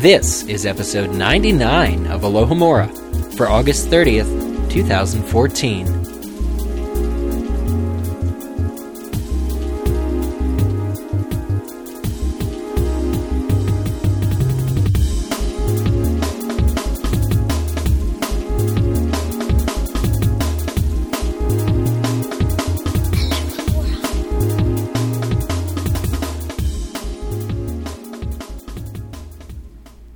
This 0.00 0.44
is 0.44 0.64
episode 0.64 1.10
99 1.10 2.06
of 2.06 2.22
Alohomora 2.22 2.88
for 3.36 3.48
August 3.48 3.88
30th, 3.88 4.70
2014. 4.70 5.99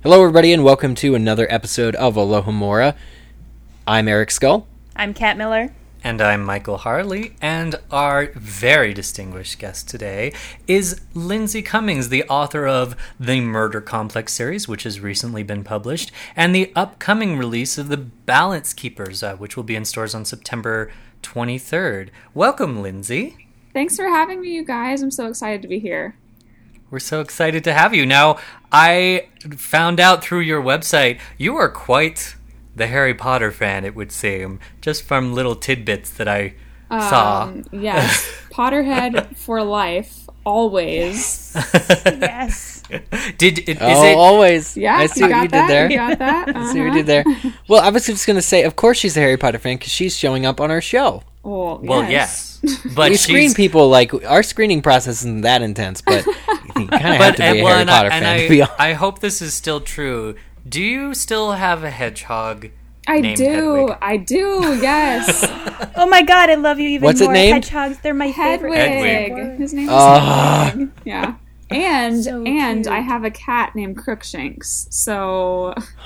Hello, 0.05 0.21
everybody, 0.21 0.53
and 0.53 0.63
welcome 0.63 0.93
to 0.93 1.15
another 1.15 1.47
episode 1.49 1.95
of 1.95 2.13
Alohomora. 2.13 2.95
I'm 3.87 4.07
Eric 4.07 4.29
Scull. 4.29 4.67
I'm 4.95 5.15
Kat 5.15 5.35
Miller. 5.35 5.73
And 6.03 6.21
I'm 6.21 6.43
Michael 6.43 6.77
Harle, 6.77 7.31
and 7.41 7.79
our 7.89 8.27
very 8.35 8.93
distinguished 8.93 9.57
guest 9.57 9.89
today 9.89 10.31
is 10.67 11.01
Lindsay 11.15 11.63
Cummings, 11.63 12.09
the 12.09 12.23
author 12.25 12.67
of 12.67 12.95
the 13.19 13.41
Murder 13.41 13.81
Complex 13.81 14.33
series, 14.33 14.67
which 14.67 14.83
has 14.83 14.99
recently 14.99 15.41
been 15.41 15.63
published, 15.63 16.11
and 16.35 16.53
the 16.53 16.71
upcoming 16.75 17.39
release 17.39 17.79
of 17.79 17.87
The 17.87 17.97
Balance 17.97 18.75
Keepers, 18.75 19.23
uh, 19.23 19.35
which 19.37 19.57
will 19.57 19.63
be 19.63 19.75
in 19.75 19.85
stores 19.85 20.13
on 20.13 20.23
September 20.23 20.91
23rd. 21.23 22.09
Welcome, 22.35 22.79
Lindsay. 22.83 23.47
Thanks 23.73 23.95
for 23.95 24.05
having 24.05 24.39
me, 24.39 24.53
you 24.53 24.63
guys. 24.63 25.01
I'm 25.01 25.09
so 25.09 25.25
excited 25.25 25.63
to 25.63 25.67
be 25.67 25.79
here. 25.79 26.15
We're 26.91 26.99
so 26.99 27.19
excited 27.21 27.63
to 27.65 27.73
have 27.73 27.93
you. 27.93 28.05
Now, 28.05 28.37
I 28.71 29.27
found 29.57 29.99
out 29.99 30.23
through 30.23 30.41
your 30.41 30.61
website 30.61 31.19
you 31.37 31.55
are 31.55 31.69
quite 31.69 32.35
the 32.75 32.87
Harry 32.87 33.13
Potter 33.13 33.51
fan, 33.51 33.85
it 33.85 33.95
would 33.95 34.11
seem, 34.11 34.59
just 34.81 35.03
from 35.03 35.33
little 35.33 35.55
tidbits 35.55 36.09
that 36.11 36.27
I 36.27 36.53
saw. 36.89 37.43
Um, 37.43 37.65
yes, 37.71 38.29
Potterhead 38.51 39.35
for 39.37 39.63
life, 39.63 40.27
always. 40.45 41.51
Yes. 42.05 42.83
Did 43.37 43.59
it, 43.59 43.69
is 43.69 43.77
oh, 43.81 44.03
it 44.05 44.15
always. 44.15 44.77
Yeah, 44.77 44.95
I 44.97 45.07
see 45.07 45.21
you 45.21 45.25
what 45.27 45.31
got 45.31 45.41
you 45.43 45.47
that? 45.49 45.67
did 45.67 45.73
there. 45.73 45.91
You 45.91 45.97
got 45.97 46.19
that? 46.19 46.47
I 46.55 46.71
see 46.71 46.79
what 46.81 46.85
you 46.85 46.89
Uh-huh. 46.89 46.97
did 46.97 47.05
there. 47.07 47.53
Well, 47.67 47.81
I 47.81 47.89
was 47.89 48.05
just 48.05 48.27
going 48.27 48.35
to 48.35 48.41
say, 48.43 48.63
of 48.63 48.75
course 48.75 48.97
she's 48.99 49.17
a 49.17 49.21
Harry 49.21 49.37
Potter 49.37 49.57
fan 49.57 49.77
because 49.77 49.91
she's 49.91 50.15
showing 50.15 50.45
up 50.45 50.61
on 50.61 50.69
our 50.69 50.81
show. 50.81 51.23
Well, 51.43 51.79
Well, 51.81 52.09
yes, 52.09 52.54
but 52.95 53.11
we 53.11 53.17
screen 53.17 53.53
people 53.53 53.89
like 53.89 54.13
our 54.25 54.43
screening 54.43 54.81
process 54.81 55.19
isn't 55.21 55.41
that 55.41 55.61
intense, 55.61 56.01
but 56.01 56.25
you 56.77 56.87
kind 56.87 56.93
of 56.93 56.99
have 56.99 57.35
to 57.35 57.41
be 57.41 57.47
and, 57.47 57.59
a 57.59 57.63
well, 57.63 57.71
Harry 57.73 57.81
and 57.81 57.89
I, 57.89 57.93
Potter 57.97 58.09
and 58.11 58.23
fan 58.25 58.35
I, 58.39 58.43
to 58.43 58.49
be 58.49 58.61
honest. 58.61 58.79
I 58.79 58.93
hope 58.93 59.19
this 59.19 59.41
is 59.41 59.53
still 59.53 59.81
true. 59.81 60.35
Do 60.67 60.81
you 60.81 61.13
still 61.13 61.53
have 61.53 61.83
a 61.83 61.89
hedgehog? 61.91 62.69
I 63.07 63.21
named 63.21 63.37
do. 63.37 63.43
Hedwig? 63.43 63.97
I 64.01 64.17
do. 64.17 64.79
Yes, 64.81 65.45
Oh 65.95 66.07
my 66.07 66.23
god, 66.23 66.49
I 66.49 66.55
love 66.55 66.79
you 66.79 66.89
even 66.89 67.05
What's 67.05 67.21
it 67.21 67.25
more. 67.25 67.33
named? 67.33 67.65
Hedgehogs, 67.65 67.99
they're 68.01 68.13
my 68.15 68.27
Hedwig. 68.27 68.73
favorite. 68.73 69.29
Hedwig. 69.37 69.59
His 69.59 69.73
name 69.73 69.85
is 69.85 69.93
Ah. 69.93 70.69
Hedwig. 70.71 70.91
Yeah. 71.05 71.35
And 71.69 72.23
So 72.23 72.43
and 72.43 72.83
cute. 72.85 72.93
I 72.95 72.99
have 73.01 73.23
a 73.23 73.31
cat 73.31 73.75
named 73.75 73.97
Crookshanks. 73.97 74.87
So 74.89 75.73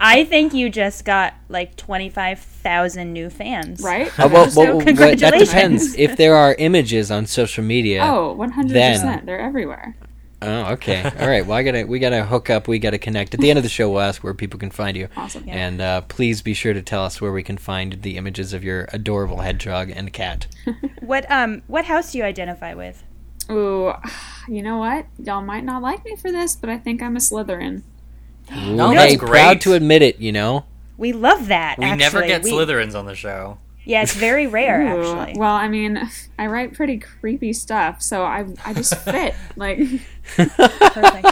I 0.00 0.24
think 0.24 0.54
you 0.54 0.70
just 0.70 1.04
got 1.04 1.34
like 1.48 1.76
25,000 1.76 3.12
new 3.12 3.30
fans. 3.30 3.80
right. 3.82 4.06
Uh, 4.18 4.28
well, 4.32 4.50
So 4.50 4.60
well, 4.60 4.68
well, 4.76 4.78
that 4.78 4.86
congratulations. 4.86 5.48
depends. 5.48 5.94
If 5.96 6.16
there 6.16 6.36
are 6.36 6.54
images 6.58 7.10
on 7.10 7.26
social 7.26 7.64
media, 7.64 8.02
Oh, 8.04 8.32
100 8.32 8.72
Then- 8.72 8.92
percent. 8.94 9.26
They're 9.26 9.40
everywhere. 9.40 9.96
Oh, 10.40 10.66
okay. 10.74 11.02
All 11.18 11.26
right. 11.26 11.44
Well, 11.44 11.56
I 11.58 11.64
gotta 11.64 11.84
we 11.84 11.98
gotta 11.98 12.24
hook 12.24 12.48
up. 12.48 12.68
We 12.68 12.78
gotta 12.78 12.98
connect. 12.98 13.34
At 13.34 13.40
the 13.40 13.50
end 13.50 13.56
of 13.56 13.64
the 13.64 13.68
show, 13.68 13.90
we'll 13.90 14.02
ask 14.02 14.22
where 14.22 14.34
people 14.34 14.60
can 14.60 14.70
find 14.70 14.96
you. 14.96 15.08
Awesome. 15.16 15.42
Yeah. 15.44 15.54
And 15.66 15.80
uh, 15.80 16.00
please 16.02 16.42
be 16.42 16.54
sure 16.54 16.72
to 16.72 16.80
tell 16.80 17.04
us 17.04 17.20
where 17.20 17.32
we 17.32 17.42
can 17.42 17.58
find 17.58 18.02
the 18.02 18.16
images 18.16 18.52
of 18.52 18.62
your 18.62 18.88
adorable 18.92 19.38
hedgehog 19.38 19.90
and 19.90 20.12
cat. 20.12 20.46
What 21.00 21.28
um 21.30 21.62
what 21.66 21.86
house 21.86 22.12
do 22.12 22.18
you 22.18 22.24
identify 22.24 22.72
with? 22.74 23.02
Ooh, 23.50 23.92
you 24.48 24.62
know 24.62 24.78
what? 24.78 25.06
Y'all 25.18 25.42
might 25.42 25.64
not 25.64 25.82
like 25.82 26.04
me 26.04 26.14
for 26.14 26.30
this, 26.30 26.54
but 26.54 26.70
I 26.70 26.78
think 26.78 27.02
I'm 27.02 27.16
a 27.16 27.20
Slytherin. 27.20 27.82
No, 28.50 28.90
Ooh, 28.90 28.94
that's 28.94 29.16
great. 29.16 29.28
proud 29.30 29.60
to 29.62 29.74
admit 29.74 30.02
it. 30.02 30.18
You 30.18 30.32
know. 30.32 30.64
We 30.96 31.12
love 31.12 31.46
that. 31.48 31.78
We 31.78 31.84
actually. 31.84 31.98
never 31.98 32.26
get 32.26 32.42
We- 32.42 32.50
Slytherins 32.52 32.98
on 32.98 33.06
the 33.06 33.14
show. 33.14 33.58
Yeah, 33.84 34.02
it's 34.02 34.14
very 34.14 34.46
rare 34.58 34.82
Ooh, 34.82 34.86
actually. 35.20 35.38
Well, 35.40 35.54
I 35.54 35.68
mean, 35.68 35.98
I 36.38 36.46
write 36.46 36.74
pretty 36.74 36.98
creepy 36.98 37.52
stuff, 37.52 38.02
so 38.02 38.22
I 38.24 38.46
I 38.64 38.74
just 38.74 38.94
fit. 39.04 39.34
like, 39.56 39.78
Perfect. 40.36 41.26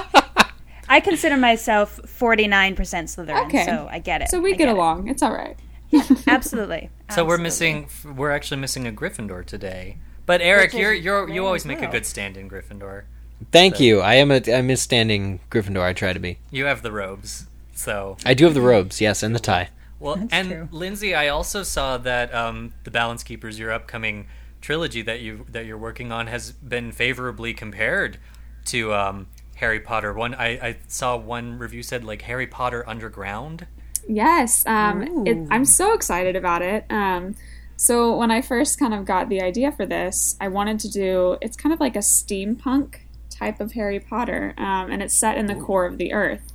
I 0.89 1.01
consider 1.01 1.37
myself 1.37 1.99
49% 2.05 2.77
Slytherin, 2.77 3.47
Okay. 3.47 3.65
so 3.65 3.89
I 3.91 3.99
get 3.99 4.23
it. 4.23 4.29
so 4.31 4.41
we 4.41 4.55
I 4.55 4.57
get 4.57 4.69
it. 4.69 4.73
along. 4.73 5.09
It's 5.09 5.23
all 5.23 5.33
right. 5.35 5.57
Absolutely. 6.27 6.91
So 7.11 7.25
we're 7.25 7.39
missing. 7.39 7.89
We're 8.05 8.31
actually 8.31 8.61
missing 8.61 8.87
a 8.87 8.93
Gryffindor 8.93 9.45
today. 9.45 9.99
But 10.27 10.41
Eric, 10.41 10.73
Which 10.73 10.75
is 10.75 10.81
you're 10.81 10.93
you're 10.95 11.29
you 11.29 11.45
always 11.47 11.63
as 11.63 11.67
make 11.67 11.83
a 11.83 11.87
good 11.89 12.07
stand 12.07 12.37
in 12.37 12.49
Gryffindor. 12.49 13.05
Thank 13.53 13.77
So- 13.77 13.83
you. 13.83 14.01
I 14.01 14.15
am 14.15 14.31
a 14.31 14.41
I'm 14.53 14.71
a 14.71 14.77
standing 14.77 15.41
Gryffindor. 15.51 15.83
I 15.83 15.93
try 15.93 16.13
to 16.13 16.19
be. 16.21 16.39
You 16.51 16.65
have 16.67 16.83
the 16.83 16.93
robes, 16.93 17.47
so 17.75 18.17
I 18.25 18.35
do 18.35 18.45
have 18.45 18.55
the 18.55 18.61
robes, 18.61 19.01
yes, 19.01 19.23
and 19.23 19.35
the 19.35 19.39
tie. 19.41 19.69
well. 20.01 20.17
That's 20.17 20.33
and 20.33 20.49
true. 20.49 20.69
Lindsay, 20.73 21.15
I 21.15 21.29
also 21.29 21.63
saw 21.63 21.99
that 21.99 22.35
um, 22.35 22.73
the 22.85 22.91
Balance 22.91 23.23
Keepers, 23.23 23.59
your 23.59 23.73
upcoming 23.73 24.27
trilogy 24.61 25.03
that 25.03 25.21
you 25.21 25.47
that 25.51 25.67
you're 25.67 25.79
working 25.79 26.13
on, 26.13 26.27
has 26.29 26.53
been 26.53 26.93
favorably 26.93 27.53
compared 27.55 28.19
to 28.67 28.93
um, 28.95 29.27
Harry 29.57 29.81
Potter. 29.81 30.13
One, 30.13 30.35
I, 30.35 30.49
I 30.69 30.77
saw 30.89 31.17
one 31.17 31.59
review 31.59 31.83
said 31.83 32.05
like 32.05 32.23
Harry 32.23 32.47
Potter 32.47 32.85
Underground. 32.89 33.67
Yes, 34.09 34.65
um, 34.67 35.27
it, 35.27 35.37
Ooh. 35.37 35.49
I'm 35.51 35.65
so 35.65 35.93
excited 35.93 36.37
about 36.37 36.63
it. 36.63 36.85
Um, 36.91 37.35
so 37.77 38.17
when 38.17 38.31
I 38.31 38.41
first 38.41 38.79
kind 38.79 38.95
of 38.95 39.05
got 39.05 39.29
the 39.29 39.43
idea 39.43 39.73
for 39.73 39.85
this, 39.85 40.37
I 40.41 40.49
wanted 40.49 40.79
to 40.81 40.89
do. 40.91 41.37
It's 41.43 41.57
kind 41.57 41.73
of 41.73 41.81
like 41.81 41.97
a 41.97 42.01
steampunk 42.01 43.01
type 43.39 43.61
of 43.61 43.73
Harry 43.73 44.01
Potter, 44.01 44.55
um, 44.57 44.91
and 44.91 45.03
it's 45.03 45.17
set 45.17 45.37
in 45.37 45.47
the 45.47 45.55
core 45.55 45.87
of 45.87 45.99
the 45.99 46.13
Earth, 46.13 46.53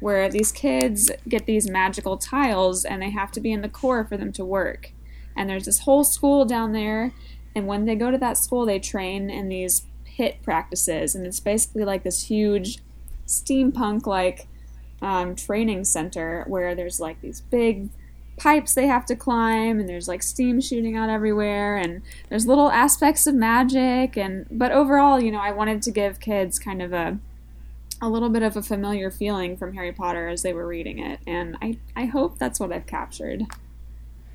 where 0.00 0.28
these 0.28 0.52
kids 0.52 1.10
get 1.28 1.46
these 1.46 1.70
magical 1.70 2.16
tiles, 2.16 2.84
and 2.84 3.00
they 3.00 3.10
have 3.10 3.32
to 3.32 3.40
be 3.40 3.52
in 3.52 3.62
the 3.62 3.68
core 3.68 4.04
for 4.04 4.16
them 4.16 4.32
to 4.32 4.44
work. 4.44 4.92
And 5.36 5.48
there's 5.48 5.66
this 5.66 5.80
whole 5.80 6.04
school 6.04 6.44
down 6.44 6.72
there, 6.72 7.12
and 7.54 7.66
when 7.66 7.84
they 7.84 7.94
go 7.94 8.10
to 8.10 8.18
that 8.18 8.38
school, 8.38 8.66
they 8.66 8.78
train 8.78 9.30
in 9.30 9.48
these 9.48 9.82
pit 10.04 10.38
practices, 10.42 11.14
and 11.14 11.26
it's 11.26 11.40
basically 11.40 11.84
like 11.84 12.02
this 12.02 12.24
huge 12.24 12.78
steampunk 13.26 14.06
like 14.06 14.46
um, 15.02 15.34
training 15.34 15.84
center 15.84 16.44
where 16.46 16.74
there's 16.74 17.00
like 17.00 17.20
these 17.20 17.40
big 17.40 17.90
pipes 18.36 18.74
they 18.74 18.86
have 18.86 19.06
to 19.06 19.16
climb 19.16 19.80
and 19.80 19.88
there's 19.88 20.08
like 20.08 20.22
steam 20.22 20.60
shooting 20.60 20.96
out 20.96 21.08
everywhere 21.08 21.76
and 21.76 22.02
there's 22.28 22.46
little 22.46 22.70
aspects 22.70 23.26
of 23.26 23.34
magic 23.34 24.16
and 24.16 24.46
but 24.50 24.70
overall 24.72 25.20
you 25.20 25.30
know 25.30 25.40
i 25.40 25.50
wanted 25.50 25.80
to 25.80 25.90
give 25.90 26.20
kids 26.20 26.58
kind 26.58 26.82
of 26.82 26.92
a 26.92 27.18
a 28.02 28.10
little 28.10 28.28
bit 28.28 28.42
of 28.42 28.56
a 28.56 28.62
familiar 28.62 29.10
feeling 29.10 29.56
from 29.56 29.72
harry 29.72 29.92
potter 29.92 30.28
as 30.28 30.42
they 30.42 30.52
were 30.52 30.66
reading 30.66 30.98
it 30.98 31.18
and 31.26 31.56
i 31.62 31.78
i 31.96 32.04
hope 32.04 32.38
that's 32.38 32.60
what 32.60 32.72
i've 32.72 32.86
captured 32.86 33.42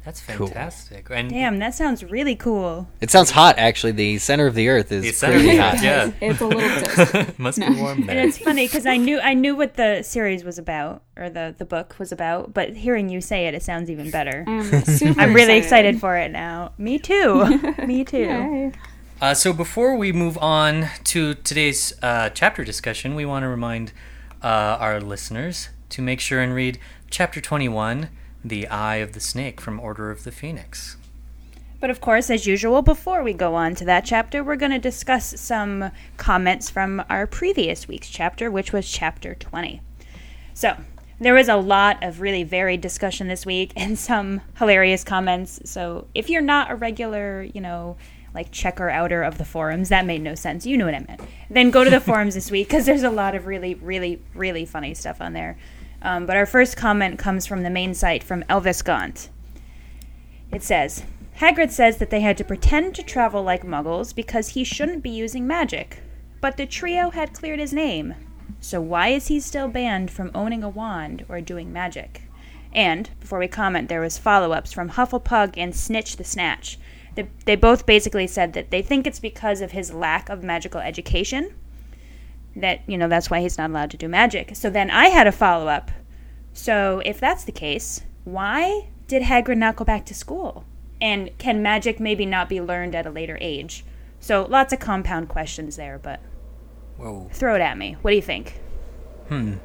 That's 0.04 0.22
Cool. 0.22 0.48
fantastic. 0.48 1.08
And 1.12 1.30
Damn, 1.30 1.60
that 1.60 1.76
sounds 1.76 2.04
really 2.04 2.36
cool. 2.36 2.88
It 3.02 3.12
sounds 3.12 3.30
hot, 3.32 3.60
actually. 3.60 3.92
The 3.92 4.18
center 4.18 4.48
of 4.48 4.56
the 4.56 4.68
Earth 4.70 4.92
is 4.92 5.04
The 5.04 5.12
center 5.12 5.38
of 5.38 5.58
hot. 5.58 5.74
Earth, 5.76 5.84
yeah. 5.84 6.12
it's 6.22 6.42
a 6.42 6.48
little 6.48 6.62
toasty. 6.70 7.38
must 7.40 7.60
be 7.60 7.70
warm 7.70 8.06
there. 8.08 8.18
And 8.18 8.28
it's 8.30 8.40
funny 8.40 8.66
because 8.66 8.86
I 8.88 8.98
knew 8.98 9.20
I 9.20 9.34
knew 9.36 9.56
what 9.56 9.76
the 9.76 10.02
series 10.02 10.44
was 10.44 10.58
about 10.58 11.04
or 11.16 11.30
the 11.30 11.54
the 11.58 11.66
book 11.66 11.96
was 12.00 12.12
about, 12.12 12.54
but 12.54 12.76
hearing 12.78 13.10
you 13.10 13.22
say 13.22 13.46
it, 13.48 13.54
it 13.54 13.62
sounds 13.62 13.92
even 13.92 14.10
better. 14.10 14.44
i'm 14.48 14.84
super 14.86 15.20
I'm 15.22 15.34
really 15.34 15.58
excited 15.58 16.00
for 16.00 16.18
it 16.18 16.32
now. 16.32 16.74
Me 16.80 16.98
too. 16.98 17.60
Me 17.86 18.04
too. 18.04 18.18
Yay. 18.18 18.72
Uh, 19.22 19.36
so 19.36 19.54
before 19.54 19.96
we 19.96 20.12
move 20.12 20.36
on 20.40 20.88
to 21.04 21.36
today's 21.36 21.94
uh, 22.02 22.30
chapter 22.30 22.64
discussion, 22.64 23.14
we 23.14 23.24
want 23.24 23.44
to 23.44 23.48
remind 23.48 23.92
uh, 24.44 24.48
our 24.80 25.00
listeners 25.00 25.70
to 25.90 26.02
make 26.02 26.20
sure 26.20 26.42
and 26.42 26.56
read 26.56 26.80
chapter 27.12 27.40
21, 27.40 28.10
The 28.44 28.68
Eye 28.68 28.98
of 28.98 29.14
the 29.14 29.20
Snake 29.20 29.62
from 29.62 29.80
Order 29.80 30.10
of 30.10 30.24
the 30.24 30.32
Phoenix. 30.32 30.98
But 31.80 31.90
of 31.90 32.00
course, 32.00 32.30
as 32.30 32.46
usual, 32.46 32.82
before 32.82 33.24
we 33.24 33.34
go 33.34 33.56
on 33.56 33.74
to 33.76 33.86
that 33.86 34.06
chapter, 34.06 34.44
we're 34.44 34.56
going 34.56 34.72
to 34.72 34.80
discuss 34.80 35.40
some 35.40 35.92
comments 36.18 36.70
from 36.70 37.04
our 37.10 37.26
previous 37.26 37.88
week's 37.88 38.10
chapter, 38.10 38.52
which 38.52 38.72
was 38.72 38.90
chapter 38.90 39.34
20. 39.36 39.82
So, 40.54 40.78
there 41.20 41.34
was 41.34 41.50
a 41.50 41.56
lot 41.56 42.04
of 42.04 42.22
really 42.22 42.44
varied 42.44 42.82
discussion 42.82 43.28
this 43.28 43.46
week 43.46 43.74
and 43.76 43.98
some 43.98 44.42
hilarious 44.58 45.04
comments. 45.04 45.60
So, 45.66 46.08
if 46.14 46.30
you're 46.30 46.42
not 46.42 46.72
a 46.72 46.76
regular, 46.76 47.44
you 47.44 47.62
know, 47.62 47.98
like 48.34 48.52
checker 48.52 48.90
outer 48.90 49.24
of 49.24 49.38
the 49.38 49.46
forums, 49.46 49.90
that 49.90 50.06
made 50.06 50.22
no 50.22 50.36
sense. 50.36 50.66
You 50.66 50.78
know 50.78 50.86
what 50.86 50.96
I 50.96 51.00
meant. 51.00 51.22
Then 51.50 51.72
go 51.72 51.84
to 51.84 51.90
the 51.90 52.00
forums 52.00 52.36
this 52.36 52.52
week 52.52 52.68
because 52.68 52.86
there's 52.86 53.04
a 53.04 53.10
lot 53.10 53.36
of 53.36 53.46
really, 53.46 53.74
really, 53.76 54.22
really 54.34 54.66
funny 54.66 54.94
stuff 54.94 55.20
on 55.20 55.34
there. 55.34 55.58
Um, 56.02 56.26
but 56.26 56.38
our 56.38 56.46
first 56.46 56.78
comment 56.78 57.20
comes 57.20 57.46
from 57.46 57.64
the 57.64 57.70
main 57.70 57.94
site 57.94 58.24
from 58.24 58.44
Elvis 58.44 58.84
Gaunt. 58.84 59.30
It 60.52 60.64
says 60.64 61.04
Hagrid 61.38 61.72
says 61.72 61.98
that 61.98 62.10
they 62.10 62.22
had 62.22 62.38
to 62.38 62.44
pretend 62.44 62.96
to 62.96 63.04
travel 63.04 63.44
like 63.44 63.64
muggles 63.64 64.14
because 64.14 64.50
he 64.50 64.64
shouldn't 64.64 65.04
be 65.04 65.10
using 65.10 65.48
magic. 65.48 66.00
But 66.40 66.58
the 66.58 66.66
trio 66.66 67.12
had 67.12 67.34
cleared 67.34 67.60
his 67.60 67.74
name. 67.74 68.16
So 68.60 68.82
why 68.82 69.10
is 69.10 69.28
he 69.28 69.40
still 69.40 69.68
banned 69.68 70.12
from 70.12 70.32
owning 70.36 70.64
a 70.64 70.70
wand 70.70 71.26
or 71.30 71.42
doing 71.42 71.74
magic? 71.74 72.24
And 72.74 73.10
before 73.20 73.40
we 73.40 73.48
comment, 73.48 73.90
there 73.90 74.02
was 74.02 74.18
follow-ups 74.18 74.72
from 74.72 74.92
Hufflepug 74.92 75.56
and 75.58 75.76
Snitch 75.76 76.18
the 76.18 76.24
Snatch. 76.24 76.78
They, 77.16 77.28
they 77.46 77.56
both 77.56 77.86
basically 77.86 78.28
said 78.28 78.54
that 78.54 78.72
they 78.72 78.82
think 78.82 79.06
it's 79.06 79.20
because 79.20 79.62
of 79.62 79.72
his 79.72 79.94
lack 79.94 80.30
of 80.30 80.44
magical 80.44 80.80
education. 80.80 81.54
That 82.56 82.82
you 82.88 82.98
know 82.98 83.08
that's 83.08 83.30
why 83.30 83.42
he's 83.42 83.58
not 83.58 83.70
allowed 83.70 83.92
to 83.92 83.98
do 83.98 84.08
magic. 84.08 84.56
So 84.56 84.70
then 84.70 84.90
I 84.90 85.08
had 85.08 85.28
a 85.28 85.32
follow-up. 85.32 85.92
So 86.54 87.02
if 87.06 87.20
that's 87.20 87.46
the 87.46 87.52
case, 87.52 88.02
why 88.24 88.90
did 89.08 89.24
Hagrid 89.24 89.58
not 89.58 89.76
go 89.76 89.86
back 89.86 90.06
to 90.08 90.14
school? 90.14 90.66
And 91.00 91.36
can 91.38 91.64
magic 91.64 92.00
maybe 92.00 92.26
not 92.26 92.50
be 92.50 92.62
learned 92.62 92.94
at 92.94 93.06
a 93.06 93.12
later 93.12 93.38
age? 93.42 93.84
So 94.20 94.46
lots 94.50 94.72
of 94.72 94.80
compound 94.80 95.30
questions 95.30 95.76
there, 95.76 95.98
but 95.98 96.20
Whoa. 96.98 97.30
throw 97.32 97.56
it 97.56 97.62
at 97.62 97.78
me. 97.78 97.98
What 98.02 98.12
do 98.12 98.16
you 98.16 98.22
think? 98.22 98.60
Hmm. 99.30 99.56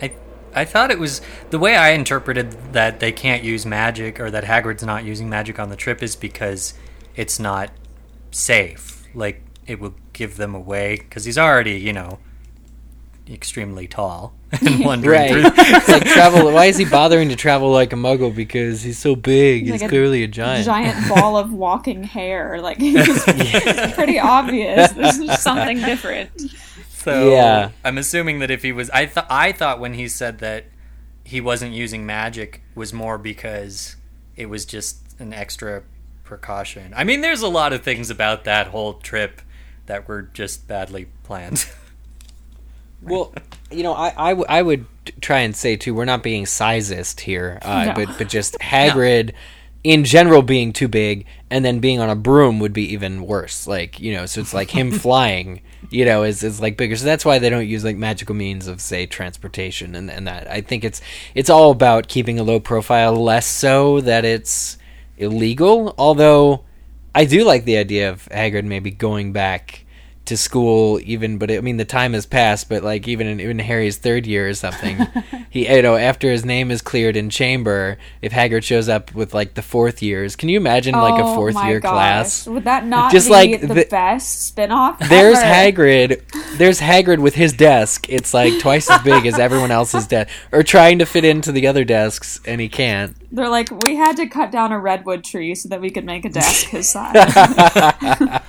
I 0.00 0.12
I 0.54 0.64
thought 0.64 0.90
it 0.90 0.98
was 0.98 1.20
the 1.50 1.58
way 1.58 1.76
I 1.76 1.90
interpreted 1.90 2.72
that 2.72 3.00
they 3.00 3.12
can't 3.12 3.44
use 3.44 3.66
magic 3.66 4.18
or 4.18 4.30
that 4.30 4.44
Hagrid's 4.44 4.82
not 4.82 5.04
using 5.04 5.28
magic 5.28 5.58
on 5.58 5.68
the 5.68 5.76
trip 5.76 6.02
is 6.02 6.16
because 6.16 6.74
it's 7.14 7.38
not 7.38 7.70
safe. 8.30 9.06
Like 9.14 9.42
it 9.66 9.80
will 9.80 9.94
give 10.12 10.36
them 10.36 10.54
away 10.54 10.96
because 10.96 11.24
he's 11.24 11.36
already, 11.38 11.72
you 11.72 11.92
know, 11.92 12.18
extremely 13.30 13.86
tall 13.86 14.34
and 14.60 14.80
wandering 14.84 15.20
Right. 15.20 15.30
through. 15.30 15.42
It's 15.76 15.88
like 15.88 16.04
travel. 16.04 16.50
Why 16.52 16.66
is 16.66 16.76
he 16.78 16.84
bothering 16.90 17.28
to 17.28 17.36
travel 17.36 17.70
like 17.70 17.92
a 17.92 17.96
muggle? 17.96 18.34
Because 18.34 18.82
he's 18.82 18.98
so 18.98 19.14
big. 19.16 19.62
He's 19.64 19.72
Like 19.72 19.82
a 19.82 19.88
clearly 19.88 20.22
a 20.24 20.28
giant. 20.28 20.64
giant 20.64 21.08
ball 21.08 21.36
of 21.36 21.52
walking 21.52 22.02
hair. 22.04 22.60
Like 22.60 22.78
it's, 22.80 23.24
it's 23.28 23.94
pretty 23.94 24.18
obvious. 24.18 24.90
This 24.92 25.18
is 25.18 25.38
something 25.40 25.78
different. 25.78 26.30
So 26.90 27.30
Yeah. 27.32 27.70
I'm 27.84 27.98
assuming 27.98 28.38
that 28.40 28.50
if 28.50 28.62
he 28.62 28.72
was, 28.72 28.90
I 28.90 29.06
thought 29.06 29.26
I 29.30 29.52
thought 29.52 29.80
when 29.80 29.94
he 29.94 30.08
said 30.08 30.38
that 30.38 30.64
he 31.24 31.40
wasn't 31.40 31.72
using 31.74 32.06
magic 32.06 32.62
was 32.74 32.92
more 32.92 33.18
because 33.18 33.96
it 34.36 34.46
was 34.46 34.64
just 34.64 34.98
an 35.18 35.32
extra 35.34 35.82
precaution. 36.24 36.92
I 36.96 37.04
mean, 37.04 37.20
there's 37.20 37.42
a 37.42 37.48
lot 37.48 37.72
of 37.72 37.82
things 37.82 38.08
about 38.10 38.44
that 38.44 38.68
whole 38.68 38.94
trip 38.94 39.42
that 39.86 40.08
were 40.08 40.22
just 40.22 40.66
badly 40.68 41.08
planned. 41.24 41.66
Well, 43.02 43.32
you 43.70 43.82
know, 43.82 43.92
I, 43.94 44.12
I, 44.16 44.28
w- 44.30 44.46
I 44.48 44.62
would 44.62 44.86
try 45.20 45.38
and 45.40 45.54
say 45.54 45.76
too, 45.76 45.94
we're 45.94 46.04
not 46.04 46.22
being 46.22 46.44
sizist 46.44 47.20
here, 47.20 47.58
uh, 47.62 47.86
No. 47.86 47.92
but 47.94 48.18
but 48.18 48.28
just 48.28 48.56
Hagrid 48.60 49.32
in 49.84 50.04
general 50.04 50.42
being 50.42 50.72
too 50.72 50.88
big, 50.88 51.24
and 51.50 51.64
then 51.64 51.78
being 51.78 52.00
on 52.00 52.10
a 52.10 52.16
broom 52.16 52.58
would 52.58 52.72
be 52.72 52.92
even 52.92 53.22
worse. 53.22 53.66
Like 53.66 54.00
you 54.00 54.12
know, 54.14 54.26
so 54.26 54.40
it's 54.40 54.52
like 54.52 54.70
him 54.70 54.90
flying, 55.06 55.62
you 55.90 56.04
know, 56.04 56.24
is 56.24 56.42
is 56.42 56.60
like 56.60 56.76
bigger. 56.76 56.96
So 56.96 57.04
that's 57.04 57.24
why 57.24 57.38
they 57.38 57.48
don't 57.48 57.66
use 57.66 57.84
like 57.84 57.96
magical 57.96 58.34
means 58.34 58.66
of 58.66 58.80
say 58.80 59.06
transportation 59.06 59.94
and 59.94 60.10
and 60.10 60.26
that. 60.26 60.50
I 60.50 60.60
think 60.60 60.84
it's 60.84 61.00
it's 61.34 61.48
all 61.48 61.70
about 61.70 62.08
keeping 62.08 62.38
a 62.38 62.42
low 62.42 62.58
profile, 62.58 63.14
less 63.14 63.46
so 63.46 64.00
that 64.00 64.24
it's 64.24 64.76
illegal. 65.16 65.94
Although 65.96 66.64
I 67.14 67.24
do 67.24 67.44
like 67.44 67.64
the 67.64 67.76
idea 67.76 68.10
of 68.10 68.28
Hagrid 68.30 68.64
maybe 68.64 68.90
going 68.90 69.32
back 69.32 69.84
to 70.28 70.36
school 70.36 71.00
even 71.04 71.36
but 71.38 71.50
I 71.50 71.60
mean 71.60 71.76
the 71.76 71.84
time 71.84 72.12
has 72.14 72.24
passed 72.26 72.68
but 72.68 72.82
like 72.82 73.06
even 73.08 73.26
in, 73.26 73.40
in 73.40 73.58
Harry's 73.58 73.96
third 73.98 74.26
year 74.26 74.48
or 74.48 74.54
something 74.54 74.98
he 75.50 75.68
you 75.74 75.82
know 75.82 75.96
after 75.96 76.30
his 76.30 76.44
name 76.44 76.70
is 76.70 76.80
cleared 76.80 77.16
in 77.16 77.28
chamber 77.30 77.98
if 78.22 78.32
Hagrid 78.32 78.62
shows 78.62 78.88
up 78.88 79.14
with 79.14 79.34
like 79.34 79.54
the 79.54 79.62
fourth 79.62 80.02
years 80.02 80.36
can 80.36 80.48
you 80.48 80.56
imagine 80.58 80.94
like 80.94 81.20
a 81.20 81.24
Oh 81.26 81.34
fourth 81.34 81.56
year 81.64 81.80
gosh. 81.80 81.90
class 81.92 82.46
Would 82.46 82.64
that 82.64 82.86
not 82.86 83.10
Just 83.10 83.28
be 83.28 83.32
like 83.32 83.60
the, 83.62 83.66
the- 83.74 83.86
best 83.90 84.42
spin-off? 84.46 84.98
there's 85.08 85.38
ever? 85.38 85.46
Hagrid 85.72 86.58
there's 86.58 86.80
Hagrid 86.80 87.18
with 87.18 87.34
his 87.34 87.52
desk 87.52 88.06
it's 88.08 88.32
like 88.32 88.58
twice 88.60 88.88
as 88.90 89.02
big 89.02 89.26
as 89.26 89.38
everyone 89.38 89.70
else's 89.70 90.06
desk 90.14 90.28
or 90.52 90.62
trying 90.62 90.98
to 91.00 91.06
fit 91.06 91.24
into 91.24 91.50
the 91.52 91.66
other 91.66 91.84
desks 91.84 92.40
and 92.46 92.60
he 92.60 92.68
can't 92.68 93.16
They're 93.30 93.48
like, 93.48 93.68
we 93.86 93.96
had 93.96 94.16
to 94.16 94.26
cut 94.26 94.50
down 94.50 94.72
a 94.72 94.78
redwood 94.78 95.22
tree 95.22 95.54
so 95.54 95.68
that 95.68 95.80
we 95.82 95.90
could 95.90 96.04
make 96.06 96.24
a 96.24 96.30
desk 96.30 96.68
his 96.68 96.88
size. 96.92 97.14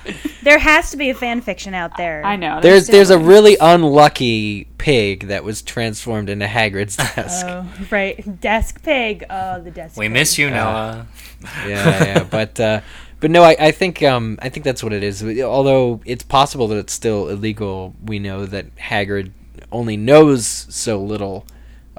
There 0.42 0.58
has 0.58 0.90
to 0.92 0.96
be 0.96 1.10
a 1.10 1.14
fan 1.14 1.42
fiction 1.42 1.74
out 1.74 1.98
there. 1.98 2.24
I 2.24 2.36
know. 2.36 2.60
there's 2.62 2.86
there's 2.86 3.10
a 3.10 3.18
really 3.18 3.58
unlucky 3.60 4.64
pig 4.78 5.26
that 5.26 5.44
was 5.44 5.60
transformed 5.60 6.30
into 6.30 6.46
Hagrid's 6.46 6.96
desk 6.96 7.44
Oh, 7.46 7.68
right. 7.90 8.40
Desk 8.40 8.82
pig. 8.82 9.22
Oh, 9.28 9.60
the 9.60 9.70
desk 9.70 9.98
we 9.98 10.06
pig. 10.06 10.12
miss 10.14 10.38
you, 10.38 10.48
Noah. 10.48 11.06
yeah, 11.66 12.04
yeah, 12.04 12.24
but 12.24 12.58
uh, 12.58 12.80
but 13.20 13.30
no, 13.30 13.42
I, 13.42 13.54
I 13.60 13.70
think 13.70 14.02
um, 14.02 14.38
I 14.40 14.48
think 14.48 14.64
that's 14.64 14.82
what 14.82 14.94
it 14.94 15.02
is. 15.02 15.22
Although 15.42 16.00
it's 16.06 16.24
possible 16.24 16.68
that 16.68 16.78
it's 16.78 16.94
still 16.94 17.28
illegal, 17.28 17.94
we 18.02 18.18
know 18.18 18.46
that 18.46 18.74
Hagrid 18.76 19.32
only 19.70 19.98
knows 19.98 20.46
so 20.70 21.02
little 21.02 21.44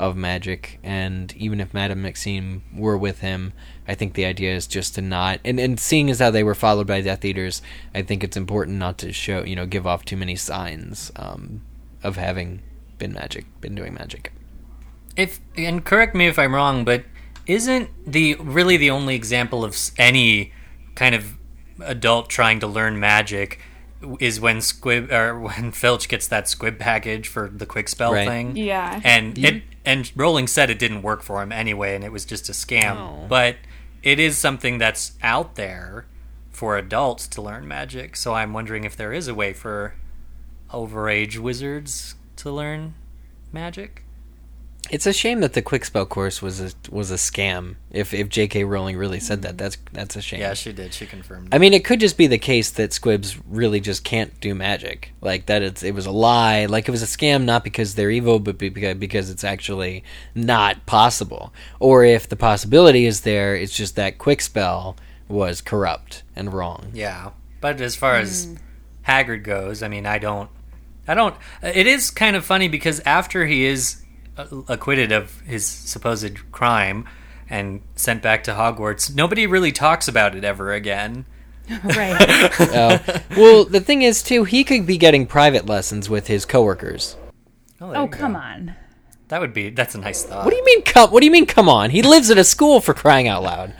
of 0.01 0.17
magic, 0.17 0.79
and 0.83 1.31
even 1.37 1.61
if 1.61 1.73
Madame 1.73 2.01
Maxime 2.01 2.63
were 2.75 2.97
with 2.97 3.19
him, 3.19 3.53
I 3.87 3.93
think 3.95 4.15
the 4.15 4.25
idea 4.25 4.53
is 4.55 4.65
just 4.67 4.95
to 4.95 5.01
not. 5.01 5.39
And 5.45 5.59
and 5.59 5.79
seeing 5.79 6.09
as 6.09 6.19
how 6.19 6.31
they 6.31 6.43
were 6.43 6.55
followed 6.55 6.87
by 6.87 7.01
Death 7.01 7.23
Eaters, 7.23 7.61
I 7.93 8.01
think 8.01 8.23
it's 8.23 8.35
important 8.35 8.77
not 8.77 8.97
to 8.97 9.13
show 9.13 9.43
you 9.45 9.55
know 9.55 9.65
give 9.65 9.85
off 9.85 10.03
too 10.03 10.17
many 10.17 10.35
signs 10.35 11.11
um, 11.15 11.61
of 12.03 12.17
having 12.17 12.61
been 12.97 13.13
magic, 13.13 13.45
been 13.61 13.75
doing 13.75 13.93
magic. 13.93 14.33
If 15.15 15.39
and 15.55 15.85
correct 15.85 16.15
me 16.15 16.27
if 16.27 16.39
I'm 16.39 16.55
wrong, 16.55 16.83
but 16.83 17.03
isn't 17.45 17.89
the 18.05 18.35
really 18.35 18.77
the 18.77 18.89
only 18.89 19.15
example 19.15 19.63
of 19.63 19.77
any 19.97 20.51
kind 20.95 21.13
of 21.13 21.37
adult 21.83 22.29
trying 22.29 22.59
to 22.61 22.67
learn 22.67 22.99
magic 22.99 23.59
is 24.19 24.39
when 24.39 24.61
Squib 24.61 25.11
or 25.11 25.39
when 25.47 25.71
Filch 25.71 26.07
gets 26.09 26.27
that 26.27 26.47
Squib 26.47 26.79
package 26.79 27.27
for 27.27 27.49
the 27.49 27.65
Kwikspell 27.67 28.11
Right. 28.13 28.27
thing? 28.27 28.55
Yeah. 28.55 28.99
and 29.03 29.37
it 29.37 29.63
and 29.85 30.11
Rowling 30.15 30.47
said 30.47 30.69
it 30.69 30.79
didn't 30.79 31.01
work 31.01 31.23
for 31.23 31.41
him 31.41 31.51
anyway, 31.51 31.95
and 31.95 32.03
it 32.03 32.11
was 32.11 32.25
just 32.25 32.49
a 32.49 32.51
scam. 32.51 32.95
Oh. 32.97 33.25
But 33.27 33.57
it 34.03 34.19
is 34.19 34.37
something 34.37 34.77
that's 34.77 35.13
out 35.21 35.55
there 35.55 36.05
for 36.51 36.77
adults 36.77 37.27
to 37.29 37.41
learn 37.41 37.67
magic. 37.67 38.15
So 38.15 38.33
I'm 38.33 38.53
wondering 38.53 38.83
if 38.83 38.95
there 38.95 39.13
is 39.13 39.27
a 39.27 39.33
way 39.33 39.53
for 39.53 39.95
overage 40.71 41.37
wizards 41.37 42.15
to 42.37 42.51
learn 42.51 42.93
magic. 43.51 44.03
It's 44.91 45.05
a 45.05 45.13
shame 45.13 45.39
that 45.39 45.53
the 45.53 45.61
Kwikspell 45.61 46.09
course 46.09 46.41
was 46.41 46.59
a 46.59 46.73
was 46.91 47.11
a 47.11 47.15
scam. 47.15 47.77
If 47.91 48.13
if 48.13 48.27
J.K. 48.27 48.65
Rowling 48.65 48.97
really 48.97 49.21
said 49.21 49.41
that, 49.43 49.53
mm. 49.53 49.57
that's 49.57 49.77
that's 49.93 50.17
a 50.17 50.21
shame. 50.21 50.41
Yeah, 50.41 50.53
she 50.53 50.73
did. 50.73 50.93
She 50.93 51.05
confirmed. 51.05 51.47
I 51.53 51.59
mean, 51.59 51.73
it 51.73 51.85
could 51.85 52.01
just 52.01 52.17
be 52.17 52.27
the 52.27 52.37
case 52.37 52.69
that 52.71 52.91
Squibs 52.91 53.39
really 53.47 53.79
just 53.79 54.03
can't 54.03 54.37
do 54.41 54.53
magic. 54.53 55.13
Like 55.21 55.45
that, 55.45 55.61
it's 55.61 55.81
it 55.81 55.95
was 55.95 56.07
a 56.07 56.11
lie. 56.11 56.65
Like 56.65 56.89
it 56.89 56.91
was 56.91 57.01
a 57.01 57.05
scam, 57.05 57.45
not 57.45 57.63
because 57.63 57.95
they're 57.95 58.11
evil, 58.11 58.39
but 58.39 58.57
because 58.57 58.97
because 58.97 59.29
it's 59.29 59.45
actually 59.45 60.03
not 60.35 60.85
possible. 60.85 61.53
Or 61.79 62.03
if 62.03 62.27
the 62.27 62.35
possibility 62.35 63.05
is 63.05 63.21
there, 63.21 63.55
it's 63.55 63.73
just 63.73 63.95
that 63.95 64.17
Kwikspell 64.17 64.97
was 65.29 65.61
corrupt 65.61 66.23
and 66.35 66.51
wrong. 66.51 66.91
Yeah, 66.93 67.31
but 67.61 67.79
as 67.79 67.95
far 67.95 68.15
as 68.17 68.43
hmm. 68.43 68.55
Hagrid 69.09 69.43
goes, 69.43 69.81
I 69.83 69.87
mean, 69.87 70.05
I 70.05 70.19
don't, 70.19 70.49
I 71.07 71.13
don't. 71.13 71.37
It 71.63 71.87
is 71.87 72.11
kind 72.11 72.35
of 72.35 72.43
funny 72.43 72.67
because 72.67 72.99
after 73.05 73.45
he 73.45 73.63
is 73.63 74.00
acquitted 74.67 75.11
of 75.11 75.39
his 75.41 75.65
supposed 75.65 76.51
crime 76.51 77.05
and 77.49 77.81
sent 77.95 78.21
back 78.21 78.43
to 78.45 78.51
Hogwarts, 78.53 79.13
nobody 79.13 79.45
really 79.47 79.71
talks 79.71 80.07
about 80.07 80.35
it 80.35 80.43
ever 80.43 80.73
again. 80.73 81.25
Right. 81.83 82.51
Uh, 82.59 82.97
well, 83.37 83.63
the 83.65 83.79
thing 83.79 84.01
is 84.01 84.21
too, 84.23 84.43
he 84.43 84.63
could 84.63 84.85
be 84.85 84.97
getting 84.97 85.25
private 85.25 85.65
lessons 85.67 86.09
with 86.09 86.27
his 86.27 86.43
coworkers. 86.45 87.15
there 87.79 87.95
oh, 87.95 88.07
come 88.07 88.33
go. 88.33 88.39
on. 88.39 88.75
That 89.29 89.39
would 89.39 89.53
be. 89.53 89.69
That's 89.69 89.95
a 89.95 89.97
nice 89.99 90.23
thought. 90.23 90.43
What 90.43 90.51
do 90.51 90.57
you 90.57 90.65
mean? 90.65 90.81
Come? 90.81 91.11
What 91.11 91.21
do 91.21 91.25
you 91.25 91.31
mean? 91.31 91.45
Come 91.45 91.69
on! 91.69 91.89
He 91.91 92.01
lives 92.01 92.29
at 92.29 92.37
a 92.37 92.43
school 92.43 92.81
for 92.81 92.93
crying 92.93 93.29
out 93.29 93.43
loud. 93.43 93.73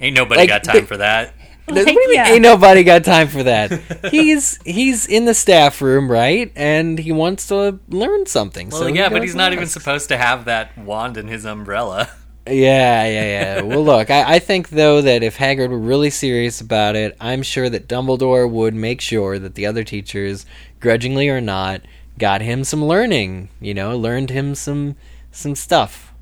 Ain't 0.00 0.14
nobody 0.14 0.42
Like, 0.42 0.48
got 0.48 0.62
time 0.64 0.82
the- 0.82 0.86
for 0.86 0.98
that. 0.98 1.34
What 1.66 1.86
do 1.86 1.92
you 1.92 2.10
mean? 2.10 2.20
Ain't 2.20 2.42
nobody 2.42 2.84
got 2.84 3.04
time 3.04 3.28
for 3.28 3.42
that. 3.42 4.08
he's 4.10 4.58
he's 4.64 5.06
in 5.06 5.24
the 5.24 5.34
staff 5.34 5.80
room, 5.82 6.10
right? 6.10 6.52
And 6.56 6.98
he 6.98 7.12
wants 7.12 7.48
to 7.48 7.78
learn 7.88 8.26
something. 8.26 8.70
Well, 8.70 8.82
so 8.82 8.86
yeah, 8.86 9.08
but 9.08 9.22
he's 9.22 9.32
and 9.32 9.38
not 9.38 9.52
even 9.52 9.66
supposed 9.66 10.08
to 10.08 10.16
have 10.16 10.44
that 10.46 10.76
wand 10.78 11.16
in 11.16 11.28
his 11.28 11.44
umbrella. 11.44 12.10
Yeah, 12.48 13.04
yeah, 13.08 13.24
yeah. 13.24 13.62
well, 13.62 13.82
look, 13.82 14.08
I, 14.08 14.34
I 14.36 14.38
think 14.38 14.68
though 14.68 15.02
that 15.02 15.24
if 15.24 15.36
Hagrid 15.36 15.68
were 15.68 15.78
really 15.80 16.10
serious 16.10 16.60
about 16.60 16.94
it, 16.94 17.16
I'm 17.20 17.42
sure 17.42 17.68
that 17.68 17.88
Dumbledore 17.88 18.48
would 18.48 18.72
make 18.72 19.00
sure 19.00 19.36
that 19.40 19.56
the 19.56 19.66
other 19.66 19.82
teachers, 19.82 20.46
grudgingly 20.78 21.28
or 21.28 21.40
not, 21.40 21.80
got 22.18 22.42
him 22.42 22.62
some 22.62 22.84
learning. 22.84 23.48
You 23.60 23.74
know, 23.74 23.98
learned 23.98 24.30
him 24.30 24.54
some 24.54 24.94
some 25.32 25.56
stuff. 25.56 26.14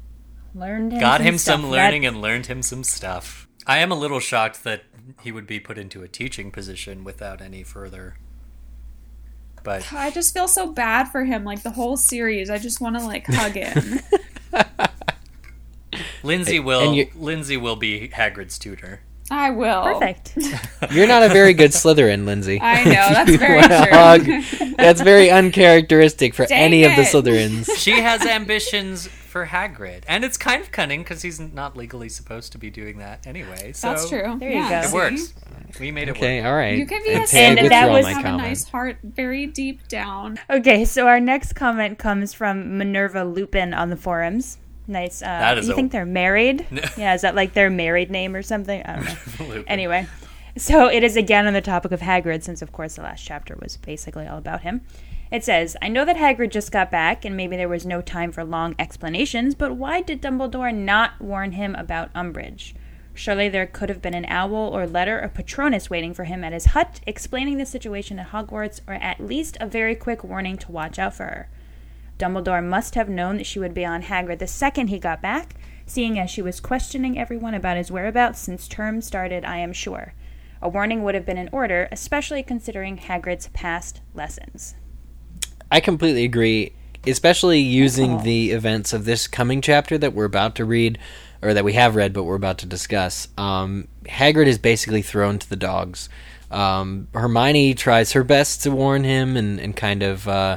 Learned 0.54 0.94
him 0.94 1.00
got 1.00 1.18
some 1.18 1.26
him 1.26 1.36
stuff. 1.36 1.52
some 1.56 1.62
That- 1.64 1.68
learning 1.68 2.06
and 2.06 2.22
learned 2.22 2.46
him 2.46 2.62
some 2.62 2.84
stuff. 2.84 3.46
I 3.66 3.78
am 3.80 3.92
a 3.92 3.94
little 3.94 4.20
shocked 4.20 4.64
that 4.64 4.84
he 5.22 5.32
would 5.32 5.46
be 5.46 5.60
put 5.60 5.78
into 5.78 6.02
a 6.02 6.08
teaching 6.08 6.50
position 6.50 7.04
without 7.04 7.40
any 7.40 7.62
further. 7.62 8.16
But 9.62 9.92
I 9.92 10.10
just 10.10 10.34
feel 10.34 10.48
so 10.48 10.72
bad 10.72 11.04
for 11.08 11.24
him. 11.24 11.44
Like 11.44 11.62
the 11.62 11.70
whole 11.70 11.96
series, 11.96 12.50
I 12.50 12.58
just 12.58 12.80
want 12.80 12.98
to 12.98 13.04
like 13.04 13.26
hug 13.26 13.52
him. 13.52 14.00
Lindsay 16.22 16.60
will 16.60 16.80
and 16.88 16.96
you- 16.96 17.10
Lindsay 17.14 17.56
will 17.56 17.76
be 17.76 18.08
Hagrid's 18.08 18.58
tutor. 18.58 19.00
I 19.30 19.50
will. 19.50 19.82
Perfect. 19.84 20.36
You're 20.90 21.06
not 21.06 21.22
a 21.22 21.28
very 21.30 21.54
good 21.54 21.70
Slytherin, 21.70 22.26
Lindsay. 22.26 22.60
I 22.60 22.84
know, 22.84 22.90
that's 22.92 23.36
very 23.36 23.62
true. 23.62 23.68
hug. 23.90 24.76
That's 24.76 25.00
very 25.00 25.30
uncharacteristic 25.30 26.34
for 26.34 26.44
Dang 26.44 26.58
any 26.58 26.84
of 26.84 26.94
the. 26.94 27.02
Slytherins. 27.02 27.70
She 27.78 27.92
has 27.92 28.20
ambitions 28.26 29.08
for 29.34 29.46
Hagrid, 29.46 30.04
and 30.06 30.22
it's 30.24 30.36
kind 30.36 30.62
of 30.62 30.70
cunning 30.70 31.02
because 31.02 31.22
he's 31.22 31.40
not 31.40 31.76
legally 31.76 32.08
supposed 32.08 32.52
to 32.52 32.58
be 32.58 32.70
doing 32.70 32.98
that 32.98 33.26
anyway. 33.26 33.72
So 33.72 33.88
That's 33.88 34.08
true. 34.08 34.36
There 34.38 34.48
you 34.48 34.68
go. 34.68 34.80
It 34.82 34.92
works. 34.92 35.34
We 35.80 35.90
made 35.90 36.06
it 36.06 36.12
Okay, 36.12 36.38
work. 36.40 36.46
all 36.46 36.54
right. 36.54 36.78
You 36.78 36.86
can 36.86 37.02
be 37.02 37.14
And 37.14 37.24
a 37.24 37.26
say 37.26 37.46
I 37.46 37.48
And 37.54 37.68
that 37.72 37.90
was- 37.90 38.04
my 38.04 38.12
have 38.12 38.24
a 38.26 38.36
nice 38.36 38.68
heart 38.68 38.98
very 39.02 39.46
deep 39.46 39.88
down. 39.88 40.38
Okay, 40.48 40.84
so 40.84 41.08
our 41.08 41.18
next 41.18 41.54
comment 41.54 41.98
comes 41.98 42.32
from 42.32 42.78
Minerva 42.78 43.24
Lupin 43.24 43.74
on 43.74 43.90
the 43.90 43.96
forums. 43.96 44.58
Nice. 44.86 45.20
Uh, 45.20 45.26
That 45.26 45.58
is 45.58 45.66
you 45.66 45.72
a- 45.72 45.74
think 45.74 45.90
they're 45.90 46.06
married? 46.06 46.64
yeah, 46.96 47.14
is 47.14 47.22
that 47.22 47.34
like 47.34 47.54
their 47.54 47.70
married 47.70 48.12
name 48.12 48.36
or 48.36 48.42
something? 48.42 48.84
I 48.84 48.94
don't 48.94 49.40
know. 49.50 49.64
Anyway, 49.66 50.06
so 50.56 50.88
it 50.88 51.02
is 51.02 51.16
again 51.16 51.46
on 51.46 51.52
the 51.52 51.60
topic 51.60 51.92
of 51.92 52.00
Hagrid, 52.00 52.42
since 52.42 52.62
of 52.62 52.72
course 52.72 52.96
the 52.96 53.02
last 53.02 53.24
chapter 53.24 53.56
was 53.60 53.76
basically 53.76 54.26
all 54.26 54.38
about 54.38 54.62
him. 54.62 54.82
It 55.30 55.42
says, 55.42 55.76
I 55.82 55.88
know 55.88 56.04
that 56.04 56.16
Hagrid 56.16 56.50
just 56.50 56.70
got 56.70 56.90
back, 56.90 57.24
and 57.24 57.36
maybe 57.36 57.56
there 57.56 57.68
was 57.68 57.84
no 57.84 58.00
time 58.00 58.30
for 58.30 58.44
long 58.44 58.76
explanations, 58.78 59.54
but 59.54 59.74
why 59.74 60.00
did 60.00 60.22
Dumbledore 60.22 60.72
not 60.72 61.20
warn 61.20 61.52
him 61.52 61.74
about 61.74 62.12
Umbridge? 62.14 62.74
Surely 63.14 63.48
there 63.48 63.66
could 63.66 63.88
have 63.88 64.02
been 64.02 64.14
an 64.14 64.26
owl 64.26 64.54
or 64.54 64.86
letter 64.86 65.20
or 65.20 65.28
Patronus 65.28 65.88
waiting 65.88 66.14
for 66.14 66.24
him 66.24 66.44
at 66.44 66.52
his 66.52 66.66
hut, 66.66 67.00
explaining 67.06 67.58
the 67.58 67.66
situation 67.66 68.18
at 68.18 68.28
Hogwarts, 68.28 68.80
or 68.86 68.94
at 68.94 69.20
least 69.20 69.56
a 69.60 69.66
very 69.66 69.94
quick 69.94 70.22
warning 70.22 70.56
to 70.58 70.72
watch 70.72 70.98
out 70.98 71.14
for 71.14 71.24
her. 71.24 71.48
Dumbledore 72.18 72.62
must 72.62 72.94
have 72.94 73.08
known 73.08 73.36
that 73.38 73.46
she 73.46 73.58
would 73.58 73.74
be 73.74 73.84
on 73.84 74.02
Hagrid 74.02 74.38
the 74.38 74.46
second 74.46 74.88
he 74.88 74.98
got 74.98 75.22
back, 75.22 75.54
seeing 75.86 76.18
as 76.18 76.30
she 76.30 76.42
was 76.42 76.60
questioning 76.60 77.18
everyone 77.18 77.54
about 77.54 77.76
his 77.76 77.90
whereabouts 77.90 78.40
since 78.40 78.68
term 78.68 79.00
started, 79.00 79.44
I 79.44 79.58
am 79.58 79.72
sure. 79.72 80.14
A 80.64 80.68
warning 80.70 81.04
would 81.04 81.14
have 81.14 81.26
been 81.26 81.36
in 81.36 81.50
order, 81.52 81.88
especially 81.92 82.42
considering 82.42 82.96
Hagrid's 82.96 83.48
past 83.48 84.00
lessons. 84.14 84.74
I 85.70 85.78
completely 85.80 86.24
agree, 86.24 86.72
especially 87.06 87.60
using 87.60 88.22
the 88.22 88.52
events 88.52 88.94
of 88.94 89.04
this 89.04 89.26
coming 89.26 89.60
chapter 89.60 89.98
that 89.98 90.14
we're 90.14 90.24
about 90.24 90.54
to 90.54 90.64
read, 90.64 90.98
or 91.42 91.52
that 91.52 91.64
we 91.64 91.74
have 91.74 91.94
read, 91.94 92.14
but 92.14 92.22
we're 92.24 92.34
about 92.34 92.56
to 92.58 92.66
discuss. 92.66 93.28
Um, 93.36 93.88
Hagrid 94.04 94.46
is 94.46 94.56
basically 94.56 95.02
thrown 95.02 95.38
to 95.38 95.46
the 95.46 95.54
dogs. 95.54 96.08
Um, 96.50 97.08
Hermione 97.12 97.74
tries 97.74 98.12
her 98.12 98.24
best 98.24 98.62
to 98.62 98.70
warn 98.70 99.04
him 99.04 99.36
and, 99.36 99.60
and 99.60 99.76
kind 99.76 100.02
of, 100.02 100.26
uh, 100.26 100.56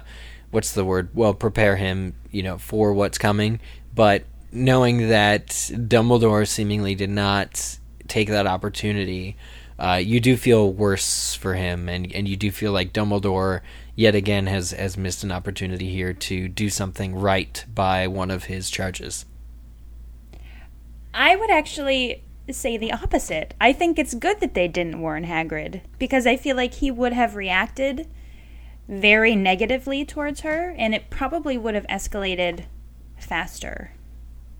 what's 0.52 0.72
the 0.72 0.86
word? 0.86 1.10
Well, 1.14 1.34
prepare 1.34 1.76
him, 1.76 2.16
you 2.32 2.44
know, 2.44 2.58
for 2.58 2.94
what's 2.94 3.18
coming. 3.18 3.60
But 3.94 4.24
knowing 4.54 5.10
that 5.10 5.48
Dumbledore 5.48 6.48
seemingly 6.48 6.96
did 6.96 7.10
not 7.10 7.78
take 8.08 8.30
that 8.30 8.48
opportunity, 8.48 9.36
uh, 9.80 10.02
you 10.04 10.20
do 10.20 10.36
feel 10.36 10.72
worse 10.72 11.36
for 11.36 11.54
him, 11.54 11.88
and, 11.88 12.12
and 12.14 12.28
you 12.28 12.36
do 12.36 12.52
feel 12.52 12.72
like 12.72 12.94
Dumbledore 12.94 13.62
yet 13.96 14.16
again 14.16 14.48
has 14.48 14.72
has 14.72 14.98
missed 14.98 15.24
an 15.24 15.32
opportunity 15.32 15.92
here 15.92 16.14
to 16.14 16.48
do 16.48 16.70
something 16.70 17.16
right 17.16 17.66
by 17.74 18.08
one 18.08 18.32
of 18.32 18.46
his 18.46 18.70
charges. 18.70 19.26
I 21.14 21.36
would 21.36 21.50
actually 21.50 22.24
say 22.50 22.78
the 22.78 22.94
opposite. 22.94 23.54
I 23.60 23.74
think 23.74 24.00
it's 24.00 24.14
good 24.14 24.40
that 24.40 24.54
they 24.54 24.68
didn't 24.68 25.02
warn 25.02 25.26
Hagrid 25.26 25.82
because 26.00 26.26
I 26.26 26.38
feel 26.38 26.56
like 26.56 26.76
he 26.76 26.92
would 26.92 27.14
have 27.14 27.36
reacted 27.36 28.08
very 28.88 29.36
negatively 29.36 30.06
towards 30.06 30.42
her 30.42 30.74
and 30.78 30.96
it 30.96 31.10
probably 31.10 31.58
would 31.58 31.76
have 31.76 31.88
escalated 31.88 32.66
faster 33.18 33.92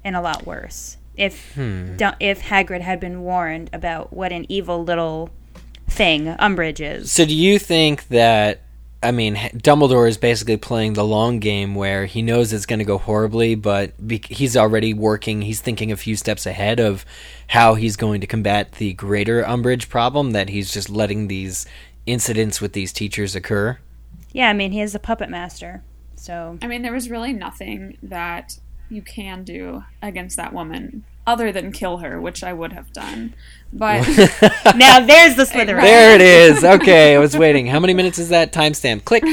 and 0.04 0.16
a 0.16 0.22
lot 0.22 0.46
worse 0.46 0.98
if 1.18 1.54
hmm. 1.56 1.98
Du- 1.98 2.16
if 2.20 2.42
Hagrid 2.44 2.82
had 2.82 3.00
been 3.00 3.22
warned 3.22 3.70
about 3.74 4.14
what 4.14 4.32
an 4.32 4.46
evil 4.50 4.84
little 4.84 5.30
thing 5.88 6.26
Umbridge 6.26 6.80
is. 6.80 7.12
So 7.12 7.26
do 7.26 7.36
you 7.36 7.60
think 7.60 8.08
that 8.10 8.62
I 9.02 9.12
mean 9.12 9.36
Dumbledore 9.36 10.08
is 10.08 10.18
basically 10.18 10.58
playing 10.58 10.94
the 10.94 11.04
long 11.04 11.40
game 11.40 11.76
where 11.76 12.06
he 12.06 12.22
knows 12.22 12.52
it's 12.52 12.66
going 12.66 12.80
to 12.80 12.86
go 12.86 12.98
horribly 12.98 13.56
but 13.56 14.08
be- 14.08 14.24
he's 14.28 14.58
already 14.58 14.94
working 14.94 15.42
he's 15.42 15.62
thinking 15.62 15.92
a 15.92 15.98
few 15.98 16.16
steps 16.16 16.46
ahead 16.46 16.80
of 16.80 17.06
how 17.48 17.76
he's 17.76 17.96
going 17.96 18.22
to 18.22 18.28
combat 18.28 18.74
the 18.74 18.94
greater 18.94 19.44
Umbridge 19.44 19.88
problem 19.88 20.32
that 20.32 20.50
he's 20.50 20.72
just 20.72 20.90
letting 20.90 21.28
these 21.28 21.66
incidents 22.08 22.60
with 22.60 22.74
these 22.74 22.92
teachers 22.92 23.36
occur? 23.36 23.78
Yeah, 24.32 24.50
I 24.50 24.54
mean, 24.54 24.72
he 24.72 24.82
is 24.82 24.96
a 24.96 25.00
puppet 25.00 25.30
master. 25.30 25.84
So, 26.16 26.58
I 26.62 26.68
mean, 26.68 26.82
there 26.82 26.94
was 26.94 27.10
really 27.10 27.34
nothing 27.34 27.98
that 28.02 28.58
you 28.90 29.02
can 29.02 29.44
do 29.44 29.84
against 30.02 30.38
that 30.38 30.54
woman 30.54 31.04
other 31.26 31.52
than 31.52 31.72
kill 31.72 31.98
her, 31.98 32.20
which 32.22 32.44
I 32.44 32.54
would 32.54 32.72
have 32.72 32.92
done. 32.94 33.36
But 33.74 34.08
now 34.76 35.02
there's 35.06 35.36
the 35.36 35.44
Slytherin. 35.44 35.82
There 35.82 36.16
it 36.16 36.22
is. 36.22 36.64
Okay, 36.64 37.16
I 37.16 37.20
was 37.20 37.38
waiting. 37.38 37.68
How 37.68 37.80
many 37.82 37.94
minutes 37.94 38.18
is 38.18 38.30
that? 38.30 38.54
Timestamp. 38.54 39.04
Click. 39.04 39.24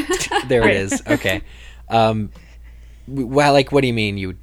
There 0.49 0.68
it 0.68 0.76
is. 0.76 1.02
Okay. 1.14 1.42
Um, 1.88 2.30
well, 3.06 3.52
like, 3.52 3.70
what 3.70 3.82
do 3.82 3.87
you 3.87 3.92
mean 3.94 4.16
you 4.18 4.30
you? 4.30 4.38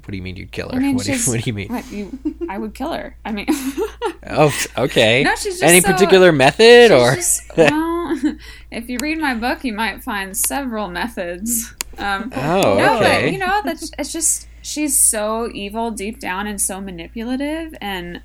What 0.00 0.10
do 0.10 0.16
you 0.16 0.22
mean 0.22 0.36
you'd 0.36 0.52
kill 0.52 0.68
her? 0.70 0.76
I 0.76 0.78
mean, 0.80 0.96
what, 0.96 1.04
do 1.06 1.12
you, 1.12 1.18
what 1.30 1.42
do 1.42 1.48
you 1.50 1.54
mean? 1.54 1.68
what, 1.68 1.90
you, 1.90 2.18
I 2.48 2.58
would 2.58 2.74
kill 2.74 2.92
her. 2.92 3.16
I 3.24 3.32
mean, 3.32 3.46
Oh, 4.26 4.52
okay. 4.78 5.22
No, 5.22 5.30
she's 5.36 5.54
just 5.60 5.62
Any 5.62 5.80
so- 5.80 5.92
particular 5.92 6.32
method 6.32 6.90
or? 6.90 7.14
Just- 7.14 7.56
well, 7.56 8.20
if 8.70 8.88
you 8.88 8.98
read 9.00 9.18
my 9.18 9.34
book, 9.34 9.64
you 9.64 9.72
might 9.72 10.02
find 10.02 10.36
several 10.36 10.88
methods. 10.88 11.72
Um, 11.98 12.32
Oh, 12.34 12.76
no, 12.78 12.96
okay. 12.96 13.22
but 13.24 13.32
you 13.32 13.38
know, 13.38 13.60
that's 13.64 13.90
it's 13.98 14.12
just 14.12 14.46
she's 14.62 14.98
so 14.98 15.50
evil 15.52 15.90
deep 15.90 16.18
down 16.20 16.46
and 16.46 16.60
so 16.60 16.80
manipulative, 16.80 17.74
and 17.80 18.22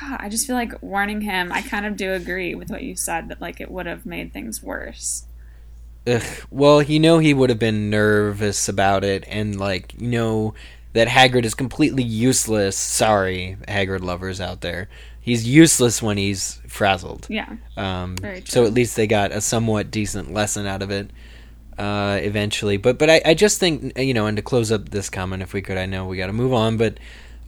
God, 0.00 0.16
I 0.20 0.28
just 0.28 0.46
feel 0.46 0.56
like 0.56 0.82
warning 0.82 1.20
him. 1.20 1.52
I 1.52 1.62
kind 1.62 1.86
of 1.86 1.96
do 1.96 2.12
agree 2.12 2.54
with 2.54 2.70
what 2.70 2.82
you 2.82 2.96
said 2.96 3.28
that 3.28 3.40
like 3.40 3.60
it 3.60 3.70
would 3.70 3.86
have 3.86 4.04
made 4.06 4.32
things 4.32 4.62
worse. 4.62 5.26
Ugh. 6.06 6.22
Well, 6.50 6.82
you 6.82 7.00
know 7.00 7.18
he 7.18 7.34
would 7.34 7.50
have 7.50 7.58
been 7.58 7.90
nervous 7.90 8.68
about 8.68 9.04
it, 9.04 9.24
and 9.26 9.58
like 9.58 9.94
you 9.98 10.08
know 10.08 10.54
that 10.92 11.08
Hagrid 11.08 11.44
is 11.44 11.54
completely 11.54 12.02
useless. 12.02 12.76
Sorry, 12.76 13.56
Hagrid 13.68 14.02
lovers 14.02 14.40
out 14.40 14.60
there. 14.60 14.88
He's 15.20 15.46
useless 15.46 16.00
when 16.00 16.16
he's 16.16 16.60
frazzled. 16.68 17.26
Yeah, 17.28 17.56
Um, 17.76 18.16
so 18.44 18.64
at 18.64 18.72
least 18.72 18.94
they 18.94 19.08
got 19.08 19.32
a 19.32 19.40
somewhat 19.40 19.90
decent 19.90 20.32
lesson 20.32 20.66
out 20.66 20.82
of 20.82 20.92
it 20.92 21.10
uh, 21.78 22.20
eventually. 22.22 22.76
But 22.76 22.98
but 22.98 23.10
I, 23.10 23.20
I 23.24 23.34
just 23.34 23.58
think 23.58 23.98
you 23.98 24.14
know, 24.14 24.26
and 24.26 24.36
to 24.36 24.42
close 24.42 24.70
up 24.70 24.90
this 24.90 25.10
comment, 25.10 25.42
if 25.42 25.52
we 25.52 25.62
could, 25.62 25.76
I 25.78 25.86
know 25.86 26.06
we 26.06 26.16
got 26.16 26.28
to 26.28 26.32
move 26.32 26.52
on, 26.52 26.76
but 26.76 26.98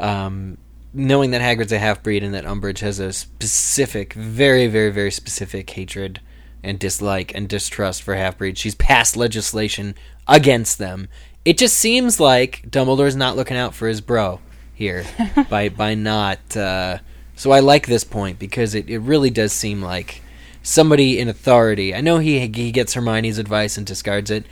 um, 0.00 0.58
knowing 0.92 1.30
that 1.30 1.40
Hagrid's 1.40 1.72
a 1.72 1.78
half 1.78 2.02
breed 2.02 2.24
and 2.24 2.34
that 2.34 2.44
Umbridge 2.44 2.80
has 2.80 2.98
a 2.98 3.12
specific, 3.12 4.12
very 4.14 4.66
very 4.66 4.90
very 4.90 5.12
specific 5.12 5.70
hatred 5.70 6.20
and 6.68 6.78
dislike 6.78 7.34
and 7.34 7.48
distrust 7.48 8.02
for 8.02 8.14
half 8.14 8.38
breeds, 8.38 8.60
she's 8.60 8.74
passed 8.74 9.16
legislation 9.16 9.94
against 10.26 10.78
them. 10.78 11.08
It 11.44 11.56
just 11.56 11.78
seems 11.78 12.20
like 12.20 12.62
Dumbledore's 12.68 13.16
not 13.16 13.36
looking 13.36 13.56
out 13.56 13.74
for 13.74 13.88
his 13.88 14.00
bro 14.00 14.40
here 14.74 15.04
by 15.50 15.70
by 15.70 15.94
not. 15.94 16.56
Uh, 16.56 16.98
so 17.34 17.52
I 17.52 17.60
like 17.60 17.86
this 17.86 18.04
point 18.04 18.38
because 18.38 18.74
it, 18.74 18.90
it 18.90 18.98
really 18.98 19.30
does 19.30 19.52
seem 19.52 19.80
like 19.80 20.22
somebody 20.62 21.18
in 21.18 21.28
authority. 21.28 21.94
I 21.94 22.00
know 22.00 22.18
he 22.18 22.46
he 22.46 22.70
gets 22.70 22.94
Hermione's 22.94 23.38
advice 23.38 23.78
and 23.78 23.86
discards 23.86 24.30
it, 24.30 24.44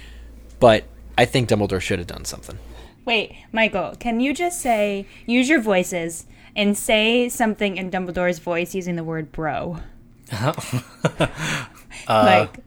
but 0.58 0.84
I 1.18 1.24
think 1.26 1.48
Dumbledore 1.48 1.80
should 1.80 1.98
have 1.98 2.08
done 2.08 2.24
something. 2.24 2.58
Wait, 3.04 3.36
Michael, 3.52 3.94
can 4.00 4.18
you 4.20 4.34
just 4.34 4.60
say, 4.60 5.06
use 5.26 5.48
your 5.48 5.60
voices 5.60 6.26
and 6.56 6.76
say 6.76 7.28
something 7.28 7.76
in 7.76 7.90
Dumbledore's 7.90 8.40
voice 8.40 8.74
using 8.74 8.96
the 8.96 9.04
word 9.04 9.30
bro? 9.30 9.78
like, 12.08 12.58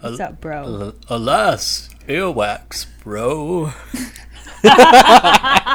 what's 0.00 0.20
up, 0.20 0.40
bro? 0.40 0.92
Alas, 1.08 1.88
earwax, 2.06 2.86
bro. 3.02 3.72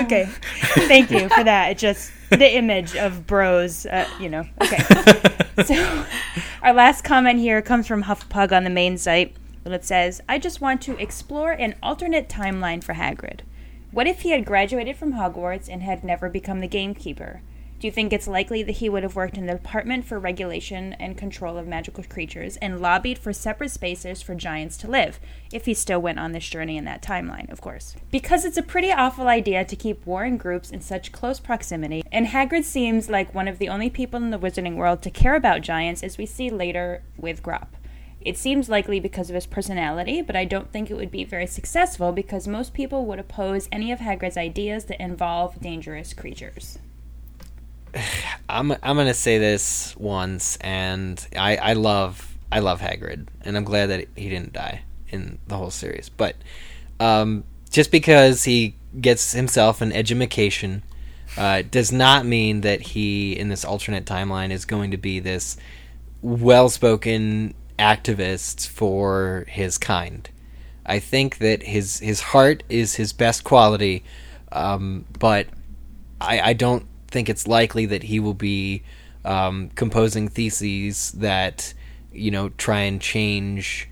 Okay, 0.00 0.28
thank 0.86 1.10
you 1.10 1.28
for 1.28 1.44
that. 1.44 1.70
It 1.70 1.78
just 1.78 2.10
the 2.30 2.54
image 2.54 2.96
of 2.96 3.26
bros, 3.26 3.86
uh, 3.86 4.08
you 4.18 4.28
know. 4.28 4.44
Okay, 4.62 4.82
so 5.64 6.06
our 6.62 6.72
last 6.72 7.04
comment 7.04 7.38
here 7.38 7.62
comes 7.62 7.86
from 7.86 8.04
Huffpug 8.04 8.52
on 8.52 8.64
the 8.64 8.70
main 8.70 8.98
site. 8.98 9.36
And 9.64 9.74
it 9.74 9.84
says, 9.84 10.20
"I 10.28 10.38
just 10.38 10.60
want 10.60 10.80
to 10.82 10.96
explore 10.98 11.52
an 11.52 11.74
alternate 11.82 12.28
timeline 12.28 12.82
for 12.82 12.94
Hagrid. 12.94 13.40
What 13.90 14.06
if 14.06 14.20
he 14.20 14.30
had 14.30 14.44
graduated 14.44 14.96
from 14.96 15.12
Hogwarts 15.12 15.68
and 15.68 15.82
had 15.82 16.02
never 16.02 16.28
become 16.28 16.60
the 16.60 16.68
gamekeeper? 16.68 17.42
Do 17.80 17.86
you 17.86 17.92
think 17.92 18.12
it's 18.12 18.28
likely 18.28 18.62
that 18.64 18.72
he 18.72 18.90
would 18.90 19.04
have 19.04 19.16
worked 19.16 19.38
in 19.38 19.46
the 19.46 19.54
Department 19.54 20.04
for 20.04 20.18
Regulation 20.18 20.92
and 21.00 21.16
Control 21.16 21.56
of 21.56 21.66
Magical 21.66 22.04
Creatures 22.04 22.58
and 22.58 22.78
lobbied 22.78 23.16
for 23.16 23.32
separate 23.32 23.70
spaces 23.70 24.20
for 24.20 24.34
giants 24.34 24.76
to 24.78 24.90
live, 24.90 25.18
if 25.50 25.64
he 25.64 25.72
still 25.72 25.98
went 25.98 26.18
on 26.18 26.32
this 26.32 26.46
journey 26.46 26.76
in 26.76 26.84
that 26.84 27.00
timeline, 27.00 27.50
of 27.50 27.62
course? 27.62 27.96
Because 28.10 28.44
it's 28.44 28.58
a 28.58 28.62
pretty 28.62 28.92
awful 28.92 29.28
idea 29.28 29.64
to 29.64 29.76
keep 29.76 30.04
warring 30.04 30.36
groups 30.36 30.68
in 30.70 30.82
such 30.82 31.10
close 31.10 31.40
proximity, 31.40 32.02
and 32.12 32.26
Hagrid 32.26 32.64
seems 32.64 33.08
like 33.08 33.34
one 33.34 33.48
of 33.48 33.58
the 33.58 33.70
only 33.70 33.88
people 33.88 34.22
in 34.22 34.28
the 34.28 34.38
wizarding 34.38 34.76
world 34.76 35.00
to 35.00 35.10
care 35.10 35.34
about 35.34 35.62
giants, 35.62 36.02
as 36.02 36.18
we 36.18 36.26
see 36.26 36.50
later 36.50 37.02
with 37.16 37.42
Grawp. 37.42 37.68
It 38.20 38.36
seems 38.36 38.68
likely 38.68 39.00
because 39.00 39.30
of 39.30 39.34
his 39.34 39.46
personality, 39.46 40.20
but 40.20 40.36
I 40.36 40.44
don't 40.44 40.70
think 40.70 40.90
it 40.90 40.96
would 40.98 41.10
be 41.10 41.24
very 41.24 41.46
successful 41.46 42.12
because 42.12 42.46
most 42.46 42.74
people 42.74 43.06
would 43.06 43.18
oppose 43.18 43.70
any 43.72 43.90
of 43.90 44.00
Hagrid's 44.00 44.36
ideas 44.36 44.84
that 44.84 45.02
involve 45.02 45.62
dangerous 45.62 46.12
creatures. 46.12 46.78
I'm 48.48 48.72
I'm 48.72 48.96
gonna 48.96 49.14
say 49.14 49.38
this 49.38 49.96
once, 49.96 50.56
and 50.60 51.24
I 51.36 51.56
I 51.56 51.72
love 51.74 52.36
I 52.50 52.60
love 52.60 52.80
Hagrid, 52.80 53.28
and 53.42 53.56
I'm 53.56 53.64
glad 53.64 53.86
that 53.86 54.08
he 54.16 54.28
didn't 54.28 54.52
die 54.52 54.82
in 55.08 55.38
the 55.46 55.56
whole 55.56 55.70
series. 55.70 56.08
But 56.08 56.36
um, 56.98 57.44
just 57.70 57.90
because 57.90 58.44
he 58.44 58.74
gets 59.00 59.32
himself 59.32 59.80
an 59.80 59.92
edumacation 59.92 60.82
uh, 61.36 61.62
does 61.70 61.92
not 61.92 62.26
mean 62.26 62.62
that 62.62 62.80
he 62.80 63.38
in 63.38 63.48
this 63.48 63.64
alternate 63.64 64.04
timeline 64.04 64.50
is 64.50 64.64
going 64.64 64.90
to 64.90 64.96
be 64.96 65.20
this 65.20 65.56
well-spoken 66.22 67.54
activist 67.78 68.66
for 68.66 69.46
his 69.48 69.78
kind. 69.78 70.28
I 70.84 70.98
think 70.98 71.38
that 71.38 71.62
his 71.62 72.00
his 72.00 72.20
heart 72.20 72.62
is 72.68 72.96
his 72.96 73.12
best 73.12 73.44
quality, 73.44 74.02
um, 74.50 75.06
but 75.18 75.46
I, 76.20 76.40
I 76.40 76.52
don't 76.52 76.86
think 77.10 77.28
it's 77.28 77.46
likely 77.46 77.86
that 77.86 78.04
he 78.04 78.20
will 78.20 78.34
be 78.34 78.82
um, 79.24 79.70
composing 79.74 80.28
theses 80.28 81.12
that 81.12 81.74
you 82.12 82.30
know 82.30 82.50
try 82.50 82.80
and 82.80 83.00
change 83.00 83.88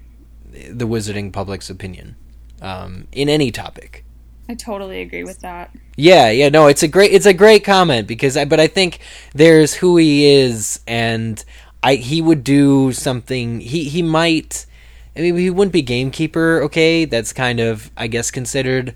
the 0.51 0.87
wizarding 0.87 1.33
public's 1.33 1.71
opinion 1.71 2.17
um, 2.63 3.07
in 3.13 3.29
any 3.29 3.51
topic. 3.51 4.05
I 4.49 4.55
totally 4.55 5.03
agree 5.03 5.25
with 5.25 5.41
that. 5.41 5.71
Yeah, 5.97 6.31
yeah, 6.31 6.49
no, 6.49 6.69
it's 6.69 6.83
a 6.83 6.89
great 6.89 7.13
it's 7.13 7.27
a 7.27 7.35
great 7.35 7.65
comment 7.65 8.09
because 8.09 8.37
I 8.37 8.45
but 8.45 8.61
I 8.61 8.67
think 8.67 9.01
there's 9.35 9.75
who 9.75 9.97
he 9.99 10.27
is 10.27 10.81
and 10.87 11.45
I 11.83 11.97
he 11.97 12.23
would 12.23 12.45
do 12.45 12.93
something 12.93 13.61
he 13.61 13.85
he 13.85 14.01
might 14.01 14.65
I 15.15 15.21
mean 15.21 15.37
he 15.37 15.51
wouldn't 15.51 15.73
be 15.73 15.83
gamekeeper, 15.83 16.63
okay? 16.63 17.05
That's 17.05 17.33
kind 17.33 17.61
of 17.61 17.91
I 17.97 18.07
guess 18.07 18.31
considered 18.31 18.95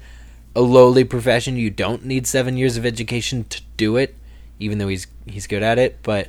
a 0.54 0.60
lowly 0.60 1.04
profession. 1.04 1.56
You 1.56 1.70
don't 1.70 2.04
need 2.04 2.26
7 2.26 2.56
years 2.56 2.76
of 2.76 2.84
education 2.86 3.44
to 3.44 3.62
do 3.76 3.96
it 3.96 4.14
even 4.62 4.78
though 4.78 4.88
he's 4.88 5.06
he's 5.26 5.46
good 5.46 5.62
at 5.62 5.78
it, 5.78 5.98
but 6.02 6.28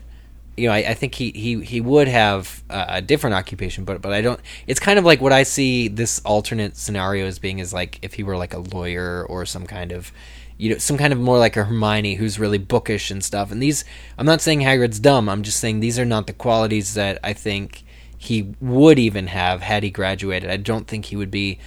you 0.56 0.68
know, 0.68 0.74
I, 0.74 0.89
I 0.89 0.94
think 0.94 1.15
he, 1.15 1.32
he, 1.32 1.62
he 1.63 1.82
would 1.82 2.08
have 2.08 2.63
a 2.70 3.01
different 3.01 3.36
occupation, 3.36 3.86
but 3.86 4.01
but 4.01 4.13
I 4.13 4.22
don't. 4.22 4.39
It's 4.68 4.80
kind 4.80 5.00
of 5.00 5.06
like 5.06 5.22
what 5.22 5.34
I 5.34 5.44
see 5.44 5.88
this 5.88 6.22
alternate 6.25 6.77
scenario 6.77 7.25
as 7.25 7.39
being 7.39 7.60
is 7.60 7.74
like 7.74 8.00
if 8.03 8.13
he 8.15 8.24
were 8.24 8.38
like 8.38 8.53
a 8.53 8.60
lawyer 8.60 9.25
or 9.27 9.46
some 9.46 9.65
kind 9.65 9.92
of, 9.92 10.12
you 10.58 10.72
know, 10.72 10.77
some 10.77 10.98
kind 10.98 11.12
of 11.12 11.20
more 11.20 11.39
like 11.39 11.58
a 11.58 11.63
Hermione 11.63 12.15
who's 12.15 12.38
really 12.38 12.60
bookish 12.60 13.10
and 13.10 13.24
stuff. 13.24 13.51
And 13.51 13.63
these, 13.63 13.84
I'm 14.18 14.27
not 14.27 14.42
saying 14.42 14.60
Hagrid's 14.60 15.00
dumb. 15.00 15.27
I'm 15.27 15.42
just 15.42 15.60
saying 15.60 15.80
these 15.80 15.98
are 15.98 16.06
not 16.06 16.27
the 16.27 16.34
qualities 16.34 16.94
that 16.94 17.18
I 17.24 17.34
think 17.34 17.84
he 18.15 18.53
would 18.62 19.00
even 19.00 19.27
have 19.27 19.62
had 19.62 19.82
he 19.82 19.89
graduated. 19.89 20.51
I 20.51 20.58
don't 20.58 20.88
think 20.88 21.06
he 21.06 21.15
would 21.15 21.32
be 21.32 21.58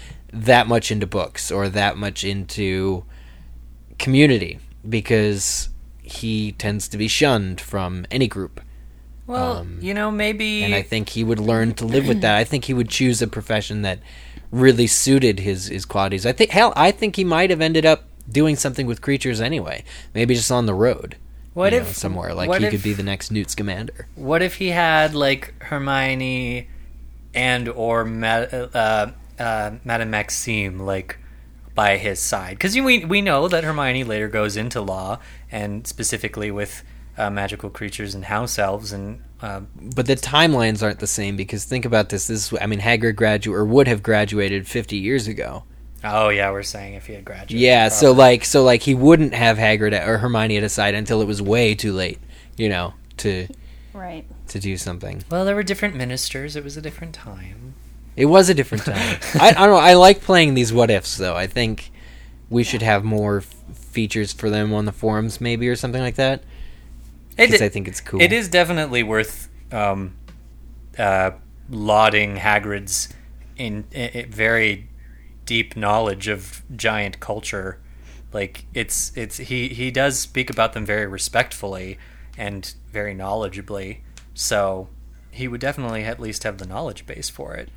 that 0.44 0.66
much 0.66 0.90
into 0.90 1.06
books 1.06 1.50
or 1.50 1.68
that 1.68 1.96
much 1.96 2.24
into 2.24 3.04
community 3.98 4.58
because 4.88 5.68
he 6.02 6.52
tends 6.52 6.88
to 6.88 6.98
be 6.98 7.08
shunned 7.08 7.60
from 7.60 8.06
any 8.10 8.28
group. 8.28 8.60
Well, 9.26 9.58
Um, 9.58 9.78
you 9.80 9.92
know, 9.92 10.10
maybe 10.10 10.62
and 10.62 10.74
I 10.74 10.82
think 10.82 11.08
he 11.10 11.24
would 11.24 11.40
learn 11.40 11.74
to 11.74 11.84
live 11.84 12.06
with 12.06 12.20
that. 12.20 12.36
I 12.36 12.44
think 12.44 12.66
he 12.66 12.74
would 12.74 12.88
choose 12.88 13.20
a 13.20 13.26
profession 13.26 13.82
that 13.82 13.98
really 14.52 14.86
suited 14.86 15.40
his 15.40 15.66
his 15.66 15.84
qualities. 15.84 16.24
I 16.24 16.32
think 16.32 16.50
hell, 16.50 16.72
I 16.76 16.92
think 16.92 17.16
he 17.16 17.24
might 17.24 17.50
have 17.50 17.60
ended 17.60 17.84
up 17.84 18.04
doing 18.30 18.54
something 18.54 18.86
with 18.86 19.00
creatures 19.00 19.40
anyway. 19.40 19.82
Maybe 20.14 20.34
just 20.36 20.52
on 20.52 20.66
the 20.66 20.74
road. 20.74 21.16
What 21.54 21.72
you 21.72 21.80
know, 21.80 21.86
if- 21.86 21.96
somewhere 21.96 22.34
like 22.34 22.50
he 22.60 22.66
if- 22.66 22.70
could 22.70 22.82
be 22.84 22.92
the 22.92 23.02
next 23.02 23.32
Newt 23.32 23.50
Scamander? 23.50 24.06
What 24.14 24.42
if 24.42 24.56
he 24.56 24.68
had 24.68 25.12
like 25.14 25.54
Hermione 25.64 26.68
and 27.34 27.68
or 27.68 28.06
uh, 28.06 29.10
uh, 29.38 29.72
Madame 29.84 30.10
Maxime 30.10 30.80
like 30.80 31.18
by 31.74 31.96
his 31.96 32.20
side? 32.20 32.52
Because 32.52 32.74
we 32.76 33.04
we 33.04 33.20
know 33.20 33.48
that 33.48 33.64
Hermione 33.64 34.04
later 34.04 34.28
goes 34.28 34.56
into 34.56 34.80
law 34.80 35.18
and 35.50 35.86
specifically 35.86 36.50
with 36.50 36.82
uh, 37.18 37.30
magical 37.30 37.70
creatures 37.70 38.14
and 38.14 38.26
house 38.26 38.58
elves 38.58 38.92
and 38.92 39.22
uh, 39.42 39.60
But 39.94 40.06
the 40.06 40.16
timelines 40.16 40.82
aren't 40.82 40.98
the 40.98 41.06
same 41.06 41.36
because 41.36 41.64
think 41.64 41.84
about 41.84 42.08
this. 42.08 42.26
This 42.28 42.52
is, 42.52 42.58
I 42.60 42.66
mean, 42.66 42.80
Hagrid 42.80 43.16
graduate 43.16 43.54
or 43.56 43.64
would 43.64 43.86
have 43.88 44.02
graduated 44.02 44.66
50 44.66 44.96
years 44.96 45.26
ago. 45.28 45.64
oh 46.04 46.28
yeah, 46.30 46.50
we're 46.50 46.62
saying 46.62 46.94
if 46.94 47.06
he 47.06 47.12
had 47.14 47.24
graduated. 47.24 47.58
Yeah, 47.58 47.88
so 47.88 48.12
like 48.12 48.44
so 48.44 48.62
like 48.64 48.82
he 48.82 48.94
wouldn't 48.94 49.34
have 49.34 49.56
Hagrid 49.58 49.92
or 50.06 50.18
Hermione 50.18 50.56
at 50.56 50.62
his 50.62 50.72
side 50.72 50.94
until 50.94 51.20
it 51.22 51.26
was 51.26 51.40
way 51.42 51.74
too 51.74 51.92
late, 51.92 52.18
you 52.56 52.68
know, 52.68 52.94
to 53.18 53.46
Right. 53.94 54.26
to 54.48 54.58
do 54.58 54.76
something. 54.76 55.24
well, 55.30 55.44
there 55.46 55.54
were 55.54 55.62
different 55.62 55.96
ministers. 55.96 56.54
It 56.56 56.62
was 56.64 56.76
a 56.76 56.82
different 56.82 57.14
time. 57.14 57.74
It 58.16 58.26
was 58.26 58.48
a 58.48 58.54
different 58.54 58.84
time. 58.84 59.18
I, 59.34 59.50
I 59.50 59.52
don't 59.52 59.70
know. 59.70 59.76
I 59.76 59.94
like 59.94 60.22
playing 60.22 60.54
these 60.54 60.72
what 60.72 60.90
ifs 60.90 61.16
though. 61.16 61.36
I 61.36 61.46
think 61.46 61.90
we 62.48 62.64
should 62.64 62.82
have 62.82 63.04
more 63.04 63.38
f- 63.38 63.54
features 63.74 64.32
for 64.32 64.48
them 64.50 64.72
on 64.72 64.84
the 64.86 64.92
forums, 64.92 65.40
maybe 65.40 65.68
or 65.68 65.76
something 65.76 66.00
like 66.00 66.14
that. 66.16 66.42
Because 67.36 67.60
I 67.62 67.68
think 67.68 67.86
it's 67.88 68.00
cool. 68.00 68.20
It 68.22 68.32
is 68.32 68.48
definitely 68.48 69.02
worth 69.02 69.48
um, 69.70 70.14
uh, 70.98 71.32
lauding 71.68 72.36
Hagrid's 72.36 73.08
in, 73.56 73.84
i 73.94 74.10
i- 74.14 74.26
very 74.30 74.88
deep 75.44 75.76
knowledge 75.76 76.28
of 76.28 76.62
giant 76.74 77.20
culture. 77.20 77.78
Like 78.32 78.64
it's 78.74 79.12
it's 79.16 79.36
he 79.36 79.68
he 79.68 79.90
does 79.90 80.18
speak 80.18 80.50
about 80.50 80.72
them 80.72 80.84
very 80.86 81.06
respectfully 81.06 81.98
and 82.38 82.74
very 82.90 83.14
knowledgeably. 83.14 83.98
So 84.34 84.88
he 85.30 85.46
would 85.48 85.60
definitely 85.60 86.04
at 86.04 86.18
least 86.20 86.42
have 86.44 86.58
the 86.58 86.66
knowledge 86.66 87.06
base 87.06 87.28
for 87.30 87.54
it. 87.54 87.68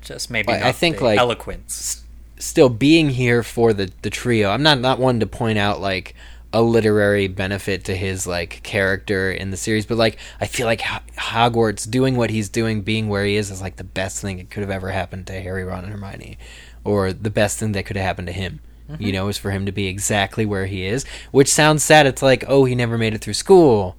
Just 0.00 0.30
maybe 0.30 0.52
I- 0.52 0.72
think, 0.72 1.00
like- 1.00 1.18
eloquence. 1.18 2.04
Still 2.38 2.70
being 2.70 3.10
here 3.10 3.42
for 3.42 3.74
the 3.74 3.90
the 4.00 4.08
trio. 4.08 4.50
I'm 4.50 4.62
not 4.62 4.80
not 4.80 4.98
one 4.98 5.20
to 5.20 5.26
point 5.26 5.58
out 5.58 5.78
like 5.78 6.14
a 6.54 6.62
literary 6.62 7.28
benefit 7.28 7.84
to 7.84 7.94
his 7.94 8.26
like 8.26 8.62
character 8.62 9.30
in 9.30 9.50
the 9.50 9.58
series, 9.58 9.84
but 9.84 9.98
like 9.98 10.16
I 10.40 10.46
feel 10.46 10.64
like 10.66 10.80
Ho- 10.80 11.02
Hogwarts 11.18 11.88
doing 11.88 12.16
what 12.16 12.30
he's 12.30 12.48
doing, 12.48 12.80
being 12.80 13.08
where 13.10 13.26
he 13.26 13.36
is, 13.36 13.50
is 13.50 13.60
like 13.60 13.76
the 13.76 13.84
best 13.84 14.22
thing 14.22 14.38
that 14.38 14.48
could 14.48 14.62
have 14.62 14.70
ever 14.70 14.90
happened 14.90 15.26
to 15.26 15.34
Harry, 15.34 15.64
Ron, 15.64 15.84
and 15.84 15.92
Hermione, 15.92 16.38
or 16.82 17.12
the 17.12 17.28
best 17.28 17.58
thing 17.58 17.72
that 17.72 17.84
could 17.84 17.96
have 17.96 18.06
happened 18.06 18.28
to 18.28 18.32
him. 18.32 18.60
Mm-hmm. 18.90 19.02
You 19.02 19.12
know, 19.12 19.28
is 19.28 19.36
for 19.36 19.50
him 19.50 19.66
to 19.66 19.72
be 19.72 19.86
exactly 19.86 20.46
where 20.46 20.64
he 20.66 20.86
is, 20.86 21.04
which 21.30 21.48
sounds 21.48 21.84
sad. 21.84 22.06
It's 22.06 22.22
like, 22.22 22.42
oh, 22.48 22.64
he 22.64 22.74
never 22.74 22.96
made 22.96 23.12
it 23.14 23.20
through 23.20 23.34
school, 23.34 23.96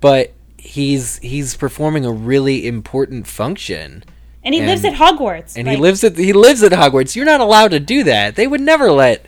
but 0.00 0.32
he's 0.56 1.18
he's 1.18 1.56
performing 1.56 2.06
a 2.06 2.12
really 2.12 2.66
important 2.66 3.26
function 3.26 4.04
And 4.44 4.54
he 4.54 4.60
lives 4.62 4.84
at 4.84 4.94
Hogwarts. 4.94 5.56
and 5.56 5.68
he 5.68 5.76
lives 5.76 6.02
at 6.02 6.16
he 6.16 6.32
lives 6.32 6.62
at 6.62 6.72
Hogwarts. 6.72 7.14
You're 7.14 7.24
not 7.24 7.40
allowed 7.40 7.70
to 7.72 7.80
do 7.80 8.02
that. 8.04 8.34
They 8.36 8.46
would 8.48 8.60
never 8.60 8.90
let 8.90 9.24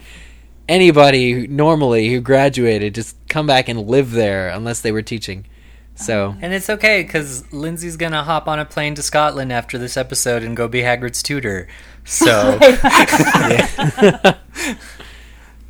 anybody 0.69 1.31
who, 1.33 1.47
normally 1.47 2.11
who 2.13 2.21
graduated 2.21 2.95
just 2.95 3.17
come 3.29 3.47
back 3.47 3.69
and 3.69 3.87
live 3.87 4.11
there 4.13 4.49
unless 4.49 4.81
they 4.81 4.91
were 4.91 5.03
teaching. 5.03 5.45
So 5.95 6.35
And 6.43 6.53
it's 6.53 6.69
okay 6.69 7.03
because 7.05 7.53
Lindsay's 7.53 7.97
gonna 7.97 8.25
hop 8.25 8.49
on 8.49 8.59
a 8.59 8.65
plane 8.65 8.97
to 8.97 9.03
Scotland 9.03 9.53
after 9.53 9.79
this 9.79 9.97
episode 9.97 10.43
and 10.43 10.57
go 10.57 10.67
be 10.67 10.81
Hagrid's 10.81 11.23
tutor. 11.23 11.69
So 12.05 12.59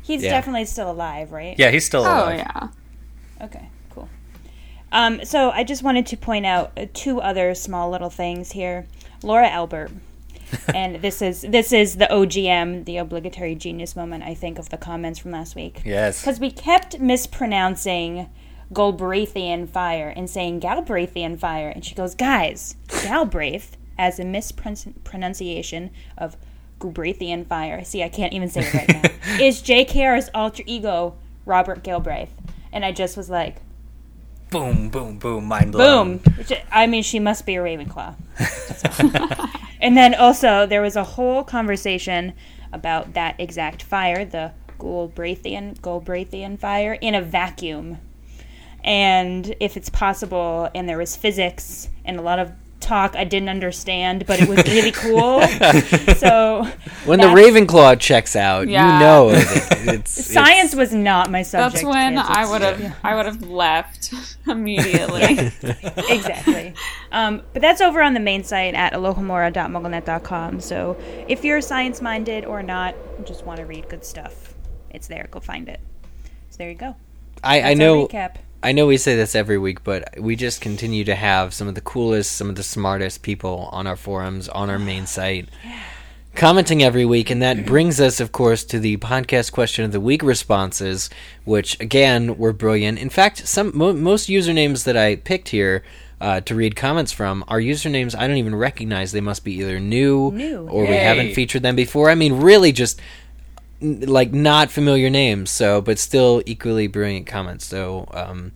He's 0.01 0.23
Yeah. 0.23 0.31
definitely 0.31 0.65
still 0.65 0.89
alive, 0.91 1.31
right? 1.31 1.55
yeah, 1.57 1.71
he's 1.71 1.85
still 1.85 2.01
Oh 2.05 2.25
alive. 2.25 2.37
yeah. 2.37 2.67
Okay, 3.45 3.69
cool. 3.89 4.07
Um, 4.91 5.23
so 5.25 5.49
I 5.51 5.63
just 5.63 5.83
wanted 5.83 6.05
to 6.07 6.17
point 6.17 6.45
out 6.45 6.71
uh, 6.77 6.85
two 6.93 7.19
other 7.21 7.53
small 7.55 7.89
little 7.89 8.09
things 8.09 8.51
here. 8.51 8.85
Laura 9.23 9.47
Albert, 9.47 9.91
and 10.73 10.95
this 11.01 11.21
is 11.21 11.41
this 11.41 11.71
is 11.71 11.97
the 11.97 12.07
OGM, 12.11 12.85
the 12.85 12.97
obligatory 12.97 13.55
genius 13.55 13.95
moment. 13.95 14.23
I 14.23 14.33
think 14.33 14.59
of 14.59 14.69
the 14.69 14.77
comments 14.77 15.19
from 15.19 15.31
last 15.31 15.55
week. 15.55 15.81
Yes. 15.85 16.21
because 16.21 16.39
we 16.39 16.51
kept 16.51 16.99
mispronouncing 16.99 18.29
Gubraithian 18.73 19.69
fire 19.69 20.09
and 20.15 20.29
saying 20.29 20.61
Galbraithian 20.61 21.37
fire, 21.39 21.69
and 21.69 21.83
she 21.83 21.95
goes, 21.95 22.15
"Guys, 22.15 22.75
Galbraith 23.03 23.77
as 23.97 24.19
a 24.19 24.25
mispronunciation 24.25 25.91
of 26.17 26.35
Gubraithian 26.79 27.47
fire. 27.47 27.83
See, 27.85 28.03
I 28.03 28.09
can't 28.09 28.33
even 28.33 28.49
say 28.49 28.61
it 28.61 28.73
right 28.73 28.89
now. 28.89 29.09
is 29.39 29.61
J.K.R.'s 29.61 30.29
alter 30.33 30.63
ego 30.65 31.15
Robert 31.45 31.83
Galbraith?" 31.83 32.31
And 32.71 32.83
I 32.83 32.91
just 32.91 33.15
was 33.15 33.29
like, 33.29 33.61
Boom, 34.49 34.89
boom, 34.89 35.17
boom, 35.17 35.45
mind 35.45 35.71
blown. 35.71 36.17
"Boom!" 36.17 36.45
I 36.71 36.87
mean, 36.87 37.03
she 37.03 37.19
must 37.19 37.45
be 37.45 37.55
a 37.55 37.59
Ravenclaw. 37.59 38.15
and 39.81 39.97
then 39.97 40.13
also 40.13 40.65
there 40.65 40.81
was 40.81 40.95
a 40.95 41.03
whole 41.03 41.43
conversation 41.43 42.33
about 42.71 43.13
that 43.13 43.35
exact 43.39 43.83
fire, 43.83 44.23
the 44.23 44.51
Galbraithian 44.79 45.79
Galbraithian 45.79 46.59
fire, 46.59 46.93
in 46.93 47.15
a 47.15 47.21
vacuum, 47.21 47.97
and 48.83 49.55
if 49.59 49.75
it's 49.75 49.89
possible. 49.89 50.69
And 50.75 50.87
there 50.87 50.97
was 50.97 51.15
physics 51.15 51.89
and 52.03 52.17
a 52.17 52.21
lot 52.21 52.39
of 52.39 52.51
talk 52.85 53.15
I 53.15 53.23
didn't 53.23 53.49
understand, 53.49 54.25
but 54.25 54.39
it 54.41 54.47
was 54.47 54.57
really 54.65 54.91
cool. 54.91 55.41
so 56.17 56.63
when 57.05 57.19
the 57.19 57.27
that's- 57.27 57.35
Ravenclaw 57.35 57.99
checks 57.99 58.35
out, 58.35 58.67
Yeah. 58.67 58.93
you 58.93 58.99
know 58.99 59.31
that 59.31 59.77
it's 59.95 60.11
Science 60.11 60.73
it's- 60.73 60.75
was 60.75 60.93
not 60.93 61.31
my 61.31 61.41
subject. 61.41 61.83
That's 61.83 61.85
when. 61.85 62.17
I 62.17 62.49
would 62.49 62.61
have 62.61 62.95
I 63.03 63.15
would 63.15 63.25
have 63.25 63.41
left 63.43 64.13
immediately. 64.47 65.51
exactly. 66.09 66.73
Um, 67.11 67.41
but 67.53 67.61
that's 67.61 67.81
over 67.81 68.01
on 68.01 68.13
the 68.13 68.19
main 68.19 68.43
site 68.43 68.73
at 68.75 68.93
alohomora.mugglenet.com. 68.93 70.59
So 70.61 70.97
if 71.27 71.43
you're 71.43 71.61
science 71.61 72.01
minded 72.01 72.45
or 72.45 72.61
not, 72.63 72.95
just 73.25 73.45
want 73.45 73.59
to 73.59 73.65
read 73.65 73.89
good 73.89 74.05
stuff, 74.05 74.53
it's 74.89 75.07
there. 75.07 75.27
Go 75.31 75.39
find 75.39 75.67
it. 75.69 75.79
So 76.49 76.57
there 76.59 76.69
you 76.69 76.75
go. 76.75 76.95
I, 77.43 77.57
I 77.57 77.61
That's 77.61 77.69
our 77.71 77.75
know 77.75 78.07
recap. 78.07 78.35
I 78.65 78.71
know 78.71 78.87
we 78.87 78.97
say 78.97 79.15
this 79.15 79.35
every 79.35 79.59
week, 79.59 79.83
but 79.83 80.19
we 80.19 80.35
just 80.35 80.59
continue 80.59 81.03
to 81.03 81.13
have 81.13 81.53
some 81.53 81.67
of 81.67 81.75
the 81.75 81.81
coolest, 81.81 82.31
some 82.31 82.49
of 82.49 82.55
the 82.55 82.63
smartest 82.63 83.21
people 83.21 83.69
on 83.71 83.85
our 83.85 83.95
forums, 83.95 84.49
on 84.49 84.71
our 84.71 84.79
main 84.79 85.05
site, 85.17 85.49
commenting 86.33 86.81
every 86.81 87.05
week. 87.05 87.29
And 87.29 87.43
that 87.43 87.65
brings 87.67 88.01
us, 88.01 88.19
of 88.19 88.31
course, 88.31 88.63
to 88.63 88.79
the 88.79 88.97
podcast 88.97 89.51
question 89.51 89.85
of 89.85 89.91
the 89.91 89.99
week 90.01 90.23
responses, 90.23 91.11
which, 91.43 91.79
again, 91.79 92.39
were 92.39 92.53
brilliant. 92.53 92.97
In 92.97 93.11
fact, 93.11 93.47
some 93.47 93.71
mo- 93.77 93.93
most 93.93 94.29
usernames 94.29 94.83
that 94.85 94.97
I 94.97 95.17
picked 95.17 95.49
here. 95.49 95.83
Uh, 96.21 96.39
to 96.39 96.55
read 96.55 96.77
comments 96.77 97.11
from 97.11 97.43
are 97.49 97.59
usernames 97.59 98.17
I 98.17 98.25
don't 98.25 98.37
even 98.37 98.55
recognize. 98.55 99.11
They 99.11 99.19
must 99.19 99.43
be 99.43 99.55
either 99.55 99.81
new, 99.81 100.31
New. 100.31 100.65
or 100.69 100.83
we 100.87 100.95
haven't 100.95 101.33
featured 101.35 101.61
them 101.61 101.75
before. 101.75 102.09
I 102.09 102.15
mean, 102.15 102.35
really, 102.35 102.71
just 102.71 103.01
n- 103.01 103.03
like 103.81 104.33
not 104.33 104.71
familiar 104.71 105.09
names. 105.09 105.49
So, 105.49 105.81
but 105.81 105.99
still 105.99 106.41
equally 106.45 106.87
brilliant 106.87 107.27
comments. 107.27 107.65
So, 107.65 108.07
um, 108.11 108.51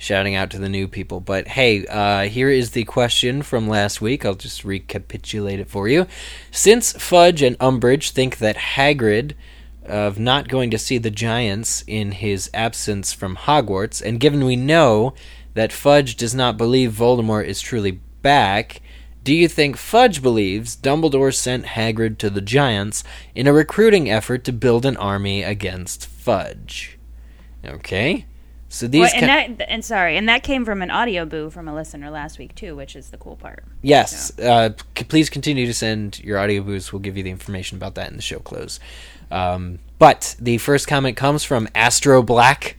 shouting 0.00 0.34
out 0.34 0.50
to 0.50 0.58
the 0.58 0.68
new 0.68 0.88
people. 0.88 1.20
But 1.20 1.46
hey, 1.48 1.86
uh, 1.86 2.22
here 2.22 2.48
is 2.48 2.70
the 2.70 2.84
question 2.84 3.42
from 3.42 3.68
last 3.68 4.00
week. 4.00 4.24
I'll 4.24 4.34
just 4.34 4.64
recapitulate 4.64 5.60
it 5.60 5.68
for 5.68 5.88
you. 5.88 6.06
Since 6.50 6.92
Fudge 6.92 7.42
and 7.42 7.58
Umbridge 7.58 8.10
think 8.10 8.38
that 8.38 8.56
Hagrid 8.56 9.34
of 9.84 10.18
not 10.18 10.48
going 10.48 10.70
to 10.70 10.78
see 10.78 10.98
the 10.98 11.10
Giants 11.10 11.84
in 11.86 12.12
his 12.12 12.50
absence 12.54 13.12
from 13.12 13.36
Hogwarts, 13.36 14.00
and 14.00 14.20
given 14.20 14.44
we 14.44 14.56
know 14.56 15.14
that 15.54 15.72
Fudge 15.72 16.16
does 16.16 16.34
not 16.34 16.56
believe 16.56 16.92
Voldemort 16.92 17.44
is 17.44 17.60
truly 17.60 18.00
back, 18.22 18.80
do 19.22 19.34
you 19.34 19.48
think 19.48 19.76
Fudge 19.76 20.22
believes 20.22 20.76
Dumbledore 20.76 21.34
sent 21.34 21.66
Hagrid 21.66 22.18
to 22.18 22.30
the 22.30 22.40
Giants 22.40 23.04
in 23.34 23.46
a 23.46 23.52
recruiting 23.52 24.10
effort 24.10 24.44
to 24.44 24.52
build 24.52 24.86
an 24.86 24.96
army 24.96 25.42
against 25.42 26.06
Fudge? 26.06 26.98
Okay. 27.64 28.24
So 28.72 28.86
these 28.86 29.00
Well, 29.00 29.10
and 29.14 29.58
that 29.58 29.68
and 29.68 29.84
sorry, 29.84 30.16
and 30.16 30.28
that 30.28 30.44
came 30.44 30.64
from 30.64 30.80
an 30.80 30.92
audio 30.92 31.24
boo 31.24 31.50
from 31.50 31.66
a 31.66 31.74
listener 31.74 32.08
last 32.08 32.38
week 32.38 32.54
too, 32.54 32.76
which 32.76 32.94
is 32.94 33.10
the 33.10 33.18
cool 33.18 33.34
part. 33.34 33.64
Yes. 33.82 34.38
Uh, 34.38 34.70
c- 34.96 35.04
please 35.04 35.28
continue 35.28 35.66
to 35.66 35.74
send 35.74 36.20
your 36.20 36.38
audio 36.38 36.62
boosts. 36.62 36.92
We'll 36.92 37.00
give 37.00 37.16
you 37.16 37.24
the 37.24 37.30
information 37.30 37.76
about 37.76 37.96
that 37.96 38.10
in 38.10 38.16
the 38.16 38.22
show 38.22 38.38
close. 38.38 38.78
Um, 39.30 39.80
but 39.98 40.36
the 40.38 40.58
first 40.58 40.86
comment 40.86 41.16
comes 41.16 41.42
from 41.42 41.68
Astro 41.74 42.22
Black, 42.22 42.76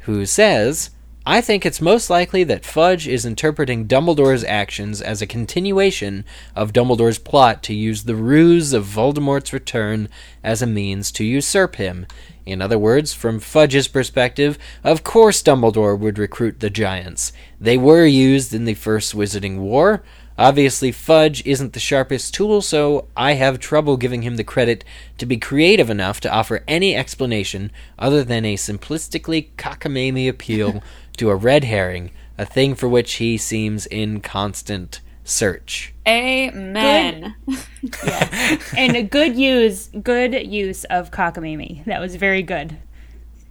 who 0.00 0.24
says, 0.24 0.90
I 1.28 1.40
think 1.40 1.66
it's 1.66 1.80
most 1.80 2.08
likely 2.08 2.44
that 2.44 2.64
Fudge 2.64 3.08
is 3.08 3.26
interpreting 3.26 3.88
Dumbledore's 3.88 4.44
actions 4.44 5.02
as 5.02 5.20
a 5.20 5.26
continuation 5.26 6.24
of 6.54 6.72
Dumbledore's 6.72 7.18
plot 7.18 7.64
to 7.64 7.74
use 7.74 8.04
the 8.04 8.14
ruse 8.14 8.72
of 8.72 8.84
Voldemort's 8.84 9.52
return 9.52 10.08
as 10.44 10.62
a 10.62 10.68
means 10.68 11.10
to 11.10 11.24
usurp 11.24 11.76
him. 11.76 12.06
In 12.46 12.62
other 12.62 12.78
words, 12.78 13.12
from 13.12 13.40
Fudge's 13.40 13.88
perspective, 13.88 14.56
of 14.84 15.02
course 15.02 15.42
Dumbledore 15.42 15.98
would 15.98 16.16
recruit 16.16 16.60
the 16.60 16.70
Giants. 16.70 17.32
They 17.60 17.76
were 17.76 18.06
used 18.06 18.54
in 18.54 18.64
the 18.64 18.74
First 18.74 19.12
Wizarding 19.12 19.58
War. 19.58 20.04
Obviously, 20.38 20.92
Fudge 20.92 21.44
isn't 21.46 21.72
the 21.72 21.80
sharpest 21.80 22.34
tool, 22.34 22.60
so 22.60 23.08
I 23.16 23.32
have 23.32 23.58
trouble 23.58 23.96
giving 23.96 24.20
him 24.20 24.36
the 24.36 24.44
credit 24.44 24.84
to 25.16 25.24
be 25.24 25.38
creative 25.38 25.88
enough 25.88 26.20
to 26.20 26.32
offer 26.32 26.62
any 26.68 26.94
explanation 26.94 27.72
other 27.98 28.22
than 28.22 28.44
a 28.44 28.56
simplistically 28.56 29.48
cockamamie 29.56 30.28
appeal 30.28 30.82
to 31.18 31.30
a 31.30 31.34
red 31.36 31.64
herring, 31.64 32.10
a 32.38 32.44
thing 32.44 32.74
for 32.74 32.88
which 32.88 33.14
he 33.14 33.36
seems 33.36 33.86
in 33.86 34.20
constant 34.20 35.00
search. 35.24 35.92
Amen. 36.06 37.34
and 38.76 38.96
a 38.96 39.02
good 39.02 39.36
use, 39.36 39.88
good 39.88 40.46
use 40.46 40.84
of 40.84 41.10
cockamamie. 41.10 41.84
That 41.84 42.00
was 42.00 42.16
very 42.16 42.42
good. 42.42 42.76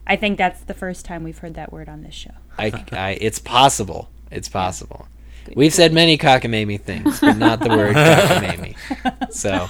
I 0.08 0.15
think 0.15 0.38
that's 0.38 0.62
the 0.62 0.73
first 0.73 1.06
time 1.06 1.23
we've 1.23 1.38
heard 1.38 1.56
that 1.56 1.73
word 1.73 1.89
on 1.89 2.04
this 2.04 2.13
show. 2.13 2.32
I, 2.58 2.86
I, 2.91 3.17
it's 3.19 3.39
possible. 3.39 4.10
It's 4.32 4.49
possible. 4.49 5.08
We've 5.56 5.73
said 5.73 5.93
many 5.93 6.17
cockamamie 6.17 6.82
things, 6.82 7.19
but 7.19 7.38
not 7.38 7.60
the 7.60 7.69
word 7.69 7.95
cockamamie. 7.95 9.32
So, 9.32 9.67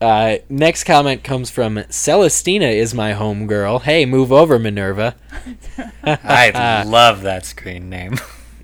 uh, 0.00 0.38
next 0.48 0.84
comment 0.84 1.22
comes 1.22 1.50
from 1.50 1.76
Celestina 1.76 2.72
is 2.72 2.94
my 2.94 3.12
homegirl. 3.12 3.82
Hey, 3.82 4.06
move 4.06 4.32
over, 4.32 4.58
Minerva. 4.58 5.16
I 6.04 6.84
love 6.86 7.22
that 7.22 7.44
screen 7.44 7.90
name. 7.90 8.16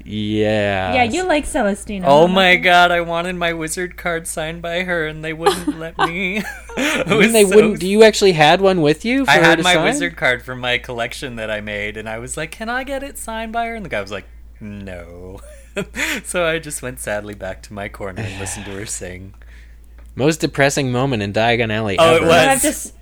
Yeah. 0.05 0.95
Yeah, 0.95 1.03
you 1.03 1.25
like 1.25 1.45
Celestina. 1.47 2.05
Oh 2.07 2.29
my 2.29 2.57
god, 2.57 2.93
I 2.93 3.01
wanted 3.01 3.35
my 3.35 3.53
wizard 3.53 3.97
card 3.97 4.29
signed 4.29 4.63
by 4.63 4.85
her 4.85 5.07
and 5.07 5.25
they 5.25 5.33
wouldn't 5.33 5.79
let 5.79 5.99
me. 5.99 6.43
It 6.79 7.09
I 7.09 7.27
they 7.33 7.45
so 7.45 7.55
wouldn't. 7.57 7.81
Do 7.81 7.89
you 7.89 8.03
actually 8.05 8.33
had 8.33 8.61
one 8.61 8.83
with 8.83 9.05
you? 9.05 9.25
For 9.25 9.31
I 9.33 9.39
her 9.39 9.43
had 9.43 9.57
to 9.57 9.63
my 9.63 9.75
sign? 9.75 9.85
wizard 9.85 10.17
card 10.17 10.43
from 10.45 10.61
my 10.61 10.79
collection 10.79 11.37
that 11.37 11.51
I 11.51 11.61
made, 11.61 11.97
and 11.97 12.09
I 12.09 12.19
was 12.19 12.37
like, 12.37 12.51
"Can 12.51 12.69
I 12.69 12.85
get 12.85 13.03
it 13.03 13.19
signed 13.19 13.53
by 13.53 13.67
her?" 13.67 13.75
And 13.75 13.85
the 13.85 13.89
guy 13.89 14.01
was 14.03 14.11
like, 14.13 14.27
"No." 14.61 15.41
so 16.25 16.47
I 16.47 16.59
just 16.59 16.83
went 16.83 17.01
sadly 17.01 17.35
back 17.35 17.63
to 17.65 17.73
my 17.73 17.89
corner 17.89 18.23
and 18.23 18.39
listened 18.39 18.67
to 18.67 18.73
her 18.73 18.87
sing. 18.87 19.35
Most 20.17 20.41
depressing 20.41 20.91
moment 20.91 21.23
in 21.23 21.33
Diagon 21.33 21.71
Alley 21.73 21.97
Oh, 21.99 22.17
it 22.17 22.23
ever. 22.23 22.25
You 22.27 22.31
have 22.33 22.53
was. 22.55 22.63
to 22.63 22.69
s- 22.69 22.93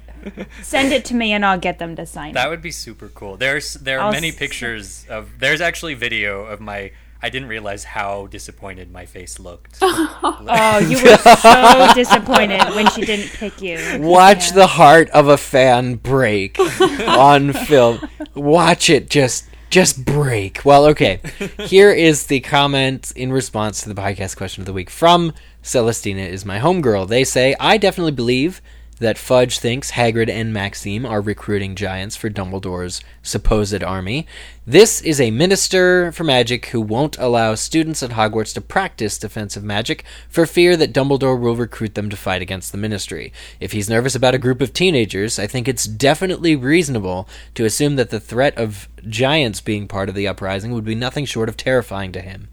send 0.63 0.93
it 0.93 1.05
to 1.07 1.15
me, 1.15 1.33
and 1.33 1.45
I'll 1.47 1.59
get 1.59 1.79
them 1.79 1.97
to 1.97 2.05
sign 2.07 2.35
That 2.35 2.47
it. 2.47 2.51
would 2.51 2.63
be 2.63 2.71
super 2.71 3.09
cool. 3.09 3.37
There's 3.37 3.75
there 3.75 3.99
are 4.01 4.07
I'll 4.07 4.13
many 4.13 4.29
s- 4.29 4.37
pictures 4.37 5.07
of. 5.09 5.39
There's 5.39 5.61
actually 5.61 5.95
video 5.95 6.45
of 6.45 6.61
my. 6.61 6.91
I 7.23 7.31
didn't 7.31 7.49
realize 7.49 7.85
how 7.85 8.27
disappointed 8.27 8.93
my 8.93 9.07
face 9.07 9.39
looked. 9.39 9.79
Oh, 9.83 10.79
you 10.79 10.97
were 11.03 11.17
so 11.39 11.95
disappointed 11.95 12.61
when 12.75 12.91
she 12.91 13.03
didn't 13.05 13.31
pick 13.33 13.63
you. 13.63 13.79
Watch 14.01 14.51
the 14.53 14.67
heart 14.67 15.09
of 15.11 15.29
a 15.29 15.37
fan 15.39 15.95
break 15.95 16.59
on 17.07 17.53
film. 17.53 18.01
Watch 18.35 18.91
it 18.91 19.09
just 19.09 19.47
just 19.71 20.05
break. 20.05 20.61
Well, 20.65 20.85
okay. 20.87 21.21
Here 21.61 21.91
is 21.91 22.27
the 22.27 22.41
comment 22.41 23.13
in 23.17 23.33
response 23.33 23.81
to 23.83 23.89
the 23.89 23.95
podcast 24.01 24.37
question 24.37 24.61
of 24.63 24.67
the 24.67 24.73
week 24.75 24.91
from 24.91 25.33
Celestina 25.65 26.29
is 26.29 26.45
my 26.45 26.61
homegirl. 26.61 27.09
They 27.09 27.25
say, 27.25 27.57
I 27.59 27.79
definitely 27.79 28.13
believe 28.13 28.61
that 28.99 29.19
Fudge 29.19 29.59
thinks 29.59 29.93
Hagrid 29.93 30.29
and 30.29 30.53
Maxime 30.53 31.05
are 31.05 31.21
recruiting 31.21 31.75
giants 31.75 32.17
for 32.17 32.31
Dumbledore's 32.31 33.01
supposed 33.23 33.83
army. 33.83 34.27
This 34.67 35.01
is 35.01 35.21
a 35.21 35.31
minister 35.31 36.13
for 36.13 36.23
magic 36.23 36.67
who 36.67 36.81
won't 36.81 37.19
allow 37.19 37.55
students 37.55 38.03
at 38.03 38.11
Hogwarts 38.11 38.55
to 38.55 38.61
practice 38.61 39.19
defensive 39.19 39.65
magic 39.65 40.05
for 40.29 40.47
fear 40.47 40.77
that 40.77 40.93
Dumbledore 40.93 41.41
will 41.41 41.57
recruit 41.57 41.95
them 41.95 42.09
to 42.11 42.17
fight 42.17 42.43
against 42.43 42.71
the 42.71 42.79
ministry. 42.79 43.33
If 43.59 43.73
he's 43.73 43.91
nervous 43.91 44.15
about 44.15 44.35
a 44.35 44.39
group 44.39 44.61
of 44.61 44.73
teenagers, 44.73 45.39
I 45.39 45.47
think 45.47 45.67
it's 45.67 45.87
definitely 45.87 46.55
reasonable 46.55 47.27
to 47.55 47.65
assume 47.65 47.97
that 47.97 48.11
the 48.11 48.21
threat 48.21 48.57
of 48.57 48.89
giants 49.09 49.61
being 49.61 49.89
part 49.89 50.09
of 50.09 50.15
the 50.15 50.29
uprising 50.29 50.73
would 50.73 50.85
be 50.85 50.95
nothing 50.95 51.25
short 51.25 51.49
of 51.49 51.57
terrifying 51.57 52.13
to 52.13 52.21
him. 52.21 52.49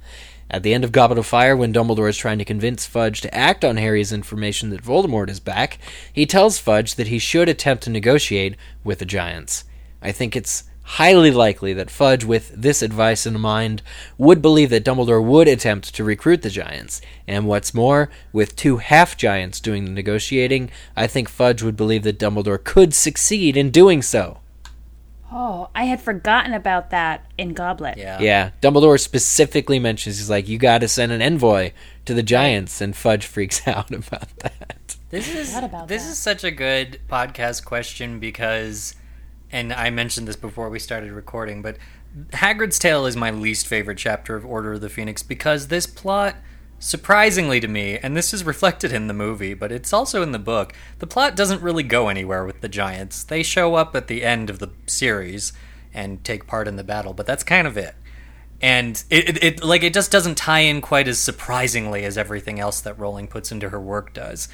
At 0.53 0.63
the 0.63 0.73
end 0.73 0.83
of 0.83 0.91
Goblet 0.91 1.17
of 1.17 1.25
Fire, 1.25 1.55
when 1.55 1.73
Dumbledore 1.73 2.09
is 2.09 2.17
trying 2.17 2.37
to 2.39 2.45
convince 2.45 2.85
Fudge 2.85 3.21
to 3.21 3.33
act 3.33 3.63
on 3.63 3.77
Harry's 3.77 4.11
information 4.11 4.69
that 4.71 4.83
Voldemort 4.83 5.29
is 5.29 5.39
back, 5.39 5.79
he 6.11 6.25
tells 6.25 6.59
Fudge 6.59 6.95
that 6.95 7.07
he 7.07 7.19
should 7.19 7.47
attempt 7.47 7.83
to 7.83 7.89
negotiate 7.89 8.57
with 8.83 8.99
the 8.99 9.05
Giants. 9.05 9.63
I 10.01 10.11
think 10.11 10.35
it's 10.35 10.65
highly 10.83 11.31
likely 11.31 11.71
that 11.71 11.89
Fudge, 11.89 12.25
with 12.25 12.51
this 12.53 12.81
advice 12.81 13.25
in 13.25 13.39
mind, 13.39 13.81
would 14.17 14.41
believe 14.41 14.71
that 14.71 14.83
Dumbledore 14.83 15.23
would 15.23 15.47
attempt 15.47 15.95
to 15.95 16.03
recruit 16.03 16.41
the 16.41 16.49
Giants. 16.49 16.99
And 17.29 17.47
what's 17.47 17.73
more, 17.73 18.09
with 18.33 18.57
two 18.57 18.77
half 18.77 19.15
Giants 19.15 19.61
doing 19.61 19.85
the 19.85 19.91
negotiating, 19.91 20.69
I 20.97 21.07
think 21.07 21.29
Fudge 21.29 21.63
would 21.63 21.77
believe 21.77 22.03
that 22.03 22.19
Dumbledore 22.19 22.61
could 22.61 22.93
succeed 22.93 23.55
in 23.55 23.69
doing 23.69 24.01
so. 24.01 24.39
Oh, 25.31 25.69
I 25.73 25.85
had 25.85 26.01
forgotten 26.01 26.53
about 26.53 26.89
that 26.89 27.25
in 27.37 27.53
Goblet. 27.53 27.97
Yeah. 27.97 28.19
Yeah, 28.19 28.51
Dumbledore 28.61 28.99
specifically 28.99 29.79
mentions 29.79 30.17
he's 30.17 30.29
like, 30.29 30.49
you 30.49 30.57
got 30.57 30.79
to 30.79 30.89
send 30.89 31.11
an 31.13 31.21
envoy 31.21 31.71
to 32.05 32.13
the 32.13 32.23
Giants, 32.23 32.81
and 32.81 32.95
Fudge 32.95 33.25
freaks 33.25 33.65
out 33.67 33.91
about 33.91 34.35
that. 34.39 34.97
This 35.09 35.33
is 35.33 35.55
about 35.55 35.87
this 35.87 36.03
that. 36.03 36.11
is 36.11 36.17
such 36.17 36.43
a 36.43 36.51
good 36.51 36.99
podcast 37.09 37.65
question 37.65 38.19
because, 38.19 38.95
and 39.51 39.71
I 39.71 39.89
mentioned 39.89 40.27
this 40.27 40.35
before 40.35 40.69
we 40.69 40.79
started 40.79 41.11
recording, 41.11 41.61
but 41.61 41.77
Hagrid's 42.33 42.79
Tale 42.79 43.05
is 43.05 43.15
my 43.15 43.31
least 43.31 43.67
favorite 43.67 43.97
chapter 43.97 44.35
of 44.35 44.45
Order 44.45 44.73
of 44.73 44.81
the 44.81 44.89
Phoenix 44.89 45.23
because 45.23 45.67
this 45.67 45.87
plot, 45.87 46.35
surprisingly 46.81 47.61
to 47.61 47.69
me, 47.69 47.97
and 47.97 48.17
this 48.17 48.33
is 48.33 48.43
reflected 48.43 48.91
in 48.91 49.07
the 49.07 49.13
movie, 49.13 49.53
but 49.53 49.71
it's 49.71 49.93
also 49.93 50.21
in 50.21 50.33
the 50.33 50.39
book. 50.39 50.73
The 50.99 51.07
plot 51.07 51.37
doesn't 51.37 51.61
really 51.61 51.83
go 51.83 52.09
anywhere 52.09 52.43
with 52.43 52.59
the 52.59 52.67
giants. 52.67 53.23
They 53.23 53.43
show 53.43 53.75
up 53.75 53.95
at 53.95 54.07
the 54.07 54.25
end 54.25 54.49
of 54.49 54.59
the 54.59 54.71
series 54.85 55.53
and 55.93 56.23
take 56.25 56.45
part 56.45 56.67
in 56.67 56.75
the 56.75 56.83
battle, 56.83 57.13
but 57.13 57.25
that's 57.25 57.43
kind 57.43 57.65
of 57.65 57.77
it 57.77 57.95
and 58.61 59.03
it, 59.09 59.29
it, 59.29 59.43
it 59.43 59.63
like 59.63 59.83
it 59.83 59.93
just 59.93 60.11
doesn't 60.11 60.37
tie 60.37 60.59
in 60.59 60.81
quite 60.81 61.07
as 61.07 61.17
surprisingly 61.17 62.03
as 62.05 62.17
everything 62.17 62.59
else 62.59 62.79
that 62.81 62.97
Rowling 62.97 63.27
puts 63.27 63.51
into 63.51 63.69
her 63.69 63.79
work 63.79 64.13
does. 64.13 64.47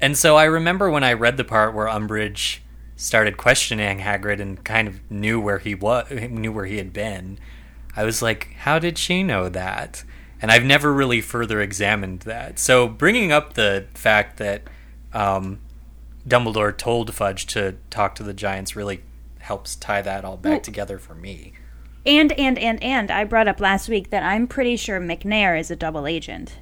And 0.00 0.16
so 0.16 0.36
I 0.36 0.44
remember 0.44 0.90
when 0.90 1.02
I 1.02 1.14
read 1.14 1.38
the 1.38 1.44
part 1.44 1.74
where 1.74 1.86
Umbridge 1.86 2.58
started 2.96 3.38
questioning 3.38 4.00
Hagrid 4.00 4.40
and 4.40 4.62
kind 4.62 4.88
of 4.88 5.10
knew 5.10 5.40
where 5.40 5.58
he 5.58 5.74
was, 5.74 6.10
knew 6.10 6.52
where 6.52 6.66
he 6.66 6.76
had 6.76 6.92
been. 6.92 7.38
I 7.96 8.04
was 8.04 8.20
like, 8.20 8.52
how 8.58 8.78
did 8.78 8.98
she 8.98 9.22
know 9.22 9.48
that? 9.48 10.04
And 10.40 10.50
I've 10.50 10.64
never 10.64 10.92
really 10.92 11.20
further 11.20 11.60
examined 11.60 12.20
that. 12.20 12.58
So 12.58 12.88
bringing 12.88 13.32
up 13.32 13.54
the 13.54 13.86
fact 13.94 14.36
that 14.36 14.62
um, 15.12 15.60
Dumbledore 16.28 16.76
told 16.76 17.14
Fudge 17.14 17.46
to 17.46 17.76
talk 17.90 18.14
to 18.16 18.22
the 18.22 18.34
Giants 18.34 18.76
really 18.76 19.02
helps 19.38 19.76
tie 19.76 20.02
that 20.02 20.24
all 20.24 20.36
back 20.36 20.50
Well- 20.50 20.60
together 20.60 20.98
for 20.98 21.14
me. 21.14 21.52
And 22.04 22.30
and 22.38 22.56
and 22.58 22.80
and 22.84 23.10
I 23.10 23.24
brought 23.24 23.48
up 23.48 23.58
last 23.58 23.88
week 23.88 24.10
that 24.10 24.22
I'm 24.22 24.46
pretty 24.46 24.76
sure 24.76 25.00
McNair 25.00 25.58
is 25.58 25.72
a 25.72 25.76
double 25.76 26.06
agent. 26.06 26.56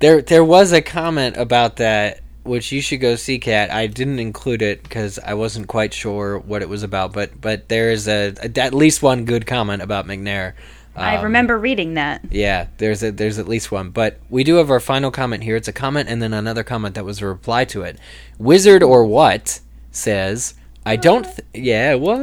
There, 0.00 0.20
there 0.20 0.44
was 0.44 0.70
a 0.70 0.82
comment 0.82 1.38
about 1.38 1.76
that, 1.76 2.20
which 2.42 2.70
you 2.70 2.82
should 2.82 3.00
go 3.00 3.16
see, 3.16 3.38
Kat 3.38 3.70
I 3.70 3.86
didn't 3.86 4.18
include 4.18 4.60
it 4.60 4.82
because 4.82 5.18
I 5.18 5.32
wasn't 5.32 5.66
quite 5.68 5.94
sure 5.94 6.38
what 6.38 6.60
it 6.60 6.68
was 6.68 6.82
about, 6.82 7.14
but 7.14 7.40
but 7.40 7.70
there 7.70 7.90
is 7.90 8.06
a, 8.06 8.34
a 8.42 8.60
at 8.60 8.74
least 8.74 9.02
one 9.02 9.24
good 9.24 9.46
comment 9.46 9.80
about 9.80 10.06
McNair. 10.06 10.52
I 10.96 11.16
Um, 11.16 11.24
remember 11.24 11.58
reading 11.58 11.94
that. 11.94 12.22
Yeah, 12.30 12.66
there's 12.78 13.02
a, 13.02 13.10
there's 13.10 13.38
at 13.38 13.48
least 13.48 13.72
one, 13.72 13.90
but 13.90 14.18
we 14.30 14.44
do 14.44 14.56
have 14.56 14.70
our 14.70 14.80
final 14.80 15.10
comment 15.10 15.42
here. 15.42 15.56
It's 15.56 15.68
a 15.68 15.72
comment 15.72 16.08
and 16.08 16.22
then 16.22 16.32
another 16.32 16.62
comment 16.62 16.94
that 16.94 17.04
was 17.04 17.20
a 17.20 17.26
reply 17.26 17.64
to 17.66 17.82
it. 17.82 17.98
Wizard 18.38 18.82
or 18.82 19.04
what 19.04 19.60
says, 19.90 20.54
"I 20.86 20.96
don't." 20.96 21.24
Th- 21.24 21.40
yeah, 21.52 21.94
what 21.94 22.20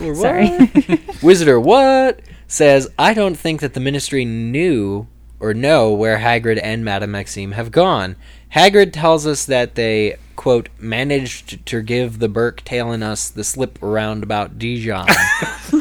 or 0.00 0.08
what? 0.14 0.16
Sorry. 0.16 1.00
Wizard 1.22 1.48
or 1.48 1.60
what 1.60 2.20
says, 2.46 2.88
"I 2.98 3.12
don't 3.14 3.34
think 3.36 3.60
that 3.60 3.74
the 3.74 3.80
Ministry 3.80 4.24
knew 4.24 5.06
or 5.40 5.52
know 5.52 5.92
where 5.92 6.18
Hagrid 6.18 6.58
and 6.62 6.84
Madame 6.84 7.10
Maxime 7.10 7.52
have 7.52 7.70
gone." 7.70 8.16
Hagrid 8.54 8.92
tells 8.92 9.26
us 9.26 9.46
that 9.46 9.74
they 9.74 10.16
quote 10.36 10.68
managed 10.78 11.64
to 11.66 11.82
give 11.82 12.18
the 12.18 12.28
Burke 12.28 12.62
tail 12.64 12.92
in 12.92 13.02
us 13.02 13.28
the 13.28 13.42
slip 13.42 13.82
around 13.82 14.22
about 14.22 14.58
Dijon. 14.58 15.08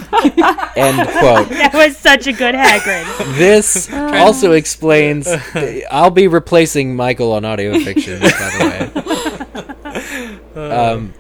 End 0.76 1.08
quote. 1.10 1.50
That 1.50 1.72
was 1.74 1.98
such 1.98 2.28
a 2.28 2.34
good 2.34 2.56
Hagrid. 2.56 3.38
This 3.38 3.92
also 3.94 4.54
explains. 4.54 5.28
I'll 5.92 6.10
be 6.10 6.28
replacing 6.28 6.96
Michael 6.96 7.34
on 7.34 7.46
audio 7.46 7.78
fiction, 7.80 8.20
by 8.20 8.30
the 8.30 10.40
way. 10.56 10.56
Um, 10.56 11.14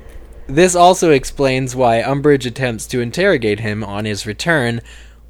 this 0.48 0.76
also 0.76 1.12
explains 1.12 1.76
why 1.76 2.02
Umbridge 2.02 2.46
attempts 2.46 2.88
to 2.88 3.00
interrogate 3.00 3.60
him 3.60 3.84
on 3.84 4.06
his 4.06 4.26
return. 4.26 4.82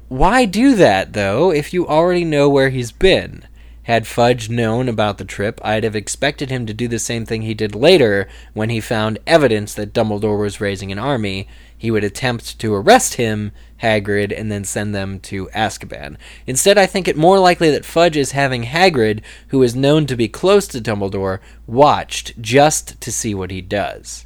Why 0.08 0.44
do 0.44 0.74
that, 0.76 1.12
though, 1.12 1.50
if 1.50 1.74
you 1.74 1.86
already 1.86 2.24
know 2.24 2.48
where 2.48 2.70
he's 2.70 2.92
been? 2.92 3.46
Had 3.84 4.06
Fudge 4.06 4.48
known 4.48 4.88
about 4.88 5.18
the 5.18 5.26
trip, 5.26 5.60
I'd 5.62 5.84
have 5.84 5.94
expected 5.94 6.50
him 6.50 6.64
to 6.64 6.72
do 6.72 6.88
the 6.88 6.98
same 6.98 7.26
thing 7.26 7.42
he 7.42 7.52
did 7.52 7.74
later 7.74 8.26
when 8.54 8.70
he 8.70 8.80
found 8.80 9.18
evidence 9.26 9.74
that 9.74 9.92
Dumbledore 9.92 10.40
was 10.40 10.60
raising 10.60 10.90
an 10.90 10.98
army. 10.98 11.46
He 11.76 11.90
would 11.90 12.02
attempt 12.02 12.58
to 12.60 12.74
arrest 12.74 13.14
him, 13.14 13.52
Hagrid, 13.82 14.32
and 14.34 14.50
then 14.50 14.64
send 14.64 14.94
them 14.94 15.20
to 15.20 15.48
Azkaban. 15.48 16.16
Instead, 16.46 16.78
I 16.78 16.86
think 16.86 17.06
it 17.06 17.16
more 17.16 17.38
likely 17.38 17.70
that 17.72 17.84
Fudge 17.84 18.16
is 18.16 18.32
having 18.32 18.64
Hagrid, 18.64 19.20
who 19.48 19.62
is 19.62 19.76
known 19.76 20.06
to 20.06 20.16
be 20.16 20.28
close 20.28 20.66
to 20.68 20.80
Dumbledore, 20.80 21.40
watched 21.66 22.40
just 22.40 22.98
to 23.02 23.12
see 23.12 23.34
what 23.34 23.50
he 23.50 23.60
does. 23.60 24.24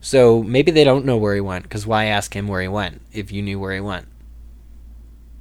So 0.00 0.44
maybe 0.44 0.70
they 0.70 0.84
don't 0.84 1.04
know 1.04 1.16
where 1.16 1.34
he 1.34 1.40
went, 1.40 1.64
because 1.64 1.84
why 1.84 2.04
ask 2.04 2.36
him 2.36 2.46
where 2.46 2.62
he 2.62 2.68
went 2.68 3.02
if 3.12 3.32
you 3.32 3.42
knew 3.42 3.58
where 3.58 3.74
he 3.74 3.80
went? 3.80 4.06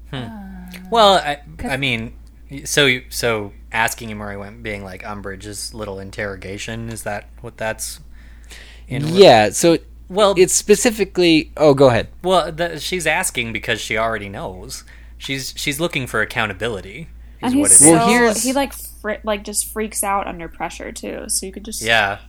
Hmm. 0.10 0.16
Uh, 0.16 0.80
well, 0.90 1.14
I, 1.14 1.42
I 1.64 1.78
mean, 1.78 2.16
so 2.66 2.86
you- 2.86 3.04
so 3.10 3.54
asking 3.72 4.10
him 4.10 4.20
where 4.20 4.32
he 4.32 4.38
went, 4.38 4.64
being 4.64 4.84
like 4.84 5.04
Umbridge's 5.04 5.74
little 5.74 6.00
interrogation, 6.00 6.90
is 6.90 7.04
that 7.04 7.30
what 7.42 7.58
that's? 7.58 8.00
In 8.88 9.08
Yeah, 9.08 9.50
so 9.50 9.78
Well, 10.10 10.34
it's 10.38 10.54
specifically. 10.54 11.52
Oh, 11.58 11.74
go 11.74 11.88
ahead. 11.90 12.08
well, 12.24 12.52
the, 12.52 12.80
she's 12.80 13.06
asking 13.06 13.52
because 13.54 13.82
she 13.82 13.98
already 13.98 14.30
knows. 14.30 14.84
She's 15.18 15.54
she's 15.58 15.80
looking 15.80 16.08
for 16.08 16.22
accountability. 16.22 17.10
Is 17.42 17.52
And 17.52 17.60
what 17.62 17.72
he's 17.72 17.82
it 17.82 17.84
so 17.84 17.90
is. 17.90 17.92
Well, 18.00 18.08
here's- 18.08 18.44
he 18.44 18.54
like 18.54 18.74
fri- 18.74 19.20
like 19.24 19.44
just 19.44 19.72
freaks 19.72 20.04
out 20.04 20.26
under 20.28 20.48
pressure 20.48 20.92
too. 20.92 21.26
So 21.28 21.46
you 21.46 21.52
could 21.52 21.66
just 21.66 21.82
Yeah. 21.82 22.20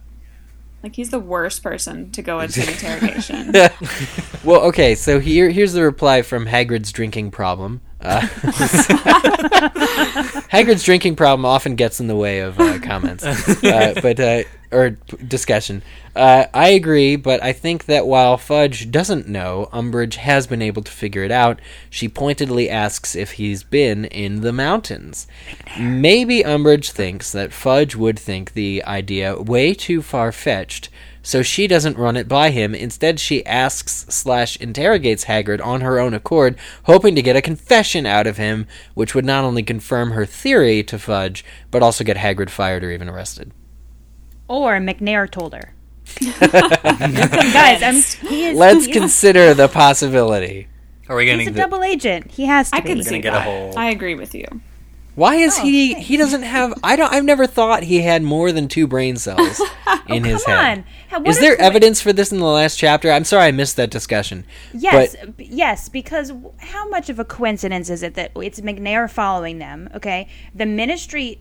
like 0.82 0.96
he's 0.96 1.10
the 1.10 1.20
worst 1.20 1.62
person 1.62 2.10
to 2.10 2.22
go 2.22 2.40
into 2.40 2.60
an 2.62 2.68
interrogation. 2.74 3.52
Well, 4.44 4.62
okay, 4.62 4.94
so 4.94 5.18
here 5.20 5.50
here's 5.50 5.72
the 5.74 5.82
reply 5.82 6.22
from 6.22 6.46
Hagrid's 6.46 6.90
drinking 6.92 7.30
problem. 7.32 7.80
Uh, 8.00 8.20
Hagrid's 10.50 10.84
drinking 10.84 11.16
problem 11.16 11.44
often 11.44 11.74
gets 11.74 11.98
in 12.00 12.06
the 12.06 12.16
way 12.16 12.40
of 12.40 12.58
uh, 12.60 12.78
comments, 12.78 13.24
uh, 13.24 13.94
but 14.02 14.20
uh, 14.20 14.44
or 14.70 14.90
discussion. 14.90 15.82
Uh, 16.14 16.46
I 16.52 16.68
agree, 16.68 17.16
but 17.16 17.42
I 17.42 17.52
think 17.52 17.86
that 17.86 18.06
while 18.06 18.36
Fudge 18.36 18.90
doesn't 18.90 19.28
know, 19.28 19.68
Umbridge 19.72 20.16
has 20.16 20.46
been 20.46 20.62
able 20.62 20.82
to 20.82 20.92
figure 20.92 21.22
it 21.22 21.30
out. 21.30 21.60
She 21.90 22.08
pointedly 22.08 22.68
asks 22.68 23.14
if 23.16 23.32
he's 23.32 23.62
been 23.62 24.04
in 24.06 24.42
the 24.42 24.52
mountains. 24.52 25.26
Maybe 25.78 26.42
Umbridge 26.42 26.90
thinks 26.90 27.32
that 27.32 27.52
Fudge 27.52 27.96
would 27.96 28.18
think 28.18 28.52
the 28.52 28.84
idea 28.84 29.40
way 29.40 29.74
too 29.74 30.02
far 30.02 30.32
fetched 30.32 30.88
so 31.28 31.42
she 31.42 31.66
doesn't 31.66 31.98
run 31.98 32.16
it 32.16 32.26
by 32.26 32.48
him. 32.48 32.74
Instead, 32.74 33.20
she 33.20 33.44
asks 33.44 34.06
slash 34.08 34.56
interrogates 34.62 35.26
Hagrid 35.26 35.62
on 35.62 35.82
her 35.82 35.98
own 35.98 36.14
accord, 36.14 36.56
hoping 36.84 37.14
to 37.16 37.20
get 37.20 37.36
a 37.36 37.42
confession 37.42 38.06
out 38.06 38.26
of 38.26 38.38
him, 38.38 38.66
which 38.94 39.14
would 39.14 39.26
not 39.26 39.44
only 39.44 39.62
confirm 39.62 40.12
her 40.12 40.24
theory 40.24 40.82
to 40.84 40.98
Fudge, 40.98 41.44
but 41.70 41.82
also 41.82 42.02
get 42.02 42.16
Hagrid 42.16 42.48
fired 42.48 42.82
or 42.82 42.90
even 42.90 43.10
arrested. 43.10 43.52
Or 44.48 44.78
McNair 44.78 45.30
told 45.30 45.52
her. 45.52 45.74
Guys, 46.40 47.82
I'm, 47.82 48.28
he 48.30 48.46
is, 48.46 48.56
Let's 48.56 48.86
he 48.86 48.92
is- 48.92 48.96
consider 48.96 49.52
the 49.52 49.68
possibility. 49.68 50.68
Are 51.10 51.16
we 51.16 51.26
gonna 51.26 51.40
he's 51.40 51.48
a 51.48 51.50
get, 51.50 51.60
double 51.70 51.84
agent. 51.84 52.30
He 52.30 52.46
has 52.46 52.70
to 52.70 52.76
I 52.76 52.80
be. 52.80 52.88
could 52.88 52.94
gonna 53.00 53.04
see 53.04 53.18
get 53.18 53.34
a 53.34 53.36
that. 53.36 53.44
whole? 53.44 53.78
I 53.78 53.90
agree 53.90 54.14
with 54.14 54.34
you. 54.34 54.46
Why 55.18 55.34
is 55.34 55.58
Oh, 55.58 55.64
he? 55.64 55.94
thanks. 55.94 56.06
He 56.06 56.16
doesn't 56.16 56.44
have. 56.44 56.74
I 56.84 56.94
don't. 56.94 57.12
I've 57.12 57.24
never 57.24 57.44
thought 57.44 57.82
he 57.82 58.02
had 58.02 58.22
more 58.22 58.52
than 58.52 58.68
two 58.68 58.86
brain 58.86 59.16
cells 59.16 59.60
oh, 59.86 60.00
in 60.06 60.22
his 60.22 60.44
Come 60.44 60.54
head. 60.56 60.84
on. 61.12 61.26
Is 61.26 61.40
there 61.40 61.60
evidence 61.60 62.00
for 62.00 62.12
this 62.12 62.30
in 62.30 62.38
the 62.38 62.44
last 62.44 62.76
chapter? 62.76 63.10
I'm 63.10 63.24
sorry 63.24 63.46
I 63.46 63.50
missed 63.50 63.74
that 63.76 63.90
discussion. 63.90 64.44
Yes, 64.72 65.16
But 65.36 65.44
yes, 65.44 65.88
because 65.88 66.32
how 66.58 66.88
much 66.88 67.10
of 67.10 67.18
a 67.18 67.24
coincidence 67.24 67.90
is 67.90 68.04
it 68.04 68.14
that 68.14 68.30
it's 68.36 68.60
McNair 68.60 69.10
following 69.10 69.58
them? 69.58 69.88
Okay, 69.92 70.28
the 70.54 70.66
Ministry 70.66 71.40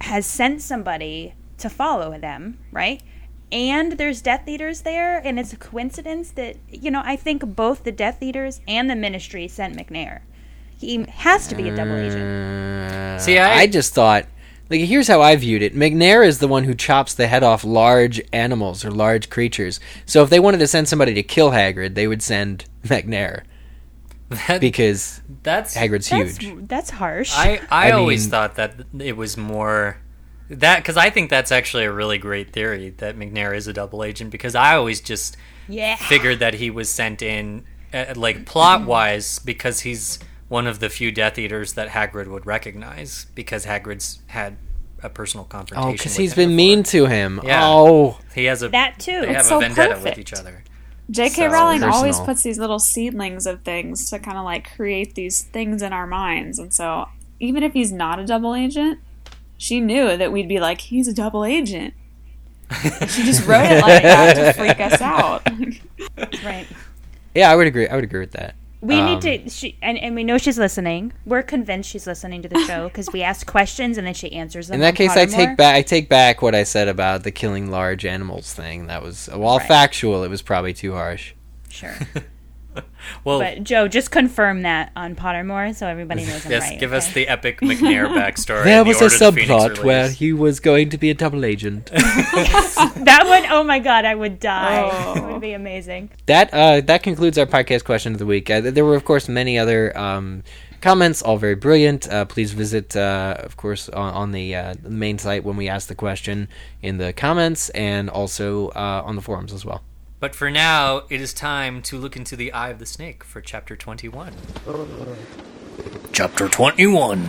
has 0.00 0.24
sent 0.24 0.62
somebody 0.62 1.34
to 1.58 1.68
follow 1.68 2.18
them, 2.18 2.58
right? 2.72 3.02
And 3.52 3.92
there's 3.92 4.22
Death 4.22 4.48
Eaters 4.48 4.82
there, 4.82 5.18
and 5.18 5.38
it's 5.38 5.52
a 5.52 5.56
coincidence 5.58 6.30
that 6.30 6.56
you 6.70 6.90
know. 6.90 7.02
I 7.04 7.16
think 7.16 7.44
both 7.54 7.84
the 7.84 7.92
Death 7.92 8.22
Eaters 8.22 8.62
and 8.66 8.88
the 8.88 8.96
Ministry 8.96 9.48
sent 9.48 9.76
McNair. 9.76 10.20
He 10.78 11.04
has 11.08 11.46
to 11.48 11.54
be 11.54 11.68
a 11.68 11.74
double 11.76 11.96
agent. 11.96 12.22
Uh, 12.22 13.18
See, 13.18 13.38
I- 13.38 13.60
I 13.62 13.66
just 13.66 13.92
thought, 13.94 14.26
like, 14.70 14.80
here's 14.80 15.08
how 15.08 15.20
I 15.20 15.34
viewed 15.36 15.62
it. 15.62 15.74
McNair 15.74 16.26
is 16.26 16.38
the 16.38 16.48
one 16.48 16.64
who 16.64 16.74
chops 16.74 17.14
the 17.14 17.26
head 17.26 17.42
off 17.42 17.64
large 17.64 18.20
animals 18.32 18.84
or 18.84 18.90
large 18.90 19.28
creatures. 19.30 19.80
So 20.06 20.22
if 20.22 20.30
they 20.30 20.38
wanted 20.40 20.58
to 20.58 20.66
send 20.68 20.88
somebody 20.88 21.14
to 21.14 21.22
kill 21.22 21.50
Hagrid, 21.50 21.94
they 21.94 22.06
would 22.06 22.22
send 22.22 22.64
McNair 22.86 23.42
that, 24.46 24.60
because 24.60 25.20
that's 25.42 25.74
Hagrid's 25.76 26.08
That's 26.10 26.36
huge. 26.36 26.68
that's 26.68 26.90
harsh. 26.90 27.32
I 27.34 27.60
I, 27.70 27.88
I 27.88 27.90
always 27.92 28.24
mean- 28.24 28.30
thought 28.30 28.54
that 28.56 28.74
it 29.00 29.16
was 29.16 29.36
more 29.36 29.98
that 30.50 30.78
because 30.78 30.96
I 30.96 31.10
think 31.10 31.28
that's 31.30 31.50
actually 31.52 31.84
a 31.84 31.92
really 31.92 32.18
great 32.18 32.52
theory 32.52 32.90
that 32.98 33.16
McNair 33.18 33.54
is 33.56 33.66
a 33.66 33.72
double 33.72 34.04
agent 34.04 34.30
because 34.30 34.54
I 34.54 34.76
always 34.76 35.00
just 35.00 35.36
yeah. 35.68 35.96
figured 35.96 36.38
that 36.40 36.54
he 36.54 36.70
was 36.70 36.88
sent 36.88 37.20
in 37.22 37.64
uh, 37.92 38.12
like 38.16 38.44
plot 38.46 38.84
wise 38.86 39.38
because 39.40 39.80
he's 39.80 40.18
one 40.48 40.66
of 40.66 40.80
the 40.80 40.88
few 40.88 41.12
Death 41.12 41.38
Eaters 41.38 41.74
that 41.74 41.88
Hagrid 41.90 42.26
would 42.28 42.46
recognize 42.46 43.26
because 43.34 43.66
Hagrid's 43.66 44.20
had 44.28 44.56
a 45.02 45.08
personal 45.08 45.44
confrontation. 45.44 45.90
Oh, 45.90 45.92
because 45.92 46.16
he's 46.16 46.34
been 46.34 46.48
before. 46.48 46.56
mean 46.56 46.82
to 46.84 47.06
him. 47.06 47.40
Yeah. 47.44 47.60
Oh, 47.64 48.18
He 48.34 48.44
has 48.46 48.62
a 48.62 48.68
That 48.68 48.98
too. 48.98 49.20
They 49.20 49.28
have 49.28 49.36
It's 49.36 49.46
a 49.46 49.48
so 49.48 49.60
vendetta 49.60 50.00
with 50.02 50.18
each 50.18 50.32
other. 50.32 50.64
J.K. 51.10 51.34
So 51.34 51.46
Rowling 51.48 51.82
always 51.82 52.20
puts 52.20 52.42
these 52.42 52.58
little 52.58 52.78
seedlings 52.78 53.46
of 53.46 53.62
things 53.62 54.10
to 54.10 54.18
kind 54.18 54.36
of 54.36 54.44
like 54.44 54.74
create 54.76 55.14
these 55.14 55.42
things 55.42 55.80
in 55.80 55.92
our 55.92 56.06
minds. 56.06 56.58
And 56.58 56.72
so, 56.72 57.08
even 57.40 57.62
if 57.62 57.72
he's 57.72 57.90
not 57.92 58.18
a 58.18 58.26
double 58.26 58.54
agent, 58.54 58.98
she 59.56 59.80
knew 59.80 60.16
that 60.16 60.32
we'd 60.32 60.48
be 60.48 60.60
like, 60.60 60.82
he's 60.82 61.08
a 61.08 61.14
double 61.14 61.44
agent. 61.44 61.94
And 62.70 63.10
she 63.10 63.22
just 63.22 63.46
wrote 63.46 63.64
it 63.64 63.80
like 63.80 64.02
that 64.02 64.34
to 64.34 64.52
freak 64.52 64.80
us 64.80 65.00
out. 65.00 65.46
Right. 66.44 66.66
yeah, 67.34 67.50
I 67.50 67.56
would 67.56 67.66
agree. 67.66 67.88
I 67.88 67.94
would 67.94 68.04
agree 68.04 68.20
with 68.20 68.32
that. 68.32 68.54
We 68.80 68.94
Um, 68.94 69.06
need 69.06 69.20
to, 69.44 69.50
she, 69.50 69.76
and, 69.82 69.98
and 69.98 70.14
we 70.14 70.22
know 70.22 70.38
she's 70.38 70.56
listening. 70.58 71.12
We're 71.26 71.42
convinced 71.42 71.90
she's 71.90 72.06
listening 72.06 72.42
to 72.42 72.48
the 72.48 72.60
show 72.64 72.86
because 72.88 73.08
we 73.12 73.22
ask 73.22 73.46
questions 73.46 73.98
and 73.98 74.06
then 74.06 74.14
she 74.14 74.32
answers 74.32 74.68
them. 74.68 74.76
In 74.76 74.80
that 74.82 74.94
case, 74.94 75.16
I 75.16 75.26
take 75.26 75.56
back. 75.56 75.74
I 75.74 75.82
take 75.82 76.08
back 76.08 76.42
what 76.42 76.54
I 76.54 76.62
said 76.62 76.86
about 76.86 77.24
the 77.24 77.32
killing 77.32 77.70
large 77.70 78.04
animals 78.04 78.54
thing. 78.54 78.86
That 78.86 79.02
was 79.02 79.28
while 79.32 79.58
Right. 79.58 79.66
factual, 79.66 80.22
it 80.22 80.28
was 80.28 80.42
probably 80.42 80.72
too 80.74 80.92
harsh. 80.92 81.32
Sure. 81.68 81.94
Well, 83.24 83.38
But 83.38 83.62
Jo, 83.64 83.88
just 83.88 84.10
confirm 84.10 84.62
that 84.62 84.92
on 84.96 85.14
Pottermore 85.14 85.74
so 85.74 85.86
everybody 85.86 86.26
knows 86.26 86.44
I'm 86.44 86.50
yes, 86.52 86.62
right. 86.62 86.80
give 86.80 86.92
us 86.92 87.12
the 87.12 87.28
epic 87.28 87.60
McNair 87.62 88.08
backstory. 88.08 88.64
There 88.64 88.80
in 88.80 88.84
the 88.84 88.88
was 88.88 89.00
a 89.00 89.04
Order 89.04 89.14
of 89.14 89.34
the 89.34 89.40
Phoenix 89.46 89.64
subplot 89.80 89.84
where 89.84 90.10
he 90.10 90.32
was 90.32 90.60
going 90.60 90.90
to 90.90 90.98
be 90.98 91.10
a 91.10 91.14
double 91.14 91.44
agent. 91.44 91.86
that 91.86 93.22
would. 93.24 93.50
Oh 93.50 93.64
my 93.64 93.78
god, 93.78 94.04
I 94.04 94.14
would 94.14 94.40
die. 94.40 94.90
Oh. 94.92 95.14
It 95.14 95.32
would 95.32 95.40
be 95.40 95.52
amazing. 95.52 96.10
that 96.26 96.52
uh, 96.52 96.80
that 96.82 97.02
concludes 97.02 97.38
our 97.38 97.46
podcast 97.46 97.84
question 97.84 98.12
of 98.12 98.18
the 98.18 98.26
week. 98.26 98.50
Uh, 98.50 98.60
there 98.60 98.84
were, 98.84 98.96
of 98.96 99.04
course, 99.04 99.28
many 99.28 99.58
other 99.58 99.96
um, 99.96 100.42
comments, 100.80 101.22
all 101.22 101.38
very 101.38 101.54
brilliant. 101.54 102.08
Uh, 102.08 102.24
please 102.24 102.52
visit, 102.52 102.96
uh, 102.96 103.36
of 103.38 103.56
course, 103.56 103.88
on, 103.88 104.14
on 104.14 104.32
the, 104.32 104.54
uh, 104.54 104.74
main 104.82 105.18
site 105.18 105.44
when 105.44 105.56
we 105.56 105.68
ask 105.68 105.88
the 105.88 105.94
question 105.94 106.48
in 106.82 106.98
the 106.98 107.12
comments, 107.12 107.70
and 107.70 108.10
also 108.10 108.68
uh, 108.70 109.02
on 109.04 109.16
the 109.16 109.22
forums 109.22 109.52
as 109.52 109.64
well. 109.64 109.82
But 110.20 110.34
for 110.34 110.50
now, 110.50 111.02
it 111.08 111.20
is 111.20 111.32
time 111.32 111.80
to 111.82 111.96
look 111.96 112.16
into 112.16 112.34
the 112.34 112.52
eye 112.52 112.70
of 112.70 112.80
the 112.80 112.86
snake 112.86 113.22
for 113.22 113.40
chapter 113.40 113.76
21. 113.76 114.32
Chapter 116.12 116.48
21 116.48 117.22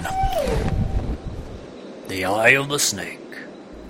The 2.07 2.25
Eye 2.25 2.49
of 2.49 2.67
the 2.69 2.79
Snake. 2.79 3.19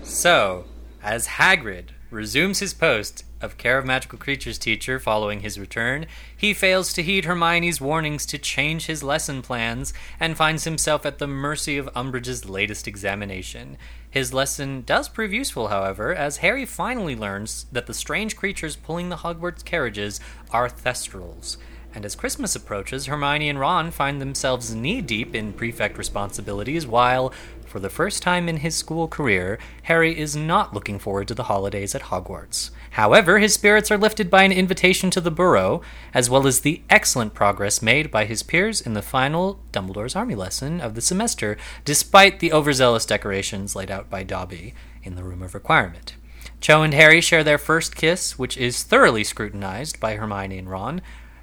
So, 0.04 0.66
as 1.02 1.28
Hagrid 1.28 1.92
resumes 2.12 2.60
his 2.60 2.74
post 2.74 3.24
of 3.42 3.58
Care 3.58 3.78
of 3.78 3.86
Magical 3.86 4.18
Creatures 4.18 4.58
teacher 4.58 5.00
following 5.00 5.42
his 5.42 5.60
return, 5.60 6.06
he 6.36 6.54
fails 6.54 6.94
to 6.94 7.04
heed 7.04 7.26
Hermione's 7.26 7.82
warnings 7.82 8.26
to 8.28 8.38
change 8.38 8.86
his 8.86 9.04
lesson 9.04 9.42
plans 9.42 9.94
and 10.20 10.38
finds 10.38 10.64
himself 10.64 11.06
at 11.06 11.20
the 11.20 11.28
mercy 11.28 11.78
of 11.78 11.90
Umbridge's 11.96 12.50
latest 12.50 12.88
examination. 12.88 13.78
His 14.10 14.34
lesson 14.34 14.82
does 14.82 15.08
prove 15.08 15.32
useful, 15.32 15.68
however, 15.68 16.14
as 16.14 16.38
Harry 16.38 16.66
finally 16.66 17.16
learns 17.16 17.66
that 17.72 17.86
the 17.86 17.94
strange 17.94 18.36
creatures 18.36 18.76
pulling 18.76 19.10
the 19.10 19.18
Hogwarts 19.18 19.64
carriages 19.64 20.20
are 20.52 20.68
Thestrals. 20.68 21.58
And 21.94 22.06
as 22.06 22.16
Christmas 22.16 22.56
approaches, 22.56 23.08
Hermione 23.08 23.50
and 23.50 23.60
Ron 23.60 23.90
find 23.90 24.22
themselves 24.22 24.76
knee 24.76 25.02
deep 25.02 25.34
in 25.34 25.54
prefect 25.54 25.98
responsibilities, 25.98 26.86
while, 26.86 27.34
for 27.66 27.80
the 27.80 27.90
first 27.90 28.22
time 28.22 28.48
in 28.48 28.58
his 28.58 28.76
school 28.76 29.08
career, 29.08 29.58
Harry 29.84 30.18
is 30.18 30.36
not 30.36 30.74
looking 30.74 31.00
forward 31.00 31.28
to 31.30 31.34
the 31.34 31.44
holidays 31.44 31.96
at 31.96 32.04
Hogwarts. 32.04 32.70
However, 32.92 33.40
his 33.40 33.54
spirits 33.54 33.92
are 33.92 33.98
lifted 33.98 34.30
by 34.30 34.44
an 34.44 34.52
invitation 34.52 35.10
to 35.12 35.22
the 35.22 35.32
Burrow, 35.32 35.82
as 36.14 36.30
well 36.30 36.48
as 36.48 36.62
the 36.62 36.82
excellent 36.90 37.34
progress 37.34 37.82
made 37.82 38.10
by 38.10 38.26
his 38.26 38.44
peers 38.44 38.82
in 38.82 38.94
the 38.94 39.02
final 39.02 39.60
Dumbledore's 39.72 40.16
Army 40.16 40.36
lesson 40.36 40.82
of 40.82 40.96
the 40.96 41.02
semester, 41.02 41.58
despite 41.86 42.40
the 42.40 42.52
overzealous 42.52 43.06
decorations 43.06 43.76
laid 43.76 43.92
out 43.92 44.10
by 44.10 44.24
Dobby 44.24 44.74
in 45.04 45.16
the 45.16 45.24
Room 45.24 45.44
of 45.44 45.54
Requirement. 45.54 46.16
Cho 46.62 46.82
and 46.82 46.94
Harry 46.94 47.22
share 47.22 47.44
their 47.44 47.58
first 47.58 47.96
kiss, 47.96 48.38
which 48.38 48.58
is 48.58 48.84
thoroughly 48.84 49.24
scrutinized 49.24 50.00
by 50.00 50.16
Hermione 50.16 50.58
and 50.58 50.70
Ron, 50.70 51.02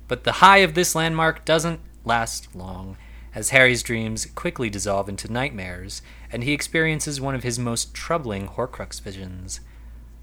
but 0.08 0.24
the 0.24 0.32
high 0.32 0.58
of 0.58 0.74
this 0.74 0.94
landmark 0.94 1.44
doesn't 1.44 1.80
last 2.04 2.54
long, 2.54 2.96
as 3.34 3.50
Harry's 3.50 3.82
dreams 3.82 4.26
quickly 4.34 4.68
dissolve 4.68 5.08
into 5.08 5.32
nightmares, 5.32 6.02
and 6.32 6.42
he 6.44 6.52
experiences 6.52 7.20
one 7.20 7.34
of 7.34 7.44
his 7.44 7.58
most 7.58 7.94
troubling 7.94 8.48
Horcrux 8.48 9.00
visions 9.00 9.60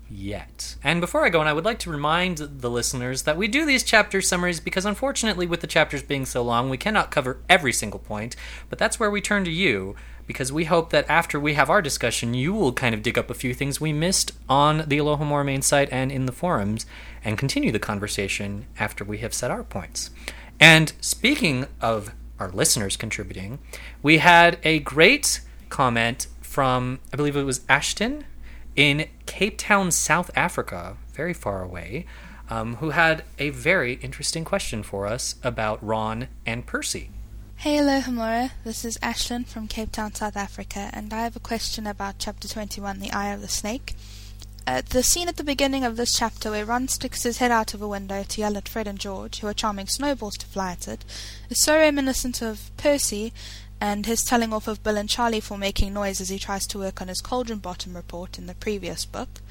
yet. 0.10 0.76
And 0.84 1.02
before 1.02 1.26
I 1.26 1.30
go 1.30 1.40
on, 1.40 1.48
I 1.48 1.54
would 1.54 1.66
like 1.66 1.80
to 1.80 1.90
remind 1.90 2.38
the 2.38 2.70
listeners 2.70 3.24
that 3.24 3.38
we 3.38 3.48
do 3.48 3.66
these 3.66 3.84
chapter 3.84 4.22
summaries 4.22 4.60
because 4.60 4.86
unfortunately, 4.86 5.48
with 5.48 5.62
the 5.62 5.68
chapters 5.68 6.04
being 6.04 6.26
so 6.26 6.42
long, 6.42 6.70
we 6.70 6.78
cannot 6.78 7.12
cover 7.12 7.40
every 7.50 7.74
single 7.74 8.00
point, 8.00 8.36
but 8.70 8.80
that's 8.80 9.00
where 9.00 9.12
we 9.12 9.22
turn 9.22 9.44
to 9.46 9.52
you. 9.52 9.96
Because 10.26 10.54
we 10.54 10.64
hope 10.64 10.92
that 10.92 11.10
after 11.10 11.38
we 11.38 11.56
have 11.56 11.70
our 11.70 11.82
discussion, 11.82 12.34
you 12.34 12.54
will 12.54 12.72
kind 12.72 12.96
of 12.96 13.04
dig 13.04 13.18
up 13.18 13.30
a 13.30 13.34
few 13.34 13.54
things 13.54 13.82
we 13.82 13.92
missed 13.92 14.32
on 14.48 14.86
the 14.88 14.98
Alohomora 14.98 15.44
main 15.44 15.62
site 15.62 15.90
and 15.92 16.14
in 16.14 16.28
the 16.28 16.32
forums, 16.32 16.86
and 17.26 17.38
continue 17.38 17.74
the 17.74 17.80
conversation 17.80 18.66
after 18.80 19.04
we 19.04 19.18
have 19.18 19.34
set 19.34 19.52
our 19.52 19.66
points. 19.66 20.12
And 20.62 20.94
speaking 21.02 21.66
of 21.82 22.14
our 22.40 22.50
listeners 22.52 22.96
contributing, 22.96 23.60
we 24.02 24.20
had 24.20 24.60
a 24.64 24.80
great 24.80 25.42
comment 25.68 26.28
from, 26.40 27.00
I 27.12 27.18
believe 27.18 27.36
it 27.36 27.44
was 27.44 27.62
Ashton 27.68 28.24
in 28.76 29.08
Cape 29.26 29.58
Town, 29.58 29.92
South 29.92 30.32
Africa, 30.36 30.98
very 31.14 31.34
far 31.34 31.62
away, 31.62 32.06
um, 32.50 32.76
who 32.76 32.92
had 32.92 33.24
a 33.40 33.50
very 33.50 33.94
interesting 33.96 34.44
question 34.44 34.84
for 34.84 35.08
us 35.08 35.36
about 35.44 35.84
Ron 35.84 36.28
and 36.46 36.66
Percy. 36.66 37.10
Hey, 37.58 37.78
Alohomora. 37.78 38.52
This 38.64 38.84
is 38.84 38.98
Ashlyn 38.98 39.46
from 39.46 39.68
Cape 39.68 39.92
Town, 39.92 40.14
South 40.14 40.36
Africa, 40.36 40.90
and 40.92 41.14
I 41.14 41.22
have 41.24 41.36
a 41.36 41.40
question 41.40 41.88
about 41.88 42.20
Chapter 42.20 42.48
21, 42.48 43.00
The 43.00 43.12
Eye 43.12 43.30
of 43.30 43.42
the 43.42 43.48
Snake. 43.48 43.96
Uh, 44.66 44.82
the 44.90 45.04
scene 45.04 45.28
at 45.28 45.36
the 45.36 45.44
beginning 45.44 45.84
of 45.84 45.98
this 45.98 46.18
chapter 46.18 46.50
where 46.52 46.66
Ron 46.66 46.88
sticks 46.88 47.24
his 47.24 47.40
head 47.40 47.52
out 47.52 47.74
of 47.74 47.82
a 47.82 47.88
window 47.88 48.24
to 48.24 48.42
yell 48.42 48.58
at 48.58 48.70
Fred 48.70 48.88
and 48.88 49.00
George, 49.00 49.40
who 49.40 49.48
are 49.48 49.54
charming 49.54 49.88
snowballs 49.88 50.38
to 50.38 50.46
fly 50.46 50.72
at 50.72 50.88
it, 50.88 51.06
is 51.50 51.62
so 51.62 51.78
reminiscent 51.78 52.42
of 52.42 52.72
Percy 52.78 53.34
and 53.84 54.06
his 54.06 54.24
telling 54.24 54.54
off 54.54 54.70
of 54.70 54.82
Bill 54.82 54.96
and 54.96 55.10
Charlie 55.10 55.42
for 55.42 55.58
making 55.58 55.94
noise 55.94 56.22
as 56.22 56.30
he 56.30 56.40
tries 56.40 56.66
to 56.68 56.80
work 56.80 57.02
on 57.02 57.10
his 57.10 57.20
cauldron 57.20 57.60
bottom 57.60 57.98
report 57.98 58.40
in 58.40 58.46
the 58.46 58.56
previous 58.56 59.04
book, 59.04 59.42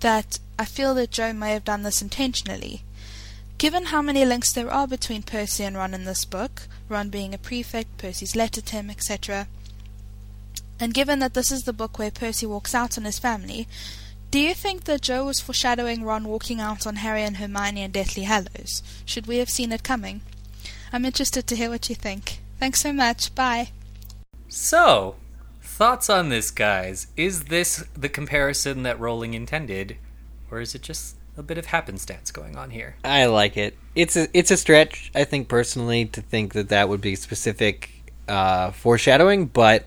that 0.00 0.38
I 0.58 0.64
feel 0.64 0.94
that 0.94 1.10
Jo 1.10 1.34
may 1.34 1.52
have 1.52 1.66
done 1.66 1.82
this 1.82 2.00
intentionally. 2.00 2.82
Given 3.58 3.86
how 3.86 4.00
many 4.00 4.24
links 4.24 4.54
there 4.54 4.72
are 4.72 4.88
between 4.88 5.22
Percy 5.22 5.64
and 5.64 5.76
Ron 5.76 5.92
in 5.92 6.06
this 6.06 6.24
book, 6.24 6.62
Ron 6.88 7.10
being 7.10 7.34
a 7.34 7.38
prefect, 7.38 7.98
Percy's 7.98 8.34
letter 8.34 8.62
to 8.62 8.76
him, 8.76 8.88
etc., 8.88 9.48
and 10.80 10.94
given 10.94 11.18
that 11.18 11.34
this 11.34 11.52
is 11.52 11.64
the 11.64 11.74
book 11.74 11.98
where 11.98 12.10
Percy 12.10 12.46
walks 12.46 12.74
out 12.74 12.96
on 12.96 13.04
his 13.04 13.18
family, 13.18 13.68
do 14.30 14.38
you 14.38 14.54
think 14.54 14.84
that 14.84 15.02
Jo 15.02 15.26
was 15.26 15.40
foreshadowing 15.40 16.04
Ron 16.04 16.26
walking 16.26 16.58
out 16.58 16.86
on 16.86 16.96
Harry 16.96 17.22
and 17.22 17.36
Hermione 17.36 17.82
in 17.82 17.90
Deathly 17.90 18.22
Hallows? 18.22 18.82
Should 19.04 19.26
we 19.26 19.36
have 19.36 19.50
seen 19.50 19.72
it 19.72 19.82
coming? 19.82 20.22
I'm 20.90 21.04
interested 21.04 21.46
to 21.46 21.56
hear 21.56 21.68
what 21.68 21.90
you 21.90 21.94
think. 21.94 22.40
Thanks 22.58 22.80
so 22.80 22.92
much. 22.92 23.34
Bye. 23.34 23.70
So, 24.48 25.16
thoughts 25.62 26.08
on 26.08 26.28
this, 26.28 26.50
guys? 26.50 27.08
Is 27.16 27.44
this 27.44 27.84
the 27.94 28.08
comparison 28.08 28.82
that 28.84 28.98
Rowling 29.00 29.34
intended, 29.34 29.96
or 30.50 30.60
is 30.60 30.74
it 30.74 30.82
just 30.82 31.16
a 31.36 31.42
bit 31.42 31.58
of 31.58 31.66
happenstance 31.66 32.30
going 32.30 32.56
on 32.56 32.70
here? 32.70 32.96
I 33.04 33.26
like 33.26 33.56
it. 33.56 33.76
It's 33.94 34.16
a 34.16 34.28
it's 34.32 34.50
a 34.50 34.56
stretch, 34.56 35.10
I 35.14 35.24
think 35.24 35.48
personally, 35.48 36.06
to 36.06 36.20
think 36.20 36.54
that 36.54 36.68
that 36.68 36.88
would 36.88 37.00
be 37.00 37.16
specific 37.16 37.90
uh, 38.28 38.70
foreshadowing, 38.70 39.46
but 39.46 39.86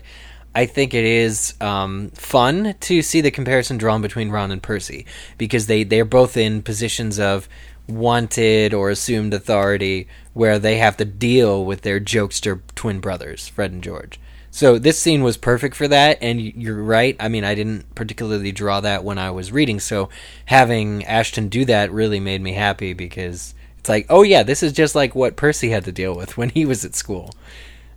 I 0.54 0.66
think 0.66 0.94
it 0.94 1.04
is 1.04 1.54
um, 1.60 2.10
fun 2.10 2.74
to 2.80 3.02
see 3.02 3.20
the 3.20 3.30
comparison 3.30 3.78
drawn 3.78 4.02
between 4.02 4.30
Ron 4.30 4.50
and 4.50 4.62
Percy 4.62 5.06
because 5.36 5.66
they 5.66 5.84
they're 5.84 6.04
both 6.04 6.36
in 6.36 6.62
positions 6.62 7.18
of 7.18 7.48
wanted 7.88 8.74
or 8.74 8.90
assumed 8.90 9.32
authority 9.32 10.08
where 10.38 10.60
they 10.60 10.76
have 10.76 10.96
to 10.96 11.04
deal 11.04 11.64
with 11.64 11.82
their 11.82 11.98
jokester 11.98 12.60
twin 12.76 13.00
brothers, 13.00 13.48
Fred 13.48 13.72
and 13.72 13.82
George. 13.82 14.20
So 14.52 14.78
this 14.78 14.96
scene 14.96 15.24
was 15.24 15.36
perfect 15.36 15.74
for 15.74 15.88
that, 15.88 16.18
and 16.22 16.40
you're 16.40 16.80
right. 16.80 17.16
I 17.18 17.26
mean, 17.26 17.42
I 17.42 17.56
didn't 17.56 17.92
particularly 17.96 18.52
draw 18.52 18.80
that 18.80 19.02
when 19.02 19.18
I 19.18 19.32
was 19.32 19.50
reading, 19.50 19.80
so 19.80 20.10
having 20.44 21.04
Ashton 21.04 21.48
do 21.48 21.64
that 21.64 21.90
really 21.90 22.20
made 22.20 22.40
me 22.40 22.52
happy 22.52 22.92
because 22.92 23.52
it's 23.80 23.88
like, 23.88 24.06
oh 24.08 24.22
yeah, 24.22 24.44
this 24.44 24.62
is 24.62 24.72
just 24.72 24.94
like 24.94 25.12
what 25.12 25.34
Percy 25.34 25.70
had 25.70 25.84
to 25.86 25.92
deal 25.92 26.14
with 26.14 26.36
when 26.36 26.50
he 26.50 26.64
was 26.64 26.84
at 26.84 26.94
school. 26.94 27.34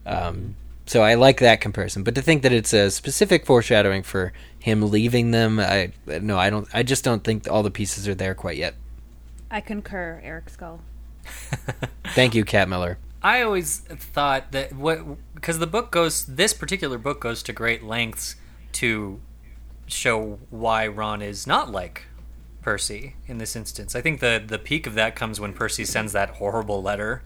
Um, 0.08 0.56
so 0.88 1.04
I 1.04 1.14
like 1.14 1.42
that 1.42 1.62
comparison, 1.62 2.02
but 2.02 2.16
to 2.16 2.24
think 2.24 2.42
that 2.42 2.52
it's 2.52 2.74
a 2.74 2.90
specific 2.90 3.46
foreshadowing 3.46 4.02
for 4.02 4.34
him 4.58 4.82
leaving 4.90 5.30
them, 5.30 5.60
I 5.60 5.92
no, 6.08 6.40
I 6.40 6.50
don't. 6.50 6.68
I 6.74 6.82
just 6.82 7.04
don't 7.04 7.24
think 7.24 7.48
all 7.48 7.62
the 7.62 7.70
pieces 7.70 8.08
are 8.08 8.16
there 8.16 8.34
quite 8.34 8.58
yet. 8.58 8.74
I 9.52 9.62
concur, 9.62 10.20
Eric 10.24 10.50
Scull. 10.50 10.82
Thank 12.16 12.36
you, 12.36 12.44
Kat 12.46 12.68
Miller. 12.70 12.98
I 13.24 13.42
always 13.44 13.80
thought 13.80 14.52
that 14.52 14.74
what 14.74 15.00
because 15.36 15.60
the 15.60 15.68
book 15.68 15.92
goes 15.92 16.26
this 16.26 16.54
particular 16.54 16.98
book 16.98 17.20
goes 17.22 17.44
to 17.44 17.54
great 17.54 17.84
lengths 17.84 18.36
to 18.74 19.20
show 19.88 20.40
why 20.50 20.88
Ron 20.88 21.22
is 21.22 21.46
not 21.46 21.72
like 21.72 22.06
Percy 22.62 23.16
in 23.28 23.38
this 23.38 23.56
instance. 23.56 23.96
I 23.96 24.02
think 24.02 24.20
the 24.22 24.44
the 24.46 24.58
peak 24.58 24.88
of 24.88 24.96
that 24.96 25.16
comes 25.16 25.40
when 25.40 25.54
Percy 25.54 25.86
sends 25.86 26.14
that 26.14 26.32
horrible 26.32 26.82
letter. 26.82 27.22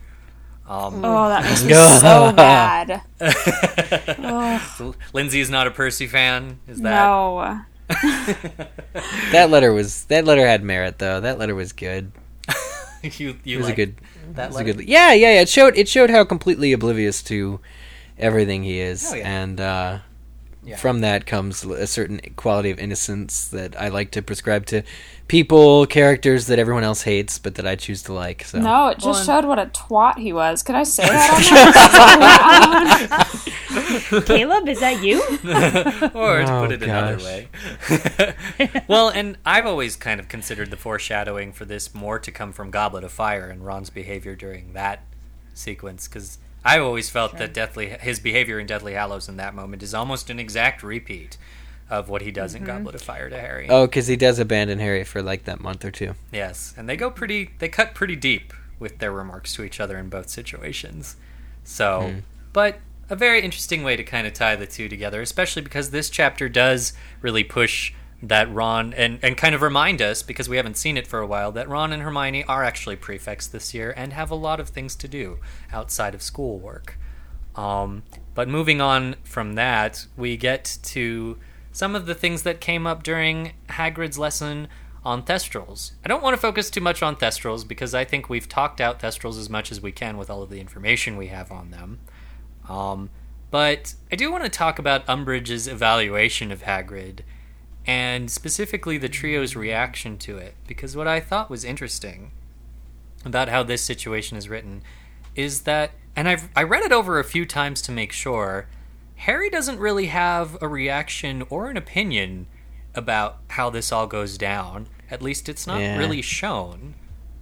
Um, 0.68 1.04
Oh, 1.04 1.28
that 1.28 1.44
makes 1.44 1.62
me 1.64 1.72
so 2.00 2.32
bad. 2.32 3.02
Lindsay 5.12 5.40
is 5.40 5.48
not 5.48 5.66
a 5.66 5.70
Percy 5.70 6.06
fan. 6.08 6.58
Is 6.66 6.80
that 6.80 6.90
No. 6.90 7.60
That 9.32 9.48
letter 9.50 9.72
was 9.72 10.04
that 10.06 10.24
letter 10.24 10.46
had 10.46 10.62
merit 10.62 10.98
though. 10.98 11.20
That 11.20 11.38
letter 11.38 11.54
was 11.54 11.72
good. 11.72 12.10
you? 13.18 13.36
You 13.44 13.56
It 13.56 13.58
was 13.58 13.66
like 13.66 13.78
a 13.78 13.86
good. 13.86 13.94
that 14.34 14.48
was 14.50 14.58
a 14.60 14.64
good. 14.64 14.80
Yeah, 14.80 15.12
yeah, 15.12 15.34
yeah. 15.34 15.40
It 15.42 15.48
showed 15.48 15.76
it 15.76 15.88
showed 15.88 16.10
how 16.10 16.24
completely 16.24 16.72
oblivious 16.72 17.22
to 17.24 17.60
everything 18.18 18.62
he 18.64 18.80
is, 18.80 19.10
Oh, 19.12 19.14
yeah. 19.16 19.42
and 19.42 19.60
uh, 19.60 19.98
Yeah. 20.66 20.76
from 20.76 21.00
that 21.00 21.26
comes 21.26 21.62
a 21.64 21.86
certain 21.86 22.20
quality 22.36 22.70
of 22.72 22.78
innocence 22.80 23.46
that 23.48 23.80
I 23.80 23.86
like 23.88 24.10
to 24.10 24.20
prescribe 24.22 24.66
to 24.66 24.82
people, 25.28 25.86
characters 25.86 26.46
that 26.48 26.58
everyone 26.58 26.82
else 26.84 27.02
hates, 27.02 27.38
but 27.38 27.54
that 27.54 27.66
I 27.66 27.76
choose 27.76 28.02
to 28.04 28.12
like. 28.12 28.44
So 28.44 28.58
No, 28.60 28.88
it 28.88 28.98
just 28.98 29.06
Well, 29.28 29.40
showed 29.40 29.44
what 29.48 29.58
a 29.60 29.66
twat 29.66 30.18
he 30.18 30.32
was. 30.32 30.62
Could 30.64 30.74
I 30.74 30.82
say 30.82 31.04
that 31.06 31.36
Caleb, 34.26 34.68
is 34.68 34.80
that 34.80 35.02
you? 35.02 35.20
or 36.14 36.38
to 36.44 36.52
Oh, 36.52 36.60
put 36.62 36.72
it 36.72 36.82
another 36.82 37.16
way. 37.18 37.48
well, 38.88 39.08
and 39.08 39.36
I've 39.44 39.66
always 39.66 39.96
kind 39.96 40.18
of 40.20 40.28
considered 40.28 40.70
the 40.70 40.76
foreshadowing 40.76 41.52
for 41.52 41.64
this 41.64 41.94
more 41.94 42.18
to 42.18 42.30
come 42.30 42.52
from 42.52 42.70
Goblet 42.70 43.04
of 43.04 43.12
Fire 43.12 43.48
and 43.48 43.64
Ron's 43.64 43.90
behavior 43.90 44.34
during 44.34 44.72
that 44.72 45.02
sequence, 45.54 46.08
because 46.08 46.38
I 46.66 46.80
always 46.80 47.08
felt 47.08 47.38
that 47.38 47.54
Deathly 47.54 47.88
his 47.88 48.18
behavior 48.18 48.58
in 48.58 48.66
Deathly 48.66 48.94
Hallows 48.94 49.28
in 49.28 49.36
that 49.36 49.54
moment 49.54 49.82
is 49.82 49.94
almost 49.94 50.30
an 50.30 50.40
exact 50.40 50.82
repeat 50.82 51.38
of 51.88 52.08
what 52.08 52.22
he 52.22 52.32
does 52.32 52.54
in 52.54 52.62
mm-hmm. 52.62 52.78
Goblet 52.78 52.96
of 52.96 53.02
Fire 53.02 53.30
to 53.30 53.38
Harry. 53.38 53.68
Oh, 53.70 53.86
because 53.86 54.08
he 54.08 54.16
does 54.16 54.40
abandon 54.40 54.80
Harry 54.80 55.04
for 55.04 55.22
like 55.22 55.44
that 55.44 55.60
month 55.60 55.84
or 55.84 55.92
two. 55.92 56.14
Yes, 56.32 56.74
and 56.76 56.88
they 56.88 56.96
go 56.96 57.10
pretty. 57.10 57.52
They 57.60 57.68
cut 57.68 57.94
pretty 57.94 58.16
deep 58.16 58.52
with 58.78 58.98
their 58.98 59.12
remarks 59.12 59.54
to 59.54 59.62
each 59.62 59.78
other 59.78 59.96
in 59.96 60.08
both 60.08 60.28
situations. 60.28 61.16
So, 61.62 62.10
hmm. 62.10 62.18
but 62.52 62.80
a 63.08 63.16
very 63.16 63.42
interesting 63.42 63.84
way 63.84 63.96
to 63.96 64.02
kind 64.02 64.26
of 64.26 64.32
tie 64.32 64.56
the 64.56 64.66
two 64.66 64.88
together, 64.88 65.20
especially 65.20 65.62
because 65.62 65.90
this 65.90 66.10
chapter 66.10 66.48
does 66.48 66.92
really 67.22 67.44
push 67.44 67.92
that 68.22 68.52
Ron 68.52 68.94
and 68.94 69.18
and 69.22 69.36
kind 69.36 69.54
of 69.54 69.62
remind 69.62 70.00
us 70.00 70.22
because 70.22 70.48
we 70.48 70.56
haven't 70.56 70.76
seen 70.76 70.96
it 70.96 71.06
for 71.06 71.18
a 71.18 71.26
while 71.26 71.52
that 71.52 71.68
Ron 71.68 71.92
and 71.92 72.02
Hermione 72.02 72.44
are 72.44 72.64
actually 72.64 72.96
prefects 72.96 73.46
this 73.46 73.74
year 73.74 73.92
and 73.96 74.12
have 74.12 74.30
a 74.30 74.34
lot 74.34 74.58
of 74.58 74.70
things 74.70 74.96
to 74.96 75.08
do 75.08 75.38
outside 75.72 76.14
of 76.14 76.22
schoolwork. 76.22 76.98
Um, 77.54 78.02
but 78.34 78.48
moving 78.48 78.80
on 78.80 79.16
from 79.22 79.54
that, 79.54 80.06
we 80.16 80.36
get 80.36 80.78
to 80.84 81.38
some 81.72 81.94
of 81.94 82.06
the 82.06 82.14
things 82.14 82.42
that 82.42 82.60
came 82.60 82.86
up 82.86 83.02
during 83.02 83.52
Hagrid's 83.70 84.18
lesson 84.18 84.68
on 85.04 85.22
Thestrals. 85.22 85.92
I 86.04 86.08
don't 86.08 86.22
want 86.22 86.34
to 86.34 86.40
focus 86.40 86.68
too 86.68 86.80
much 86.80 87.02
on 87.02 87.16
Thestrals 87.16 87.66
because 87.66 87.94
I 87.94 88.04
think 88.04 88.28
we've 88.28 88.48
talked 88.48 88.80
out 88.80 88.98
Thestrals 88.98 89.38
as 89.38 89.48
much 89.48 89.70
as 89.70 89.80
we 89.80 89.92
can 89.92 90.16
with 90.16 90.28
all 90.28 90.42
of 90.42 90.50
the 90.50 90.60
information 90.60 91.16
we 91.16 91.28
have 91.28 91.52
on 91.52 91.70
them. 91.70 92.00
Um, 92.68 93.10
but 93.50 93.94
I 94.10 94.16
do 94.16 94.32
want 94.32 94.42
to 94.44 94.50
talk 94.50 94.78
about 94.78 95.06
Umbridge's 95.06 95.68
evaluation 95.68 96.50
of 96.50 96.62
Hagrid 96.62 97.20
and 97.86 98.30
specifically 98.30 98.98
the 98.98 99.08
trio's 99.08 99.54
reaction 99.54 100.18
to 100.18 100.36
it 100.38 100.54
because 100.66 100.96
what 100.96 101.06
I 101.06 101.20
thought 101.20 101.48
was 101.50 101.64
interesting 101.64 102.32
about 103.24 103.48
how 103.48 103.62
this 103.62 103.82
situation 103.82 104.36
is 104.36 104.48
written 104.48 104.82
is 105.34 105.62
that 105.62 105.92
and 106.14 106.28
I've 106.28 106.48
I 106.56 106.62
read 106.62 106.82
it 106.82 106.92
over 106.92 107.18
a 107.18 107.24
few 107.24 107.44
times 107.46 107.82
to 107.82 107.92
make 107.92 108.12
sure 108.12 108.68
Harry 109.16 109.48
doesn't 109.50 109.78
really 109.78 110.06
have 110.06 110.56
a 110.62 110.68
reaction 110.68 111.44
or 111.50 111.68
an 111.70 111.76
opinion 111.76 112.46
about 112.94 113.38
how 113.50 113.68
this 113.70 113.92
all 113.92 114.06
goes 114.06 114.36
down. 114.38 114.88
At 115.10 115.22
least 115.22 115.48
it's 115.48 115.66
not 115.66 115.80
Yeah. 115.80 115.96
really 115.98 116.22
shown. 116.22 116.94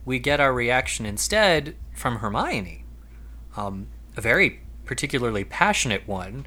We 0.05 0.18
get 0.18 0.40
our 0.40 0.53
reaction 0.53 1.07
instead 1.07 1.74
from 1.95 2.16
Hermione, 2.18 2.84
um, 3.57 3.86
a 4.16 4.20
very 4.20 4.61
particularly 4.84 5.45
passionate 5.45 6.07
one. 6.07 6.47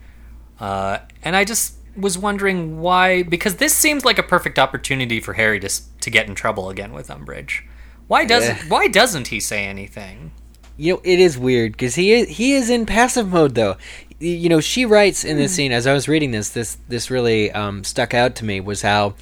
Uh, 0.60 1.00
and 1.24 1.36
I 1.36 1.44
just 1.44 1.76
was 1.98 2.18
wondering 2.18 2.80
why, 2.80 3.24
because 3.24 3.56
this 3.56 3.76
seems 3.76 4.06
like 4.06 4.18
a 4.18 4.24
perfect 4.24 4.60
opportunity 4.60 5.20
for 5.20 5.34
Harry 5.34 5.60
to 5.60 5.70
to 6.02 6.10
get 6.10 6.28
in 6.28 6.36
trouble 6.36 6.70
again 6.70 6.94
with 6.94 7.08
Umbridge. 7.08 7.64
Why 8.08 8.26
doesn't 8.26 8.58
Yeah. 8.58 8.64
Why 8.68 8.88
doesn't 8.88 9.28
he 9.28 9.40
say 9.40 9.66
anything? 9.66 10.32
You 10.78 10.94
know, 10.94 11.02
it 11.04 11.20
is 11.20 11.38
weird 11.38 11.72
because 11.74 11.96
he 11.96 12.14
is, 12.14 12.30
he 12.30 12.54
is 12.54 12.70
in 12.70 12.86
passive 12.86 13.30
mode 13.30 13.56
though. 13.56 13.78
You 14.20 14.50
know, 14.50 14.60
she 14.60 14.86
writes 14.86 15.24
in 15.24 15.38
this 15.38 15.54
scene 15.54 15.72
as 15.72 15.86
I 15.86 15.94
was 15.94 16.08
reading 16.08 16.32
this. 16.32 16.50
This 16.50 16.78
this 16.88 17.12
really 17.12 17.52
um, 17.52 17.84
stuck 17.84 18.14
out 18.14 18.36
to 18.38 18.46
me 18.46 18.60
was 18.60 18.82
how 18.82 19.16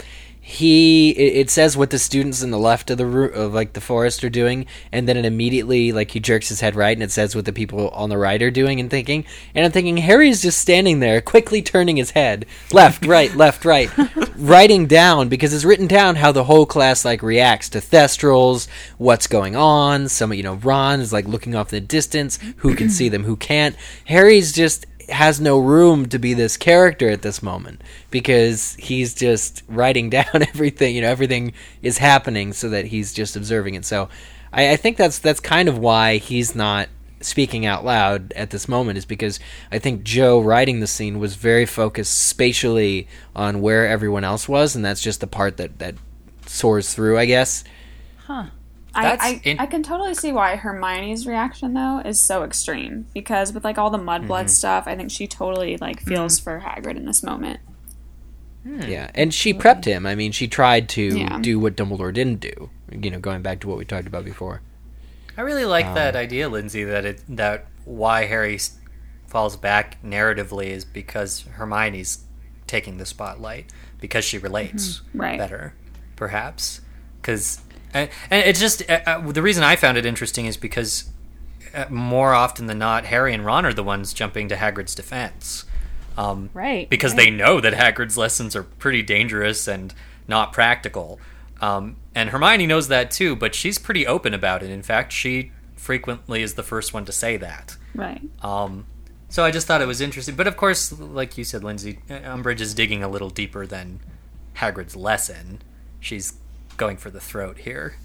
he 0.47 1.09
it, 1.09 1.49
says 1.49 1.75
what 1.75 1.89
the 1.89 1.97
students 1.97 2.43
in 2.43 2.51
the 2.51 2.59
left 2.59 2.91
of 2.91 2.99
the 2.99 3.05
ro- 3.07 3.29
of 3.29 3.55
like 3.55 3.73
the 3.73 3.81
forest 3.81 4.23
are 4.23 4.29
doing, 4.29 4.67
and 4.91 5.09
then 5.09 5.17
it 5.17 5.25
immediately 5.25 5.91
like 5.91 6.11
he 6.11 6.19
jerks 6.19 6.49
his 6.49 6.61
head 6.61 6.75
right, 6.75 6.95
and 6.95 7.01
it 7.01 7.09
says 7.09 7.35
what 7.35 7.45
the 7.45 7.51
people 7.51 7.89
on 7.89 8.09
the 8.09 8.17
right 8.19 8.39
are 8.43 8.51
doing 8.51 8.79
and 8.79 8.91
thinking. 8.91 9.25
And 9.55 9.65
I'm 9.65 9.71
thinking 9.71 9.97
Harry's 9.97 10.43
just 10.43 10.59
standing 10.59 10.99
there, 10.99 11.19
quickly 11.19 11.63
turning 11.63 11.97
his 11.97 12.11
head 12.11 12.45
left, 12.71 13.05
right, 13.07 13.33
left, 13.35 13.65
right, 13.65 13.89
writing 14.37 14.85
down 14.85 15.29
because 15.29 15.51
it's 15.51 15.65
written 15.65 15.87
down 15.87 16.17
how 16.17 16.31
the 16.31 16.43
whole 16.43 16.67
class 16.67 17.03
like 17.03 17.23
reacts 17.23 17.69
to 17.69 17.79
Thestrals, 17.79 18.67
what's 18.99 19.25
going 19.25 19.55
on. 19.55 20.07
Some 20.09 20.31
you 20.31 20.43
know 20.43 20.55
Ron 20.57 20.99
is 20.99 21.11
like 21.11 21.25
looking 21.25 21.55
off 21.55 21.73
in 21.73 21.77
the 21.81 21.87
distance, 21.87 22.37
who 22.57 22.75
can 22.75 22.91
see 22.91 23.09
them, 23.09 23.23
who 23.23 23.35
can't. 23.35 23.75
Harry's 24.05 24.51
just 24.51 24.85
has 25.09 25.39
no 25.39 25.59
room 25.59 26.07
to 26.07 26.19
be 26.19 26.33
this 26.33 26.57
character 26.57 27.09
at 27.09 27.21
this 27.21 27.41
moment 27.41 27.81
because 28.11 28.75
he's 28.75 29.13
just 29.13 29.63
writing 29.67 30.09
down 30.11 30.25
everything. 30.33 30.95
You 30.95 31.01
know, 31.01 31.09
everything 31.09 31.53
is 31.81 31.97
happening 31.97 32.53
so 32.53 32.69
that 32.69 32.85
he's 32.85 33.13
just 33.13 33.35
observing 33.35 33.75
it. 33.75 33.85
So, 33.85 34.09
I, 34.51 34.71
I 34.71 34.75
think 34.75 34.97
that's 34.97 35.19
that's 35.19 35.39
kind 35.39 35.69
of 35.69 35.77
why 35.77 36.17
he's 36.17 36.55
not 36.55 36.89
speaking 37.21 37.65
out 37.65 37.83
loud 37.83 38.31
at 38.33 38.51
this 38.51 38.67
moment 38.67 38.97
is 38.97 39.05
because 39.05 39.39
I 39.71 39.79
think 39.79 40.03
Jo 40.03 40.39
writing 40.39 40.79
the 40.79 40.87
scene 40.87 41.19
was 41.19 41.35
very 41.35 41.65
focused 41.65 42.13
spatially 42.17 43.07
on 43.35 43.61
where 43.61 43.87
everyone 43.87 44.23
else 44.23 44.47
was, 44.47 44.75
and 44.75 44.85
that's 44.85 45.01
just 45.01 45.21
the 45.21 45.27
part 45.27 45.57
that 45.57 45.79
that 45.79 45.95
soars 46.45 46.93
through, 46.93 47.17
I 47.17 47.25
guess. 47.25 47.63
I, 48.95 49.17
I, 49.19 49.41
in- 49.43 49.59
I 49.59 49.65
can 49.65 49.83
totally 49.83 50.13
see 50.13 50.31
why 50.31 50.55
Hermione's 50.55 51.27
reaction 51.27 51.73
though 51.73 52.01
is 52.03 52.21
so 52.21 52.43
extreme 52.43 53.07
because 53.13 53.53
with 53.53 53.63
like 53.63 53.77
all 53.77 53.89
the 53.89 53.97
mudblood 53.97 54.27
Mm-hmm. 54.27 54.47
stuff, 54.47 54.87
I 54.87 54.95
think 54.95 55.11
she 55.11 55.27
totally 55.27 55.77
like 55.77 55.97
mm-hmm. 55.99 56.09
feels 56.09 56.39
for 56.39 56.61
Hagrid 56.65 56.95
in 56.95 57.05
this 57.05 57.23
moment. 57.23 57.59
Hmm. 58.63 58.81
Yeah, 58.81 59.11
and 59.13 59.33
she 59.33 59.53
prepped 59.53 59.85
him. 59.85 60.05
I 60.05 60.15
mean, 60.15 60.31
she 60.31 60.47
tried 60.47 60.89
to 60.89 61.03
Yeah. 61.03 61.39
do 61.39 61.59
what 61.59 61.75
Dumbledore 61.75 62.13
didn't 62.13 62.39
do. 62.39 62.69
You 62.91 63.11
know, 63.11 63.19
going 63.19 63.41
back 63.41 63.59
to 63.61 63.67
what 63.67 63.77
we 63.77 63.85
talked 63.85 64.07
about 64.07 64.25
before. 64.25 64.61
I 65.37 65.41
really 65.41 65.65
like 65.65 65.93
that 65.95 66.15
um, 66.15 66.21
idea, 66.21 66.49
Lindsay. 66.49 66.83
That 66.83 67.05
it 67.05 67.21
that 67.29 67.67
why 67.83 68.25
Harry 68.25 68.57
falls 69.27 69.57
back 69.57 70.01
narratively 70.03 70.67
is 70.67 70.85
because 70.85 71.41
Hermione's 71.41 72.23
taking 72.67 72.97
the 72.97 73.05
spotlight 73.05 73.71
because 73.99 74.23
she 74.23 74.37
relates 74.37 74.99
mm-hmm. 74.99 75.21
Right. 75.21 75.37
better, 75.37 75.73
perhaps. 76.15 76.81
Because 77.21 77.61
and, 77.95 78.09
it's 78.31 78.59
just 78.59 78.89
uh, 78.89 78.99
uh, 79.05 79.31
the 79.31 79.41
reason 79.41 79.63
I 79.63 79.75
found 79.75 79.97
it 79.97 80.05
interesting 80.05 80.45
is 80.45 80.57
because 80.57 81.09
uh, 81.73 81.85
more 81.89 82.33
often 82.33 82.67
than 82.67 82.77
not, 82.79 83.05
Harry 83.05 83.33
and 83.33 83.45
Ron 83.45 83.65
are 83.65 83.73
the 83.73 83.83
ones 83.83 84.13
jumping 84.13 84.49
to 84.49 84.55
Hagrid's 84.55 84.95
defense. 84.95 85.65
Um, 86.17 86.49
Right, 86.53 86.89
Because 86.89 87.11
right. 87.13 87.25
they 87.25 87.29
know 87.29 87.59
that 87.59 87.73
Hagrid's 87.73 88.17
lessons 88.17 88.55
are 88.55 88.63
pretty 88.63 89.01
dangerous 89.01 89.67
and 89.67 89.93
not 90.27 90.53
practical. 90.53 91.19
Um, 91.61 91.97
and 92.13 92.29
Hermione 92.29 92.67
knows 92.67 92.87
that 92.87 93.11
too, 93.11 93.35
but 93.35 93.53
she's 93.55 93.77
pretty 93.77 94.05
open 94.07 94.33
about 94.33 94.63
it. 94.63 94.69
In 94.69 94.81
fact, 94.81 95.11
she 95.11 95.51
frequently 95.75 96.41
is 96.41 96.53
the 96.53 96.63
first 96.63 96.93
one 96.93 97.05
to 97.05 97.11
say 97.11 97.37
that. 97.37 97.75
Right. 97.93 98.21
Um, 98.41 98.85
so 99.29 99.43
I 99.43 99.51
just 99.51 99.67
thought 99.67 99.81
it 99.81 99.87
was 99.87 100.01
interesting. 100.01 100.35
But 100.35 100.47
of 100.47 100.55
course, 100.55 100.97
like 100.97 101.37
you 101.37 101.43
said, 101.43 101.63
Lindsay, 101.63 101.99
Umbridge 102.09 102.61
is 102.61 102.73
digging 102.73 103.03
a 103.03 103.09
little 103.09 103.29
deeper 103.29 103.67
than 103.67 103.99
Hagrid's 104.57 104.95
lesson. 104.95 105.61
She's 105.99 106.35
going 106.78 106.97
for 106.97 107.09
the 107.09 107.19
throat 107.19 107.59
here. 107.59 107.95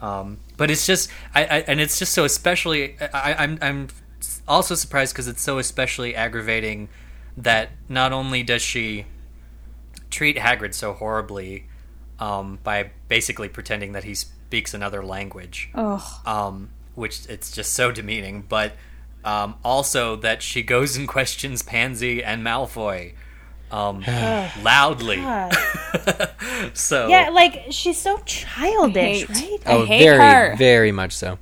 Um, 0.00 0.38
but 0.56 0.70
it's 0.70 0.86
just, 0.86 1.10
I, 1.34 1.44
I, 1.44 1.58
and 1.66 1.80
it's 1.80 1.98
just 1.98 2.12
so 2.12 2.24
especially. 2.24 2.96
I, 3.00 3.34
I'm, 3.34 3.58
I'm 3.60 3.88
also 4.48 4.74
surprised 4.74 5.12
because 5.14 5.28
it's 5.28 5.42
so 5.42 5.58
especially 5.58 6.14
aggravating 6.14 6.88
that 7.36 7.70
not 7.88 8.12
only 8.12 8.42
does 8.42 8.62
she 8.62 9.06
treat 10.10 10.36
Hagrid 10.36 10.74
so 10.74 10.92
horribly 10.92 11.64
um, 12.18 12.58
by 12.62 12.90
basically 13.08 13.48
pretending 13.48 13.92
that 13.92 14.04
he 14.04 14.14
speaks 14.14 14.74
another 14.74 15.04
language, 15.04 15.70
um, 16.26 16.70
which 16.94 17.26
it's 17.28 17.50
just 17.50 17.72
so 17.72 17.92
demeaning. 17.92 18.44
But 18.48 18.72
um, 19.24 19.56
also 19.64 20.16
that 20.16 20.42
she 20.42 20.62
goes 20.62 20.96
and 20.96 21.06
questions 21.16 21.62
Pansy 21.62 22.22
and 22.22 22.44
Malfoy 22.44 23.12
um, 23.70 24.00
loudly. 24.62 25.22
So 26.74 27.08
Yeah, 27.08 27.30
like 27.30 27.66
she's 27.70 27.96
so 27.98 28.18
childish, 28.26 29.26
hate- 29.26 29.28
right? 29.28 29.58
I 29.66 29.72
oh, 29.72 29.84
hate 29.84 30.04
very, 30.04 30.18
her. 30.18 30.56
very 30.56 30.92
much 30.92 31.12
so. 31.12 31.38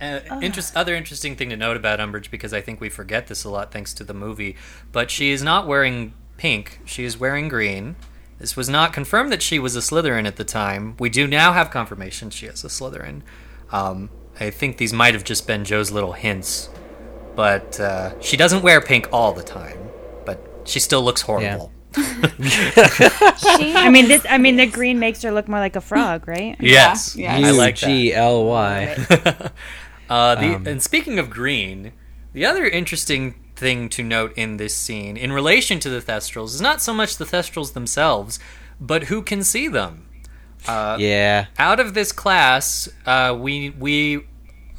Uh, 0.00 0.20
interest, 0.42 0.76
other 0.76 0.94
interesting 0.94 1.36
thing 1.36 1.48
to 1.48 1.56
note 1.56 1.76
about 1.76 2.00
Umbridge, 2.00 2.30
because 2.30 2.52
I 2.52 2.60
think 2.60 2.80
we 2.80 2.88
forget 2.88 3.28
this 3.28 3.44
a 3.44 3.50
lot 3.50 3.72
thanks 3.72 3.94
to 3.94 4.04
the 4.04 4.12
movie, 4.12 4.56
but 4.92 5.10
she 5.10 5.30
is 5.30 5.42
not 5.42 5.66
wearing 5.66 6.12
pink. 6.36 6.80
She 6.84 7.04
is 7.04 7.18
wearing 7.18 7.48
green. 7.48 7.96
This 8.38 8.56
was 8.56 8.68
not 8.68 8.92
confirmed 8.92 9.32
that 9.32 9.42
she 9.42 9.58
was 9.58 9.74
a 9.74 9.80
Slytherin 9.80 10.26
at 10.26 10.36
the 10.36 10.44
time. 10.44 10.96
We 10.98 11.08
do 11.08 11.26
now 11.26 11.52
have 11.54 11.70
confirmation 11.70 12.28
she 12.28 12.46
is 12.46 12.62
a 12.62 12.68
Slytherin. 12.68 13.22
Um, 13.72 14.10
I 14.38 14.50
think 14.50 14.76
these 14.76 14.92
might 14.92 15.14
have 15.14 15.24
just 15.24 15.46
been 15.46 15.64
Jo's 15.64 15.90
little 15.90 16.12
hints, 16.12 16.68
but 17.34 17.80
uh, 17.80 18.20
she 18.20 18.36
doesn't 18.36 18.62
wear 18.62 18.82
pink 18.82 19.08
all 19.12 19.32
the 19.32 19.42
time. 19.42 19.78
But 20.66 20.70
she 20.72 20.80
still 20.80 21.02
looks 21.02 21.22
horrible. 21.22 21.70
I 21.96 23.88
mean, 23.90 24.08
this. 24.08 24.26
I 24.28 24.38
mean, 24.38 24.56
the 24.56 24.66
green 24.66 24.98
makes 24.98 25.22
her 25.22 25.30
look 25.30 25.46
more 25.48 25.60
like 25.60 25.76
a 25.76 25.80
frog, 25.80 26.26
right? 26.28 26.56
Yes, 26.60 27.14
Yeah, 27.16 27.36
I 27.36 27.52
like. 27.52 27.76
G 27.76 28.12
L 28.12 28.44
Y. 28.46 28.96
Uh, 30.08 30.36
the, 30.36 30.54
Um, 30.54 30.66
and 30.68 30.80
speaking 30.82 31.18
of 31.18 31.28
green, 31.30 31.90
the 32.32 32.46
other 32.46 32.64
interesting 32.64 33.34
thing 33.56 33.88
to 33.88 34.04
note 34.04 34.32
in 34.36 34.56
this 34.56 34.72
scene, 34.76 35.16
in 35.16 35.32
relation 35.32 35.80
to 35.80 35.88
the 35.88 36.00
Thestrals, 36.00 36.54
is 36.54 36.60
not 36.60 36.80
so 36.80 36.94
much 36.94 37.16
the 37.16 37.24
Thestrals 37.24 37.72
themselves, 37.72 38.38
but 38.80 39.04
who 39.04 39.20
can 39.22 39.42
see 39.42 39.66
them. 39.66 40.06
Uh, 40.68 40.96
Yeah. 41.00 41.46
Out 41.58 41.80
of 41.80 41.94
this 41.94 42.12
class, 42.12 42.88
uh, 43.04 43.36
we 43.36 43.70
we 43.70 44.26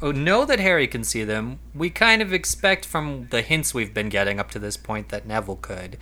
know 0.02 0.44
that 0.44 0.60
Harry 0.60 0.86
can 0.86 1.04
see 1.04 1.24
them. 1.24 1.58
We 1.74 1.90
kind 1.90 2.22
of 2.22 2.32
expect 2.32 2.84
from 2.84 3.28
the 3.30 3.42
hints 3.42 3.74
we've 3.74 3.94
been 3.94 4.08
getting 4.08 4.38
up 4.38 4.50
to 4.52 4.58
this 4.58 4.76
point 4.76 5.08
that 5.08 5.26
Neville 5.26 5.56
could. 5.56 5.98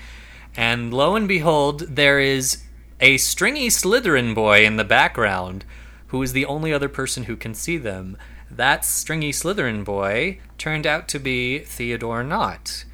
And 0.57 0.92
lo 0.92 1.16
and 1.16 1.26
behold, 1.28 1.80
there 1.80 2.20
is 2.20 2.62
a 3.01 3.16
stringy 3.18 3.68
Slytherin 3.68 4.34
boy 4.34 4.64
in 4.64 4.76
the 4.76 4.84
background 4.84 5.64
who 6.09 6.22
is 6.22 6.32
the 6.32 6.47
only 6.47 6.72
other 6.72 6.88
person 6.88 7.24
who 7.24 7.36
can 7.36 7.55
see 7.55 7.76
them. 7.76 8.16
That 8.51 8.84
stringy 8.84 9.32
Slytherin 9.32 9.84
boy 9.84 10.38
turned 10.57 10.86
out 10.86 11.09
to 11.09 11.18
be 11.18 11.59
Theodore 11.59 12.22
Nott, 12.22 12.84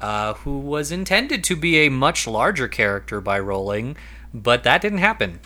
uh, 0.00 0.34
who 0.34 0.58
was 0.58 0.92
intended 0.92 1.42
to 1.44 1.56
be 1.56 1.78
a 1.78 1.90
much 1.90 2.26
larger 2.26 2.68
character 2.68 3.20
by 3.20 3.38
Rowling, 3.38 3.96
but 4.32 4.62
that 4.64 4.80
didn't 4.80 4.98
happen. 4.98 5.40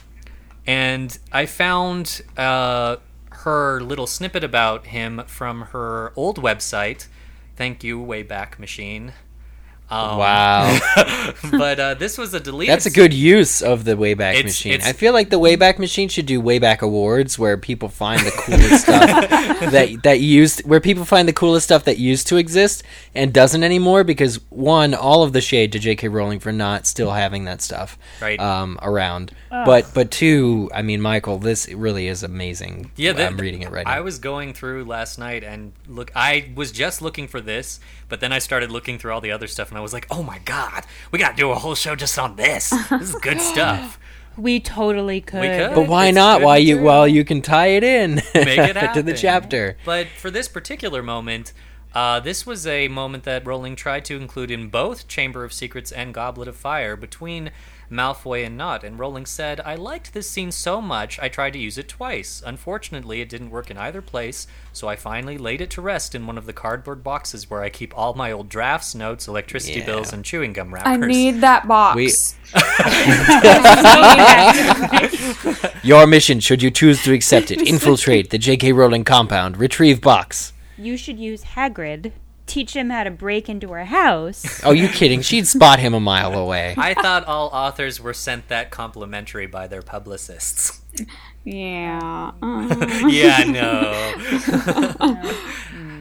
And 0.66 1.18
I 1.32 1.46
found 1.46 2.22
uh, 2.36 2.96
her 3.44 3.80
little 3.80 4.06
snippet 4.06 4.42
about 4.42 4.86
him 4.86 5.22
from 5.26 5.62
her 5.72 6.12
old 6.16 6.40
website. 6.42 7.06
Thank 7.56 7.84
you, 7.84 7.98
Wayback 7.98 8.58
Machine. 8.58 9.12
Um, 9.90 10.18
Wow. 10.18 10.78
but 11.52 11.78
uh, 11.78 11.94
this 11.94 12.16
was 12.18 12.32
a 12.34 12.40
deleted. 12.40 12.72
That's 12.72 12.86
a 12.86 12.90
good 12.90 13.12
use 13.12 13.62
of 13.62 13.84
the 13.84 13.92
Wayback 13.96 14.30
It's- 14.34 14.44
Machine. 14.44 14.72
it's- 14.74 14.88
I 14.88 14.92
feel 14.92 15.12
like 15.12 15.30
the 15.30 15.38
Wayback 15.38 15.78
Machine 15.78 16.08
should 16.08 16.26
do 16.26 16.40
Wayback 16.40 16.80
Awards 16.80 17.38
where 17.38 17.56
people 17.58 17.88
find 17.88 18.20
the 18.20 18.30
coolest 18.30 18.82
stuff 18.84 19.28
that 19.70 20.02
that 20.02 20.20
used 20.20 20.64
where 20.66 20.80
people 20.80 21.04
find 21.04 21.28
the 21.28 21.32
coolest 21.32 21.66
stuff 21.66 21.84
that 21.84 21.98
used 21.98 22.26
to 22.28 22.36
exist 22.36 22.82
and 23.14 23.32
doesn't 23.32 23.62
anymore 23.62 24.04
because 24.04 24.40
one, 24.50 24.94
all 24.94 25.22
of 25.22 25.32
the 25.32 25.40
shade 25.40 25.72
to 25.72 25.78
J.K. 25.78 26.08
Rowling 26.08 26.40
for 26.40 26.50
not 26.52 26.86
still 26.86 27.10
having 27.12 27.44
that 27.44 27.60
stuff 27.60 27.98
Right. 28.20 28.40
um, 28.40 28.78
around. 28.82 29.32
But 29.50 29.92
but 29.94 30.10
two, 30.10 30.70
I 30.74 30.82
mean, 30.82 31.00
Michael, 31.00 31.38
this 31.38 31.68
really 31.72 32.08
is 32.08 32.22
amazing. 32.24 32.90
Yeah, 32.96 33.12
the- 33.12 33.26
I'm 33.26 33.36
reading 33.36 33.62
it 33.62 33.70
right 33.70 33.86
now. 33.86 33.92
I 33.92 34.00
was 34.00 34.18
going 34.18 34.52
through 34.54 34.84
last 34.84 35.18
night 35.18 35.44
and 35.44 35.72
look. 35.86 36.10
I 36.16 36.50
was 36.56 36.72
just 36.72 37.00
looking 37.02 37.28
for 37.28 37.40
this, 37.40 37.78
but 38.08 38.18
then 38.20 38.32
I 38.32 38.40
started 38.40 38.72
looking 38.72 38.98
through 38.98 39.12
all 39.12 39.20
the 39.20 39.30
other 39.30 39.46
stuff, 39.46 39.70
and 39.74 39.78
I 39.78 39.82
was 39.82 39.92
like, 39.92 40.06
"Oh 40.10 40.22
my 40.22 40.38
god, 40.44 40.84
we 41.10 41.18
gotta 41.18 41.36
do 41.36 41.50
a 41.50 41.56
whole 41.56 41.74
show 41.74 41.96
just 41.96 42.18
on 42.18 42.36
this. 42.36 42.70
This 42.90 43.10
is 43.10 43.14
good 43.16 43.40
stuff." 43.52 43.98
We 44.36 44.58
totally 44.60 45.20
could. 45.20 45.42
could. 45.42 45.74
but 45.74 45.88
why 45.88 46.06
It's 46.06 46.14
not? 46.16 46.42
Why 46.42 46.56
you 46.56 46.74
material. 46.76 46.84
while 46.86 47.08
you 47.08 47.24
can 47.24 47.40
tie 47.40 47.68
it 47.68 47.84
in 47.84 48.16
Make 48.34 48.58
it 48.58 48.94
to 48.94 49.02
the 49.02 49.14
chapter. 49.14 49.76
But 49.84 50.08
for 50.08 50.30
this 50.30 50.48
particular 50.48 51.02
moment, 51.02 51.52
uh, 51.94 52.18
this 52.20 52.44
was 52.44 52.66
a 52.66 52.88
moment 52.88 53.22
that 53.24 53.46
Rowling 53.46 53.76
tried 53.76 54.04
to 54.06 54.16
include 54.16 54.50
in 54.50 54.68
both 54.68 55.06
Chamber 55.06 55.44
of 55.44 55.52
Secrets 55.52 55.92
and 55.92 56.12
Goblet 56.12 56.48
of 56.48 56.56
Fire 56.56 56.96
between 56.96 57.50
Malfoy 57.90 58.46
and 58.46 58.56
Nott. 58.56 58.82
And 58.84 58.98
Rowling 58.98 59.26
said, 59.26 59.60
I 59.60 59.74
liked 59.74 60.14
this 60.14 60.28
scene 60.30 60.50
so 60.50 60.80
much, 60.80 61.18
I 61.20 61.28
tried 61.28 61.52
to 61.54 61.58
use 61.58 61.76
it 61.78 61.88
twice. 61.88 62.42
Unfortunately, 62.44 63.20
it 63.20 63.28
didn't 63.28 63.50
work 63.50 63.70
in 63.70 63.76
either 63.76 64.02
place, 64.02 64.46
so 64.72 64.88
I 64.88 64.96
finally 64.96 65.38
laid 65.38 65.60
it 65.60 65.70
to 65.70 65.80
rest 65.82 66.14
in 66.14 66.26
one 66.26 66.38
of 66.38 66.46
the 66.46 66.52
cardboard 66.52 67.02
boxes 67.04 67.48
where 67.50 67.62
I 67.62 67.68
keep 67.70 67.96
all 67.96 68.14
my 68.14 68.32
old 68.32 68.48
drafts, 68.48 68.94
notes, 68.94 69.28
electricity 69.28 69.80
Yeah. 69.80 69.86
bills, 69.86 70.12
and 70.12 70.24
chewing 70.24 70.52
gum 70.52 70.72
wrappers. 70.74 70.92
I 70.92 70.96
need 70.96 71.40
that 71.42 71.68
box. 71.68 71.96
We- 71.96 72.12
Your 75.82 76.06
mission, 76.06 76.40
should 76.40 76.62
you 76.62 76.70
choose 76.70 77.02
to 77.04 77.12
accept 77.12 77.50
it, 77.50 77.60
infiltrate 77.68 78.30
the 78.30 78.38
J.K. 78.38 78.72
Rowling 78.72 79.04
compound, 79.04 79.56
retrieve 79.58 80.00
box. 80.00 80.52
you 80.78 80.96
should 80.96 81.18
use 81.18 81.42
Hagrid. 81.44 82.12
Teach 82.46 82.76
him 82.76 82.90
how 82.90 83.04
to 83.04 83.10
break 83.10 83.48
into 83.48 83.68
her 83.72 83.86
house. 83.86 84.44
Oh, 84.64 84.72
you 84.72 84.88
kidding? 84.88 85.22
She'd 85.22 85.46
spot 85.46 85.78
him 85.78 85.94
a 85.94 86.00
mile 86.00 86.34
away. 86.34 86.74
I 86.76 86.94
thought 86.94 87.24
all 87.26 87.48
authors 87.48 88.00
were 88.00 88.14
sent 88.14 88.48
that 88.48 88.70
complimentary 88.70 89.46
by 89.46 89.66
their 89.66 89.82
publicists. 89.82 90.80
yeah. 91.44 92.32
Uh, 92.42 93.06
yeah, 93.08 93.44
no. 93.44 94.14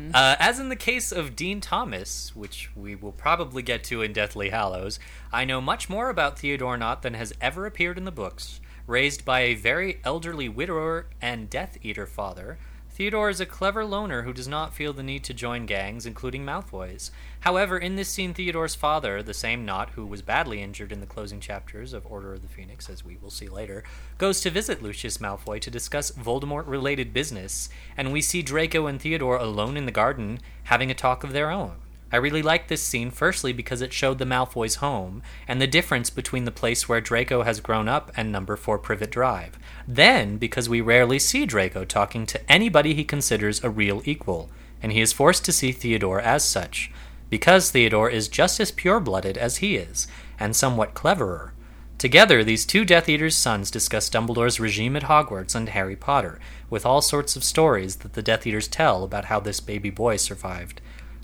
uh, 0.14 0.36
as 0.40 0.60
in 0.60 0.70
the 0.70 0.76
case 0.76 1.12
of 1.12 1.36
Dean 1.36 1.60
Thomas, 1.62 2.36
which 2.36 2.72
we 2.76 2.96
will 2.96 3.12
probably 3.12 3.62
get 3.62 3.84
to 3.86 4.02
in 4.02 4.14
Deathly 4.14 4.50
Hallows, 4.50 5.00
I 5.32 5.46
know 5.46 5.60
much 5.62 5.90
more 5.90 6.10
about 6.10 6.40
Theodore 6.40 6.78
Nott 6.78 7.02
than 7.02 7.14
has 7.16 7.34
ever 7.42 7.66
appeared 7.66 7.98
in 7.98 8.06
the 8.06 8.12
books. 8.12 8.60
Raised 8.86 9.24
by 9.24 9.42
a 9.42 9.56
very 9.56 10.00
elderly 10.04 10.50
widower 10.50 11.08
and 11.22 11.50
Death 11.50 11.78
Eater 11.82 12.06
father, 12.06 12.58
Theodore 12.94 13.32
is 13.32 13.40
a 13.40 13.48
clever 13.48 13.84
loner 13.84 14.22
who 14.22 14.34
does 14.34 14.48
not 14.48 14.76
feel 14.76 14.94
the 14.94 15.02
need 15.02 15.24
to 15.24 15.34
join 15.34 15.66
gangs, 15.66 16.06
including 16.06 16.46
Malfoy's. 16.46 17.10
However, 17.40 17.76
in 17.76 17.96
this 17.96 18.08
scene, 18.08 18.36
Theodore's 18.36 18.76
father, 18.76 19.24
the 19.24 19.34
same 19.34 19.66
Nott 19.66 19.90
who 19.96 20.06
was 20.06 20.22
badly 20.22 20.62
injured 20.62 20.92
in 20.92 21.00
the 21.00 21.08
closing 21.08 21.40
chapters 21.40 21.94
of 21.94 22.06
Order 22.06 22.34
of 22.34 22.44
the 22.44 22.48
Phoenix, 22.48 22.92
as 22.92 23.04
we 23.04 23.18
will 23.18 23.32
see 23.32 23.48
later, 23.48 23.84
goes 24.20 24.42
to 24.42 24.52
visit 24.52 24.84
Lucius 24.84 25.18
Malfoy 25.18 25.60
to 25.62 25.72
discuss 25.72 26.12
Voldemort 26.12 26.68
related 26.68 27.14
business, 27.14 27.68
and 27.98 28.14
we 28.14 28.22
see 28.22 28.44
Draco 28.44 28.86
and 28.86 29.02
Theodore 29.02 29.38
alone 29.38 29.76
in 29.76 29.88
the 29.88 29.92
garden 29.92 30.40
having 30.66 30.92
a 30.92 30.94
talk 30.94 31.24
of 31.24 31.34
their 31.34 31.50
own. 31.50 31.78
I 32.14 32.18
really 32.18 32.44
liked 32.44 32.70
this 32.70 32.84
scene 32.84 33.10
firstly 33.10 33.54
because 33.54 33.82
it 33.82 33.92
showed 33.92 34.20
the 34.20 34.26
Malfoys' 34.26 34.76
home 34.76 35.24
and 35.48 35.60
the 35.60 35.66
difference 35.66 36.12
between 36.12 36.46
the 36.46 36.52
place 36.52 36.88
where 36.88 37.02
Draco 37.02 37.42
has 37.42 37.60
grown 37.60 37.88
up 37.88 38.12
and 38.16 38.32
number 38.32 38.56
4 38.56 38.78
Privet 38.78 39.10
Drive. 39.10 39.58
Then 39.88 40.38
because 40.38 40.70
we 40.70 40.80
rarely 40.80 41.18
see 41.18 41.48
Draco 41.48 41.86
talking 41.86 42.28
to 42.28 42.52
anybody 42.52 42.94
he 42.94 43.04
considers 43.04 43.64
a 43.64 43.72
real 43.72 44.04
equal, 44.06 44.52
and 44.80 44.92
he 44.92 45.02
is 45.02 45.12
forced 45.12 45.44
to 45.46 45.52
see 45.52 45.72
Theodore 45.72 46.22
as 46.22 46.46
such, 46.46 46.92
because 47.32 47.72
Theodore 47.72 48.12
is 48.12 48.28
just 48.28 48.60
as 48.60 48.70
pure 48.70 49.00
blooded 49.00 49.36
as 49.36 49.58
he 49.58 49.76
is, 49.76 50.06
and 50.40 50.56
somewhat 50.56 50.94
cleverer. 50.94 51.56
Together, 51.98 52.44
these 52.44 52.66
two 52.66 52.86
Death 52.86 53.10
Eater's 53.10 53.36
sons 53.36 53.72
discuss 53.72 54.10
Dumbledore's 54.10 54.60
regime 54.60 54.96
at 54.96 55.04
Hogwarts 55.04 55.56
and 55.56 55.70
Harry 55.70 55.96
Potter, 55.96 56.40
with 56.70 56.86
all 56.86 57.02
sorts 57.02 57.36
of 57.36 57.44
stories 57.44 57.96
that 57.98 58.14
the 58.14 58.22
Death 58.22 58.46
Eaters 58.46 58.68
tell 58.68 59.04
about 59.04 59.26
how 59.26 59.40
this 59.40 59.60
baby 59.60 59.90
boy 59.90 60.18
survived 60.18 60.80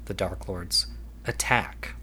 the 0.09 0.13
Dark 0.13 0.49
Lord's 0.49 0.87
attack. 1.25 1.93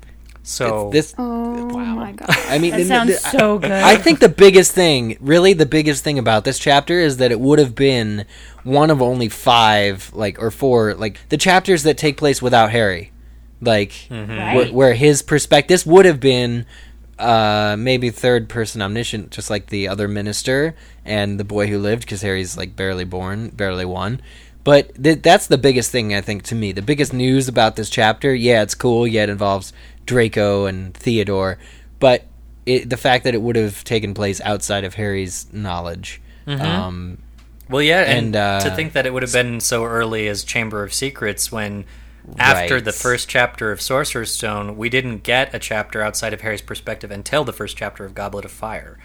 So 0.42 0.90
This, 0.92 1.12
oh 1.18 1.66
my 1.66 2.12
god. 2.12 2.28
I 2.48 2.58
mean, 2.58 2.70
That 2.70 2.86
sounds 2.86 3.20
the- 3.20 3.30
so 3.38 3.58
good. 3.58 3.70
I 3.72 3.96
think 3.96 4.20
the 4.20 4.28
biggest 4.28 4.70
thing, 4.72 5.16
really, 5.20 5.52
the 5.52 5.66
biggest 5.66 6.04
thing 6.04 6.18
about 6.20 6.44
this 6.44 6.58
chapter 6.60 6.94
is 7.00 7.16
that 7.16 7.32
it 7.32 7.40
would 7.40 7.58
have 7.58 7.74
been 7.74 8.24
one 8.62 8.90
of 8.90 9.02
only 9.02 9.28
five, 9.28 10.10
like, 10.14 10.40
or 10.40 10.52
four, 10.52 10.94
like, 10.94 11.18
the 11.30 11.36
chapters 11.36 11.82
that 11.82 11.98
take 11.98 12.16
place 12.16 12.40
without 12.40 12.70
Harry. 12.70 13.10
Like, 13.60 14.06
Right. 14.08 14.68
wh- 14.70 14.74
where 14.74 14.94
his 14.94 15.20
perspective, 15.22 15.68
this 15.68 15.84
would 15.86 16.04
have 16.06 16.20
been 16.20 16.64
uh, 17.18 17.74
maybe 17.78 18.10
third 18.10 18.46
person 18.48 18.82
omniscient, 18.82 19.30
just 19.30 19.48
like 19.50 19.68
the 19.68 19.88
other 19.88 20.06
minister 20.06 20.76
and 21.04 21.40
the 21.40 21.44
boy 21.44 21.66
who 21.66 21.78
lived, 21.78 22.02
because 22.02 22.20
Harry's, 22.22 22.56
like, 22.58 22.76
barely 22.76 23.04
born, 23.04 23.48
barely 23.48 23.86
one. 23.86 24.20
But 24.66 25.00
th- 25.02 25.22
that's 25.22 25.46
the 25.46 25.56
biggest 25.58 25.92
thing, 25.92 26.12
I 26.12 26.20
think, 26.20 26.42
to 26.44 26.54
me. 26.56 26.72
The 26.72 26.82
biggest 26.82 27.12
news 27.12 27.46
about 27.46 27.76
this 27.76 27.88
chapter, 27.88 28.34
yeah, 28.34 28.62
it's 28.62 28.74
cool, 28.74 29.06
yeah, 29.06 29.22
it 29.22 29.28
involves 29.30 29.72
Draco 30.06 30.66
and 30.66 30.92
Theodore, 30.92 31.56
but 32.00 32.24
it, 32.66 32.90
the 32.90 32.96
fact 32.96 33.22
that 33.24 33.34
it 33.34 33.40
would 33.42 33.54
have 33.54 33.84
taken 33.84 34.12
place 34.12 34.40
outside 34.40 34.82
of 34.82 34.94
Harry's 34.94 35.46
knowledge. 35.52 36.20
Um, 36.48 37.18
Well, 37.70 37.80
yeah, 37.82 38.00
and, 38.02 38.34
And, 38.34 38.36
uh, 38.36 38.60
to 38.68 38.74
think 38.74 38.92
that 38.94 39.06
it 39.06 39.12
would 39.12 39.22
have 39.22 39.32
been 39.32 39.60
so 39.60 39.84
early 39.84 40.26
as 40.26 40.42
Chamber 40.42 40.82
of 40.82 40.92
Secrets 40.92 41.52
when, 41.52 41.84
after 42.36 42.74
Right. 42.74 42.84
the 42.84 42.92
first 42.92 43.28
chapter 43.28 43.70
of 43.70 43.80
Sorcerer's 43.80 44.32
Stone, 44.34 44.76
we 44.76 44.88
didn't 44.88 45.22
get 45.22 45.54
a 45.54 45.60
chapter 45.60 46.02
outside 46.02 46.32
of 46.32 46.40
Harry's 46.40 46.60
perspective 46.62 47.12
until 47.12 47.44
the 47.44 47.52
first 47.52 47.76
chapter 47.76 48.04
of 48.04 48.14
Goblet 48.16 48.44
of 48.44 48.50
Fire. 48.50 48.98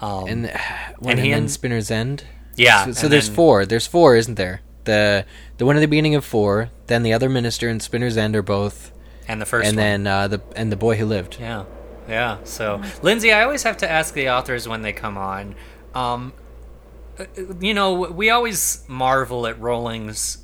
Um, 0.00 0.24
and 0.26 0.42
when 0.98 1.10
And 1.12 1.18
and, 1.18 1.20
he 1.20 1.32
and- 1.32 1.50
Spinner's 1.50 1.90
End. 1.90 2.24
yeah, 2.56 2.86
So, 2.86 2.92
so 2.92 3.08
there's 3.08 3.26
then- 3.28 3.36
four. 3.36 3.66
There's 3.66 3.86
four, 3.86 4.16
isn't 4.16 4.36
there? 4.36 4.62
The 4.84 5.24
the 5.58 5.66
one 5.66 5.76
at 5.76 5.80
the 5.80 5.86
beginning 5.88 6.14
of 6.14 6.24
four. 6.24 6.70
Then 6.86 7.02
the 7.02 7.12
other 7.12 7.28
minister 7.28 7.68
and 7.68 7.82
Spinner's 7.82 8.16
End 8.16 8.34
are 8.36 8.42
both, 8.42 8.92
and 9.28 9.40
the 9.40 9.46
first 9.46 9.68
and 9.68 9.76
one. 9.76 9.84
then 9.84 10.06
uh, 10.06 10.28
the 10.28 10.42
and 10.56 10.72
the 10.72 10.76
boy 10.76 10.96
who 10.96 11.06
lived. 11.06 11.38
Yeah, 11.40 11.64
yeah. 12.08 12.38
So, 12.44 12.82
Lindsay, 13.02 13.32
I 13.32 13.42
always 13.44 13.62
have 13.62 13.76
to 13.78 13.90
ask 13.90 14.14
the 14.14 14.28
authors 14.28 14.66
when 14.68 14.82
they 14.82 14.92
come 14.92 15.16
on. 15.16 15.54
Um, 15.94 16.32
uh, 17.18 17.24
you 17.60 17.74
know, 17.74 17.92
we 17.92 18.30
always 18.30 18.84
marvel 18.88 19.46
at 19.46 19.60
Rowling's 19.60 20.38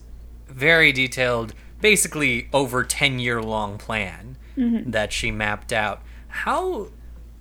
very 0.47 0.93
detailed, 0.93 1.55
basically 1.81 2.49
over 2.53 2.85
ten 2.85 3.19
year 3.19 3.43
long 3.43 3.79
plan 3.79 4.37
that 4.57 5.13
she 5.13 5.31
mapped 5.31 5.73
out. 5.73 6.03
How 6.29 6.89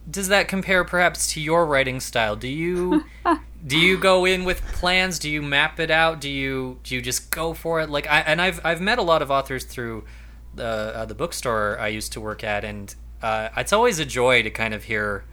does 0.10 0.30
that 0.30 0.48
compare, 0.48 0.84
perhaps, 0.84 1.34
to 1.34 1.42
your 1.42 1.66
writing 1.66 2.00
style? 2.00 2.36
Do 2.36 2.48
you 2.48 3.06
do 3.66 3.78
you 3.78 3.98
go 3.98 4.26
in 4.26 4.46
with 4.46 4.62
plans? 4.74 5.20
Do 5.20 5.30
you 5.30 5.42
map 5.42 5.80
it 5.80 5.92
out? 5.92 6.22
Do 6.22 6.30
you 6.30 6.80
do 6.84 6.96
you 6.96 7.02
just 7.02 7.32
go 7.32 7.54
for 7.54 7.82
it? 7.82 7.90
Like, 7.90 8.08
I, 8.08 8.22
and 8.22 8.42
I've 8.42 8.60
I've 8.66 8.82
met 8.82 9.00
a 9.00 9.04
lot 9.04 9.22
of 9.22 9.32
authors 9.32 9.64
through 9.66 10.06
the 10.56 10.66
uh, 10.96 11.06
the 11.06 11.16
bookstore 11.16 11.78
I 11.80 11.90
used 11.90 12.14
to 12.14 12.22
work 12.22 12.44
at, 12.44 12.64
and 12.64 12.94
uh, 13.22 13.50
it's 13.58 13.74
always 13.74 14.00
a 14.00 14.06
joy 14.06 14.44
to 14.44 14.50
kind 14.50 14.74
of 14.74 14.86
hear 14.86 15.26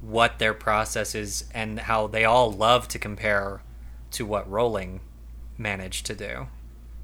what 0.00 0.38
their 0.38 0.54
process 0.54 1.14
is 1.14 1.44
and 1.52 1.80
how 1.80 2.06
they 2.06 2.24
all 2.24 2.50
love 2.50 2.88
to 2.88 2.98
compare 2.98 3.62
to 4.12 4.24
what 4.24 4.50
Rowling 4.50 5.00
managed 5.58 6.06
to 6.06 6.14
do. 6.14 6.48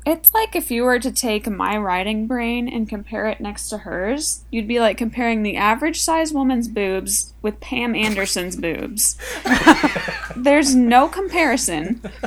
It's 0.07 0.33
like 0.33 0.55
if 0.55 0.71
you 0.71 0.85
were 0.85 1.01
to 1.01 1.11
take 1.11 1.49
my 1.51 1.77
writing 1.77 2.29
brain 2.29 2.69
and 2.69 2.89
compare 2.89 3.27
it 3.27 3.41
next 3.41 3.69
to 3.71 3.79
hers, 3.79 4.45
you'd 4.53 4.69
be 4.69 4.79
like 4.79 4.97
comparing 4.97 5.43
the 5.43 5.57
average 5.57 6.01
size 6.01 6.33
woman's 6.33 6.69
boobs 6.69 7.35
with 7.43 7.59
Pam 7.59 7.97
Anderson's 7.97 8.55
boobs. 8.55 9.19
There's 10.37 10.77
no 10.77 11.09
comparison. 11.09 12.01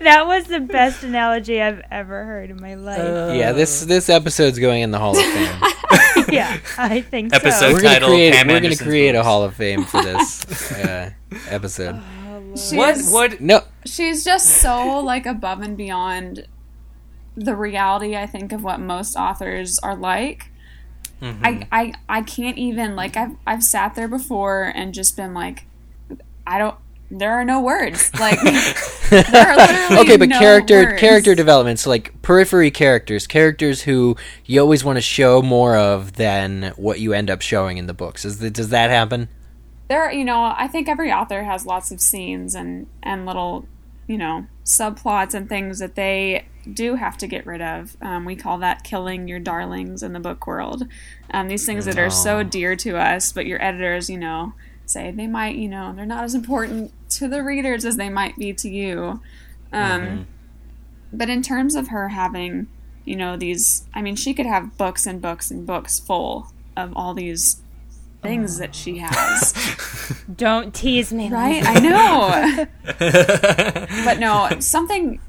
that 0.00 0.26
was 0.26 0.46
the 0.46 0.58
best 0.58 1.04
analogy 1.04 1.62
I've 1.62 1.82
ever 1.92 2.24
heard 2.24 2.50
in 2.50 2.60
my 2.60 2.74
life. 2.74 2.98
Uh, 2.98 3.32
Yeah, 3.32 3.52
this 3.52 3.82
this 3.84 4.08
episode's 4.08 4.58
going 4.58 4.82
in 4.82 4.90
the 4.90 4.98
Hall 4.98 5.16
of 5.16 5.24
Fame. 5.24 5.62
yeah, 6.28 6.58
I 6.76 7.02
think 7.02 7.32
Episode 7.32 7.52
so. 7.68 7.72
we're 7.72 7.82
gonna 7.82 7.94
title, 8.00 8.08
create 8.08 8.34
Pam 8.34 8.48
we're 8.48 8.54
gonna 8.54 8.64
Anderson's 8.66 8.88
create 8.88 9.14
a. 9.14 9.22
Hall 9.22 9.44
of 9.44 9.54
Fame 9.54 9.84
for 9.84 10.02
this 10.02 10.72
uh, 10.72 11.10
episode. 11.48 12.02
She's, 12.56 12.72
What 12.72 12.98
what 13.10 13.40
No, 13.40 13.62
She's 13.84 14.24
just 14.24 14.46
so 14.46 15.00
like 15.00 15.26
above 15.26 15.60
and 15.60 15.76
beyond 15.76 16.46
the 17.36 17.56
reality 17.56 18.16
I 18.16 18.26
think 18.26 18.52
of 18.52 18.62
what 18.62 18.80
most 18.80 19.16
authors 19.16 19.78
are 19.78 19.96
like. 19.96 20.50
Mm-hmm. 21.20 21.44
I, 21.44 21.68
I 21.70 21.94
I 22.08 22.22
can't 22.22 22.58
even 22.58 22.96
like 22.96 23.16
I've 23.16 23.36
I've 23.46 23.62
sat 23.62 23.94
there 23.94 24.08
before 24.08 24.72
and 24.74 24.92
just 24.92 25.16
been 25.16 25.34
like 25.34 25.64
I 26.46 26.58
don't 26.58 26.76
there 27.10 27.32
are 27.32 27.44
no 27.44 27.60
words 27.60 28.10
like 28.18 28.38
There 29.12 29.46
are 29.46 29.56
literally 29.56 29.98
okay, 30.00 30.16
but 30.16 30.30
no 30.30 30.38
character 30.38 30.84
words. 30.84 31.00
character 31.00 31.34
development, 31.34 31.78
so 31.78 31.90
like 31.90 32.22
periphery 32.22 32.70
characters, 32.70 33.26
characters 33.26 33.82
who 33.82 34.16
you 34.46 34.58
always 34.58 34.84
want 34.84 34.96
to 34.96 35.02
show 35.02 35.42
more 35.42 35.76
of 35.76 36.14
than 36.14 36.72
what 36.76 36.98
you 36.98 37.12
end 37.12 37.28
up 37.28 37.42
showing 37.42 37.76
in 37.76 37.86
the 37.86 37.92
books. 37.92 38.24
Is 38.24 38.38
the, 38.38 38.48
does 38.48 38.70
that 38.70 38.88
happen? 38.88 39.28
There 39.92 40.10
you 40.10 40.24
know 40.24 40.54
i 40.56 40.66
think 40.66 40.88
every 40.88 41.12
author 41.12 41.42
has 41.42 41.66
lots 41.66 41.90
of 41.90 42.00
scenes 42.00 42.54
and 42.54 42.86
and 43.02 43.26
little 43.26 43.66
you 44.06 44.16
know 44.18 44.46
subplots 44.64 45.34
and 45.34 45.48
things 45.48 45.78
that 45.78 45.94
they 45.94 46.46
do 46.72 46.94
have 46.94 47.18
to 47.18 47.26
get 47.26 47.44
rid 47.44 47.60
of. 47.60 47.96
Um, 48.00 48.24
we 48.24 48.36
call 48.36 48.58
that 48.58 48.84
killing 48.84 49.26
your 49.26 49.40
darlings 49.40 50.02
in 50.02 50.12
the 50.12 50.20
book 50.20 50.46
world. 50.46 50.86
Um, 51.32 51.48
these 51.48 51.66
things 51.66 51.86
that 51.86 51.98
are 51.98 52.10
so 52.10 52.42
dear 52.44 52.76
to 52.76 52.96
us 52.96 53.32
but 53.32 53.46
your 53.46 53.62
editors 53.62 54.08
you 54.08 54.18
know 54.18 54.52
say 54.86 55.10
they 55.10 55.26
might 55.26 55.56
you 55.56 55.68
know 55.68 55.92
they're 55.94 56.06
not 56.06 56.24
as 56.24 56.34
important 56.34 56.92
to 57.10 57.26
the 57.28 57.42
readers 57.42 57.84
as 57.84 57.96
they 57.96 58.08
might 58.08 58.36
be 58.36 58.52
to 58.52 58.68
you. 58.68 59.20
Um, 59.72 60.26
but 61.12 61.28
in 61.30 61.42
terms 61.42 61.74
of 61.74 61.88
her 61.88 62.10
having 62.10 62.68
you 63.04 63.16
know 63.16 63.36
these 63.36 63.84
i 63.94 64.02
mean 64.02 64.14
she 64.14 64.32
could 64.32 64.46
have 64.46 64.76
books 64.76 65.06
and 65.06 65.20
books 65.20 65.50
and 65.50 65.66
books 65.66 65.98
full 65.98 66.52
of 66.76 66.92
all 66.94 67.14
these 67.14 67.61
things 68.22 68.58
that 68.58 68.74
she 68.74 68.98
has 68.98 69.52
Don't 70.36 70.74
tease 70.74 71.12
me, 71.12 71.30
Right? 71.30 71.62
I 71.66 71.80
know. 71.80 72.66
but 74.04 74.18
no, 74.18 74.48
something 74.60 75.20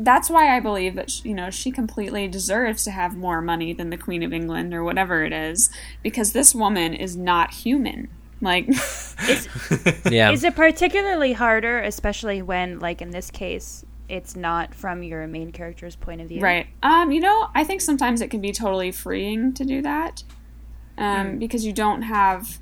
that's 0.00 0.30
why 0.30 0.56
I 0.56 0.60
believe 0.60 0.94
that 0.94 1.10
sh- 1.10 1.24
you 1.24 1.34
know 1.34 1.50
she 1.50 1.70
completely 1.72 2.28
deserves 2.28 2.84
to 2.84 2.90
have 2.90 3.16
more 3.16 3.42
money 3.42 3.72
than 3.72 3.90
the 3.90 3.96
Queen 3.96 4.22
of 4.22 4.32
England 4.32 4.72
or 4.72 4.84
whatever 4.84 5.24
it 5.24 5.32
is 5.32 5.70
because 6.02 6.32
this 6.32 6.54
woman 6.54 6.94
is 6.94 7.16
not 7.16 7.52
human. 7.52 8.08
Like 8.40 8.68
Yeah. 10.10 10.30
Is 10.30 10.44
it 10.44 10.54
particularly 10.54 11.32
harder, 11.32 11.80
especially 11.80 12.42
when, 12.42 12.78
like 12.78 13.02
in 13.02 13.10
this 13.10 13.30
case, 13.30 13.84
it's 14.08 14.36
not 14.36 14.74
from 14.74 15.02
your 15.02 15.26
main 15.26 15.50
character's 15.52 15.96
point 15.96 16.20
of 16.20 16.28
view? 16.28 16.40
right. 16.40 16.66
Um 16.82 17.10
you 17.10 17.20
know, 17.20 17.48
I 17.54 17.64
think 17.64 17.80
sometimes 17.80 18.20
it 18.20 18.30
can 18.30 18.40
be 18.40 18.52
totally 18.52 18.92
freeing 18.92 19.52
to 19.54 19.64
do 19.64 19.82
that. 19.82 20.22
Um 20.98 21.38
because 21.38 21.64
you 21.64 21.72
don't 21.72 22.02
have 22.02 22.58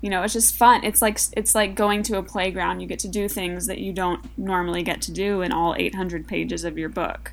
you 0.00 0.10
know, 0.10 0.22
it's 0.22 0.32
just 0.32 0.54
fun. 0.54 0.84
It's 0.84 1.02
like 1.02 1.18
it's 1.36 1.54
like 1.56 1.74
going 1.74 2.04
to 2.04 2.18
a 2.18 2.22
playground. 2.22 2.80
You 2.80 2.86
get 2.86 3.00
to 3.00 3.08
do 3.08 3.28
things 3.28 3.66
that 3.66 3.78
you 3.78 3.92
don't 3.92 4.24
normally 4.38 4.82
get 4.84 5.02
to 5.02 5.12
do 5.12 5.42
in 5.42 5.50
all 5.52 5.74
800 5.76 6.26
pages 6.28 6.62
of 6.64 6.78
your 6.78 6.88
book. 6.88 7.32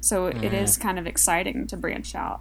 So 0.00 0.26
it 0.26 0.52
is 0.52 0.76
kind 0.76 0.98
of 0.98 1.06
exciting 1.06 1.66
to 1.68 1.76
branch 1.76 2.14
out. 2.14 2.40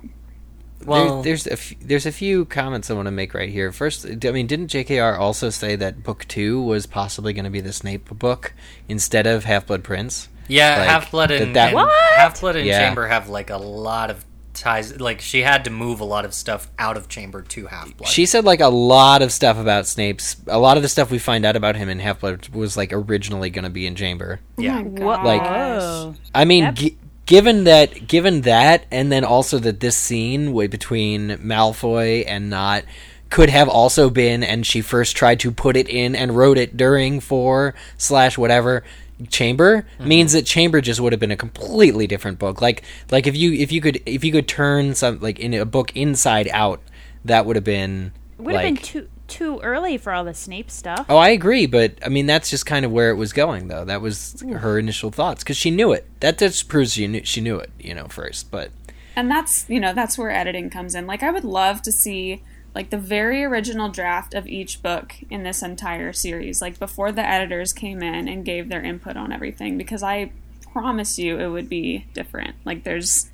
Well, 0.86 1.23
there, 1.23 1.32
there's 1.32 1.47
a 1.47 1.53
f- 1.53 1.73
there's 1.82 2.05
a 2.05 2.11
few 2.11 2.45
comments 2.45 2.91
I 2.91 2.93
want 2.93 3.07
to 3.07 3.11
make 3.11 3.34
right 3.34 3.49
here. 3.49 3.71
First, 3.71 4.05
I 4.05 4.32
mean, 4.32 4.45
didn't 4.45 4.67
J.K.R. 4.67 5.17
also 5.17 5.49
say 5.49 5.75
that 5.78 6.03
book 6.03 6.25
two 6.28 6.61
was 6.61 6.86
possibly 6.86 7.34
going 7.34 7.45
to 7.45 7.49
be 7.51 7.61
the 7.61 7.73
Snape 7.73 8.09
book 8.19 8.53
instead 8.88 9.25
of 9.25 9.45
Half 9.45 9.67
Blood 9.67 9.84
Prince? 9.84 10.28
Yeah, 10.47 10.78
Like, 10.80 10.88
Half 10.89 11.11
Blood 11.11 11.32
and, 11.32 11.55
that- 11.55 11.73
and 11.73 11.89
Half 12.17 12.41
Blood 12.41 12.57
and 12.57 12.65
Yeah. 12.67 12.86
Chamber 12.86 13.07
have 13.07 13.28
like 13.28 13.49
a 13.49 13.57
lot 13.57 14.11
of 14.11 14.23
ties. 14.60 14.99
Like 14.99 15.22
she 15.22 15.41
had 15.43 15.64
to 15.66 15.70
move 15.70 15.99
a 15.99 16.05
lot 16.05 16.26
of 16.26 16.34
stuff 16.34 16.70
out 16.80 16.97
of 16.97 17.08
Chamber 17.08 17.41
to 17.43 17.68
Half 17.68 17.95
Blood. 17.97 18.10
She 18.10 18.26
said 18.26 18.45
like 18.45 18.60
a 18.62 18.68
lot 18.70 19.22
of 19.22 19.32
stuff 19.32 19.58
about 19.58 19.88
Snape's. 19.88 20.36
A 20.47 20.60
lot 20.60 20.78
of 20.78 20.84
the 20.84 20.89
stuff 20.89 21.12
we 21.12 21.20
find 21.20 21.45
out 21.45 21.55
about 21.55 21.76
him 21.76 21.89
in 21.89 21.99
Half 21.99 22.22
Blood 22.22 22.49
was 22.49 22.76
like 22.78 22.91
originally 22.93 23.49
going 23.49 23.64
to 23.64 23.70
be 23.70 23.86
in 23.88 23.95
Chamber. 23.95 24.39
Oh 24.58 24.62
yeah, 24.62 24.80
Oh? 24.86 25.05
Like- 25.05 25.41
Whoa. 25.41 26.16
I 26.36 26.45
mean, 26.45 26.64
Yep. 26.66 26.74
gi- 26.76 26.97
given 27.26 27.64
that, 27.66 28.08
given 28.08 28.41
that, 28.41 28.86
and 28.91 29.12
then 29.12 29.24
also 29.24 29.60
that 29.60 29.80
this 29.80 29.97
scene 29.97 30.53
way 30.53 30.68
between 30.68 31.30
Malfoy 31.39 32.24
and 32.28 32.49
Nott 32.49 32.84
could 33.30 33.49
have 33.49 33.68
also 33.68 34.10
been, 34.10 34.41
and 34.43 34.66
she 34.66 34.80
first 34.80 35.18
tried 35.18 35.39
to 35.41 35.51
put 35.51 35.76
it 35.76 35.89
in 35.89 36.16
and 36.16 36.38
wrote 36.38 36.58
it 36.58 36.78
during 36.78 37.20
four 37.20 37.76
slash 37.97 38.38
whatever 38.38 38.84
chamber 39.30 39.82
mm-hmm. 39.82 40.07
means 40.07 40.34
that 40.34 40.45
chamber 40.45 40.80
just 40.80 40.99
would 40.99 41.11
have 41.11 41.20
been 41.20 41.32
a 41.32 41.38
completely 41.38 42.05
different 42.05 42.38
book 42.38 42.61
like 42.61 42.84
like 43.09 43.26
if 43.26 43.36
you 43.36 43.51
if 43.53 43.72
you 43.72 43.82
could 43.82 44.01
if 44.05 44.24
you 44.24 44.32
could 44.32 44.47
turn 44.47 44.93
some 44.93 45.20
like 45.20 45.39
in 45.39 45.53
a 45.53 45.65
book 45.65 45.95
inside 45.95 46.47
out 46.51 46.82
that 47.26 47.45
would 47.45 47.55
have 47.55 47.65
been 47.65 48.11
Would 48.38 48.53
like 48.53 48.65
have 48.65 48.76
been 48.76 48.84
too 48.84 49.09
too 49.28 49.59
early 49.59 49.97
for 49.97 50.13
all 50.13 50.24
the 50.24 50.34
Snape 50.34 50.72
stuff. 50.72 51.05
Oh, 51.09 51.18
I 51.18 51.30
agree, 51.30 51.65
but 51.65 51.99
I 52.05 52.07
mean 52.07 52.28
that's 52.28 52.49
just 52.49 52.65
kind 52.65 52.86
of 52.86 52.91
where 52.91 53.09
it 53.09 53.15
was 53.15 53.34
going, 53.34 53.68
though. 53.68 53.84
That 53.84 54.01
was 54.01 54.41
her 54.49 54.80
initial 54.80 55.11
thoughts 55.11 55.43
because 55.43 55.57
she 55.57 55.70
knew 55.70 55.91
it. 55.91 56.07
That 56.22 56.38
just 56.38 56.70
proves 56.70 56.93
she 56.93 57.07
knew 57.07 57.26
she 57.26 57.41
knew 57.41 57.57
it, 57.57 57.70
you 57.78 57.93
know, 57.93 58.07
first. 58.07 58.49
But 58.49 58.72
and 59.18 59.30
that's 59.30 59.65
you 59.68 59.82
know 59.82 59.93
that's 59.93 60.18
where 60.18 60.30
editing 60.30 60.70
comes 60.70 60.95
in 60.95 61.07
like 61.07 61.24
i 61.24 61.32
would 61.32 61.43
love 61.43 61.82
to 61.82 61.91
see 61.91 62.43
like 62.78 62.89
the 62.91 62.97
very 62.97 63.43
original 63.43 63.89
draft 63.89 64.34
of 64.34 64.47
each 64.47 64.82
book 64.82 65.15
in 65.30 65.43
this 65.43 65.61
entire 65.61 66.13
series 66.13 66.61
like 66.61 66.78
before 66.80 67.11
the 67.11 67.28
editors 67.28 67.73
came 67.73 68.01
in 68.01 68.28
and 68.28 68.45
gave 68.45 68.69
their 68.69 68.82
input 68.82 69.17
on 69.17 69.32
everything 69.32 69.78
because 69.78 70.03
i 70.03 70.30
promise 70.78 71.17
you 71.17 71.39
it 71.39 71.47
would 71.47 71.67
be 71.67 72.05
different. 72.13 72.55
Like 72.63 72.84
there's 72.84 73.32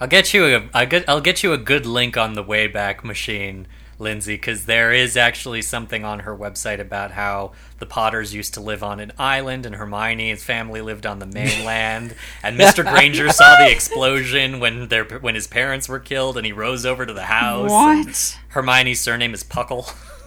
I'll 0.00 0.08
get 0.08 0.32
you 0.32 0.46
a 0.46 0.68
I'll 0.72 0.86
get, 0.86 1.08
I'll 1.08 1.20
get 1.20 1.42
you 1.42 1.52
a 1.52 1.58
good 1.58 1.84
link 1.84 2.16
on 2.16 2.32
the 2.32 2.42
Wayback 2.42 3.04
Machine, 3.04 3.66
Lindsay, 3.98 4.34
because 4.34 4.64
there 4.66 4.92
is 4.92 5.16
actually 5.16 5.62
something 5.62 6.04
on 6.04 6.20
her 6.20 6.36
website 6.36 6.80
about 6.80 7.12
how 7.12 7.52
the 7.78 7.86
Potters 7.86 8.34
used 8.34 8.54
to 8.54 8.60
live 8.60 8.82
on 8.82 9.00
an 9.00 9.12
island 9.18 9.66
and 9.66 9.74
Hermione's 9.74 10.42
family 10.44 10.80
lived 10.80 11.06
on 11.06 11.18
the 11.18 11.26
mainland, 11.38 12.14
and 12.42 12.58
Mr. 12.58 12.88
Granger 12.88 13.30
saw 13.30 13.56
the 13.58 13.70
explosion 13.70 14.60
when 14.60 14.88
their 14.88 15.04
when 15.04 15.34
his 15.34 15.46
parents 15.46 15.88
were 15.88 15.98
killed, 16.00 16.36
and 16.36 16.46
he 16.46 16.52
rose 16.52 16.86
over 16.86 17.04
to 17.06 17.12
the 17.12 17.24
house. 17.24 17.70
what 17.70 18.38
Hermione's 18.48 19.00
surname 19.00 19.34
is 19.34 19.44
Puckle. 19.44 19.92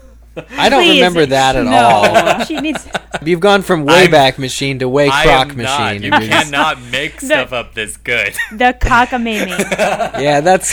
I 0.58 0.70
don't 0.70 0.84
Please, 0.84 0.96
remember 1.02 1.26
that 1.26 1.56
at 1.58 1.68
all. 1.68 2.46
she 2.46 2.60
needs. 2.60 2.88
You've 3.24 3.42
gone 3.42 3.62
from 3.62 3.86
Wayback 3.86 4.38
Machine 4.38 4.80
to 4.80 4.88
Way 4.88 5.10
I 5.10 5.24
Croc 5.24 5.56
Machine. 5.56 5.64
not. 5.66 5.96
You 6.02 6.10
you're 6.10 6.20
just- 6.32 6.52
cannot 6.52 6.82
make 6.84 7.20
stuff 7.20 7.52
up 7.52 7.74
this 7.74 7.98
good. 7.98 8.34
The 8.52 8.76
cockamamie. 8.80 9.50
yeah, 10.22 10.40
that's 10.42 10.70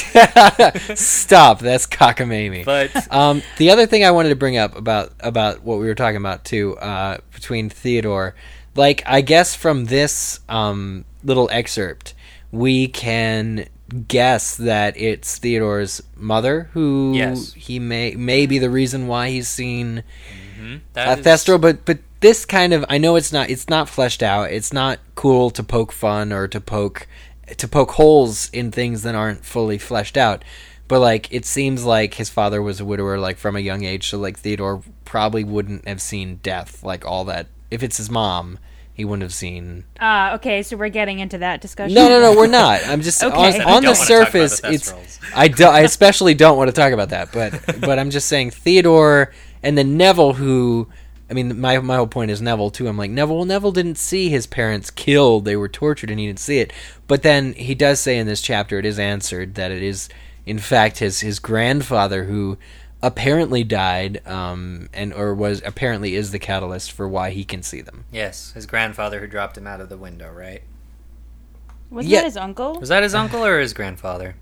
stop. 1.00 1.58
That's 1.60 1.86
cockamamie. 1.86 2.64
But 2.64 2.90
Um, 3.12 3.42
the 3.56 3.70
other 3.70 3.86
thing 3.86 4.04
I 4.04 4.10
wanted 4.12 4.30
to 4.30 4.36
bring 4.36 4.56
up 4.56 4.76
about 4.76 5.12
about 5.20 5.62
what 5.64 5.78
we 5.78 5.86
were 5.86 5.94
talking 5.94 6.16
about 6.16 6.44
too, 6.44 6.76
uh, 6.78 7.18
between 7.34 7.68
Theodore, 7.68 8.34
like 8.76 9.02
I 9.06 9.20
guess 9.22 9.54
from 9.54 9.86
this 9.86 10.40
um, 10.48 11.04
little 11.24 11.48
excerpt, 11.52 12.14
we 12.52 12.86
can 12.88 13.66
guess 14.08 14.56
that 14.56 14.96
it's 15.00 15.38
Theodore's 15.38 16.02
mother 16.16 16.68
who 16.72 17.12
Yes. 17.14 17.52
he 17.54 17.78
may 17.78 18.14
may 18.14 18.46
be 18.46 18.58
the 18.58 18.70
reason 18.70 19.06
why 19.06 19.30
he's 19.30 19.48
seen 19.48 20.02
that 20.92 21.08
uh, 21.08 21.20
is- 21.20 21.26
Thestral, 21.26 21.60
but 21.60 21.84
but 21.84 21.98
this 22.20 22.44
kind 22.44 22.72
of 22.72 22.84
I 22.88 22.98
know 22.98 23.16
it's 23.16 23.32
not 23.32 23.48
it's 23.50 23.68
not 23.68 23.88
fleshed 23.88 24.22
out. 24.22 24.50
It's 24.50 24.72
not 24.72 24.98
cool 25.14 25.50
to 25.50 25.62
poke 25.62 25.92
fun 25.92 26.32
or 26.32 26.48
to 26.48 26.60
poke 26.60 27.06
to 27.56 27.66
poke 27.68 27.92
holes 27.92 28.50
in 28.52 28.70
things 28.70 29.02
that 29.04 29.14
aren't 29.14 29.44
fully 29.44 29.78
fleshed 29.78 30.16
out. 30.16 30.44
But 30.88 31.00
like 31.00 31.32
it 31.32 31.44
seems 31.46 31.84
like 31.84 32.14
his 32.14 32.28
father 32.28 32.60
was 32.60 32.80
a 32.80 32.84
widower 32.84 33.18
like 33.18 33.36
from 33.38 33.56
a 33.56 33.60
young 33.60 33.84
age, 33.84 34.08
so 34.10 34.18
like 34.18 34.38
Theodore 34.38 34.82
probably 35.04 35.44
wouldn't 35.44 35.86
have 35.88 36.02
seen 36.02 36.40
death 36.42 36.82
like 36.82 37.06
all 37.06 37.24
that. 37.26 37.46
If 37.70 37.82
it's 37.82 37.98
his 37.98 38.10
mom, 38.10 38.58
he 38.98 39.04
wouldn't 39.04 39.22
have 39.22 39.32
seen. 39.32 39.84
Ah, 40.00 40.34
okay, 40.34 40.62
so 40.64 40.76
we're 40.76 40.88
getting 40.88 41.20
into 41.20 41.38
that 41.38 41.60
discussion. 41.60 41.94
No, 41.94 42.08
no, 42.08 42.20
no, 42.20 42.36
we're 42.36 42.48
not. 42.48 42.84
I'm 42.86 43.00
just 43.00 43.22
Okay. 43.22 43.32
on, 43.34 43.44
on 43.44 43.52
the 43.52 43.64
wanna 43.64 43.80
talk 43.80 43.82
about 43.84 43.96
surface. 43.96 44.60
the 44.60 44.72
it's 44.72 45.20
I 45.34 45.46
do, 45.46 45.64
I 45.64 45.80
especially 45.80 46.34
don't 46.34 46.58
want 46.58 46.68
to 46.68 46.72
talk 46.72 46.92
about 46.92 47.10
that, 47.10 47.30
but 47.32 47.80
but 47.80 47.98
I'm 47.98 48.10
just 48.10 48.26
saying 48.26 48.50
Theodore 48.50 49.32
and 49.62 49.78
then 49.78 49.96
Neville, 49.96 50.34
who 50.34 50.88
I 51.30 51.34
mean, 51.34 51.60
my 51.60 51.78
my 51.78 51.94
whole 51.96 52.08
point 52.08 52.32
is 52.32 52.42
Neville 52.42 52.70
too. 52.70 52.88
I'm 52.88 52.98
like 52.98 53.12
Neville. 53.12 53.44
Neville 53.44 53.70
didn't 53.72 53.98
see 53.98 54.30
his 54.30 54.46
parents 54.48 54.90
killed; 54.90 55.44
they 55.44 55.56
were 55.56 55.68
tortured, 55.68 56.10
and 56.10 56.18
he 56.18 56.26
didn't 56.26 56.40
see 56.40 56.58
it. 56.58 56.72
But 57.06 57.22
then 57.22 57.52
he 57.52 57.74
does 57.76 58.00
say 58.00 58.18
in 58.18 58.26
this 58.26 58.42
chapter, 58.42 58.80
it 58.80 58.84
is 58.84 58.98
answered 58.98 59.54
that 59.54 59.70
it 59.70 59.82
is 59.82 60.08
in 60.44 60.58
fact 60.58 60.98
his 60.98 61.20
his 61.20 61.38
grandfather 61.38 62.24
who 62.24 62.58
apparently 63.02 63.62
died, 63.64 64.20
um, 64.26 64.88
and 64.92 65.12
or 65.14 65.34
was 65.34 65.62
apparently 65.64 66.14
is 66.16 66.30
the 66.32 66.38
catalyst 66.38 66.90
for 66.92 67.08
why 67.08 67.30
he 67.30 67.44
can 67.44 67.62
see 67.62 67.80
them. 67.80 68.04
yes, 68.10 68.52
his 68.52 68.66
grandfather 68.66 69.20
who 69.20 69.26
dropped 69.26 69.56
him 69.56 69.66
out 69.66 69.80
of 69.80 69.88
the 69.88 69.96
window, 69.96 70.30
right? 70.32 70.62
Wasn't 71.90 72.10
Yeah. 72.10 72.20
that 72.20 72.24
his 72.26 72.36
uncle? 72.36 72.78
Was 72.80 72.88
that 72.90 73.02
his 73.02 73.14
uncle 73.14 73.44
or 73.44 73.60
his 73.60 73.72
grandfather? 73.72 74.34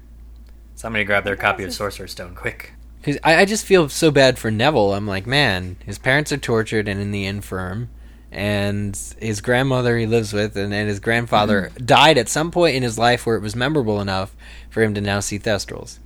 Somebody 0.75 1.05
grab 1.05 1.25
their 1.25 1.37
copy 1.37 1.65
of 1.65 1.73
Sorcerer's 1.73 2.13
Stone, 2.13 2.35
quick. 2.35 2.73
I, 3.23 3.37
I 3.37 3.45
just 3.45 3.65
feel 3.65 3.89
so 3.89 4.11
bad 4.11 4.37
for 4.39 4.51
Neville. 4.51 4.93
I'm 4.95 5.07
like, 5.07 5.27
man, 5.27 5.77
his 5.85 5.99
parents 5.99 6.33
are 6.33 6.37
tortured 6.39 6.89
and 6.89 7.01
in 7.01 7.13
the 7.13 7.25
infirm, 7.25 7.89
and 8.33 8.99
his 9.21 9.41
grandmother 9.41 9.97
he 9.97 10.07
lives 10.07 10.33
with, 10.33 10.57
and, 10.57 10.75
and 10.75 10.89
his 10.89 10.99
grandfather 10.99 11.71
died 11.85 12.19
at 12.19 12.29
some 12.29 12.51
point 12.51 12.75
in 12.75 12.83
his 12.83 12.99
life 12.99 13.25
where 13.27 13.37
it 13.37 13.43
was 13.43 13.55
memorable 13.55 14.01
enough 14.01 14.35
for 14.71 14.83
him 14.83 14.93
to 14.95 15.01
now 15.01 15.21
see 15.21 15.39
Thestrals. 15.39 15.99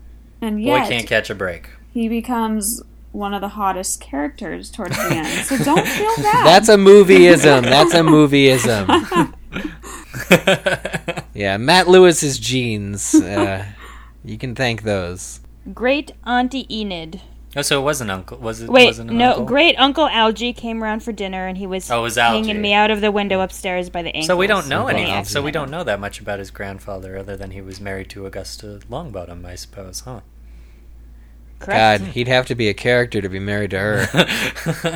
and 0.42 0.62
Boy 0.62 0.80
can't 0.86 1.06
catch 1.06 1.30
a 1.30 1.34
break. 1.34 1.70
He 1.92 2.08
becomes 2.08 2.82
one 3.12 3.34
of 3.34 3.40
the 3.40 3.48
hottest 3.48 4.00
characters 4.00 4.70
towards 4.70 4.96
the 4.96 5.14
end 5.14 5.44
so 5.44 5.58
don't 5.58 5.86
feel 5.98 6.16
bad 6.16 6.46
That's 6.46 6.68
a 6.68 6.76
movieism. 6.76 7.62
That's 7.62 7.92
a 7.92 8.00
movieism. 8.02 8.86
yeah, 11.34 11.56
Matt 11.56 11.88
Lewis's 11.88 12.38
genes. 12.38 13.14
Uh, 13.14 13.66
you 14.24 14.38
can 14.38 14.54
thank 14.54 14.82
those. 14.82 15.40
Great 15.74 16.12
Auntie 16.24 16.66
Enid. 16.74 17.20
Oh, 17.56 17.62
so 17.62 17.80
it 17.80 17.84
was 17.84 18.00
an 18.00 18.10
uncle. 18.10 18.38
Was 18.38 18.60
it? 18.62 18.70
Wait, 18.70 18.86
wasn't 18.86 19.10
an 19.10 19.18
no, 19.18 19.30
uncle? 19.30 19.44
great 19.44 19.74
uncle 19.76 20.06
Algie 20.06 20.52
came 20.52 20.84
around 20.84 21.02
for 21.02 21.10
dinner 21.10 21.48
and 21.48 21.58
he 21.58 21.66
was, 21.66 21.90
Oh, 21.90 21.98
it 21.98 22.02
was 22.02 22.16
Algie. 22.16 22.46
hanging 22.46 22.62
me 22.62 22.72
out 22.72 22.92
of 22.92 23.00
the 23.00 23.10
window 23.10 23.40
upstairs 23.40 23.90
by 23.90 24.02
the 24.02 24.10
ankles. 24.10 24.26
So 24.28 24.36
we 24.36 24.46
don't 24.46 24.68
know 24.68 24.86
Uncle 24.86 24.96
anything. 25.00 25.24
So 25.24 25.42
we 25.42 25.50
don't 25.50 25.70
know 25.70 25.82
that 25.82 25.98
much 25.98 26.20
about 26.20 26.38
his 26.38 26.52
grandfather, 26.52 27.18
other 27.18 27.36
than 27.36 27.50
he 27.50 27.60
was 27.60 27.80
married 27.80 28.08
to 28.10 28.24
Augusta 28.24 28.80
Longbottom, 28.88 29.44
I 29.44 29.56
suppose, 29.56 30.00
huh? 30.00 30.20
Correct. 31.60 32.02
God, 32.02 32.10
he'd 32.12 32.26
have 32.28 32.46
to 32.46 32.54
be 32.54 32.68
a 32.68 32.74
character 32.74 33.20
to 33.20 33.28
be 33.28 33.38
married 33.38 33.70
to 33.70 33.78
her. 33.78 34.06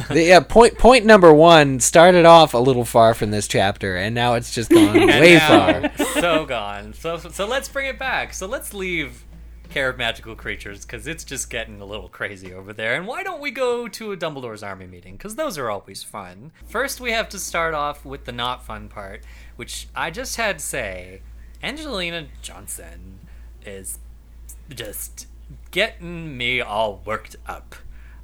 The- 0.09 0.25
yeah, 0.27 0.41
point 0.41 0.79
point 0.79 1.05
number 1.05 1.33
one 1.33 1.79
started 1.79 2.25
off 2.25 2.55
a 2.55 2.59
little 2.59 2.85
far 2.85 3.15
from 3.15 3.31
this 3.31 3.47
chapter, 3.47 3.97
and 3.97 4.15
now 4.15 4.35
it's 4.35 4.53
just 4.53 4.71
gone 4.71 4.95
way 5.07 5.39
far. 5.39 5.93
so 6.15 6.45
gone. 6.47 6.93
So 6.95 7.19
so 7.19 7.47
let's 7.47 7.69
bring 7.69 7.87
it 7.87 7.99
back. 7.99 8.33
So 8.35 8.47
let's 8.47 8.73
leave 8.75 9.25
care 9.71 9.89
of 9.89 9.99
magical 9.99 10.35
creatures 10.37 10.85
because 10.87 11.07
it's 11.07 11.25
just 11.25 11.51
getting 11.51 11.81
a 11.81 11.85
little 11.85 12.09
crazy 12.09 12.53
over 12.55 12.73
there. 12.73 12.95
And 12.95 13.07
why 13.07 13.23
don't 13.23 13.41
we 13.41 13.51
go 13.51 13.89
to 13.89 14.13
a 14.13 14.17
Dumbledore's 14.17 14.63
army 14.63 14.87
meeting? 14.87 15.17
Because 15.17 15.35
those 15.35 15.59
are 15.59 15.69
always 15.71 16.03
fun. 16.03 16.53
First, 16.67 17.01
we 17.01 17.11
have 17.13 17.29
to 17.31 17.39
start 17.39 17.75
off 17.75 18.05
with 18.05 18.25
the 18.25 18.33
not 18.33 18.65
fun 18.65 18.89
part, 18.89 19.23
which 19.57 19.89
I 19.95 20.11
just 20.11 20.37
had 20.37 20.59
to 20.61 20.65
say, 20.65 21.23
Angelina 21.63 22.29
Johnson 22.41 23.19
is 23.67 23.99
just 24.71 25.27
getting 25.71 26.37
me 26.37 26.61
all 26.61 27.03
worked 27.05 27.37
up. 27.47 27.75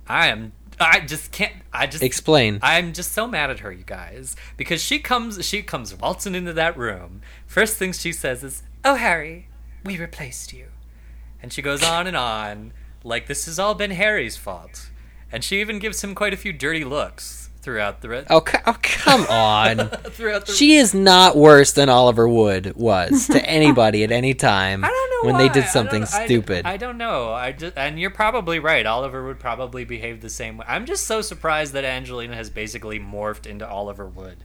I 0.07 0.29
am. 0.29 0.53
I 0.79 1.01
just 1.01 1.31
can't. 1.31 1.53
I 1.73 1.87
just 1.87 2.03
Explain. 2.03 2.59
I'm 2.63 2.93
just 2.93 3.13
so 3.13 3.27
mad 3.27 3.51
at 3.51 3.61
her, 3.61 3.71
you 3.71 3.85
guys, 3.85 4.35
because 4.57 4.83
she 4.83 4.99
comes 4.99 5.45
she 5.45 5.63
comes 5.63 5.95
waltzing 5.95 6.35
into 6.35 6.53
that 6.55 6.77
room. 6.77 7.21
First 7.47 7.77
thing 7.77 7.93
she 7.93 8.13
says 8.13 8.43
is, 8.43 8.63
"Oh, 8.85 8.95
Harry, 8.95 9.49
we 9.85 9.99
replaced 9.99 10.53
you," 10.53 10.69
and 11.43 11.53
she 11.53 11.63
goes 11.63 11.83
on 11.83 12.07
and 12.07 12.17
on 12.17 12.73
like 13.05 13.27
this 13.27 13.47
has 13.47 13.59
all 13.59 13.75
been 13.75 13.93
Harry's 13.93 14.37
fault, 14.37 14.91
and 15.33 15.43
she 15.43 15.61
even 15.61 15.79
gives 15.79 16.03
him 16.05 16.15
quite 16.15 16.35
a 16.35 16.39
few 16.39 16.53
dirty 16.53 16.85
looks 16.85 17.40
throughout 17.63 18.01
the 18.01 18.09
re- 18.09 18.25
Oh, 18.31 18.43
oh 18.67 18.77
come 18.83 19.27
on. 19.31 19.89
throughout 20.11 20.47
the. 20.47 20.53
She 20.53 20.75
is 20.77 20.95
not 20.95 21.37
worse 21.37 21.73
than 21.73 21.89
Oliver 21.89 22.29
Wood 22.29 22.73
was 22.77 23.27
to 23.29 23.45
anybody 23.49 24.03
at 24.05 24.11
any 24.13 24.35
time 24.35 24.85
I 24.85 24.89
don't 24.89 25.11
know 25.11 25.27
when 25.29 25.35
why. 25.41 25.49
they 25.49 25.61
did 25.61 25.69
something 25.69 26.03
I- 26.03 26.25
stupid. 26.25 26.67
I, 26.67 26.77
don't 26.77 26.97
know. 26.99 27.33
I 27.33 27.53
just, 27.53 27.77
and 27.77 27.99
you're 28.01 28.11
probably 28.11 28.59
right. 28.59 28.87
Oliver 28.87 29.27
would 29.27 29.39
probably 29.39 29.85
behave 29.85 30.21
the 30.21 30.31
same 30.31 30.57
way. 30.57 30.65
I'm 30.69 30.87
just 30.87 31.07
so 31.07 31.21
surprised 31.23 31.73
that 31.75 31.85
Angelina 31.85 32.35
has 32.35 32.49
basically 32.51 32.99
morphed 32.99 33.47
into 33.47 33.69
Oliver 33.69 34.07
Wood. 34.07 34.39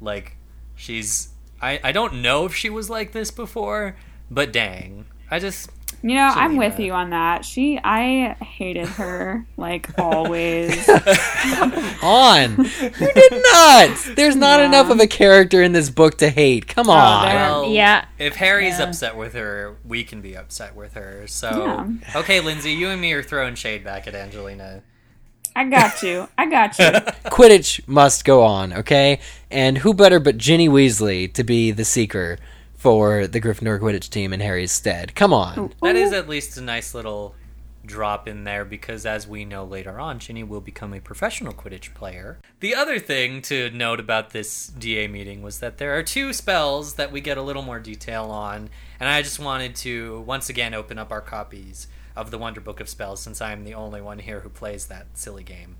Like 0.00 0.36
she's 0.76 1.28
I 1.60 1.80
I 1.84 1.92
don't 1.92 2.22
know 2.22 2.46
if 2.46 2.54
she 2.54 2.70
was 2.70 2.88
like 2.88 3.12
this 3.12 3.30
before, 3.30 3.96
but 4.30 4.52
dang. 4.52 5.06
I 5.30 5.38
just 5.38 5.70
You 6.02 6.14
know, 6.14 6.28
I'm 6.34 6.56
with 6.56 6.80
you 6.80 6.92
on 6.92 7.10
that. 7.10 7.44
She, 7.44 7.78
I 7.82 8.34
hated 8.42 8.86
her 8.88 9.46
like 9.58 9.98
always. 9.98 10.88
on. 12.02 12.56
You 12.56 13.12
did 13.14 13.42
not. 13.52 13.96
There's 14.16 14.36
not 14.36 14.60
Yeah. 14.60 14.66
enough 14.66 14.90
of 14.90 14.98
a 15.00 15.06
character 15.06 15.62
in 15.62 15.72
this 15.72 15.90
book 15.90 16.16
to 16.18 16.30
hate. 16.30 16.66
Come 16.68 16.88
oh, 16.88 16.92
on. 16.92 17.26
there- 17.26 17.34
well, 17.34 17.70
yeah. 17.70 18.04
If 18.18 18.36
Harry's 18.36 18.78
Yeah. 18.78 18.86
upset 18.86 19.16
with 19.16 19.34
her, 19.34 19.76
we 19.84 20.02
can 20.04 20.20
be 20.20 20.36
upset 20.36 20.74
with 20.74 20.94
her. 20.94 21.26
So 21.26 21.50
Yeah. 22.02 22.20
okay, 22.20 22.40
Lindsay, 22.40 22.72
you 22.72 22.88
and 22.88 23.00
me 23.00 23.12
are 23.12 23.22
throwing 23.22 23.54
shade 23.54 23.84
back 23.84 24.06
at 24.06 24.14
Angelina. 24.14 24.82
I 25.54 25.64
got 25.64 26.02
you. 26.02 26.28
I 26.38 26.46
got 26.46 26.78
you. 26.78 26.84
Quidditch 27.30 27.86
must 27.88 28.24
go 28.24 28.42
on, 28.42 28.72
okay? 28.72 29.18
And 29.50 29.78
who 29.78 29.92
better 29.92 30.20
but 30.20 30.38
Ginny 30.38 30.68
Weasley 30.68 31.30
to 31.34 31.44
be 31.44 31.72
the 31.72 31.84
seeker 31.84 32.38
for 32.80 33.26
the 33.26 33.42
Gryffindor 33.42 33.78
Quidditch 33.78 34.08
team 34.08 34.32
in 34.32 34.40
Harry's 34.40 34.72
stead? 34.72 35.14
Come 35.14 35.34
on. 35.34 35.74
That 35.82 35.96
is 35.96 36.14
at 36.14 36.30
least 36.30 36.56
a 36.56 36.62
nice 36.62 36.94
little 36.94 37.34
drop 37.84 38.26
in 38.26 38.44
there 38.44 38.64
because, 38.64 39.04
as 39.04 39.28
we 39.28 39.44
know 39.44 39.64
later 39.64 40.00
on, 40.00 40.18
Ginny 40.18 40.42
will 40.42 40.62
become 40.62 40.94
a 40.94 41.00
professional 41.00 41.52
Quidditch 41.52 41.92
player. 41.92 42.38
The 42.60 42.74
other 42.74 42.98
thing 42.98 43.42
to 43.42 43.68
note 43.70 44.00
about 44.00 44.30
this 44.30 44.68
DA 44.68 45.08
meeting 45.08 45.42
was 45.42 45.58
that 45.58 45.76
there 45.76 45.96
are 45.98 46.02
two 46.02 46.32
spells 46.32 46.94
that 46.94 47.12
we 47.12 47.20
get 47.20 47.36
a 47.36 47.42
little 47.42 47.62
more 47.62 47.80
detail 47.80 48.24
on, 48.24 48.70
and 48.98 49.10
I 49.10 49.20
just 49.20 49.38
wanted 49.38 49.76
to 49.76 50.22
once 50.22 50.48
again 50.48 50.72
open 50.72 50.98
up 50.98 51.12
our 51.12 51.20
copies 51.20 51.86
of 52.16 52.30
the 52.30 52.38
Wonder 52.38 52.62
Book 52.62 52.80
of 52.80 52.88
Spells 52.88 53.20
since 53.20 53.42
I'm 53.42 53.64
the 53.64 53.74
only 53.74 54.00
one 54.00 54.20
here 54.20 54.40
who 54.40 54.48
plays 54.48 54.86
that 54.86 55.06
silly 55.12 55.44
game. 55.44 55.76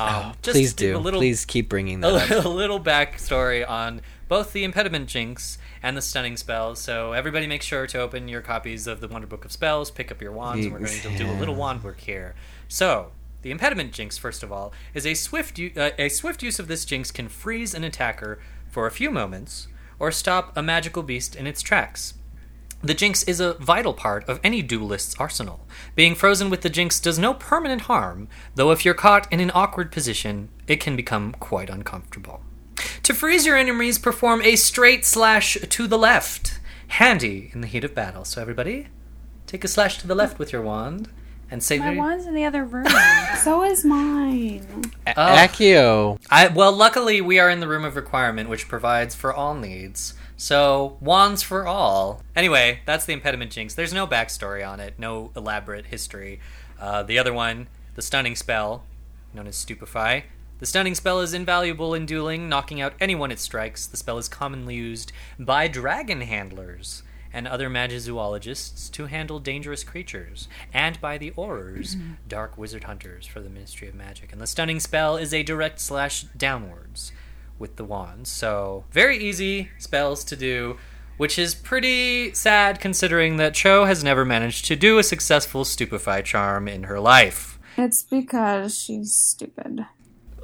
Um, 0.00 0.32
just 0.42 0.54
Please 0.54 0.74
do. 0.74 0.96
A 0.96 0.98
little, 0.98 1.20
Please 1.20 1.44
keep 1.44 1.68
bringing 1.68 2.02
a 2.04 2.10
that 2.10 2.22
up. 2.22 2.30
little, 2.30 2.54
little 2.54 2.80
backstory 2.80 3.68
on 3.68 4.00
both 4.28 4.52
the 4.52 4.64
impediment 4.64 5.08
jinx 5.08 5.58
and 5.82 5.96
the 5.96 6.02
stunning 6.02 6.36
spells. 6.36 6.80
So 6.80 7.12
everybody 7.12 7.46
make 7.46 7.62
sure 7.62 7.86
to 7.86 8.00
open 8.00 8.28
your 8.28 8.40
copies 8.40 8.86
of 8.86 9.00
the 9.00 9.08
Wonder 9.08 9.26
Book 9.26 9.44
of 9.44 9.52
Spells, 9.52 9.90
pick 9.90 10.10
up 10.10 10.20
your 10.20 10.32
wands, 10.32 10.64
and 10.64 10.72
we're 10.72 10.80
going 10.80 11.00
to 11.00 11.16
do 11.16 11.30
a 11.30 11.38
little 11.38 11.54
wand 11.54 11.84
work 11.84 12.00
here. 12.00 12.34
So 12.68 13.12
the 13.42 13.50
impediment 13.50 13.92
jinx, 13.92 14.18
first 14.18 14.42
of 14.42 14.50
all, 14.50 14.72
is 14.94 15.06
a 15.06 15.14
swift 15.14 15.58
u- 15.58 15.72
uh, 15.76 15.90
a 15.98 16.08
swift 16.08 16.42
use 16.42 16.58
of 16.58 16.66
this 16.68 16.84
jinx 16.84 17.10
can 17.10 17.28
freeze 17.28 17.74
an 17.74 17.84
attacker 17.84 18.40
for 18.68 18.86
a 18.86 18.90
few 18.90 19.10
moments 19.10 19.68
or 19.98 20.10
stop 20.10 20.54
a 20.56 20.62
magical 20.62 21.02
beast 21.02 21.36
in 21.36 21.46
its 21.46 21.62
tracks. 21.62 22.14
The 22.82 22.94
Jinx 22.94 23.22
is 23.24 23.40
a 23.40 23.54
vital 23.54 23.94
part 23.94 24.28
of 24.28 24.38
any 24.44 24.62
duelist's 24.62 25.16
arsenal. 25.18 25.66
Being 25.94 26.14
frozen 26.14 26.50
with 26.50 26.60
the 26.60 26.70
Jinx 26.70 27.00
does 27.00 27.18
no 27.18 27.34
permanent 27.34 27.82
harm, 27.82 28.28
though 28.54 28.70
if 28.70 28.84
you're 28.84 28.94
caught 28.94 29.30
in 29.32 29.40
an 29.40 29.50
awkward 29.54 29.90
position, 29.90 30.50
it 30.66 30.78
can 30.78 30.94
become 30.94 31.32
quite 31.32 31.70
uncomfortable. 31.70 32.42
To 33.02 33.14
freeze 33.14 33.46
your 33.46 33.56
enemies, 33.56 33.98
perform 33.98 34.42
a 34.42 34.56
straight 34.56 35.04
slash 35.04 35.56
to 35.68 35.86
the 35.86 35.98
left. 35.98 36.60
Handy 36.88 37.50
in 37.52 37.60
the 37.62 37.66
heat 37.66 37.82
of 37.82 37.94
battle. 37.94 38.24
So 38.24 38.40
everybody, 38.40 38.88
take 39.46 39.64
a 39.64 39.68
slash 39.68 39.98
to 39.98 40.06
the 40.06 40.14
left 40.14 40.38
with 40.38 40.52
your 40.52 40.62
wand 40.62 41.08
and 41.50 41.62
save 41.62 41.80
My 41.80 41.92
your. 41.92 41.98
wand's 41.98 42.26
in 42.26 42.34
the 42.34 42.44
other 42.44 42.64
room. 42.64 42.86
so 43.42 43.64
is 43.64 43.84
mine. 43.84 44.84
A- 45.06 45.14
oh. 45.16 45.36
Accio. 45.36 46.18
I, 46.30 46.48
well, 46.48 46.72
luckily 46.72 47.20
we 47.20 47.38
are 47.38 47.50
in 47.50 47.60
the 47.60 47.68
room 47.68 47.84
of 47.84 47.96
requirement, 47.96 48.48
which 48.48 48.68
provides 48.68 49.14
for 49.14 49.32
all 49.32 49.54
needs. 49.54 50.14
So 50.36 50.98
wands 51.00 51.42
for 51.42 51.66
all. 51.66 52.22
Anyway, 52.34 52.80
that's 52.84 53.06
the 53.06 53.14
impediment 53.14 53.52
jinx. 53.52 53.74
There's 53.74 53.94
no 53.94 54.06
backstory 54.06 54.66
on 54.66 54.80
it, 54.80 54.94
no 54.98 55.32
elaborate 55.34 55.86
history. 55.86 56.40
Uh, 56.78 57.02
the 57.02 57.18
other 57.18 57.32
one, 57.32 57.68
the 57.94 58.02
stunning 58.02 58.36
spell, 58.36 58.84
known 59.32 59.46
as 59.46 59.56
stupefy. 59.56 60.24
The 60.58 60.66
stunning 60.66 60.94
spell 60.94 61.20
is 61.20 61.34
invaluable 61.34 61.94
in 61.94 62.06
dueling, 62.06 62.48
knocking 62.48 62.80
out 62.80 62.94
anyone 63.00 63.30
it 63.30 63.38
strikes. 63.38 63.86
The 63.86 63.96
spell 63.96 64.18
is 64.18 64.28
commonly 64.28 64.74
used 64.74 65.12
by 65.38 65.68
dragon 65.68 66.22
handlers 66.22 67.02
and 67.32 67.46
other 67.46 67.68
magizoologists 67.68 68.90
to 68.92 69.06
handle 69.06 69.38
dangerous 69.38 69.84
creatures, 69.84 70.48
and 70.72 70.98
by 71.00 71.18
the 71.18 71.32
Aurors, 71.32 71.96
dark 72.28 72.56
wizard 72.56 72.84
hunters 72.84 73.26
for 73.26 73.40
the 73.40 73.50
Ministry 73.50 73.88
of 73.88 73.94
Magic. 73.94 74.32
And 74.32 74.40
the 74.40 74.46
stunning 74.46 74.80
spell 74.80 75.16
is 75.16 75.34
a 75.34 75.42
direct 75.42 75.80
slash 75.80 76.22
downwards 76.36 77.12
with 77.58 77.76
the 77.76 77.84
wands. 77.84 78.30
So, 78.30 78.84
very 78.90 79.18
easy 79.18 79.70
spells 79.78 80.24
to 80.24 80.36
do, 80.36 80.76
which 81.16 81.38
is 81.38 81.54
pretty 81.54 82.32
sad 82.34 82.80
considering 82.80 83.36
that 83.36 83.54
Cho 83.54 83.84
has 83.84 84.04
never 84.04 84.24
managed 84.24 84.66
to 84.66 84.76
do 84.76 84.98
a 84.98 85.02
successful 85.02 85.64
stupefy 85.64 86.22
charm 86.22 86.68
in 86.68 86.84
her 86.84 87.00
life. 87.00 87.58
It's 87.76 88.02
because 88.02 88.78
she's 88.78 89.14
stupid. 89.14 89.86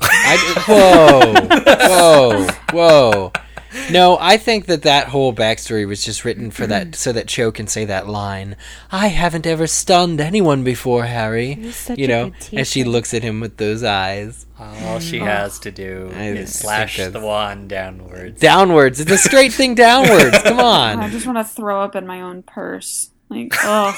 I, 0.01 0.65
whoa, 0.67 2.47
whoa, 2.73 3.31
whoa. 3.31 3.33
No, 3.91 4.17
I 4.21 4.37
think 4.37 4.67
that 4.67 4.83
that 4.83 5.09
whole 5.09 5.33
backstory 5.33 5.87
was 5.87 6.03
just 6.03 6.25
written 6.25 6.51
for 6.51 6.67
that, 6.67 6.89
mm. 6.89 6.95
so 6.95 7.13
that 7.13 7.27
Cho 7.27 7.51
can 7.53 7.67
say 7.67 7.85
that 7.85 8.07
line. 8.07 8.57
I 8.91 9.09
haven't 9.09 9.47
ever 9.47 9.67
stunned 9.67 10.21
anyone 10.21 10.65
before, 10.65 11.05
Harry. 11.05 11.71
such 11.73 11.99
You 11.99 12.09
know, 12.09 12.31
good 12.51 12.61
as 12.61 12.71
she 12.71 12.85
looks 12.85 13.13
at 13.15 13.23
him 13.23 13.41
with 13.41 13.57
those 13.57 13.83
eyes 13.83 14.47
All 14.59 14.99
she 15.01 15.21
oh. 15.21 15.25
has 15.25 15.59
to 15.61 15.71
do 15.71 16.11
I 16.15 16.29
is 16.29 16.59
slash 16.59 16.97
the 16.97 17.21
wand 17.21 17.69
downwards. 17.69 18.41
downwards. 18.41 19.01
It's 19.01 19.11
a 19.11 19.19
straight 19.19 19.53
thing 19.53 19.75
downwards. 19.75 20.39
Come 20.43 20.61
on. 20.61 21.01
I 21.01 21.11
just 21.11 21.27
want 21.27 21.39
to 21.39 21.45
throw 21.45 21.83
up 21.83 21.97
in 21.97 22.07
my 22.07 22.21
own 22.21 22.43
purse. 22.43 23.11
Like, 23.29 23.53
oh, 23.63 23.97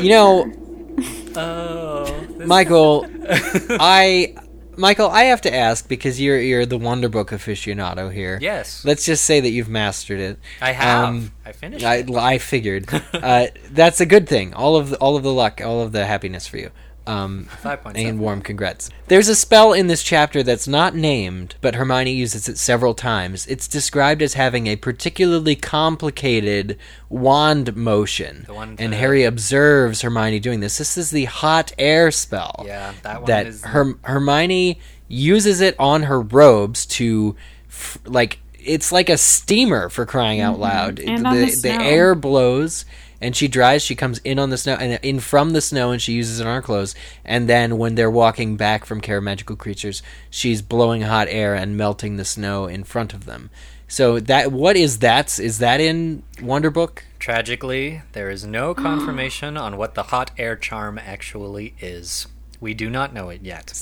You 0.00 0.08
know, 0.10 0.52
Oh, 1.36 2.04
this- 2.38 2.46
Michael, 2.46 3.06
I, 3.28 4.34
Michael, 4.76 5.08
I 5.10 5.24
have 5.24 5.40
to 5.42 5.54
ask 5.54 5.88
because 5.88 6.20
you're 6.20 6.40
you're 6.40 6.66
the 6.66 6.78
Wonder 6.78 7.08
Book 7.08 7.30
aficionado 7.30 8.12
here. 8.12 8.38
yes, 8.40 8.84
Let's 8.84 9.04
just 9.06 9.24
say 9.24 9.40
that 9.40 9.50
you've 9.50 9.68
mastered 9.68 10.20
it. 10.20 10.38
I 10.60 10.72
have. 10.72 11.04
um, 11.08 11.32
I 11.44 11.52
finished. 11.52 11.84
I, 11.84 11.96
it. 11.96 12.10
I 12.10 12.38
figured 12.38 12.86
uh, 13.12 13.46
that's 13.70 14.00
a 14.00 14.06
good 14.06 14.28
thing. 14.28 14.54
All 14.54 14.76
of 14.76 14.90
the, 14.90 14.96
all 14.98 15.16
of 15.16 15.22
the 15.22 15.32
luck, 15.32 15.60
all 15.64 15.80
of 15.82 15.92
the 15.92 16.06
happiness 16.06 16.46
for 16.46 16.58
you. 16.58 16.70
Um, 17.06 17.44
Five 17.60 17.82
points. 17.82 18.00
and 18.00 18.18
warm 18.18 18.40
congrats. 18.40 18.88
There's 19.08 19.28
a 19.28 19.34
spell 19.34 19.74
in 19.74 19.88
this 19.88 20.02
chapter 20.02 20.42
that's 20.42 20.66
not 20.66 20.94
named, 20.94 21.54
but 21.60 21.74
Hermione 21.74 22.12
uses 22.12 22.48
it 22.48 22.56
several 22.56 22.94
times. 22.94 23.46
It's 23.46 23.68
described 23.68 24.22
as 24.22 24.34
having 24.34 24.66
a 24.68 24.76
particularly 24.76 25.54
complicated 25.54 26.78
wand 27.08 27.76
motion, 27.76 28.44
The 28.46 28.54
one 28.54 28.76
and 28.78 28.94
Harry 28.94 29.24
observes 29.24 30.02
Hermione 30.02 30.40
doing 30.40 30.60
this. 30.60 30.78
This 30.78 30.96
is 30.96 31.10
the 31.10 31.26
hot 31.26 31.72
air 31.78 32.10
spell. 32.10 32.64
Yeah, 32.66 32.92
that 33.02 33.20
one 33.22 33.26
that 33.26 33.46
is 33.46 33.62
Herm- 33.64 34.00
Hermione 34.02 34.78
uses 35.08 35.60
it 35.60 35.76
on 35.78 36.04
her 36.04 36.20
robes 36.20 36.86
to, 36.86 37.36
f- 37.68 37.98
like, 38.04 38.38
it's 38.58 38.90
like 38.92 39.10
a 39.10 39.18
steamer 39.18 39.88
for 39.90 40.06
crying 40.06 40.40
out 40.40 40.58
loud. 40.58 40.98
And 40.98 41.26
on 41.26 41.36
the, 41.36 41.44
the 41.62 41.72
air 41.72 42.14
blows 42.14 42.86
and 43.24 43.34
she 43.34 43.48
dries. 43.48 43.82
She 43.82 43.94
comes 43.94 44.18
in 44.18 44.38
on 44.38 44.50
the 44.50 44.58
snow 44.58 44.74
and 44.74 45.00
in 45.02 45.18
from 45.18 45.50
the 45.50 45.62
snow, 45.62 45.90
and 45.90 46.00
she 46.00 46.12
uses 46.12 46.40
it 46.40 46.46
on 46.46 46.54
her 46.54 46.62
clothes. 46.62 46.94
And 47.24 47.48
then 47.48 47.78
when 47.78 47.94
they're 47.94 48.10
walking 48.10 48.56
back 48.56 48.84
from 48.84 49.00
Care 49.00 49.16
of 49.16 49.24
Magical 49.24 49.56
Creatures, 49.56 50.02
she's 50.28 50.60
blowing 50.60 51.02
hot 51.02 51.28
air 51.30 51.54
and 51.54 51.76
melting 51.76 52.16
the 52.16 52.24
snow 52.26 52.66
in 52.66 52.84
front 52.84 53.14
of 53.14 53.24
them. 53.24 53.48
So 53.88 54.20
that 54.20 54.52
what 54.52 54.76
is 54.76 54.98
that? 54.98 55.40
Is 55.40 55.58
that 55.58 55.80
in 55.80 56.22
Wonder 56.42 56.70
Book? 56.70 57.04
Tragically, 57.18 58.02
there 58.12 58.28
is 58.28 58.44
no 58.44 58.74
confirmation 58.88 59.56
on 59.56 59.78
what 59.78 59.94
the 59.94 60.04
hot 60.04 60.30
air 60.36 60.54
charm 60.54 60.98
actually 60.98 61.74
is. 61.80 62.26
We 62.60 62.74
do 62.74 62.90
not 62.90 63.14
know 63.14 63.30
it 63.30 63.40
yet. 63.42 63.72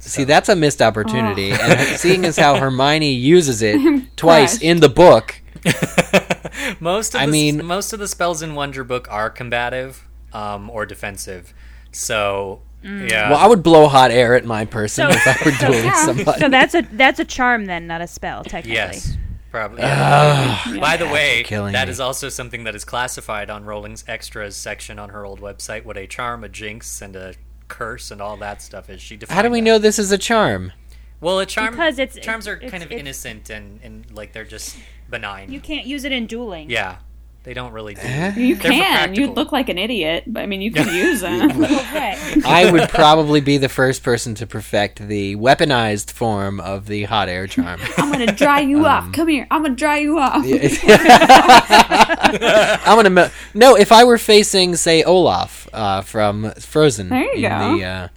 See, 0.00 0.24
that's 0.24 0.48
a 0.48 0.56
missed 0.56 0.80
opportunity. 0.82 1.52
And 1.52 1.80
seeing 1.98 2.24
as 2.24 2.36
how 2.36 2.56
Hermione 2.56 3.12
uses 3.12 3.62
it 3.62 3.76
twice 4.16 4.52
crushed. 4.54 4.62
in 4.62 4.80
the 4.80 4.88
book, 4.88 5.40
most 6.80 7.14
of 7.14 7.20
I 7.20 7.26
the, 7.26 7.32
mean- 7.32 7.64
most 7.66 7.92
of 7.92 7.98
the 7.98 8.08
spells 8.08 8.42
in 8.42 8.54
Wonder 8.54 8.84
Book 8.84 9.08
are 9.10 9.30
combative 9.30 10.06
um, 10.32 10.70
or 10.70 10.86
defensive. 10.86 11.52
So 11.92 12.62
yeah, 12.82 13.30
well, 13.30 13.38
I 13.38 13.46
would 13.46 13.62
blow 13.62 13.88
hot 13.88 14.10
air 14.10 14.34
at 14.36 14.44
my 14.44 14.64
person 14.64 15.10
So- 15.10 15.16
if 15.18 15.26
I 15.26 15.44
were 15.44 15.56
dueling 15.58 15.92
somebody. 15.94 16.40
So 16.40 16.48
that's 16.48 16.74
a 16.74 16.82
that's 16.92 17.20
a 17.20 17.24
charm 17.24 17.66
then, 17.66 17.86
not 17.86 18.00
a 18.00 18.06
spell, 18.06 18.42
technically. 18.44 18.72
yes, 18.76 19.16
probably. 19.50 19.82
yeah. 19.82 20.78
By 20.80 20.96
the 20.96 21.06
way, 21.08 21.42
killing 21.44 21.72
that 21.74 21.88
me. 21.88 21.92
is 21.92 22.00
also 22.00 22.28
something 22.28 22.64
that 22.64 22.74
is 22.74 22.84
classified 22.84 23.50
on 23.50 23.64
Rowling's 23.64 24.04
extras 24.08 24.56
section 24.56 24.98
on 24.98 25.10
her 25.10 25.24
old 25.26 25.40
website. 25.40 25.84
What 25.84 25.96
a 25.98 26.06
charm, 26.06 26.42
a 26.44 26.48
jinx, 26.48 27.02
and 27.02 27.16
a 27.16 27.34
curse, 27.70 28.10
and 28.10 28.20
all 28.20 28.36
that 28.36 28.60
stuff 28.60 28.90
is. 28.90 29.00
She 29.00 29.16
defined 29.16 29.34
how 29.36 29.40
do 29.42 29.48
we 29.50 29.60
that. 29.60 29.64
know 29.64 29.78
this 29.78 29.98
is 29.98 30.12
a 30.12 30.18
charm? 30.18 30.72
Well, 31.22 31.38
a 31.38 31.46
charm 31.46 31.70
Because 31.72 31.98
it's- 31.98 32.22
charms 32.22 32.46
are 32.46 32.54
it's- 32.56 32.70
kind 32.70 32.82
of 32.82 32.90
it's- 32.90 33.00
innocent 33.00 33.48
and, 33.50 33.80
and 33.82 34.10
like 34.10 34.32
they're 34.34 34.44
just 34.44 34.76
benign. 35.08 35.50
You 35.52 35.60
can't 35.60 35.86
use 35.86 36.04
it 36.04 36.12
in 36.12 36.26
dueling. 36.26 36.68
yeah, 36.70 36.96
they 37.42 37.54
don't 37.54 37.72
really 37.72 37.94
do. 37.94 38.00
Eh? 38.02 38.34
You 38.36 38.54
They're 38.54 38.70
can. 38.70 38.80
practical. 38.82 39.28
You'd 39.28 39.34
look 39.36 39.50
like 39.50 39.68
an 39.70 39.78
idiot, 39.78 40.24
but 40.26 40.42
I 40.42 40.46
mean, 40.46 40.60
you 40.60 40.70
can 40.76 40.94
use 40.94 41.20
them. 41.22 41.50
I 42.44 42.68
would 42.70 42.88
probably 42.90 43.40
be 43.40 43.56
the 43.56 43.68
first 43.70 44.02
person 44.02 44.34
to 44.36 44.46
perfect 44.46 45.08
the 45.08 45.36
weaponized 45.36 46.10
form 46.10 46.60
of 46.60 46.86
the 46.86 47.04
hot 47.04 47.28
air 47.30 47.46
charm. 47.46 47.80
I'm 47.96 48.12
gonna 48.12 48.32
dry 48.32 48.60
you 48.60 48.80
Um, 48.80 48.84
off. 48.84 49.12
Come 49.12 49.28
here. 49.28 49.46
I'm 49.50 49.62
gonna 49.62 49.74
dry 49.74 49.98
you 49.98 50.18
off. 50.18 50.44
I'm 52.84 52.96
gonna 52.96 53.10
mel- 53.10 53.30
no. 53.54 53.76
If 53.76 53.92
I 53.92 54.04
were 54.04 54.18
facing, 54.18 54.76
say, 54.76 55.02
Olaf 55.02 55.68
uh, 55.72 56.02
from 56.02 56.52
Frozen, 56.52 57.08
There 57.08 57.22
you 57.36 57.46
in 57.46 57.52
go. 57.58 57.78
the 57.78 57.84
uh, 57.84 58.08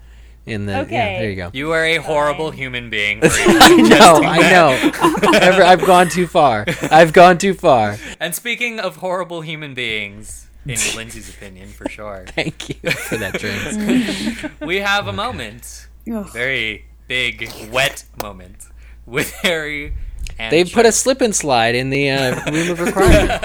in 0.46 0.66
the 0.66 0.80
Okay. 0.82 0.94
yeah, 0.94 1.20
there 1.20 1.30
you 1.30 1.36
go. 1.36 1.50
You 1.54 1.72
are 1.72 1.84
a 1.86 1.98
horrible 1.98 2.52
human 2.52 2.90
being. 2.90 3.20
I 3.24 3.76
know, 3.88 4.22
I 4.24 4.40
know. 4.52 5.38
Ever- 5.40 5.64
I've 5.64 5.86
gone 5.86 6.10
too 6.10 6.28
far. 6.28 6.66
I've 6.92 7.14
gone 7.14 7.38
too 7.38 7.54
far. 7.54 7.98
and 8.20 8.36
speaking 8.36 8.80
of 8.80 8.98
horrible 8.98 9.42
human 9.42 9.74
beings, 9.74 10.48
in 10.66 10.78
Lindsay's 10.96 11.30
opinion, 11.30 11.70
for 11.70 11.90
sure, 11.90 12.26
Thank 12.36 12.70
you 12.70 12.92
for 12.92 13.18
that, 13.18 13.40
James. 13.40 14.50
we 14.62 14.78
have 14.78 15.08
a 15.08 15.14
moment, 15.14 15.88
Ugh. 16.12 16.30
very 16.32 16.86
big, 17.08 17.50
wet 17.72 18.06
moment 18.22 18.68
with 19.06 19.32
Harry. 19.44 19.94
And 20.40 20.52
They 20.52 20.64
put 20.66 20.86
a 20.86 20.92
slip 20.92 21.20
and 21.22 21.36
slide 21.36 21.76
in 21.76 21.90
the 21.90 22.10
uh, 22.10 22.50
room 22.52 22.72
of 22.72 22.80
requirement. 22.80 23.42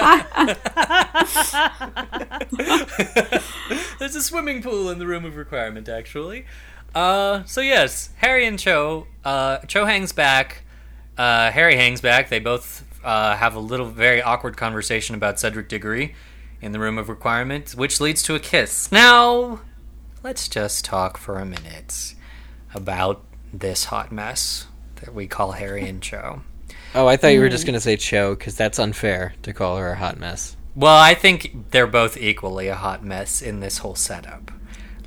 There's 3.99 4.15
a 4.15 4.21
swimming 4.23 4.61
pool 4.63 4.89
in 4.89 4.97
the 4.99 5.05
room 5.05 5.25
of 5.25 5.35
requirement, 5.35 5.89
actually. 5.89 6.45
Uh, 6.93 7.43
so 7.45 7.61
yes, 7.61 8.09
Harry 8.17 8.45
and 8.45 8.57
Cho. 8.57 9.07
Uh, 9.23 9.59
Cho 9.59 9.85
hangs 9.85 10.11
back. 10.11 10.63
Uh, 11.17 11.51
Harry 11.51 11.75
hangs 11.75 12.01
back. 12.01 12.29
They 12.29 12.39
both 12.39 12.85
uh, 13.03 13.35
have 13.35 13.55
a 13.55 13.59
little, 13.59 13.87
very 13.87 14.21
awkward 14.21 14.57
conversation 14.57 15.15
about 15.15 15.39
Cedric 15.39 15.69
Diggory 15.69 16.15
in 16.61 16.71
the 16.71 16.79
room 16.79 16.97
of 16.97 17.09
requirement, 17.09 17.71
which 17.71 18.01
leads 18.01 18.21
to 18.23 18.35
a 18.35 18.39
kiss. 18.39 18.91
Now, 18.91 19.61
let's 20.23 20.47
just 20.47 20.85
talk 20.85 21.17
for 21.17 21.37
a 21.37 21.45
minute 21.45 22.15
about 22.73 23.23
this 23.53 23.85
hot 23.85 24.11
mess 24.11 24.67
that 24.95 25.13
we 25.13 25.27
call 25.27 25.53
Harry 25.53 25.87
and 25.87 26.01
Cho. 26.01 26.41
Oh, 26.93 27.07
I 27.07 27.17
thought 27.17 27.29
you 27.29 27.39
were 27.39 27.49
just 27.49 27.65
gonna 27.65 27.79
say 27.79 27.95
Cho 27.97 28.35
because 28.35 28.55
that's 28.55 28.79
unfair 28.79 29.33
to 29.43 29.53
call 29.53 29.77
her 29.77 29.91
a 29.91 29.95
hot 29.95 30.19
mess. 30.19 30.55
Well, 30.75 30.97
I 30.97 31.13
think 31.13 31.71
they're 31.71 31.87
both 31.87 32.17
equally 32.17 32.67
a 32.67 32.75
hot 32.75 33.03
mess 33.03 33.41
in 33.41 33.59
this 33.59 33.79
whole 33.79 33.95
setup. 33.95 34.51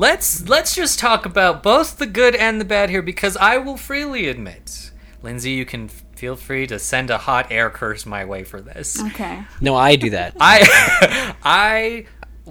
Let's 0.03 0.49
let's 0.49 0.75
just 0.75 0.99
talk 0.99 1.27
about 1.27 1.63
both 1.63 1.99
the 1.99 2.07
good 2.07 2.35
and 2.35 2.61
the 2.61 2.65
bad 2.65 2.91
here 2.91 3.03
because 3.03 3.37
I 3.37 3.59
will 3.59 3.77
freely 3.77 4.27
admit, 4.27 4.91
Lindsay, 5.23 5.53
you 5.53 5.65
can 5.65 5.87
feel 5.87 6.35
free 6.35 6.67
to 6.67 6.81
send 6.81 7.09
a 7.09 7.19
hot 7.19 7.53
air 7.53 7.71
curse 7.71 8.05
my 8.05 8.25
way 8.25 8.43
for 8.43 8.61
this. 8.61 9.01
Okay. 9.01 9.45
No, 9.61 9.77
I 9.77 9.95
do 9.95 10.11
that. 10.11 10.37
I 10.41 11.37
I 11.45 12.07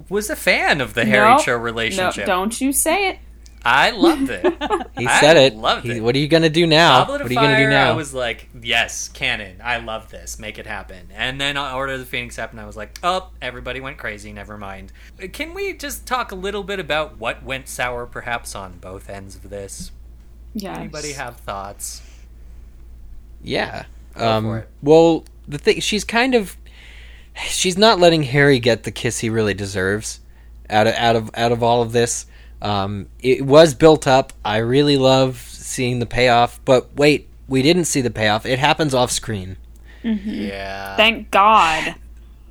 was 0.08 0.30
a 0.30 0.36
fan 0.36 0.80
of 0.80 0.94
the 0.94 1.04
Harry 1.04 1.28
Nope. 1.28 1.42
Cho 1.42 1.52
No, 1.52 1.58
relationship. 1.58 2.24
don't 2.24 2.58
you 2.58 2.72
say 2.72 3.10
it. 3.10 3.18
I 3.64 3.90
loved 3.90 4.28
it. 4.30 4.44
He 4.98 5.06
I 5.06 5.20
said 5.20 5.36
it. 5.36 5.54
loved 5.56 5.84
He- 5.84 5.92
it. 5.92 6.02
What 6.02 6.14
are 6.14 6.18
you 6.18 6.28
gonna 6.28 6.50
do 6.50 6.66
now? 6.66 7.00
Goblet 7.00 7.22
What 7.22 7.30
are 7.30 7.34
you 7.34 7.40
gonna 7.40 7.56
do 7.56 7.68
now? 7.68 7.90
I 7.92 7.96
was 7.96 8.12
like, 8.12 8.48
yes, 8.60 9.08
canon. 9.08 9.60
I 9.64 9.78
love 9.78 10.10
this. 10.10 10.38
Make 10.38 10.58
it 10.58 10.66
happen. 10.66 11.08
And 11.14 11.40
then 11.40 11.56
on 11.56 11.74
Order 11.74 11.94
of 11.94 11.98
the 12.00 12.04
Phoenix 12.06 12.36
happened. 12.36 12.60
I 12.60 12.66
was 12.66 12.76
like, 12.76 12.98
oh, 13.02 13.30
everybody 13.40 13.80
went 13.80 13.96
crazy. 13.98 14.32
Never 14.32 14.58
mind. 14.58 14.92
Can 15.32 15.54
we 15.54 15.72
just 15.72 16.06
talk 16.06 16.30
a 16.30 16.34
little 16.34 16.62
bit 16.62 16.78
about 16.78 17.18
what 17.18 17.42
went 17.42 17.68
sour, 17.68 18.06
perhaps 18.06 18.54
on 18.54 18.78
both 18.78 19.08
ends 19.08 19.34
of 19.36 19.48
this? 19.50 19.90
Yeah. 20.54 20.78
Anybody 20.78 21.12
have 21.12 21.38
thoughts? 21.38 22.02
Yeah. 23.42 23.84
Go 24.16 24.28
um, 24.30 24.44
for 24.44 24.58
it. 24.58 24.68
Well, 24.82 25.24
the 25.48 25.58
thing 25.58 25.80
she's 25.80 26.04
kind 26.04 26.34
of 26.34 26.56
she's 27.48 27.78
not 27.78 27.98
letting 27.98 28.22
Harry 28.24 28.58
get 28.58 28.82
the 28.84 28.90
kiss 28.90 29.18
he 29.20 29.30
really 29.30 29.54
deserves 29.54 30.20
out 30.68 30.86
of 30.86 30.94
out 30.94 31.16
of 31.16 31.30
out 31.34 31.52
of 31.52 31.62
all 31.62 31.82
of 31.82 31.92
this. 31.92 32.26
Um, 32.62 33.08
it 33.20 33.42
was 33.44 33.74
built 33.74 34.06
up. 34.06 34.32
I 34.44 34.58
really 34.58 34.96
love 34.96 35.36
seeing 35.48 35.98
the 35.98 36.06
payoff, 36.06 36.60
but 36.64 36.94
wait, 36.96 37.28
we 37.48 37.60
didn't 37.60 37.84
see 37.86 38.00
the 38.00 38.10
payoff. 38.10 38.46
It 38.46 38.58
happens 38.58 38.94
off 38.94 39.10
screen. 39.10 39.56
Yeah. 40.02 40.96
Thank 40.96 41.30
God. 41.30 41.96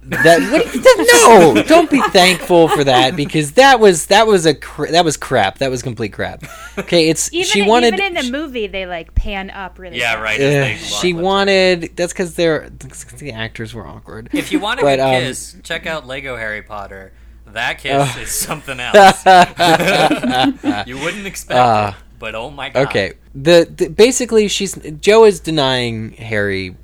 That 0.03 0.41
what, 1.53 1.55
no, 1.55 1.63
don't 1.63 1.89
be 1.89 2.01
thankful 2.09 2.67
for 2.69 2.83
that 2.85 3.15
because 3.15 3.51
that 3.51 3.79
was 3.79 4.07
that 4.07 4.25
was 4.25 4.47
a 4.47 4.55
cr- 4.55 4.87
that 4.87 5.05
was 5.05 5.15
crap. 5.15 5.59
That 5.59 5.69
was 5.69 5.83
complete 5.83 6.11
crap. 6.11 6.43
Okay, 6.79 7.07
it's 7.09 7.31
Even, 7.33 7.45
she 7.47 7.61
wanted 7.61 7.93
even 7.93 8.17
in 8.17 8.25
the 8.25 8.31
movie, 8.31 8.65
they 8.65 8.87
like 8.87 9.13
pan 9.13 9.51
up 9.51 9.77
really. 9.77 9.99
yeah, 9.99 10.13
fast. 10.13 10.23
right. 10.23 10.39
Ugh, 10.41 10.45
as 10.47 10.53
they 10.53 10.77
she 10.97 11.13
walk- 11.13 11.23
wanted 11.23 11.91
that's 11.95 12.13
because 12.13 12.33
they're 12.33 12.71
the 13.19 13.31
actors 13.31 13.75
were 13.75 13.85
awkward. 13.85 14.29
If 14.33 14.51
you 14.51 14.59
want 14.59 14.79
a 14.79 14.83
But, 14.83 14.95
good 14.95 15.01
um, 15.03 15.21
kiss, 15.21 15.55
check 15.61 15.85
out 15.85 16.07
Lego 16.07 16.35
Harry 16.35 16.63
Potter. 16.63 17.13
That 17.53 17.77
kiss 17.79 18.17
is 18.17 18.31
something 18.31 18.79
else. 18.79 19.25
you 20.87 20.97
wouldn't 20.99 21.27
expect 21.27 21.57
Uh, 21.59 21.93
it, 21.95 22.03
but 22.19 22.35
oh 22.35 22.49
my 22.49 22.69
god. 22.69 22.87
Okay. 22.87 23.13
The, 23.33 23.67
the 23.73 23.89
basically 23.89 24.47
she's 24.47 24.75
Jo 24.99 25.23
is 25.25 25.39
denying 25.39 26.11
Harry 26.13 26.75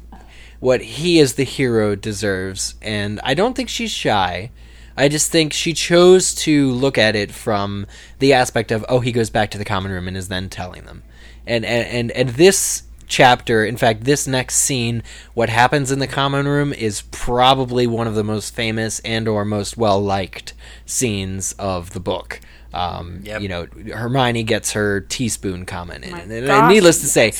what 0.59 0.81
he 0.81 1.19
as 1.19 1.33
the 1.35 1.43
hero 1.43 1.95
deserves 1.95 2.75
and 2.81 3.19
I 3.23 3.33
don't 3.33 3.55
think 3.55 3.69
she's 3.69 3.91
shy. 3.91 4.51
I 4.99 5.09
just 5.09 5.31
think 5.31 5.53
she 5.53 5.73
chose 5.73 6.33
to 6.35 6.71
look 6.71 6.97
at 6.97 7.15
it 7.15 7.31
from 7.31 7.85
the 8.19 8.33
aspect 8.33 8.71
of 8.71 8.83
oh 8.89 8.99
he 8.99 9.11
goes 9.11 9.29
back 9.29 9.51
to 9.51 9.57
the 9.57 9.65
common 9.65 9.91
room 9.91 10.07
and 10.07 10.17
is 10.17 10.27
then 10.29 10.49
telling 10.49 10.85
them. 10.85 11.03
And 11.45 11.63
and 11.65 11.87
and, 11.87 12.11
and 12.11 12.29
this 12.29 12.83
chapter, 13.07 13.65
in 13.65 13.77
fact 13.77 14.03
this 14.03 14.27
next 14.27 14.57
scene 14.57 15.01
what 15.33 15.49
happens 15.49 15.91
in 15.91 15.99
the 15.99 16.07
common 16.07 16.47
room 16.47 16.73
is 16.73 17.03
probably 17.11 17.87
one 17.87 18.07
of 18.07 18.15
the 18.15 18.23
most 18.23 18.53
famous 18.53 18.99
and 18.99 19.27
or 19.27 19.45
most 19.45 19.77
well 19.77 20.01
liked 20.01 20.53
scenes 20.85 21.53
of 21.53 21.91
the 21.93 21.99
book. 21.99 22.39
Um, 22.73 23.21
Yep. 23.23 23.41
you 23.41 23.47
know, 23.47 23.67
Hermione 23.93 24.43
gets 24.43 24.73
her 24.73 25.01
teaspoon 25.01 25.65
comment 25.65 26.03
in, 26.03 26.13
and, 26.13 26.31
and 26.31 26.67
needless 26.67 26.99
to 26.99 27.07
say, 27.07 27.31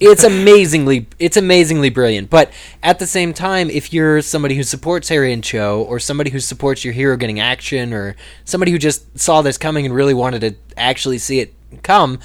it's 0.00 0.22
amazingly 0.22 1.08
it's 1.18 1.36
amazingly 1.36 1.90
brilliant. 1.90 2.30
But 2.30 2.52
at 2.82 2.98
the 3.00 3.06
same 3.06 3.32
time, 3.34 3.68
if 3.68 3.92
you're 3.92 4.22
somebody 4.22 4.54
who 4.54 4.62
supports 4.62 5.08
Harry 5.08 5.32
and 5.32 5.42
Cho, 5.42 5.82
or 5.82 5.98
somebody 5.98 6.30
who 6.30 6.38
supports 6.38 6.84
your 6.84 6.94
hero 6.94 7.16
getting 7.16 7.40
action, 7.40 7.92
or 7.92 8.14
somebody 8.44 8.70
who 8.70 8.78
just 8.78 9.18
saw 9.18 9.42
this 9.42 9.58
coming 9.58 9.84
and 9.84 9.94
really 9.94 10.14
wanted 10.14 10.40
to 10.42 10.54
actually 10.76 11.18
see 11.18 11.40
it 11.40 11.52
come, 11.82 12.20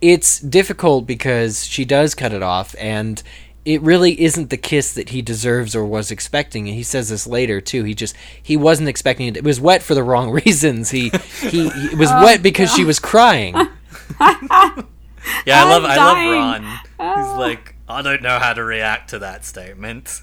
it's 0.00 0.40
difficult 0.40 1.06
because 1.06 1.66
she 1.66 1.84
does 1.84 2.14
cut 2.14 2.32
it 2.32 2.42
off 2.42 2.74
and. 2.78 3.22
It 3.64 3.82
really 3.82 4.18
isn't 4.22 4.48
the 4.48 4.56
kiss 4.56 4.94
that 4.94 5.10
he 5.10 5.20
deserves 5.20 5.76
or 5.76 5.84
was 5.84 6.10
expecting, 6.10 6.68
and 6.68 6.74
he 6.74 6.82
says 6.82 7.10
this 7.10 7.26
later 7.26 7.60
too. 7.60 7.84
He 7.84 7.92
just 7.92 8.16
he 8.42 8.56
wasn't 8.56 8.88
expecting 8.88 9.26
it. 9.26 9.36
It 9.36 9.44
was 9.44 9.60
wet 9.60 9.82
for 9.82 9.94
the 9.94 10.02
wrong 10.02 10.30
reasons. 10.46 10.88
He 10.88 11.10
he, 11.40 11.68
he 11.68 11.86
it 11.88 11.98
was 11.98 12.08
oh, 12.10 12.24
wet 12.24 12.42
because 12.42 12.72
she 12.72 12.84
was 12.84 12.98
crying. 12.98 13.54
Yeah, 15.44 15.64
I 15.64 15.68
love 15.68 15.84
I'm 15.84 15.90
I 15.90 15.96
dying. 15.96 16.30
love 16.30 16.62
Ron. 16.98 17.16
He's 17.18 17.34
oh. 17.34 17.38
like, 17.38 17.74
I 17.88 18.02
don't 18.02 18.22
know 18.22 18.38
how 18.38 18.52
to 18.54 18.64
react 18.64 19.10
to 19.10 19.18
that 19.18 19.44
statement. 19.44 20.22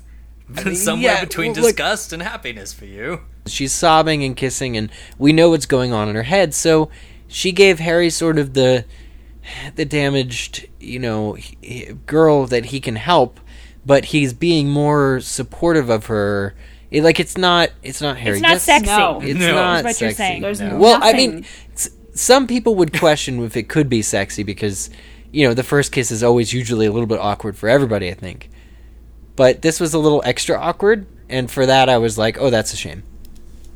Somewhere 0.73 1.13
yeah, 1.13 1.23
between 1.23 1.53
well, 1.53 1.61
look- 1.61 1.75
disgust 1.75 2.13
and 2.13 2.21
happiness 2.23 2.73
for 2.73 2.85
you. 2.85 3.21
she's 3.47 3.71
sobbing 3.73 4.23
and 4.23 4.35
kissing 4.35 4.75
and 4.77 4.91
we 5.17 5.33
know 5.33 5.49
what's 5.49 5.65
going 5.65 5.91
on 5.93 6.07
in 6.09 6.15
her 6.15 6.23
head 6.23 6.53
so 6.53 6.89
she 7.27 7.51
gave 7.51 7.79
harry 7.79 8.09
sort 8.09 8.37
of 8.39 8.53
the 8.53 8.85
the 9.75 9.85
damaged 9.85 10.67
you 10.79 10.99
know 10.99 11.33
he- 11.33 11.57
he- 11.61 11.93
girl 12.05 12.45
that 12.47 12.65
he 12.65 12.79
can 12.79 12.95
help 12.95 13.39
but 13.85 14.05
he's 14.05 14.33
being 14.33 14.69
more 14.69 15.19
supportive 15.19 15.89
of 15.89 16.07
her 16.07 16.55
It, 16.91 17.03
like 17.03 17.19
it's 17.19 17.37
not. 17.37 17.69
It's 17.83 17.99
not 18.01 18.17
Harry. 18.17 18.35
It's 18.37 18.41
not 18.41 18.51
Yes, 18.51 18.63
sexy. 18.63 18.85
No. 18.85 19.19
It's 19.21 19.39
No. 19.39 19.55
not 19.55 19.79
Is 19.79 19.83
what 19.83 20.01
you're 20.01 20.09
sexy. 20.11 20.15
saying. 20.15 20.41
There's 20.43 20.61
No. 20.61 20.77
Well, 20.77 20.99
I 21.01 21.13
mean, 21.13 21.43
some 22.13 22.47
people 22.47 22.75
would 22.75 22.97
question 22.97 23.43
if 23.43 23.57
it 23.57 23.67
could 23.67 23.89
be 23.89 24.01
sexy 24.01 24.43
because 24.43 24.89
you 25.31 25.45
know 25.47 25.53
the 25.53 25.63
first 25.63 25.91
kiss 25.91 26.09
is 26.11 26.23
always 26.23 26.53
usually 26.53 26.85
a 26.85 26.91
little 26.91 27.07
bit 27.07 27.19
awkward 27.19 27.57
for 27.57 27.67
everybody. 27.67 28.09
I 28.09 28.13
think, 28.13 28.49
but 29.35 29.61
this 29.61 29.79
was 29.79 29.93
a 29.93 29.99
little 29.99 30.21
extra 30.25 30.57
awkward, 30.57 31.05
and 31.29 31.51
for 31.51 31.65
that 31.65 31.89
I 31.89 31.97
was 31.97 32.17
like, 32.17 32.37
oh, 32.39 32.49
that's 32.49 32.71
a 32.73 32.77
shame. 32.77 33.03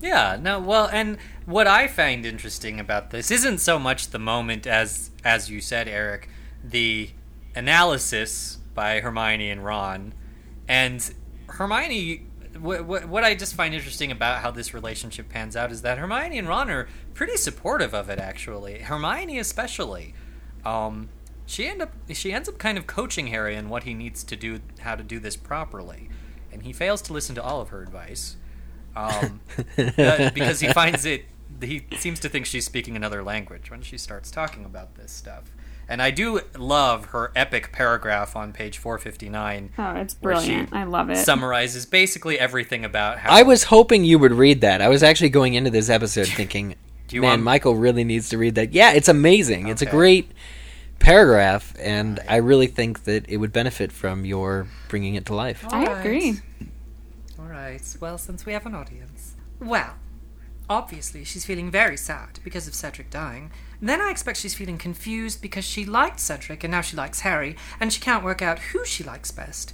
Yeah, 0.01 0.38
no, 0.41 0.59
well, 0.59 0.89
and 0.93 1.17
what 1.50 1.66
I 1.66 1.88
find 1.88 2.28
interesting 2.28 2.80
about 2.80 3.10
this 3.10 3.32
isn't 3.32 3.58
so 3.58 3.80
much 3.80 4.10
the 4.10 4.20
moment 4.20 4.68
as 4.68 5.10
as 5.24 5.50
you 5.50 5.62
said, 5.62 5.88
Eric, 5.88 6.30
the 6.64 7.10
analysis 7.56 8.60
by 8.76 9.00
Hermione 9.00 9.50
and 9.50 9.66
Ron, 9.66 10.14
and 10.68 11.14
Hermione. 11.47 12.28
What, 12.60 12.86
what, 12.86 13.08
what 13.08 13.24
I 13.24 13.36
just 13.36 13.54
find 13.54 13.74
interesting 13.74 14.12
about 14.12 14.41
how 14.41 14.52
this 14.52 14.74
relationship 14.74 15.30
pans 15.30 15.56
out 15.56 15.72
is 15.72 15.82
that 15.84 15.97
Hermione 15.97 16.38
and 16.38 16.47
Ron 16.47 16.70
are 16.70 16.88
pretty 17.14 17.38
supportive 17.38 17.93
of 17.93 18.10
it. 18.10 18.20
Actually, 18.20 18.80
Hermione 18.80 19.39
especially. 19.39 20.14
Um, 20.64 21.10
she 21.47 21.68
end 21.68 21.82
up 21.82 21.93
she 22.14 22.32
ends 22.32 22.47
up 22.47 22.60
kind 22.60 22.78
of 22.78 22.86
coaching 22.86 23.28
Harry 23.28 23.58
on 23.58 23.70
what 23.70 23.86
he 23.86 23.95
needs 23.95 24.24
to 24.26 24.36
do, 24.36 24.60
how 24.82 24.95
to 24.95 25.04
do 25.04 25.20
this 25.20 25.36
properly, 25.36 26.10
and 26.52 26.62
he 26.62 26.74
fails 26.74 27.02
to 27.04 27.14
listen 27.14 27.34
to 27.36 27.43
all 27.43 27.60
of 27.60 27.70
her 27.70 27.82
advice 27.82 28.36
um, 28.95 29.39
uh, 29.97 30.30
because 30.32 30.60
he 30.60 30.72
finds 30.74 31.06
it. 31.06 31.26
He 31.62 31.86
seems 31.97 32.20
to 32.22 32.30
think 32.30 32.45
she's 32.45 32.66
speaking 32.66 32.95
another 32.95 33.24
language 33.24 33.70
when 33.72 33.82
she 33.82 33.97
starts 33.97 34.32
talking 34.32 34.66
about 34.66 34.95
this 34.95 35.12
stuff. 35.12 35.51
And 35.88 36.01
I 36.03 36.12
do 36.12 36.41
love 36.55 37.05
her 37.05 37.32
epic 37.36 37.72
paragraph 37.72 38.36
on 38.36 38.53
page 38.53 38.78
459. 38.78 39.72
Oh, 39.78 39.91
it's 39.95 40.16
where 40.22 40.39
she 40.39 40.47
brilliant. 40.47 40.72
I 40.74 40.84
love 40.84 41.10
it. 41.10 41.18
Summarizes 41.18 41.88
basically 41.88 42.38
everything 42.38 42.86
about 42.86 43.18
how 43.18 43.32
I 43.32 43.41
was 43.41 43.64
hoping 43.64 44.03
you 44.03 44.20
would 44.20 44.32
read 44.34 44.62
that. 44.62 44.82
I 44.82 44.88
was 44.89 45.01
actually 45.01 45.30
going 45.30 45.55
into 45.55 45.72
this 45.72 45.89
episode 45.89 46.28
thinking, 46.36 46.76
Do 47.07 47.16
you 47.16 47.22
man, 47.22 47.30
want- 47.32 47.43
Michael 47.43 47.76
really 47.76 48.03
needs 48.03 48.30
to 48.30 48.38
read 48.38 48.53
that. 48.55 48.72
Yeah, 48.74 48.91
it's 48.93 49.07
amazing. 49.07 49.68
It's 49.68 49.82
a 49.82 49.88
great 49.88 50.32
paragraph, 50.99 51.74
and 51.80 52.20
I 52.28 52.36
really 52.38 52.68
think 52.68 53.05
that 53.05 53.28
it 53.28 53.38
would 53.38 53.51
benefit 53.53 53.91
from 53.91 54.26
your 54.26 54.68
bringing 54.89 55.16
it 55.16 55.26
to 55.28 55.34
life. 55.36 55.66
I 55.72 55.86
agree. 55.86 56.36
All 57.39 57.45
right. 57.45 57.82
Well, 57.99 58.18
since 58.18 58.45
we 58.45 58.53
have 58.53 58.66
an 58.68 58.76
audience. 58.76 59.34
Well, 59.60 59.95
obviously 60.70 61.24
she's 61.24 61.45
feeling 61.45 61.72
very 61.72 61.97
sad 61.97 62.39
because 62.43 62.67
of 62.67 62.76
Cedric 62.76 63.09
dying. 63.09 63.51
Then 63.82 64.01
I 64.01 64.11
expect 64.11 64.38
she's 64.38 64.55
feeling 64.55 64.78
confused 64.78 65.41
because 65.41 65.65
she 65.65 65.86
liked 65.86 66.20
Cedric 66.20 66.63
and 66.63 66.72
now 66.72 66.82
she 66.82 66.95
likes 66.95 67.22
Harry, 67.22 67.55
and 67.80 67.91
she 67.91 67.99
can't 67.99 68.24
work 68.24 68.41
out 68.41 68.59
who 68.59 68.86
she 68.86 69.03
likes 69.03 69.32
best. 69.32 69.74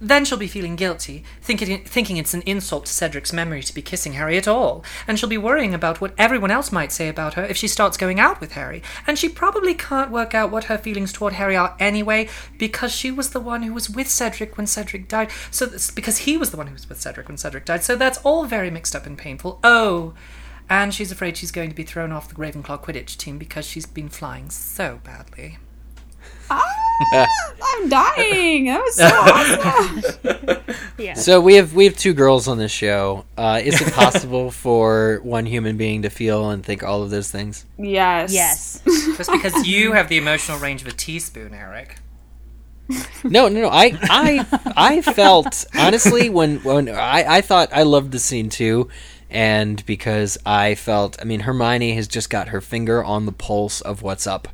Then 0.00 0.24
she'll 0.24 0.36
be 0.36 0.46
feeling 0.46 0.76
guilty, 0.76 1.24
thinking, 1.40 1.82
thinking 1.84 2.18
it's 2.18 2.34
an 2.34 2.42
insult 2.42 2.84
to 2.86 2.92
Cedric's 2.92 3.32
memory 3.32 3.62
to 3.62 3.74
be 3.74 3.80
kissing 3.80 4.12
Harry 4.12 4.36
at 4.36 4.46
all, 4.46 4.84
and 5.06 5.18
she'll 5.18 5.28
be 5.28 5.38
worrying 5.38 5.72
about 5.72 6.00
what 6.00 6.12
everyone 6.18 6.50
else 6.50 6.70
might 6.70 6.92
say 6.92 7.08
about 7.08 7.34
her 7.34 7.44
if 7.44 7.56
she 7.56 7.66
starts 7.66 7.96
going 7.96 8.20
out 8.20 8.38
with 8.40 8.52
Harry, 8.52 8.82
and 9.06 9.18
she 9.18 9.28
probably 9.28 9.72
can't 9.72 10.10
work 10.10 10.34
out 10.34 10.50
what 10.50 10.64
her 10.64 10.76
feelings 10.76 11.12
toward 11.12 11.32
Harry 11.34 11.56
are 11.56 11.74
anyway, 11.78 12.28
because 12.58 12.92
she 12.92 13.10
was 13.10 13.30
the 13.30 13.40
one 13.40 13.62
who 13.62 13.72
was 13.72 13.88
with 13.88 14.08
Cedric 14.08 14.58
when 14.58 14.66
Cedric 14.66 15.08
died, 15.08 15.30
so 15.50 15.66
because 15.94 16.18
he 16.18 16.36
was 16.36 16.50
the 16.50 16.58
one 16.58 16.66
who 16.66 16.74
was 16.74 16.88
with 16.88 17.00
Cedric 17.00 17.28
when 17.28 17.38
Cedric 17.38 17.64
died, 17.64 17.82
so 17.82 17.96
that's 17.96 18.18
all 18.18 18.44
very 18.44 18.70
mixed 18.70 18.94
up 18.94 19.06
and 19.06 19.16
painful. 19.16 19.58
Oh, 19.64 20.12
and 20.68 20.92
she's 20.92 21.12
afraid 21.12 21.36
she's 21.36 21.52
going 21.52 21.70
to 21.70 21.76
be 21.76 21.84
thrown 21.84 22.12
off 22.12 22.28
the 22.28 22.34
Ravenclaw 22.34 22.82
Quidditch 22.82 23.16
team 23.16 23.38
because 23.38 23.64
she's 23.64 23.86
been 23.86 24.08
flying 24.08 24.50
so 24.50 25.00
badly. 25.04 25.58
Ah, 26.50 27.26
I'm 27.62 27.88
dying. 27.88 28.66
That 28.66 28.80
was 28.80 28.94
so 28.96 29.06
awesome. 30.44 30.64
Yeah. 30.98 31.14
So 31.14 31.40
we 31.40 31.54
have 31.54 31.74
we 31.74 31.84
have 31.84 31.96
two 31.96 32.14
girls 32.14 32.48
on 32.48 32.58
this 32.58 32.72
show. 32.72 33.24
Uh, 33.36 33.60
is 33.62 33.80
it 33.80 33.92
possible 33.92 34.50
for 34.64 35.20
one 35.22 35.46
human 35.46 35.76
being 35.76 36.02
to 36.02 36.10
feel 36.10 36.50
and 36.50 36.64
think 36.64 36.82
all 36.82 37.02
of 37.02 37.10
those 37.10 37.30
things? 37.30 37.64
Yes. 37.78 38.32
Yes. 38.32 38.82
Just 39.16 39.30
because 39.30 39.66
you 39.66 39.92
have 39.92 40.08
the 40.08 40.18
emotional 40.18 40.58
range 40.58 40.82
of 40.82 40.88
a 40.88 40.92
teaspoon, 40.92 41.54
Eric. 41.54 41.98
No, 43.24 43.48
no, 43.48 43.62
no. 43.62 43.68
I, 43.68 43.98
I, 44.02 44.46
I 44.76 45.02
felt 45.02 45.64
honestly 45.76 46.30
when 46.30 46.58
when 46.58 46.88
I, 46.88 47.24
I 47.36 47.40
thought 47.40 47.68
I 47.72 47.82
loved 47.82 48.12
the 48.12 48.20
scene 48.20 48.48
too, 48.48 48.88
and 49.28 49.84
because 49.86 50.38
I 50.46 50.76
felt, 50.76 51.20
I 51.20 51.24
mean, 51.24 51.40
Hermione 51.40 51.94
has 51.94 52.06
just 52.06 52.30
got 52.30 52.48
her 52.48 52.60
finger 52.60 53.02
on 53.02 53.26
the 53.26 53.32
pulse 53.32 53.80
of 53.80 54.02
what's 54.02 54.24
up. 54.26 54.46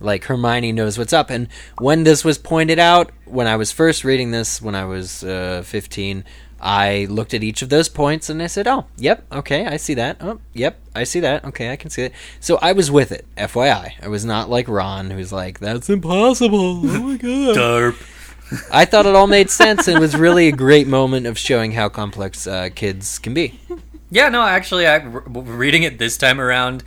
Like 0.00 0.24
Hermione 0.24 0.72
knows 0.72 0.96
what's 0.98 1.12
up, 1.12 1.30
and 1.30 1.48
when 1.78 2.04
this 2.04 2.24
was 2.24 2.38
pointed 2.38 2.78
out, 2.78 3.10
when 3.24 3.46
I 3.46 3.56
was 3.56 3.72
first 3.72 4.04
reading 4.04 4.30
this, 4.30 4.62
when 4.62 4.74
I 4.74 4.84
was 4.84 5.24
uh, 5.24 5.62
fifteen, 5.64 6.24
I 6.60 7.06
looked 7.10 7.34
at 7.34 7.42
each 7.42 7.62
of 7.62 7.68
those 7.68 7.88
points 7.88 8.30
and 8.30 8.42
I 8.42 8.46
said, 8.46 8.66
"Oh, 8.68 8.86
yep, 8.96 9.24
okay, 9.32 9.66
I 9.66 9.76
see 9.76 9.94
that. 9.94 10.16
Oh, 10.20 10.40
yep, 10.54 10.78
I 10.94 11.04
see 11.04 11.20
that. 11.20 11.44
Okay, 11.44 11.70
I 11.72 11.76
can 11.76 11.90
see 11.90 12.02
it." 12.02 12.12
So 12.40 12.58
I 12.62 12.72
was 12.72 12.90
with 12.90 13.10
it. 13.12 13.26
FYI, 13.36 13.92
I 14.02 14.08
was 14.08 14.24
not 14.24 14.48
like 14.48 14.68
Ron, 14.68 15.10
who's 15.10 15.32
like, 15.32 15.58
"That's 15.58 15.90
impossible." 15.90 16.80
Oh 16.84 17.00
my 17.00 17.16
god. 17.16 17.56
Derp. 17.56 18.14
I 18.72 18.86
thought 18.86 19.04
it 19.04 19.14
all 19.14 19.26
made 19.26 19.50
sense 19.50 19.88
and 19.88 19.98
was 20.00 20.16
really 20.16 20.48
a 20.48 20.52
great 20.52 20.86
moment 20.86 21.26
of 21.26 21.36
showing 21.36 21.72
how 21.72 21.88
complex 21.90 22.46
uh, 22.46 22.70
kids 22.74 23.18
can 23.18 23.34
be. 23.34 23.60
Yeah, 24.10 24.30
no, 24.30 24.40
actually, 24.42 24.86
I, 24.86 25.00
r- 25.00 25.20
reading 25.26 25.82
it 25.82 25.98
this 25.98 26.16
time 26.16 26.40
around, 26.40 26.82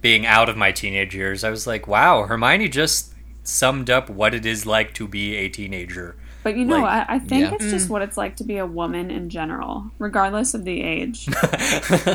being 0.00 0.26
out 0.26 0.48
of 0.48 0.56
my 0.56 0.72
teenage 0.72 1.14
years, 1.14 1.44
I 1.44 1.50
was 1.50 1.66
like, 1.66 1.86
wow, 1.88 2.24
Hermione 2.24 2.68
just 2.68 3.12
summed 3.44 3.90
up 3.90 4.08
what 4.10 4.34
it 4.34 4.46
is 4.46 4.66
like 4.66 4.94
to 4.94 5.08
be 5.08 5.34
a 5.36 5.48
teenager. 5.48 6.16
But 6.44 6.56
you 6.56 6.64
know, 6.64 6.80
Like, 6.80 7.08
I, 7.08 7.14
I 7.14 7.18
think 7.20 7.42
yeah. 7.50 7.54
it's 7.54 7.70
just 7.70 7.86
mm. 7.86 7.90
what 7.90 8.02
it's 8.02 8.16
like 8.16 8.34
to 8.36 8.44
be 8.44 8.56
a 8.58 8.66
woman 8.66 9.10
in 9.12 9.28
general, 9.30 9.90
regardless 9.98 10.54
of 10.54 10.64
the 10.64 10.82
age. 10.82 11.28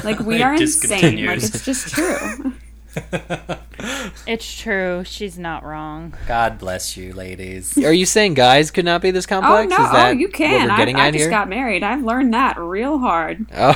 Like 0.04 0.20
we 0.20 0.42
are 0.44 0.54
insane. 0.56 1.26
Like 1.26 1.38
it's 1.38 1.64
just 1.66 1.88
true. 1.94 2.54
It's 4.26 4.60
true. 4.60 5.04
She's 5.06 5.38
not 5.38 5.64
wrong. 5.64 6.16
God 6.28 6.58
bless 6.58 6.98
you, 6.98 7.14
ladies. 7.14 7.78
Are 7.84 7.94
you 7.94 8.08
saying 8.08 8.34
guys 8.34 8.72
could 8.72 8.86
not 8.86 9.02
be 9.04 9.12
this 9.12 9.28
complex? 9.28 9.72
oh 9.72 9.76
complex? 9.76 9.80
no! 9.80 9.86
Is 9.86 9.92
that 9.92 10.08
Oh, 10.08 10.12
you 10.12 10.28
What 10.28 10.34
can. 10.34 10.68
we're 10.68 10.74
I, 10.74 10.78
getting 10.78 10.96
I 10.96 11.08
at 11.08 11.12
just 11.14 11.22
here? 11.24 11.30
got 11.30 11.48
married. 11.48 11.84
I've 11.84 12.04
learned 12.04 12.34
that 12.34 12.58
real 12.58 12.98
hard. 12.98 13.46
Oh. 13.56 13.74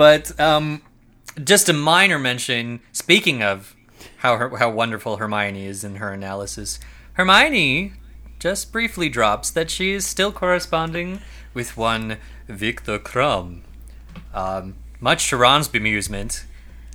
But 0.00 0.40
um, 0.40 0.80
just 1.44 1.68
a 1.68 1.74
minor 1.74 2.18
mention. 2.18 2.80
Speaking 2.90 3.42
of 3.42 3.76
how 4.16 4.38
her, 4.38 4.56
how 4.56 4.70
wonderful 4.70 5.18
Hermione 5.18 5.66
is 5.66 5.84
in 5.84 5.96
her 5.96 6.10
analysis, 6.10 6.80
Hermione 7.12 7.92
just 8.38 8.72
briefly 8.72 9.10
drops 9.10 9.50
that 9.50 9.70
she 9.70 9.90
is 9.92 10.06
still 10.06 10.32
corresponding 10.32 11.20
with 11.52 11.76
one 11.76 12.16
Victor 12.48 12.98
Krum. 12.98 13.60
Um, 14.32 14.76
much 15.00 15.28
to 15.28 15.36
Ron's 15.36 15.68
bemusement, 15.68 16.44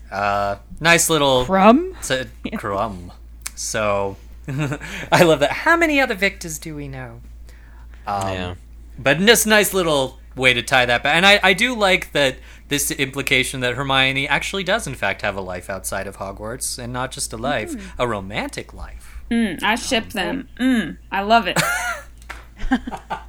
uh, 0.09 0.55
nice 0.79 1.07
little 1.07 1.45
Crumb? 1.45 1.95
to 2.05 2.27
Crumb. 2.57 3.11
So 3.53 4.17
I 4.47 5.21
love 5.21 5.41
that. 5.41 5.51
How 5.51 5.77
many 5.77 6.01
other 6.01 6.15
Victors 6.15 6.57
do 6.57 6.75
we 6.75 6.87
know? 6.87 7.21
Um, 8.07 8.33
yeah. 8.33 8.55
But 8.97 9.19
just 9.19 9.45
nice 9.45 9.75
little 9.75 10.17
way 10.35 10.53
to 10.53 10.61
tie 10.61 10.85
that 10.85 11.03
back. 11.03 11.15
And 11.15 11.25
I, 11.25 11.39
I 11.41 11.53
do 11.53 11.75
like 11.75 12.11
that 12.11 12.37
this 12.67 12.91
implication 12.91 13.59
that 13.61 13.75
Hermione 13.75 14.27
actually 14.27 14.63
does, 14.63 14.87
in 14.87 14.95
fact, 14.95 15.21
have 15.21 15.35
a 15.35 15.41
life 15.41 15.69
outside 15.69 16.07
of 16.07 16.17
Hogwarts, 16.17 16.79
and 16.79 16.91
not 16.91 17.11
just 17.11 17.31
a 17.33 17.37
life, 17.37 17.93
a 17.97 18.07
romantic 18.07 18.73
life. 18.73 19.23
Mm, 19.29 19.61
I 19.63 19.75
ship 19.75 20.09
them. 20.09 20.49
Mm, 20.59 20.97
I 21.11 21.21
love 21.21 21.47
it. 21.47 21.61
I, 22.71 23.21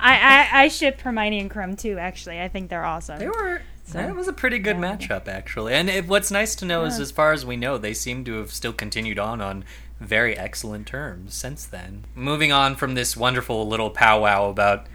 I, 0.00 0.48
I 0.52 0.68
ship 0.68 1.00
Hermione 1.00 1.40
and 1.40 1.50
Krum 1.50 1.78
too, 1.78 1.98
actually. 1.98 2.40
I 2.40 2.48
think 2.48 2.70
they're 2.70 2.84
awesome. 2.84 3.18
They 3.18 3.28
were. 3.28 3.62
that 3.92 4.14
was 4.14 4.28
a 4.28 4.32
pretty 4.32 4.58
good 4.58 4.76
matchup, 4.76 5.28
actually. 5.28 5.74
And 5.74 5.88
it, 5.88 6.06
what's 6.06 6.30
nice 6.30 6.54
to 6.56 6.64
know 6.64 6.84
is, 6.84 6.98
as 6.98 7.10
far 7.10 7.32
as 7.32 7.44
we 7.44 7.56
know, 7.56 7.78
they 7.78 7.94
seem 7.94 8.24
to 8.24 8.38
have 8.38 8.52
still 8.52 8.72
continued 8.72 9.18
on 9.18 9.40
on 9.40 9.64
very 10.00 10.36
excellent 10.36 10.86
terms 10.86 11.34
since 11.34 11.64
then. 11.64 12.04
Moving 12.14 12.52
on 12.52 12.76
from 12.76 12.94
this 12.94 13.16
wonderful 13.16 13.66
little 13.66 13.90
powwow 13.90 14.50
about 14.50 14.86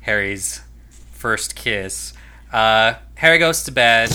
Harry's 0.00 0.62
first 1.18 1.54
kiss, 1.54 2.14
uh, 2.52 2.94
Harry 3.16 3.38
goes 3.38 3.64
to 3.64 3.72
bed 3.72 4.10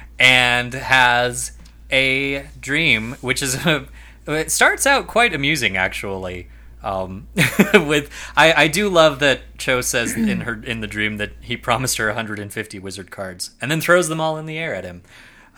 and 0.18 0.72
has 0.72 1.52
a 1.90 2.46
dream, 2.60 3.16
which 3.20 3.42
is 3.42 3.66
a, 3.66 3.86
it 4.26 4.50
starts 4.50 4.86
out 4.86 5.06
quite 5.06 5.34
amusing, 5.34 5.76
actually. 5.76 6.48
Um, 6.80 7.26
with 7.74 8.08
I, 8.36 8.52
I 8.52 8.68
do 8.68 8.88
love 8.88 9.18
that 9.18 9.58
Cho 9.58 9.80
says 9.80 10.14
in 10.16 10.42
her 10.42 10.62
in 10.62 10.80
the 10.80 10.86
dream 10.86 11.16
that 11.16 11.32
he 11.40 11.56
promised 11.56 11.96
her 11.96 12.06
150 12.06 12.78
wizard 12.78 13.10
cards 13.10 13.50
and 13.60 13.68
then 13.68 13.80
throws 13.80 14.08
them 14.08 14.20
all 14.20 14.36
in 14.36 14.46
the 14.46 14.56
air 14.56 14.76
at 14.76 14.84
him. 14.84 15.02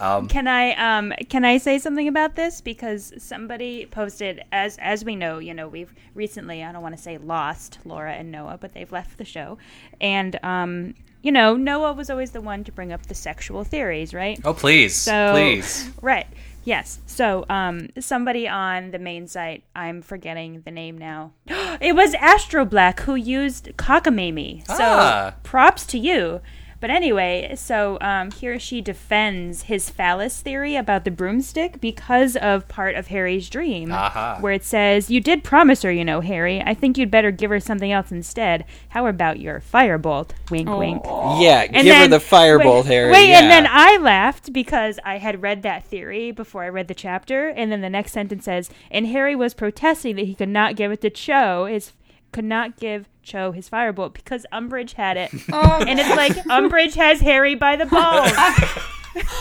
Um, 0.01 0.29
Can 0.29 0.49
I 0.49 0.73
um 0.73 1.13
can 1.29 1.45
I 1.45 1.59
say 1.59 1.79
something 1.79 2.09
about 2.09 2.35
this 2.35 2.61
because 2.61 3.13
somebody 3.19 3.87
posted 3.87 4.43
as 4.51 4.79
as 4.81 5.05
we 5.05 5.15
know 5.15 5.39
you 5.39 5.53
know 5.53 5.69
we've 5.69 5.93
recently 6.15 6.65
I 6.65 6.73
don't 6.73 6.83
want 6.83 6.97
to 6.97 7.03
say 7.03 7.19
lost 7.19 7.79
Laura 7.85 8.13
and 8.13 8.33
Noah 8.33 8.59
but 8.61 8.73
they've 8.73 8.91
left 8.91 9.19
the 9.19 9.25
show 9.27 9.59
and 10.01 10.43
um 10.43 10.95
you 11.23 11.31
know 11.31 11.55
Noah 11.55 11.93
was 11.93 12.09
always 12.09 12.31
the 12.31 12.41
one 12.41 12.65
to 12.65 12.73
bring 12.73 12.93
up 12.93 13.07
the 13.07 13.15
sexual 13.15 13.63
theories 13.63 14.15
right 14.15 14.41
oh 14.45 14.55
please, 14.55 14.97
so 14.97 15.33
please. 15.33 15.91
right 16.01 16.27
Yes. 16.63 17.01
So, 17.07 17.47
um, 17.49 17.89
somebody 17.99 18.47
on 18.47 18.91
the 18.91 18.99
main 18.99 19.27
site, 19.27 19.65
I'm 19.75 20.03
forgetting 20.03 20.61
the 20.65 20.71
name 20.71 20.99
now. 20.99 21.33
it 21.81 21.95
was 21.95 22.13
Astro 22.15 22.65
Black 22.67 23.01
who 23.01 23.15
used 23.15 23.71
cockamamie. 23.79 24.67
So, 24.67 24.75
Ah. 24.79 25.35
props 25.43 25.87
to 25.87 25.99
you. 25.99 26.43
But 26.81 26.89
anyway, 26.89 27.53
so 27.57 27.99
um, 28.01 28.31
he 28.31 28.49
or 28.49 28.59
she 28.59 28.81
defends 28.81 29.63
his 29.65 29.91
phallus 29.91 30.41
theory 30.41 30.77
about 30.77 31.05
the 31.05 31.11
broomstick 31.11 31.79
because 31.81 32.37
of 32.37 32.67
part 32.69 32.95
of 32.95 33.09
Harry's 33.09 33.51
dream, 33.51 33.93
Aha. 33.93 34.39
where 34.41 34.55
it 34.55 34.65
says, 34.65 35.11
"You 35.11 35.21
did 35.21 35.45
promise 35.45 35.83
her, 35.83 35.93
you 35.93 36.05
know, 36.07 36.21
Harry. 36.23 36.63
I 36.63 36.73
think 36.73 36.97
you'd 36.97 37.11
better 37.11 37.31
give 37.31 37.51
her 37.51 37.61
something 37.61 37.93
else 37.93 38.11
instead. 38.11 38.65
How 38.89 39.07
about 39.07 39.41
your 39.41 39.61
firebolt? 39.61 40.31
Wink, 40.51 40.71
wink." 40.71 41.03
Yeah, 41.05 41.67
And 41.71 41.85
give 41.85 41.97
her 41.97 42.09
the 42.09 42.17
firebolt, 42.19 42.85
wait, 42.85 42.87
Harry. 42.87 43.13
Wait, 43.13 43.29
yeah. 43.29 43.41
and 43.41 43.51
then 43.51 43.67
I 43.71 43.99
laughed 43.99 44.53
because 44.53 44.99
I 45.05 45.19
had 45.19 45.43
read 45.43 45.63
that 45.63 45.85
theory 45.85 46.31
before 46.31 46.65
I 46.65 46.71
read 46.71 46.89
the 46.89 46.95
chapter, 46.95 47.49
and 47.49 47.71
then 47.71 47.83
the 47.83 47.91
next 47.91 48.13
sentence 48.13 48.45
says, 48.47 48.71
"And 48.91 49.07
Harry 49.09 49.37
was 49.37 49.53
protesting 49.53 50.17
that 50.17 50.25
he 50.27 50.35
could 50.35 50.49
not 50.49 50.77
give 50.77 50.91
it 50.93 51.03
to 51.03 51.11
Cho. 51.11 51.67
His 51.67 51.93
could 52.33 52.45
not 52.45 52.77
give 52.79 53.09
Cho 53.23 53.53
his 53.53 53.69
firebolt 53.69 54.13
because 54.15 54.47
Umbridge 54.53 54.93
had 54.95 55.17
it, 55.17 55.31
Oh, 55.53 55.85
and 55.87 55.99
it's 56.01 56.09
like 56.11 56.33
Umbridge 56.47 56.95
has 56.95 57.21
Harry 57.21 57.55
by 57.55 57.77
the 57.77 57.87
balls." 57.87 58.31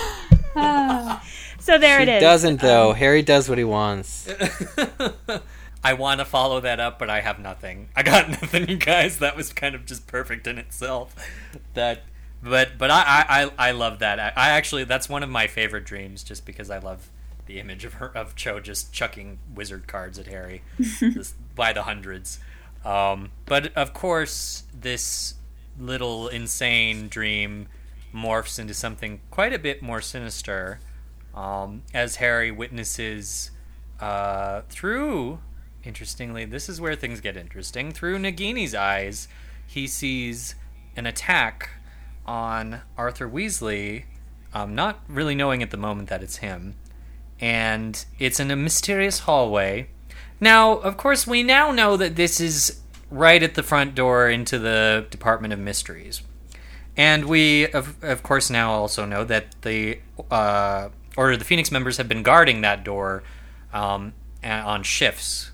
so 1.60 1.78
there 1.78 1.98
She 2.00 2.04
it 2.04 2.10
is. 2.10 2.22
doesn't 2.22 2.62
um, 2.64 2.68
though. 2.68 2.94
Harry 2.94 3.22
does 3.22 3.50
what 3.50 3.58
he 3.58 3.64
wants. 3.64 4.30
I 5.84 5.94
want 5.94 6.20
to 6.20 6.26
follow 6.26 6.60
that 6.62 6.80
up, 6.80 7.00
but 7.00 7.10
I 7.10 7.22
have 7.22 7.40
nothing. 7.40 7.90
I 7.96 8.04
got 8.04 8.30
nothing, 8.30 8.68
you 8.68 8.76
guys. 8.78 9.20
That 9.20 9.38
was 9.38 9.54
kind 9.54 9.76
of 9.76 9.86
just 9.86 10.08
perfect 10.08 10.46
in 10.48 10.58
itself. 10.58 11.16
That, 11.74 12.04
but 12.44 12.78
but 12.78 12.92
I 12.92 13.04
I, 13.30 13.44
I- 13.46 13.52
I 13.70 13.72
love 13.72 14.00
that. 14.00 14.20
I, 14.20 14.34
I 14.36 14.50
actually 14.50 14.84
that's 14.84 15.08
one 15.08 15.24
of 15.24 15.30
my 15.30 15.48
favorite 15.48 15.86
dreams, 15.86 16.24
just 16.24 16.46
because 16.46 16.70
I 16.70 16.80
love 16.80 17.10
the 17.46 17.60
image 17.60 17.86
of 17.86 17.94
her 17.96 18.16
of 18.16 18.36
Cho 18.36 18.60
just 18.60 18.92
chucking 18.94 19.40
wizard 19.56 19.88
cards 19.88 20.20
at 20.20 20.28
Harry, 20.28 20.64
just 20.80 21.36
by 21.56 21.72
the 21.74 21.84
hundreds. 21.84 22.40
Um, 22.86 23.32
but 23.46 23.76
of 23.76 23.94
course, 23.94 24.64
this 24.74 25.36
little 25.78 26.28
insane 26.28 27.08
dream 27.08 27.68
morphs 28.14 28.60
into 28.60 28.74
something 28.74 29.22
quite 29.32 29.54
a 29.54 29.60
bit 29.60 29.82
more 29.82 30.02
sinister 30.02 30.80
um, 31.34 31.84
as 31.94 32.18
Harry 32.18 32.52
witnesses 32.52 33.52
uh, 34.00 34.62
through. 34.70 35.40
Interestingly, 35.84 36.46
this 36.46 36.68
is 36.68 36.82
where 36.82 36.96
things 36.96 37.22
get 37.22 37.38
interesting. 37.38 37.92
Through 37.92 38.20
Nagini's 38.20 38.76
eyes, 38.76 39.28
he 39.66 39.88
sees 39.88 40.56
an 40.96 41.06
attack 41.06 41.70
on 42.26 42.82
Arthur 42.98 43.30
Weasley, 43.30 44.04
um, 44.54 44.76
not 44.76 45.00
really 45.08 45.36
knowing 45.36 45.64
at 45.64 45.72
the 45.72 45.78
moment 45.78 46.10
that 46.10 46.22
it's 46.22 46.38
him. 46.38 46.76
And 47.40 48.04
it's 48.18 48.40
in 48.40 48.52
a 48.52 48.56
mysterious 48.56 49.20
hallway. 49.20 49.90
Now, 50.40 50.74
of 50.74 50.98
course, 50.98 51.28
we 51.28 51.44
now 51.44 51.72
know 51.72 51.98
that 51.98 52.16
this 52.16 52.40
is 52.40 52.80
right 53.12 53.42
at 53.42 53.56
the 53.56 53.64
front 53.64 53.96
door 53.96 54.30
into 54.30 54.60
the 54.60 55.06
Department 55.10 55.54
of 55.54 55.60
Mysteries. 55.60 56.22
And 56.96 57.26
we, 57.26 57.68
of, 57.72 58.02
of 58.04 58.24
course, 58.24 58.50
now 58.50 58.72
also 58.72 59.06
know 59.06 59.24
that 59.24 59.62
the 59.62 60.00
uh, 60.30 60.90
Order 61.18 61.34
of 61.34 61.40
the 61.40 61.46
Phoenix 61.46 61.72
members 61.72 61.98
have 61.98 62.08
been 62.08 62.24
guarding 62.24 62.62
that 62.62 62.84
door 62.84 63.24
um, 63.74 64.14
on 64.44 64.84
shifts 64.84 65.52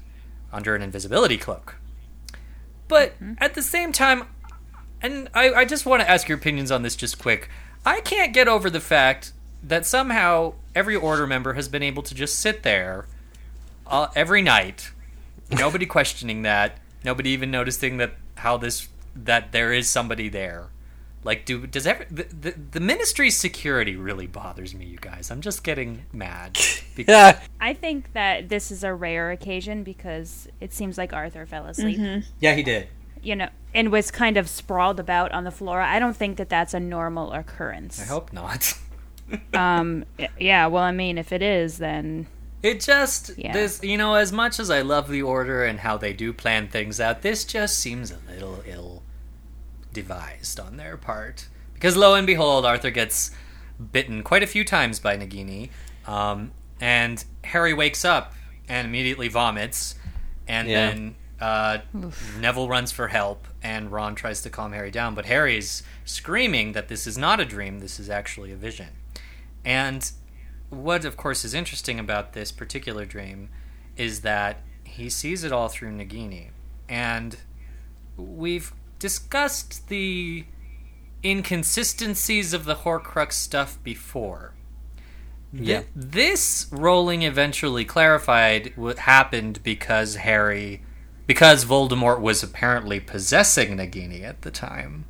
under 0.52 0.76
an 0.76 0.82
invisibility 0.82 1.38
cloak. 1.38 1.76
But 2.88 3.14
at 3.40 3.56
the 3.56 3.62
same 3.62 3.92
time, 3.92 4.28
and 5.02 5.30
I, 5.34 5.52
I 5.54 5.66
just 5.66 5.86
want 5.86 6.02
to 6.02 6.10
ask 6.10 6.28
your 6.28 6.38
opinions 6.38 6.72
on 6.72 6.84
this 6.84 6.96
just 6.96 7.20
quick. 7.20 7.50
I 7.86 8.02
can't 8.02 8.34
get 8.34 8.48
over 8.48 8.70
the 8.70 8.80
fact 8.80 9.34
that 9.64 9.86
somehow 9.86 10.54
every 10.74 10.96
Order 10.96 11.26
member 11.28 11.54
has 11.54 11.68
been 11.68 11.84
able 11.84 12.04
to 12.04 12.16
just 12.16 12.40
sit 12.40 12.64
there 12.64 13.08
uh, 13.88 14.08
every 14.16 14.42
night, 14.42 14.92
nobody 15.52 15.86
questioning 15.86 16.42
that, 16.44 16.80
nobody 17.04 17.30
even 17.32 17.52
noticing 17.52 17.98
that 17.98 18.14
how 18.36 18.58
this 18.58 18.88
that 19.16 19.52
there 19.52 19.72
is 19.74 19.88
somebody 19.88 20.30
there. 20.30 20.68
Like, 21.24 21.46
do 21.46 21.66
does 21.66 21.88
ever 21.88 22.06
the, 22.12 22.24
the 22.24 22.56
the 22.72 22.80
ministry's 22.80 23.36
security 23.36 23.96
really 23.96 24.28
bothers 24.28 24.76
me, 24.76 24.86
you 24.86 24.98
guys? 24.98 25.32
I'm 25.32 25.42
just 25.42 25.64
getting 25.64 26.06
mad. 26.14 26.58
Because, 26.96 27.12
Yeah, 27.12 27.40
I 27.60 27.74
think 27.74 28.14
that 28.14 28.48
this 28.48 28.72
is 28.72 28.82
a 28.86 28.94
rare 28.94 29.30
occasion 29.32 29.84
because 29.84 30.48
it 30.62 30.72
seems 30.72 30.98
like 30.98 31.12
Arthur 31.12 31.46
fell 31.46 31.66
asleep. 31.66 32.24
yeah, 32.40 32.54
he 32.54 32.64
did. 32.64 32.88
you 33.22 33.36
know, 33.36 33.50
and 33.74 33.92
was 33.92 34.12
kind 34.12 34.38
of 34.38 34.48
sprawled 34.48 34.98
about 34.98 35.34
on 35.34 35.44
the 35.44 35.52
floor. 35.52 35.82
I 35.82 36.00
don't 36.00 36.16
think 36.16 36.38
that 36.38 36.48
that's 36.48 36.74
a 36.74 36.80
normal 36.80 37.34
occurrence. 37.34 38.02
I 38.02 38.06
hope 38.06 38.32
not. 38.32 38.78
Um, 39.54 40.06
yeah, 40.40 40.68
well, 40.68 40.84
I 40.84 40.92
mean, 40.92 41.18
if 41.18 41.32
it 41.34 41.42
is, 41.42 41.80
then 41.80 42.28
It 42.66 42.80
just 42.82 43.32
Yeah. 43.38 43.54
this 43.54 43.84
you 43.84 43.98
know 43.98 44.16
as 44.16 44.32
much 44.32 44.60
as 44.60 44.70
I 44.72 44.82
love 44.82 45.08
the 45.10 45.22
order 45.22 45.64
and 45.64 45.80
how 45.82 45.98
they 45.98 46.14
do 46.14 46.34
plan 46.34 46.68
things 46.68 47.00
out, 47.00 47.22
this 47.22 47.44
just 47.46 47.78
seems 47.78 48.12
a 48.12 48.18
little 48.30 48.64
ill 48.66 49.04
devised 49.94 50.60
on 50.60 50.78
their 50.78 50.98
part. 50.98 51.48
Because 51.74 51.96
lo 51.96 52.16
and 52.16 52.26
behold, 52.26 52.66
Arthur 52.66 52.90
gets 52.92 53.32
bitten 53.92 54.24
quite 54.24 54.44
a 54.44 54.48
few 54.48 54.64
times 54.64 55.00
by 55.00 55.18
Nagini, 55.18 55.70
um, 56.08 56.52
and 56.80 57.24
Harry 57.44 57.74
wakes 57.74 58.04
up 58.04 58.34
and 58.68 58.88
immediately 58.88 59.28
vomits, 59.28 59.96
and 60.48 60.68
Yeah. 60.68 60.88
then 60.90 61.16
uh, 61.40 61.80
Neville 62.40 62.70
runs 62.70 62.92
for 62.94 63.10
help, 63.10 63.46
and 63.62 63.92
Ron 63.92 64.16
tries 64.16 64.42
to 64.44 64.50
calm 64.50 64.72
Harry 64.72 64.90
down, 64.90 65.14
but 65.16 65.26
Harry's 65.26 65.84
screaming 66.06 66.72
that 66.72 66.88
this 66.88 67.06
is 67.06 67.18
not 67.18 67.40
a 67.42 67.46
dream, 67.46 67.80
this 67.80 68.00
is 68.00 68.10
actually 68.10 68.52
a 68.54 68.56
vision. 68.56 68.88
And 69.66 70.10
what, 70.76 71.06
of 71.06 71.18
course, 71.18 71.44
is 71.46 71.54
interesting 71.54 72.00
about 72.00 72.34
this 72.34 72.52
particular 72.52 73.06
dream 73.06 73.50
is 73.98 74.22
that 74.22 74.62
he 74.84 75.10
sees 75.10 75.44
it 75.44 75.52
all 75.52 75.68
through 75.70 75.92
Nagini. 75.92 76.50
And 76.90 77.38
we've 78.18 78.74
discussed 79.00 79.88
the 79.88 80.46
inconsistencies 81.24 82.54
of 82.54 82.66
the 82.66 82.76
Horcrux 82.76 83.34
stuff 83.34 83.78
before. 83.84 84.54
Th- 85.52 85.68
Yeah. 85.68 85.82
this 85.96 86.68
Rowling 86.72 87.24
eventually 87.24 87.86
clarified 87.86 88.74
what 88.76 89.00
happened 89.00 89.62
because 89.64 90.16
Harry. 90.16 90.82
Because 91.28 91.66
Voldemort 91.66 92.20
was 92.20 92.44
apparently 92.44 93.00
possessing 93.00 93.78
Nagini 93.78 94.24
at 94.24 94.44
the 94.44 94.52
time. 94.52 95.06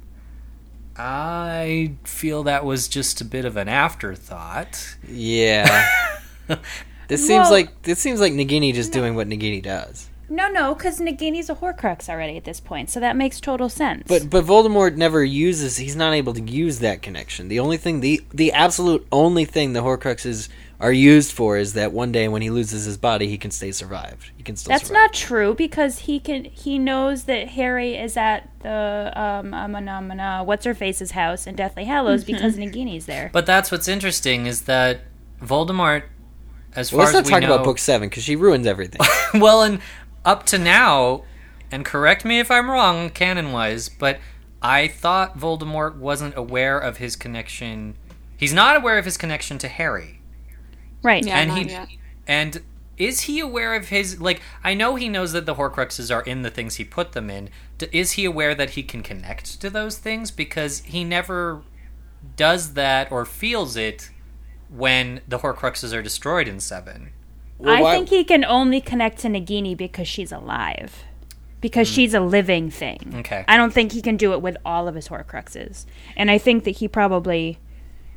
I 0.97 1.93
feel 2.03 2.43
that 2.43 2.63
was 2.65 2.87
just 2.87 3.21
a 3.21 3.25
bit 3.25 3.45
of 3.45 3.57
an 3.57 3.67
afterthought. 3.67 4.97
yeah. 5.07 5.87
This 7.07 7.25
seems 7.27 7.51
like 7.51 7.83
this 7.83 7.99
seems 7.99 8.19
like 8.19 8.33
Nagini 8.33 8.73
just 8.73 8.91
doing 8.91 9.13
what 9.13 9.27
Nagini 9.27 9.61
does. 9.61 10.09
no, 10.27 10.47
no, 10.49 10.73
because 10.73 10.99
Nagini's 10.99 11.51
a 11.51 11.55
Horcrux 11.55 12.09
already 12.09 12.35
at 12.35 12.45
this 12.45 12.59
point, 12.59 12.89
so 12.89 12.99
that 12.99 13.15
makes 13.15 13.39
total 13.39 13.69
sense. 13.69 14.03
But 14.07 14.27
but 14.29 14.43
Voldemort 14.43 14.95
never 14.95 15.23
uses. 15.23 15.77
He's 15.77 15.95
not 15.95 16.13
able 16.13 16.33
to 16.33 16.41
use 16.41 16.79
that 16.79 17.03
connection. 17.03 17.47
The 17.47 17.59
only 17.59 17.77
thing 17.77 17.99
the 17.99 18.23
the 18.33 18.51
absolute 18.53 19.05
only 19.11 19.45
thing 19.45 19.73
the 19.73 19.81
Horcruxes 19.81 20.49
are 20.79 20.91
used 20.91 21.31
for 21.31 21.57
is 21.57 21.73
that 21.73 21.93
one 21.93 22.11
day 22.11 22.27
when 22.27 22.41
he 22.41 22.49
loses 22.49 22.85
his 22.85 22.97
body, 22.97 23.27
he 23.27 23.37
can 23.37 23.51
stay 23.51 23.71
survived. 23.71 24.31
He 24.35 24.43
can 24.43 24.55
still. 24.55 24.71
that's 24.71 24.87
survive. 24.87 25.03
not 25.03 25.13
true 25.13 25.53
because 25.53 25.99
he 25.99 26.19
can. 26.19 26.45
He 26.45 26.77
knows 26.77 27.23
that 27.23 27.49
Harry 27.49 27.95
is 27.95 28.17
at 28.17 28.49
the 28.59 29.11
um, 29.15 29.53
um, 29.53 30.45
what's 30.45 30.65
her 30.65 30.73
face's 30.73 31.11
house 31.11 31.47
in 31.47 31.55
Deathly 31.55 31.85
Hallows 31.85 32.23
because 32.23 32.57
Nagini's 32.57 33.05
there. 33.05 33.29
But 33.31 33.45
that's 33.45 33.71
what's 33.71 33.87
interesting 33.87 34.45
is 34.45 34.63
that 34.63 35.01
Voldemort, 35.41 36.03
as 36.75 36.91
Well, 36.91 37.01
let's 37.01 37.13
not 37.13 37.23
as 37.23 37.29
talk 37.29 37.41
know, 37.41 37.53
about 37.53 37.65
book 37.65 37.79
seven 37.79 38.09
because 38.09 38.23
she 38.23 38.35
ruins 38.35 38.67
everything. 38.67 39.01
well, 39.41 39.63
and 39.63 39.79
up 40.25 40.45
to 40.47 40.57
now, 40.57 41.23
and 41.71 41.85
correct 41.85 42.25
me 42.25 42.39
if 42.39 42.51
I'm 42.51 42.69
wrong, 42.69 43.09
canon 43.09 43.51
wise, 43.51 43.87
but 43.87 44.19
I 44.61 44.87
thought 44.87 45.37
Voldemort 45.37 45.95
wasn't 45.95 46.35
aware 46.35 46.77
of 46.77 46.97
his 46.97 47.15
connection. 47.15 47.95
He's 48.35 48.53
not 48.53 48.75
aware 48.75 48.97
of 48.97 49.05
his 49.05 49.15
connection 49.17 49.57
to 49.59 49.67
Harry, 49.67 50.19
Right. 51.05 51.25
Yeah, 51.25 51.39
and 51.39 51.51
he 51.51 51.69
yet. 51.69 51.87
and 52.27 52.61
is 52.97 53.21
he 53.21 53.39
aware 53.39 53.75
of 53.75 53.89
his 53.89 54.19
like? 54.19 54.41
I 54.63 54.73
know 54.73 54.95
he 54.95 55.09
knows 55.09 55.33
that 55.33 55.45
the 55.45 55.55
Horcruxes 55.55 56.13
are 56.13 56.21
in 56.21 56.41
the 56.41 56.49
things 56.49 56.75
he 56.75 56.83
put 56.83 57.11
them 57.11 57.29
in. 57.29 57.49
D- 57.77 57.87
is 57.91 58.13
he 58.13 58.25
aware 58.25 58.55
that 58.55 58.71
he 58.71 58.83
can 58.83 59.03
connect 59.03 59.61
to 59.61 59.69
those 59.69 59.97
things 59.97 60.31
because 60.31 60.79
he 60.81 61.03
never 61.03 61.61
does 62.35 62.73
that 62.73 63.11
or 63.11 63.25
feels 63.25 63.75
it 63.75 64.09
when 64.69 65.21
the 65.27 65.39
Horcruxes 65.39 65.93
are 65.93 66.01
destroyed 66.01 66.47
in 66.47 66.59
Seven? 66.59 67.11
Well, 67.57 67.75
I 67.75 67.81
why- 67.81 67.95
think 67.95 68.09
he 68.09 68.23
can 68.23 68.43
only 68.43 68.81
connect 68.81 69.19
to 69.19 69.27
Nagini 69.27 69.75
because 69.75 70.07
she's 70.07 70.31
alive. 70.31 71.03
Because 71.61 71.89
mm. 71.89 71.95
she's 71.95 72.13
a 72.13 72.19
living 72.19 72.69
thing. 72.69 73.15
Okay. 73.17 73.43
I 73.47 73.57
don't 73.57 73.73
think 73.73 73.91
he 73.91 74.01
can 74.01 74.17
do 74.17 74.33
it 74.33 74.41
with 74.41 74.57
all 74.65 74.87
of 74.87 74.95
his 74.95 75.07
Horcruxes. 75.07 75.85
And 76.15 76.29
I 76.29 76.37
think 76.37 76.63
that 76.65 76.77
he 76.77 76.87
probably 76.87 77.57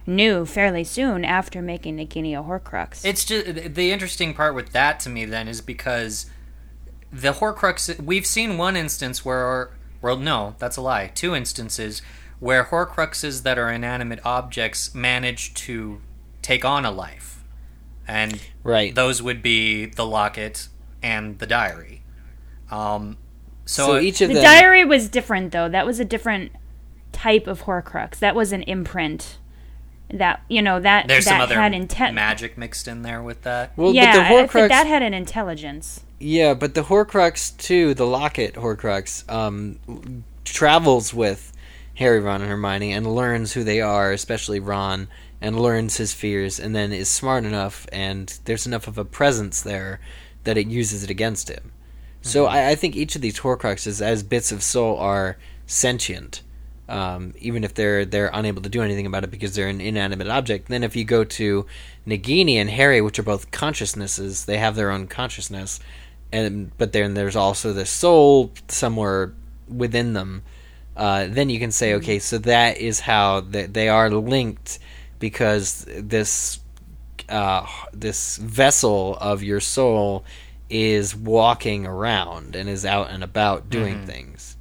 knew 0.08 0.44
fairly 0.46 0.82
soon 0.82 1.24
after 1.24 1.62
making 1.62 1.96
Nagini 1.98 2.32
a 2.38 2.42
Horcrux. 2.42 3.04
It's 3.04 3.24
just 3.24 3.74
the 3.74 3.92
interesting 3.92 4.34
part 4.34 4.54
with 4.54 4.72
that 4.72 4.98
to 5.00 5.08
me 5.08 5.24
then 5.24 5.46
is 5.46 5.60
because 5.60 6.26
the 7.12 7.34
Horcrux. 7.34 8.00
We've 8.02 8.26
seen 8.26 8.58
one 8.58 8.74
instance 8.76 9.24
where, 9.24 9.70
well, 10.02 10.16
no, 10.16 10.54
that's 10.58 10.76
a 10.76 10.80
lie. 10.80 11.12
Two 11.14 11.34
instances 11.34 12.02
where 12.40 12.64
Horcruxes 12.64 13.42
that 13.42 13.58
are 13.58 13.70
inanimate 13.70 14.20
objects 14.24 14.94
manage 14.94 15.54
to 15.54 16.00
take 16.42 16.64
on 16.64 16.84
a 16.84 16.90
life, 16.90 17.42
and 18.06 18.40
Right. 18.62 18.94
those 18.94 19.20
would 19.22 19.42
be 19.42 19.86
the 19.86 20.06
locket 20.06 20.68
and 21.02 21.38
the 21.38 21.46
diary. 21.46 22.02
Um, 22.70 23.16
so, 23.64 23.86
so 23.86 23.98
each 23.98 24.20
of 24.20 24.28
The 24.28 24.34
them. 24.34 24.44
diary 24.44 24.84
was 24.84 25.08
different 25.08 25.52
though. 25.52 25.68
That 25.68 25.84
was 25.84 25.98
a 26.00 26.04
different 26.04 26.52
type 27.12 27.46
of 27.46 27.62
Horcrux. 27.64 28.18
That 28.18 28.34
was 28.34 28.52
an 28.52 28.62
imprint. 28.62 29.38
That 30.10 30.42
you 30.48 30.62
know 30.62 30.80
that 30.80 31.06
there's 31.06 31.26
that 31.26 31.30
some 31.32 31.40
other 31.40 31.56
had 31.60 31.74
intent. 31.74 32.14
magic 32.14 32.56
mixed 32.56 32.88
in 32.88 33.02
there 33.02 33.22
with 33.22 33.42
that. 33.42 33.76
well, 33.76 33.92
yeah, 33.92 34.12
but 34.12 34.18
the 34.18 34.24
I 34.24 34.28
think 34.28 34.50
Horcrux. 34.50 34.68
that 34.68 34.86
had 34.86 35.02
an 35.02 35.12
intelligence. 35.12 36.00
Yeah, 36.18 36.54
but 36.54 36.74
the 36.74 36.84
Horcrux 36.84 37.56
too, 37.58 37.94
the 37.94 38.06
Locket 38.06 38.54
Horcrux, 38.54 39.30
um, 39.30 40.24
travels 40.44 41.12
with 41.12 41.52
Harry, 41.96 42.20
Ron, 42.20 42.40
and 42.40 42.50
Hermione 42.50 42.92
and 42.92 43.14
learns 43.14 43.52
who 43.52 43.64
they 43.64 43.80
are, 43.80 44.12
especially 44.12 44.60
Ron, 44.60 45.08
and 45.40 45.60
learns 45.60 45.98
his 45.98 46.12
fears, 46.12 46.58
and 46.58 46.74
then 46.74 46.92
is 46.92 47.08
smart 47.08 47.44
enough, 47.44 47.86
and 47.92 48.38
there's 48.46 48.66
enough 48.66 48.88
of 48.88 48.98
a 48.98 49.04
presence 49.04 49.60
there 49.60 50.00
that 50.44 50.56
it 50.56 50.68
uses 50.68 51.04
it 51.04 51.10
against 51.10 51.48
him. 51.50 51.70
So 52.22 52.46
I, 52.46 52.70
I 52.70 52.74
think 52.74 52.96
each 52.96 53.14
of 53.14 53.22
these 53.22 53.40
Horcruxes, 53.40 54.00
as 54.00 54.22
bits 54.22 54.50
of 54.52 54.62
soul, 54.62 54.96
are 54.98 55.36
sentient, 55.66 56.42
um, 56.88 57.34
even 57.38 57.64
if 57.64 57.74
they're 57.74 58.04
they're 58.04 58.30
unable 58.32 58.62
to 58.62 58.68
do 58.68 58.82
anything 58.82 59.06
about 59.06 59.24
it 59.24 59.30
because 59.30 59.54
they're 59.54 59.68
an 59.68 59.80
inanimate 59.80 60.28
object. 60.28 60.68
Then 60.68 60.82
if 60.82 60.96
you 60.96 61.04
go 61.04 61.24
to 61.24 61.66
Nagini 62.06 62.54
and 62.54 62.70
Harry, 62.70 63.00
which 63.00 63.18
are 63.18 63.24
both 63.24 63.50
consciousnesses, 63.50 64.46
they 64.46 64.58
have 64.58 64.74
their 64.74 64.90
own 64.90 65.06
consciousness, 65.06 65.80
and 66.32 66.76
but 66.78 66.92
then 66.92 67.14
there's 67.14 67.36
also 67.36 67.72
the 67.72 67.86
soul 67.86 68.52
somewhere 68.68 69.32
within 69.68 70.12
them. 70.14 70.42
Uh, 70.96 71.28
then 71.28 71.48
you 71.48 71.60
can 71.60 71.70
say, 71.70 71.94
okay, 71.94 72.18
so 72.18 72.38
that 72.38 72.78
is 72.78 73.00
how 73.00 73.40
they, 73.40 73.66
they 73.66 73.88
are 73.88 74.10
linked 74.10 74.80
because 75.20 75.84
this 75.86 76.58
uh, 77.28 77.66
this 77.92 78.36
vessel 78.38 79.16
of 79.20 79.42
your 79.42 79.60
soul 79.60 80.24
is 80.70 81.14
walking 81.14 81.86
around 81.86 82.56
and 82.56 82.68
is 82.68 82.84
out 82.84 83.10
and 83.10 83.22
about 83.22 83.70
doing 83.70 84.00
things. 84.06 84.56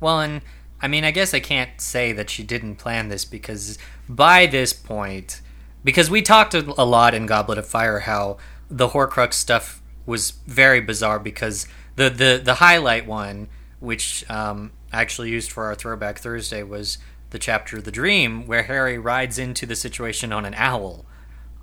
Well, 0.00 0.20
and 0.20 0.40
I 0.82 0.88
mean, 0.88 1.04
I 1.04 1.10
guess 1.10 1.34
I 1.34 1.40
can't 1.40 1.80
say 1.80 2.12
that 2.12 2.30
she 2.30 2.42
didn't 2.42 2.76
plan 2.76 3.08
this 3.08 3.24
because 3.24 3.78
by 4.08 4.46
this 4.46 4.72
point, 4.72 5.40
because 5.84 6.08
we 6.10 6.22
talked 6.22 6.54
a 6.54 6.60
a 6.80 6.84
lot 6.84 7.14
in 7.14 7.26
Goblet 7.26 7.58
of 7.58 7.66
Fire 7.66 8.00
how 8.00 8.38
the 8.70 8.88
Horcrux 8.88 9.34
stuff 9.34 9.82
was 10.06 10.30
very 10.46 10.80
bizarre 10.80 11.18
because 11.18 11.66
the 11.96 12.08
the 12.10 12.40
the 12.42 12.54
highlight 12.54 13.06
one, 13.06 13.48
which 13.80 14.28
um, 14.30 14.72
I 14.92 15.00
actually 15.02 15.30
used 15.30 15.50
for 15.52 15.64
our 15.66 15.74
Throwback 15.74 16.18
Thursday, 16.18 16.62
was 16.62 16.98
the 17.30 17.38
chapter 17.38 17.80
"The 17.80 17.92
Dream," 17.92 18.46
where 18.46 18.62
Harry 18.64 18.98
rides 18.98 19.38
into 19.38 19.66
the 19.66 19.76
situation 19.76 20.32
on 20.32 20.44
an 20.46 20.54
owl. 20.56 21.04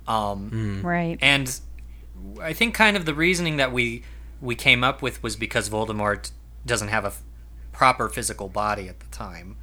Um, 0.06 0.80
Right. 0.84 1.18
and 1.20 1.60
I 2.40 2.52
think 2.52 2.74
kind 2.74 2.96
of 2.96 3.04
the 3.04 3.14
reasoning 3.14 3.56
that 3.58 3.72
we 3.72 4.02
we 4.40 4.54
came 4.54 4.82
up 4.84 5.02
with 5.02 5.22
was 5.22 5.36
because 5.36 5.68
Voldemort 5.68 6.30
doesn't 6.64 6.88
have 6.88 7.04
a 7.04 7.08
f- 7.08 7.22
proper 7.78 8.08
physical 8.08 8.48
body 8.48 8.88
at 8.88 8.98
the 8.98 9.06
time. 9.06 9.56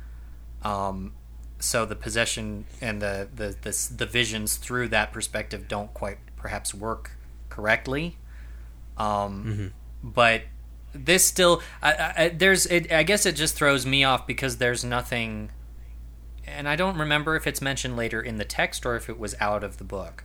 Um, 0.64 1.14
so 1.60 1.86
the 1.86 1.96
possession 1.96 2.66
and 2.82 3.02
the, 3.02 3.28
the 3.36 3.48
the 3.62 3.90
the 3.98 4.06
visions 4.06 4.56
through 4.56 4.88
that 4.90 5.12
perspective 5.12 5.68
don't 5.68 5.94
quite 5.94 6.18
perhaps 6.38 6.74
work 6.74 7.12
correctly. 7.50 8.18
Um, 8.98 9.74
But 10.02 10.44
this 10.94 11.26
still, 11.26 11.62
I, 11.82 12.14
I- 12.18 12.30
there's, 12.30 12.66
it, 12.68 12.90
I 12.92 13.04
guess 13.04 13.26
it 13.26 13.36
just 13.36 13.56
throws 13.56 13.86
me 13.86 14.04
off 14.06 14.26
because 14.26 14.58
there's 14.58 14.84
nothing, 14.86 15.50
and 16.48 16.70
I 16.70 16.76
don't 16.78 16.98
remember 16.98 17.36
if 17.36 17.46
it's 17.48 17.62
mentioned 17.62 17.98
later 17.98 18.22
in 18.22 18.38
the 18.38 18.46
text 18.46 18.86
or 18.86 18.96
if 18.96 19.10
it 19.10 19.20
was 19.20 19.36
out 19.42 19.64
of 19.64 19.78
the 19.78 19.84
book, 19.84 20.24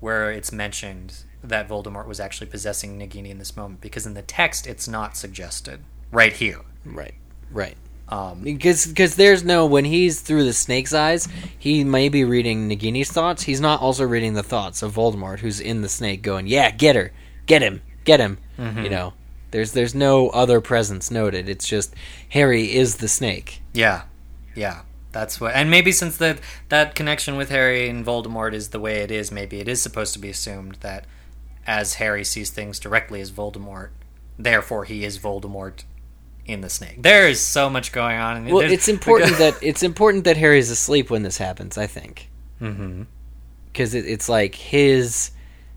where 0.00 0.32
it's 0.32 0.50
mentioned 0.50 1.24
that 1.44 1.68
Voldemort 1.68 2.06
was 2.08 2.18
actually 2.18 2.48
possessing 2.50 2.98
Nagini 2.98 3.30
in 3.30 3.38
this 3.38 3.56
moment. 3.56 3.80
Because 3.80 4.06
in 4.06 4.14
the 4.14 4.22
text, 4.22 4.66
it's 4.66 4.88
not 4.88 5.16
suggested 5.16 5.84
right 6.10 6.32
here. 6.32 6.62
Right, 6.84 7.14
right. 7.50 7.76
Um, 8.08 8.40
Because 8.42 8.86
because 8.86 9.16
there's 9.16 9.44
no 9.44 9.66
when 9.66 9.84
he's 9.84 10.20
through 10.20 10.44
the 10.44 10.54
snake's 10.54 10.94
eyes, 10.94 11.28
he 11.58 11.84
may 11.84 12.08
be 12.08 12.24
reading 12.24 12.68
Nagini's 12.68 13.12
thoughts. 13.12 13.42
He's 13.42 13.60
not 13.60 13.82
also 13.82 14.04
reading 14.04 14.32
the 14.32 14.42
thoughts 14.42 14.82
of 14.82 14.94
Voldemort, 14.94 15.40
who's 15.40 15.60
in 15.60 15.82
the 15.82 15.88
snake, 15.90 16.22
going, 16.22 16.46
"Yeah, 16.46 16.70
get 16.70 16.96
her, 16.96 17.12
get 17.46 17.60
him, 17.60 17.82
get 18.04 18.18
him." 18.20 18.38
You 18.56 18.88
know, 18.88 19.12
there's 19.50 19.72
there's 19.72 19.94
no 19.94 20.30
other 20.30 20.60
presence 20.62 21.10
noted. 21.10 21.48
It's 21.50 21.68
just 21.68 21.94
Harry 22.30 22.74
is 22.74 22.96
the 22.96 23.08
snake. 23.08 23.60
Yeah, 23.74 24.02
yeah, 24.56 24.80
that's 25.12 25.38
what. 25.40 25.54
And 25.54 25.70
maybe 25.70 25.92
since 25.92 26.16
that 26.16 26.38
that 26.70 26.94
connection 26.94 27.36
with 27.36 27.50
Harry 27.50 27.90
and 27.90 28.06
Voldemort 28.06 28.54
is 28.54 28.70
the 28.70 28.80
way 28.80 29.00
it 29.00 29.10
is, 29.10 29.30
maybe 29.30 29.60
it 29.60 29.68
is 29.68 29.82
supposed 29.82 30.14
to 30.14 30.18
be 30.18 30.30
assumed 30.30 30.76
that 30.80 31.04
as 31.66 31.94
Harry 31.94 32.24
sees 32.24 32.48
things 32.50 32.80
directly 32.80 33.20
as 33.20 33.30
Voldemort, 33.30 33.90
therefore 34.38 34.84
he 34.86 35.04
is 35.04 35.18
Voldemort 35.18 35.84
in 36.48 36.60
the 36.62 36.68
snake. 36.68 37.02
There 37.02 37.28
is 37.28 37.40
so 37.40 37.70
much 37.70 37.92
going 37.92 38.18
on. 38.18 38.44
Well, 38.46 38.58
There's- 38.58 38.72
it's 38.72 38.88
important 38.88 39.36
that 39.38 39.54
it's 39.62 39.82
important 39.82 40.24
that 40.24 40.36
Harry's 40.36 40.70
asleep 40.70 41.10
when 41.10 41.22
this 41.22 41.38
happens. 41.38 41.78
I 41.78 41.86
think 41.86 42.28
mm-hmm 42.60 43.04
because 43.78 43.94
it, 43.94 44.06
it's 44.06 44.28
like 44.28 44.56
his 44.56 45.30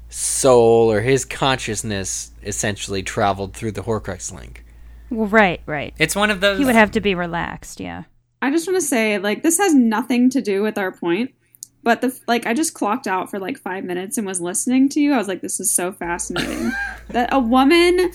soul 0.09 0.91
or 0.91 1.01
his 1.01 1.23
consciousness 1.23 2.31
essentially 2.41 3.03
traveled 3.03 3.53
through 3.53 3.71
the 3.71 3.83
Horcrux 3.83 4.33
link. 4.33 4.65
Well, 5.11 5.27
right, 5.27 5.61
right. 5.67 5.93
It's 5.99 6.15
one 6.15 6.31
of 6.31 6.41
those. 6.41 6.57
He 6.57 6.65
would 6.65 6.73
have 6.73 6.91
to 6.91 6.99
be 6.99 7.13
relaxed. 7.13 7.79
Yeah. 7.79 8.05
I 8.41 8.49
just 8.49 8.67
want 8.67 8.81
to 8.81 8.85
say, 8.85 9.19
like, 9.19 9.43
this 9.43 9.59
has 9.59 9.75
nothing 9.75 10.31
to 10.31 10.41
do 10.41 10.63
with 10.63 10.79
our 10.79 10.91
point, 10.91 11.31
but 11.83 12.01
the 12.01 12.19
like, 12.27 12.47
I 12.47 12.55
just 12.55 12.73
clocked 12.73 13.05
out 13.05 13.29
for 13.29 13.37
like 13.39 13.59
five 13.59 13.83
minutes 13.83 14.17
and 14.17 14.25
was 14.25 14.41
listening 14.41 14.89
to 14.89 14.99
you. 14.99 15.13
I 15.13 15.17
was 15.17 15.27
like, 15.27 15.41
this 15.41 15.59
is 15.59 15.71
so 15.71 15.91
fascinating 15.91 16.71
that 17.09 17.31
a 17.31 17.39
woman 17.39 18.13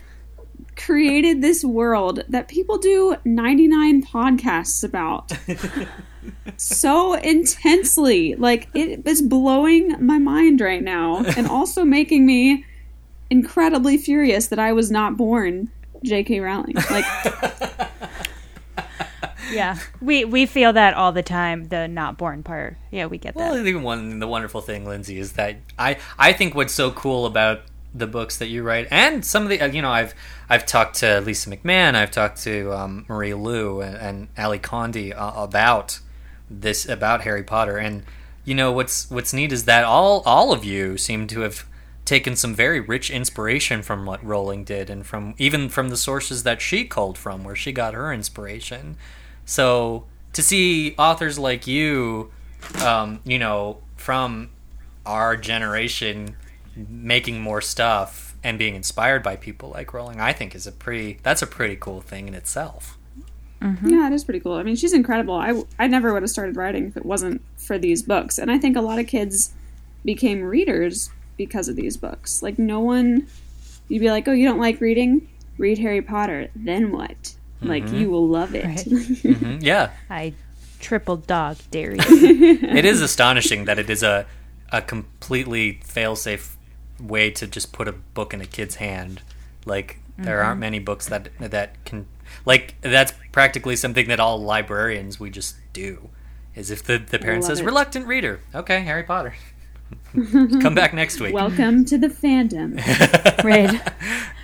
created 0.77 1.43
this 1.43 1.65
world 1.65 2.23
that 2.28 2.48
people 2.48 2.78
do 2.78 3.16
99 3.24 4.03
podcasts 4.03 4.85
about 4.85 5.32
so 6.57 7.15
intensely. 7.15 8.35
Like, 8.35 8.69
it 8.74 9.07
is 9.07 9.23
blowing 9.23 10.05
my 10.05 10.19
mind 10.19 10.61
right 10.61 10.82
now 10.82 11.24
and 11.36 11.47
also 11.47 11.85
making 11.85 12.27
me 12.27 12.65
incredibly 13.31 13.97
furious 13.97 14.48
that 14.48 14.59
I 14.59 14.73
was 14.73 14.90
not 14.90 15.16
born 15.16 15.70
J.K. 16.05 16.40
Rowling. 16.40 16.74
Like, 16.90 17.05
Yeah. 19.53 19.78
We 20.01 20.24
we 20.24 20.47
feel 20.47 20.73
that 20.73 20.94
all 20.94 21.12
the 21.12 21.23
time. 21.23 21.69
The 21.69 21.89
not 21.89 22.19
born 22.19 22.43
part. 22.43 22.77
Yeah, 22.90 23.07
we 23.07 23.19
get 23.19 23.35
that. 23.35 23.53
Well, 23.53 23.62
the 23.62 23.74
one 23.77 24.19
the 24.19 24.27
wonderful 24.27 24.61
thing, 24.61 24.85
Lindsay, 24.85 25.19
is 25.19 25.32
that 25.32 25.57
I 25.78 25.98
I 26.19 26.32
think 26.32 26.55
what's 26.55 26.74
so 26.74 26.90
cool 26.90 27.27
about 27.27 27.62
the 27.97 28.06
books 28.06 28.39
that 28.39 28.48
you 28.48 28.62
write, 28.62 28.89
and 28.90 29.24
some 29.24 29.43
of 29.44 29.48
the 29.48 29.60
uh, 29.60 29.66
you 29.66 29.82
know 29.82 29.90
I've 29.90 30.14
I've 30.48 30.66
talked 30.66 30.97
to 30.97 31.20
Lisa 31.20 31.51
McMann, 31.51 31.94
I've 31.94 32.10
talked 32.10 32.43
to 32.43 32.73
um, 32.73 33.05
Marie 33.09 33.35
Lu 33.35 33.81
and, 33.81 33.97
and 33.97 34.28
Ally 34.36 34.59
Condie 34.59 35.14
uh, 35.16 35.32
about 35.36 36.01
this 36.51 36.89
about 36.89 37.23
Harry 37.23 37.43
Potter, 37.43 37.78
and 37.78 38.05
you 38.44 38.55
know 38.55 38.73
what's 38.73 39.10
what's 39.10 39.32
neat 39.32 39.52
is 39.52 39.64
that 39.64 39.85
all 39.85 40.23
all 40.27 40.52
of 40.52 40.64
you 40.64 40.97
seem 40.97 41.27
to 41.28 41.40
have 41.40 41.66
taken 42.05 42.36
some 42.36 42.55
very 42.55 42.78
rich 42.78 43.10
inspiration 43.10 43.82
from 43.82 44.06
what 44.06 44.24
Rowling 44.24 44.64
did, 44.64 44.90
and 44.90 45.05
from 45.05 45.35
even 45.39 45.68
from 45.68 45.89
the 45.89 45.97
sources 45.97 46.43
that 46.44 46.60
she 46.60 46.85
culled 46.85 47.18
from, 47.18 47.44
where 47.44 47.56
she 47.56 47.73
got 47.73 47.94
her 47.94 48.12
inspiration. 48.12 48.97
So 49.44 50.06
to 50.32 50.43
see 50.43 50.94
authors 50.98 51.39
like 51.39 51.66
you, 51.66 52.31
um, 52.85 53.20
you 53.24 53.39
know, 53.39 53.78
from 53.97 54.51
our 55.05 55.36
generation 55.36 56.36
making 56.77 57.40
more 57.40 57.61
stuff 57.61 58.36
and 58.44 58.59
being 58.59 58.74
inspired 58.74 59.23
by 59.23 59.36
people 59.36 59.70
like 59.70 59.93
Rowling, 59.94 60.20
I 60.20 60.32
think 60.32 60.55
is 60.55 60.66
a 60.66 60.73
pretty 60.73 61.19
that's 61.23 61.43
a 61.43 61.47
pretty 61.47 61.77
cool 61.77 62.01
thing 62.01 62.28
in 62.28 62.35
itself. 62.35 62.98
Yeah, 63.85 64.07
it 64.07 64.12
is 64.12 64.23
pretty 64.23 64.39
cool. 64.39 64.53
I 64.55 64.62
mean, 64.62 64.77
she's 64.77 64.93
incredible. 64.93 65.35
I, 65.35 65.61
I 65.77 65.89
never 65.89 66.12
would 66.12 66.23
have 66.23 66.31
started 66.31 66.57
writing 66.57 66.86
if 66.86 66.97
it 66.97 67.05
wasn't 67.05 67.43
for 67.57 67.78
these 67.78 68.01
books. 68.03 68.39
And 68.39 68.48
I 68.48 68.59
think 68.59 68.77
a 68.77 68.81
lot 68.81 69.01
of 69.01 69.09
kids 69.09 69.55
became 70.05 70.43
readers 70.43 71.11
because 71.36 71.66
of 71.69 71.74
these 71.74 71.97
books. 71.97 72.43
Like, 72.44 72.61
no 72.61 72.78
one, 72.78 73.27
you'd 73.89 73.98
be 74.01 74.11
like, 74.11 74.28
oh, 74.28 74.32
you 74.32 74.47
don't 74.47 74.61
like 74.61 74.81
reading? 74.81 75.27
Read 75.59 75.78
Harry 75.78 76.01
Potter. 76.03 76.48
Then 76.55 76.93
what? 76.93 77.35
Like, 77.61 77.89
you 77.90 78.09
will 78.09 78.28
love 78.28 78.55
it. 78.55 78.66
Right. 78.66 78.77
Mhm, 78.86 79.62
Yeah, 79.65 79.90
I 80.11 80.35
triple 80.78 81.16
dog 81.16 81.57
dare 81.73 81.93
you. 81.93 81.98
it 82.07 82.85
is 82.85 83.01
astonishing 83.01 83.65
that 83.65 83.78
it 83.81 83.90
is 83.90 84.05
a 84.05 84.27
a 84.70 84.82
completely 84.82 85.81
failsafe 85.85 86.56
way 87.01 87.31
to 87.31 87.47
just 87.47 87.73
put 87.73 87.89
a 87.89 87.93
book 87.93 88.32
in 88.35 88.40
a 88.40 88.47
kid's 88.47 88.77
hand. 88.77 89.23
Like 89.64 89.98
there 90.18 90.43
aren't 90.43 90.60
many 90.60 90.78
books 90.78 91.09
that 91.09 91.28
that 91.39 91.85
can 91.85 92.06
like 92.44 92.74
that's 92.81 93.12
practically 93.32 93.77
something 93.77 94.09
that 94.09 94.20
all 94.20 94.40
librarians 94.40 95.20
we 95.20 95.31
just 95.31 95.56
do. 95.73 96.10
Is 96.55 96.70
if 96.70 96.82
the 96.82 96.98
the 96.98 97.18
parent 97.18 97.44
says 97.44 97.60
it. 97.60 97.64
reluctant 97.64 98.06
reader, 98.06 98.40
okay, 98.55 98.81
Harry 98.81 99.02
Potter. 99.02 99.35
Come 100.62 100.74
back 100.74 100.94
next 100.94 101.20
week. 101.20 101.35
Welcome 101.35 101.85
to 101.85 101.98
the 101.98 102.09
fandom. 102.09 102.77
right. 103.44 103.81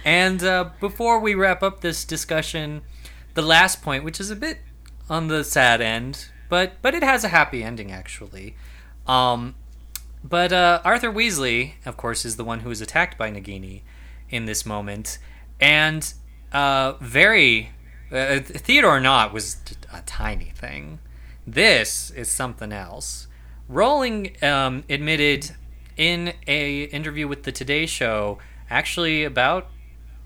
And 0.05 0.43
uh, 0.45 0.71
before 0.79 1.19
we 1.19 1.35
wrap 1.35 1.63
up 1.63 1.81
this 1.81 2.05
discussion, 2.05 2.83
the 3.35 3.43
last 3.43 3.83
point, 3.83 4.05
which 4.05 4.21
is 4.21 4.31
a 4.31 4.37
bit 4.37 4.59
on 5.09 5.29
the 5.29 5.43
sad 5.43 5.81
end, 5.81 6.29
but 6.49 6.75
but 6.83 6.95
it 6.95 7.03
has 7.03 7.25
a 7.25 7.29
happy 7.29 7.63
ending 7.65 7.91
actually. 7.91 8.57
Um, 9.07 9.55
but 10.25 10.53
uh, 10.53 10.81
Arthur 10.85 11.11
Weasley, 11.11 11.73
of 11.85 11.97
course, 11.97 12.25
is 12.25 12.37
the 12.37 12.45
one 12.45 12.61
who 12.61 12.71
is 12.71 12.81
attacked 12.81 13.19
by 13.19 13.31
Nagini 13.31 13.83
in 14.31 14.47
this 14.47 14.65
moment, 14.65 15.19
and 15.61 16.13
uh, 16.53 16.93
very 17.01 17.71
uh, 18.11 18.41
Theodore 18.41 19.01
Nott 19.01 19.33
was 19.33 19.57
a 19.93 20.03
tiny 20.03 20.53
thing. 20.55 20.99
This 21.47 22.11
is 22.11 22.31
something 22.31 22.73
else. 22.73 23.27
Rowling 23.69 24.37
um, 24.43 24.85
admitted 24.89 25.51
in 25.97 26.35
a 26.47 26.85
interview 26.85 27.27
with 27.27 27.43
the 27.45 27.53
Today 27.53 27.87
Show, 27.87 28.39
actually 28.71 29.25
about 29.25 29.69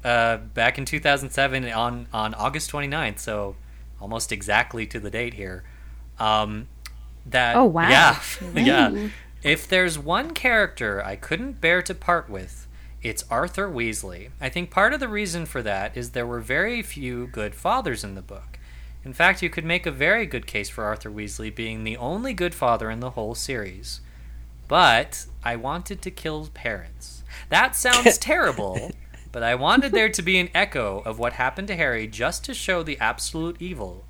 uh, 0.05 0.36
back 0.39 0.78
in 0.78 0.85
2007 0.85 1.68
on 1.70 2.06
on 2.12 2.35
August 2.35 2.70
29th, 2.70 3.18
so 3.18 3.56
almost 4.01 4.32
exactly 4.32 4.86
to 4.86 5.01
the 5.01 5.10
date 5.10 5.35
here. 5.35 5.64
Um, 6.18 6.68
that 7.27 7.56
Oh, 7.56 7.64
wow. 7.64 7.89
yeah 7.90 8.20
yeah. 8.55 9.09
If 9.47 9.68
there's 9.68 9.97
one 9.97 10.35
character 10.35 11.01
I 11.05 11.14
couldn't 11.14 11.60
bear 11.60 11.81
to 11.82 11.94
part 11.94 12.28
with, 12.28 12.66
it's 13.01 13.23
Arthur 13.31 13.68
Weasley. 13.68 14.31
I 14.40 14.48
think 14.48 14.73
part 14.73 14.93
of 14.93 14.98
the 14.98 15.06
reason 15.06 15.47
for 15.47 15.62
that 15.62 15.97
is 15.97 16.10
there 16.10 16.27
were 16.27 16.40
very 16.40 16.82
few 16.82 17.28
good 17.28 17.55
fathers 17.55 18.02
in 18.02 18.16
the 18.16 18.23
book. 18.23 18.59
In 19.05 19.12
fact, 19.12 19.43
you 19.43 19.48
could 19.48 19.64
make 19.64 19.86
a 19.86 19.93
very 19.93 20.27
good 20.27 20.48
case 20.48 20.68
for 20.68 20.82
Arthur 20.82 21.12
Weasley 21.12 21.55
being 21.55 21.85
the 21.85 21.97
only 21.97 22.35
good 22.35 22.56
father 22.56 22.90
in 22.90 22.98
the 22.98 23.10
whole 23.10 23.36
series. 23.36 24.01
But 24.66 25.27
I 25.44 25.55
wanted 25.55 26.02
to 26.02 26.10
kill 26.10 26.48
parents. 26.52 27.23
That 27.48 27.77
sounds 27.77 28.18
terrible, 28.18 28.90
but 29.31 29.44
I 29.44 29.55
wanted 29.55 29.93
there 29.93 30.09
to 30.09 30.23
be 30.23 30.40
an 30.40 30.51
echo 30.56 31.05
of 31.06 31.20
what 31.20 31.35
happened 31.35 31.68
to 31.68 31.77
Harry 31.77 32.09
just 32.09 32.44
to 32.47 32.52
show 32.52 32.82
the 32.82 32.98
absolute 32.98 33.62
evil 33.62 34.06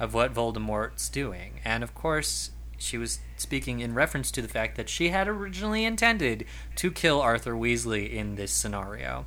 of 0.00 0.12
what 0.12 0.34
Voldemort's 0.34 1.08
doing. 1.08 1.60
And 1.64 1.84
of 1.84 1.94
course, 1.94 2.50
she 2.82 2.98
was 2.98 3.20
speaking 3.36 3.80
in 3.80 3.94
reference 3.94 4.30
to 4.32 4.42
the 4.42 4.48
fact 4.48 4.76
that 4.76 4.88
she 4.88 5.08
had 5.10 5.28
originally 5.28 5.84
intended 5.84 6.44
to 6.76 6.90
kill 6.90 7.20
Arthur 7.20 7.54
Weasley 7.54 8.10
in 8.12 8.34
this 8.36 8.52
scenario. 8.52 9.24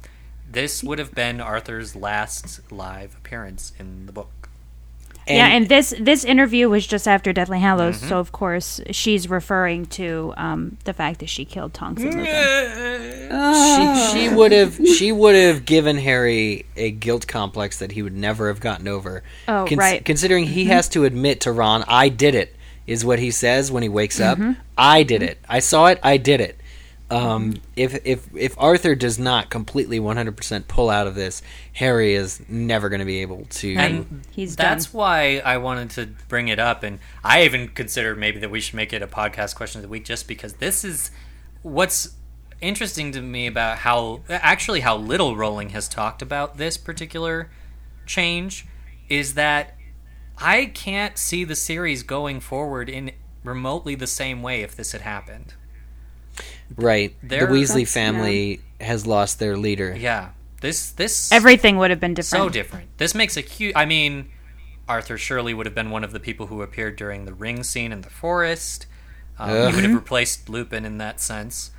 This 0.50 0.84
would 0.84 1.00
have 1.00 1.14
been 1.16 1.42
Arthur's 1.42 1.96
last 1.96 2.72
live 2.72 3.16
appearance 3.18 3.74
in 3.80 4.06
the 4.06 4.12
book. 4.12 4.30
yeah, 5.28 5.48
and 5.48 5.68
this 5.70 5.92
this 6.00 6.24
interview 6.24 6.70
was 6.70 6.86
just 6.86 7.08
after 7.08 7.34
Deathly 7.34 7.60
Hallows, 7.60 7.98
Mm-hmm. 7.98 8.10
so 8.10 8.20
of 8.20 8.32
course 8.32 8.80
she's 8.92 9.28
referring 9.28 9.88
to 9.88 10.34
um, 10.38 10.78
the 10.84 10.94
fact 10.94 11.20
that 11.22 11.30
she 11.30 11.46
killed 11.46 11.74
Tonks 11.74 12.04
and 12.04 12.14
she 13.34 14.20
she 14.20 14.30
would 14.30 14.52
have 14.52 14.76
she 14.76 15.12
would 15.12 15.36
have 15.36 15.66
given 15.66 15.98
Harry 15.98 16.66
a 16.76 16.92
guilt 16.92 17.28
complex 17.28 17.80
that 17.80 17.92
he 17.94 18.02
would 18.04 18.16
never 18.16 18.48
have 18.50 18.60
gotten 18.60 18.88
over. 18.88 19.24
Oh, 19.48 19.66
right. 19.76 20.04
Considering 20.06 20.46
he 20.46 20.66
has 20.66 20.88
to 20.90 21.06
admit 21.06 21.42
to 21.42 21.52
Ron, 21.52 21.84
"I 21.88 22.10
did 22.10 22.36
it," 22.36 22.55
is 22.88 23.04
what 23.04 23.20
he 23.20 23.32
says 23.32 23.72
when 23.72 23.84
he 23.84 23.90
wakes 23.90 24.20
up. 24.20 24.38
I 24.78 25.04
did 25.04 25.24
it. 25.24 25.40
I 25.48 25.60
saw 25.60 25.88
it. 25.88 26.00
I 26.04 26.18
did 26.18 26.42
it. 26.42 26.60
Um, 27.12 27.62
if 27.76 28.04
if 28.04 28.28
if 28.36 28.56
Arthur 28.58 28.96
does 28.96 29.20
not 29.20 29.52
completely 29.52 30.00
100% 30.00 30.68
pull 30.68 30.90
out 30.90 31.06
of 31.06 31.14
this, 31.14 31.44
Harry 31.74 32.16
is 32.16 32.42
never 32.50 32.90
going 32.90 33.00
to 33.00 33.06
be 33.06 33.22
able 33.22 33.46
to. 33.52 33.76
And 33.76 34.24
He's 34.32 34.56
that's 34.56 34.86
done. 34.86 34.98
why 35.00 35.38
I 35.46 35.58
wanted 35.58 35.92
to 35.92 36.08
bring 36.28 36.48
it 36.48 36.58
up, 36.58 36.82
and 36.82 36.98
I 37.24 37.44
even 37.44 37.68
considered 37.68 38.18
maybe 38.18 38.40
that 38.40 38.50
we 38.50 38.60
should 38.60 38.74
make 38.74 38.92
it 38.92 39.04
a 39.04 39.08
podcast 39.08 39.56
question 39.56 39.80
of 39.80 39.84
the 39.84 39.90
week, 39.90 40.04
just 40.04 40.28
because 40.28 40.54
this 40.54 40.84
is 40.84 41.12
what's 41.62 42.16
interesting 42.60 43.12
to 43.12 43.22
me 43.22 43.46
about 43.46 43.80
how 43.80 44.22
actually 44.28 44.80
how 44.80 44.98
little 44.98 45.36
Rowling 45.36 45.70
has 45.70 45.88
talked 45.88 46.24
about 46.24 46.58
this 46.58 46.76
particular 46.76 47.52
change 48.08 48.66
is 49.10 49.36
that 49.36 49.75
I 50.38 50.66
can't 50.66 51.18
see 51.18 51.44
the 51.44 51.56
series 51.56 52.04
going 52.04 52.40
forward 52.40 52.90
in 52.90 53.12
remotely 53.44 53.96
the 53.96 54.08
same 54.08 54.42
way 54.42 54.62
if 54.62 54.76
this 54.76 54.92
had 54.92 55.02
happened. 55.02 55.54
right. 56.76 57.16
The 57.22 57.28
There- 57.28 57.48
Weasley 57.48 57.68
That's- 57.86 57.94
family 57.94 58.62
has 58.82 59.06
lost 59.08 59.40
their 59.40 59.56
leader. 59.56 59.96
Yeah, 59.98 60.30
this 60.62 60.90
this 60.92 61.32
Everything 61.32 61.78
would 61.78 61.90
have 61.92 62.00
been 62.00 62.14
different. 62.14 62.44
so 62.44 62.50
different. 62.50 62.98
This 62.98 63.14
makes 63.16 63.38
a 63.38 63.42
huge. 63.42 63.74
I 63.76 63.86
mean, 63.86 64.30
Arthur 64.88 65.18
Shirley 65.18 65.54
would 65.54 65.66
have 65.66 65.76
been 65.76 65.90
one 65.92 66.04
of 66.04 66.12
the 66.12 66.20
people 66.20 66.48
who 66.48 66.62
appeared 66.62 66.96
during 66.96 67.26
the 67.26 67.34
ring 67.34 67.64
scene 67.64 67.92
in 67.92 68.02
the 68.02 68.10
forest. 68.10 68.88
Um, 69.38 69.50
he 69.50 69.76
would 69.76 69.84
have 69.84 69.94
replaced 69.94 70.50
Lupin 70.50 70.86
in 70.86 70.98
that 70.98 71.20
sense. 71.22 71.72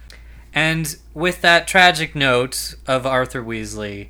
And 0.55 0.97
with 1.15 1.43
that 1.43 1.67
tragic 1.69 2.15
note 2.15 2.75
of 2.87 3.07
Arthur 3.07 3.43
Weasley, 3.43 4.09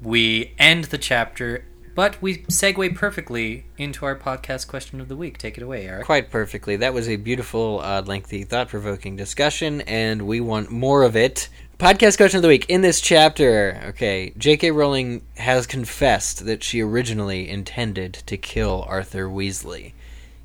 we 0.00 0.54
end 0.58 0.84
the 0.84 0.98
chapter, 0.98 1.64
but 1.98 2.22
we 2.22 2.36
segue 2.44 2.94
perfectly 2.94 3.64
into 3.76 4.06
our 4.06 4.14
podcast 4.14 4.68
question 4.68 5.00
of 5.00 5.08
the 5.08 5.16
week. 5.16 5.36
Take 5.36 5.56
it 5.58 5.64
away, 5.64 5.84
Eric. 5.88 6.06
Quite 6.06 6.30
perfectly. 6.30 6.76
That 6.76 6.94
was 6.94 7.08
a 7.08 7.16
beautiful, 7.16 7.80
uh, 7.82 8.02
lengthy, 8.02 8.44
thought 8.44 8.68
provoking 8.68 9.16
discussion, 9.16 9.80
and 9.80 10.22
we 10.22 10.38
want 10.40 10.70
more 10.70 11.02
of 11.02 11.16
it. 11.16 11.48
Podcast 11.76 12.16
question 12.16 12.38
of 12.38 12.42
the 12.42 12.48
week. 12.48 12.66
In 12.68 12.82
this 12.82 13.00
chapter, 13.00 13.82
okay, 13.86 14.32
J.K. 14.38 14.70
Rowling 14.70 15.22
has 15.38 15.66
confessed 15.66 16.46
that 16.46 16.62
she 16.62 16.80
originally 16.80 17.48
intended 17.48 18.14
to 18.26 18.36
kill 18.36 18.84
Arthur 18.86 19.26
Weasley. 19.26 19.94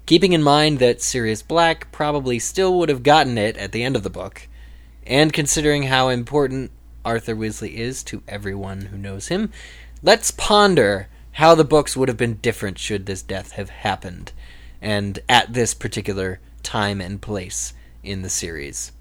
Keeping 0.08 0.34
in 0.34 0.42
mind 0.42 0.80
that 0.80 1.04
Sirius 1.04 1.44
Black 1.44 1.92
probably 1.92 2.40
still 2.40 2.80
would 2.80 2.90
have 2.90 3.04
gotten 3.04 3.38
it 3.38 3.58
at 3.58 3.74
the 3.74 3.84
end 3.84 3.96
of 3.96 4.02
the 4.02 4.10
book, 4.10 4.48
and 5.06 5.32
considering 5.32 5.84
how 5.84 6.10
important 6.10 6.72
Arthur 7.06 7.36
Weasley 7.36 7.76
is 7.76 8.04
to 8.06 8.24
everyone 8.28 8.86
who 8.86 8.98
knows 8.98 9.28
him, 9.28 9.52
let's 10.02 10.32
ponder 10.32 11.10
how 11.34 11.56
the 11.56 11.64
books 11.64 11.96
would 11.96 12.10
have 12.10 12.18
been 12.18 12.36
different 12.36 12.80
should 12.80 13.06
this 13.06 13.22
death 13.22 13.54
have 13.54 13.70
happened, 13.70 14.32
and 14.82 15.20
at 15.28 15.54
this 15.54 15.74
particular 15.74 16.40
time 16.64 17.02
and 17.02 17.22
place 17.22 17.74
in 18.04 18.22
the 18.22 18.30
series. 18.30 18.92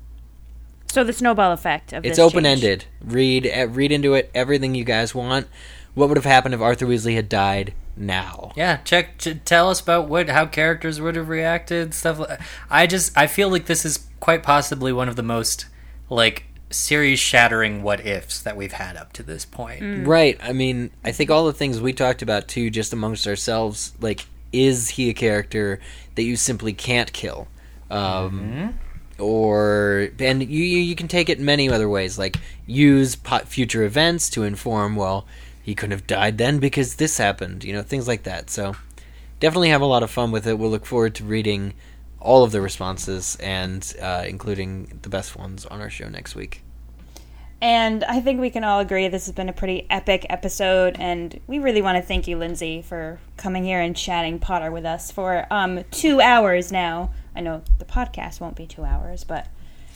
So 0.91 1.05
the 1.05 1.13
snowball 1.13 1.53
effect 1.53 1.93
of 1.93 2.05
It's 2.05 2.19
open 2.19 2.45
ended. 2.45 2.85
Read 3.03 3.51
read 3.71 3.93
into 3.93 4.15
it 4.15 4.31
everything 4.35 4.75
you 4.75 4.85
guys 4.85 5.15
want. 5.15 5.47
What 5.95 6.09
would 6.09 6.19
have 6.19 6.25
happened 6.25 6.55
if 6.55 6.61
Arthur 6.61 6.87
Weasley 6.87 7.15
had 7.15 7.29
died 7.29 7.75
now? 7.97 8.53
Yeah, 8.57 8.77
check. 8.79 9.19
Ch- 9.19 9.39
tell 9.45 9.71
us 9.71 9.81
about 9.81 10.09
what 10.09 10.29
how 10.29 10.47
characters 10.47 11.01
would 11.01 11.17
have 11.17 11.29
reacted. 11.29 11.95
Stuff. 11.95 12.19
Like, 12.19 12.41
I 12.69 12.87
just 12.87 13.17
I 13.17 13.27
feel 13.27 13.51
like 13.51 13.67
this 13.67 13.85
is 13.85 14.07
quite 14.21 14.43
possibly 14.43 14.93
one 14.93 15.09
of 15.09 15.17
the 15.17 15.23
most 15.23 15.67
like 16.11 16.45
series 16.73 17.19
shattering 17.19 17.83
what 17.83 18.05
ifs 18.05 18.41
that 18.43 18.57
we've 18.57 18.73
had 18.73 18.97
up 18.97 19.13
to 19.15 19.23
this 19.23 19.45
point. 19.45 20.07
Right. 20.07 20.39
I 20.43 20.53
mean, 20.53 20.91
I 21.05 21.13
think 21.13 21.31
all 21.31 21.47
the 21.47 21.53
things 21.53 21.81
we 21.81 21.93
talked 21.93 22.23
about 22.23 22.49
too, 22.49 22.71
just 22.71 22.93
amongst 22.93 23.27
ourselves, 23.27 23.93
like, 24.01 24.27
is 24.53 24.91
he 24.91 25.09
a 25.09 25.15
character 25.15 25.81
that 26.15 26.23
you 26.23 26.37
simply 26.37 26.73
can't 26.73 27.13
kill? 27.13 27.49
Um, 27.91 28.79
Or 29.19 30.09
and 30.19 30.43
you 30.43 30.65
you 30.65 30.79
you 30.79 30.95
can 30.97 31.07
take 31.07 31.29
it 31.29 31.39
many 31.39 31.71
other 31.71 31.89
ways, 31.89 32.19
like 32.19 32.37
use 32.67 33.15
po- 33.15 33.45
future 33.45 33.85
events 33.85 34.29
to 34.31 34.43
inform. 34.43 34.97
Well, 34.97 35.27
he 35.63 35.75
couldn't 35.75 35.93
have 35.93 36.07
died 36.07 36.39
then 36.39 36.59
because 36.59 36.97
this 36.97 37.19
happened. 37.19 37.63
You 37.63 37.73
know, 37.73 37.83
things 37.83 38.09
like 38.09 38.25
that. 38.25 38.51
So 38.51 38.75
definitely 39.39 39.69
have 39.69 39.83
a 39.83 39.87
lot 39.87 40.03
of 40.03 40.11
fun 40.11 40.33
with 40.33 40.47
it. 40.47 40.59
We'll 40.59 40.71
look 40.71 40.87
forward 40.87 41.15
to 41.17 41.25
reading 41.25 41.75
all 42.23 42.45
of 42.45 42.53
the 42.53 42.61
responses 42.61 43.37
and 43.41 43.95
uh, 44.01 44.25
including 44.27 44.99
the 45.03 45.09
best 45.09 45.37
ones 45.37 45.67
on 45.67 45.81
our 45.81 45.91
show 45.91 46.09
next 46.09 46.35
week. 46.35 46.63
And 47.61 48.03
I 48.03 48.21
think 48.21 48.41
we 48.41 48.51
can 48.51 48.65
all 48.65 48.81
agree 48.81 49.07
this 49.07 49.27
has 49.27 49.35
been 49.35 49.49
a 49.49 49.53
pretty 49.53 49.87
epic 49.89 50.27
episode, 50.29 50.97
and 50.99 51.39
we 51.47 51.61
really 51.61 51.81
want 51.81 51.97
to 51.97 52.03
thank 52.03 52.27
you, 52.27 52.37
Lindsay, 52.37 52.83
for 52.83 53.21
coming 53.37 53.63
here 53.63 53.81
and 53.81 53.97
chatting 53.97 54.41
Potter 54.41 54.73
with 54.73 54.85
us 54.85 55.13
for 55.13 55.47
um, 55.49 55.85
two 55.93 56.21
hours 56.21 56.73
now. 56.73 57.13
I 57.37 57.41
know 57.41 57.63
the 57.79 57.85
podcast 57.85 58.41
won't 58.41 58.57
be 58.57 58.67
two 58.67 58.83
hours, 58.83 59.23
but 59.23 59.47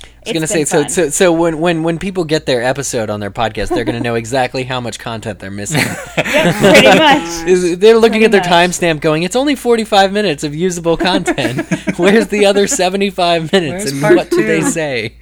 I 0.02 0.30
it's 0.30 0.32
was 0.32 0.32
gonna 0.34 0.46
say 0.48 0.64
so, 0.64 0.86
so 0.88 1.08
so 1.10 1.32
when 1.32 1.60
when 1.60 1.82
when 1.84 1.98
people 1.98 2.24
get 2.24 2.46
their 2.46 2.62
episode 2.62 3.10
on 3.10 3.20
their 3.20 3.30
podcast, 3.30 3.68
they're 3.68 3.84
gonna 3.84 4.00
know 4.00 4.14
exactly 4.24 4.64
how 4.64 4.80
much 4.80 4.98
content 4.98 5.38
they're 5.38 5.50
missing. 5.50 5.80
Yep, 6.16 6.54
pretty 6.56 6.86
much. 6.98 7.46
Is- 7.48 7.78
they're 7.78 7.96
looking 7.98 8.24
at 8.24 8.30
their 8.32 8.40
timestamp, 8.40 9.00
going, 9.00 9.22
"It's 9.22 9.36
only 9.36 9.54
forty 9.54 9.84
five 9.84 10.12
minutes 10.12 10.42
of 10.44 10.54
usable 10.54 10.96
content. 10.96 11.66
Where's 11.96 12.26
the 12.28 12.46
other 12.46 12.66
seventy 12.66 13.10
five 13.10 13.52
minutes? 13.52 13.84
Where's 13.84 13.92
and 13.92 14.00
part 14.02 14.16
what 14.16 14.30
do 14.30 14.44
they 14.44 14.62
say?" 14.62 15.16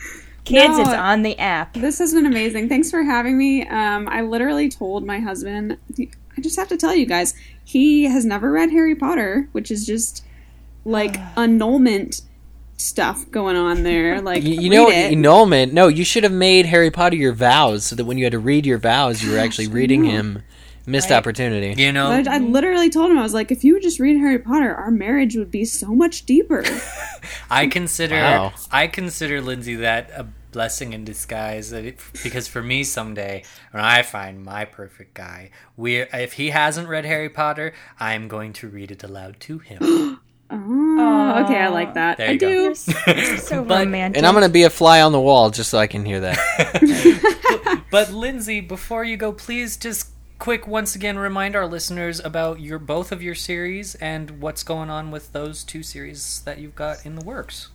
Kids, 0.45 0.77
No. 0.77 0.81
it's 0.83 0.91
on 0.91 1.23
the 1.23 1.39
app. 1.39 1.73
This 1.75 1.99
has 2.01 2.13
been 2.13 2.27
amazing. 2.27 2.69
Thanks 2.69 2.91
for 2.91 3.03
having 3.03 3.39
me. 3.39 3.67
Um, 3.67 4.09
I 4.09 4.21
literally 4.23 4.69
told 4.69 5.07
my 5.07 5.19
husband, 5.21 5.79
I 5.99 6.41
just 6.43 6.57
have 6.57 6.69
to 6.69 6.77
tell 6.77 6.95
you 6.95 7.07
guys, 7.07 7.33
he 7.65 8.05
has 8.05 8.25
never 8.27 8.51
read 8.53 8.71
Harry 8.71 8.95
Potter, 8.95 9.49
which 9.53 9.71
is 9.71 9.87
just 9.87 10.23
like 10.85 11.17
annulment 11.37 12.23
stuff 12.77 13.31
going 13.31 13.57
on 13.57 13.83
there. 13.83 14.21
Like, 14.25 14.43
You, 14.43 14.55
you 14.55 14.71
read 14.71 14.77
know, 14.77 14.89
it. 14.91 15.13
annulment. 15.13 15.73
No, 15.73 15.89
you 15.89 16.05
should 16.05 16.23
have 16.25 16.33
made 16.33 16.67
Harry 16.67 16.91
Potter 16.91 17.17
your 17.17 17.33
vows, 17.35 17.85
so 17.85 17.95
that 17.97 18.05
when 18.05 18.17
you 18.19 18.25
had 18.25 18.33
to 18.33 18.39
read 18.39 18.65
your 18.65 18.79
vows, 18.79 19.23
you 19.23 19.33
were 19.33 19.39
actually 19.45 19.69
reading 19.69 20.05
him. 20.05 20.43
Missed 20.87 21.11
opportunity. 21.11 21.81
You 21.83 21.93
know, 21.93 22.09
But 22.09 22.29
I 22.29 22.37
literally 22.39 22.91
told 22.91 23.11
him, 23.11 23.19
I 23.19 23.23
was 23.23 23.33
like, 23.33 23.51
if 23.51 23.65
you 23.65 23.73
would 23.73 23.83
just 23.83 23.99
read 23.99 24.19
Harry 24.19 24.39
Potter, 24.39 24.75
our 24.75 24.91
marriage 24.91 25.35
would 25.35 25.51
be 25.51 25.65
so 25.65 25.95
much 25.95 26.27
deeper. 26.27 26.63
I 27.51 27.69
consider 27.69 28.17
Wow. 28.17 28.53
I 28.71 28.87
consider 28.87 29.41
Lindsay 29.41 29.77
that 29.77 30.11
a 30.15 30.27
blessing 30.53 30.93
in 30.93 31.03
disguise. 31.05 31.73
Because 32.23 32.49
for 32.49 32.63
me 32.63 32.85
someday 32.85 33.45
when 33.71 33.83
I 33.83 34.03
find 34.03 34.45
my 34.45 34.67
perfect 34.67 35.15
guy, 35.15 35.51
we 35.75 36.01
if 36.01 36.35
he 36.35 36.51
hasn't 36.51 36.89
read 36.89 37.07
Harry 37.07 37.31
Potter, 37.31 37.73
I'm 37.99 38.29
going 38.29 38.53
to 38.55 38.69
read 38.69 38.91
it 38.91 39.03
aloud 39.03 39.41
to 39.41 39.61
him. 39.61 39.81
oh, 40.51 41.45
Okay, 41.45 41.59
I 41.59 41.69
like 41.69 41.95
that. 41.95 42.19
There 42.19 42.29
I 42.29 42.33
you 42.33 42.39
go. 42.39 42.49
do. 42.49 42.55
You're 42.63 42.75
so, 42.75 42.93
so 43.39 43.65
But- 43.65 43.85
romantic. 43.87 44.19
And 44.19 44.27
I'm 44.27 44.35
gonna 44.35 44.49
be 44.49 44.63
a 44.65 44.71
fly 44.71 45.01
on 45.03 45.13
the 45.13 45.21
wall 45.21 45.51
just 45.51 45.71
so 45.71 45.79
I 45.79 45.87
can 45.87 46.05
hear 46.05 46.21
that. 46.21 46.39
But 47.91 48.11
Lindsay, 48.13 48.61
before 48.61 49.05
you 49.05 49.17
go, 49.17 49.31
please 49.33 49.77
just 49.77 50.09
quick 50.41 50.67
once 50.67 50.97
again 50.97 51.17
remind 51.17 51.55
our 51.55 51.67
listeners 51.67 52.19
about 52.19 52.59
your 52.61 52.81
both 52.81 53.13
of 53.13 53.23
your 53.23 53.37
series 53.37 53.95
and 53.97 54.41
what's 54.43 54.65
going 54.65 54.91
on 54.91 55.13
with 55.13 55.33
those 55.33 55.63
two 55.63 55.85
series 55.85 56.43
that 56.45 56.59
you've 56.59 56.75
got 56.75 57.07
in 57.07 57.15
the 57.15 57.25
works. 57.25 57.69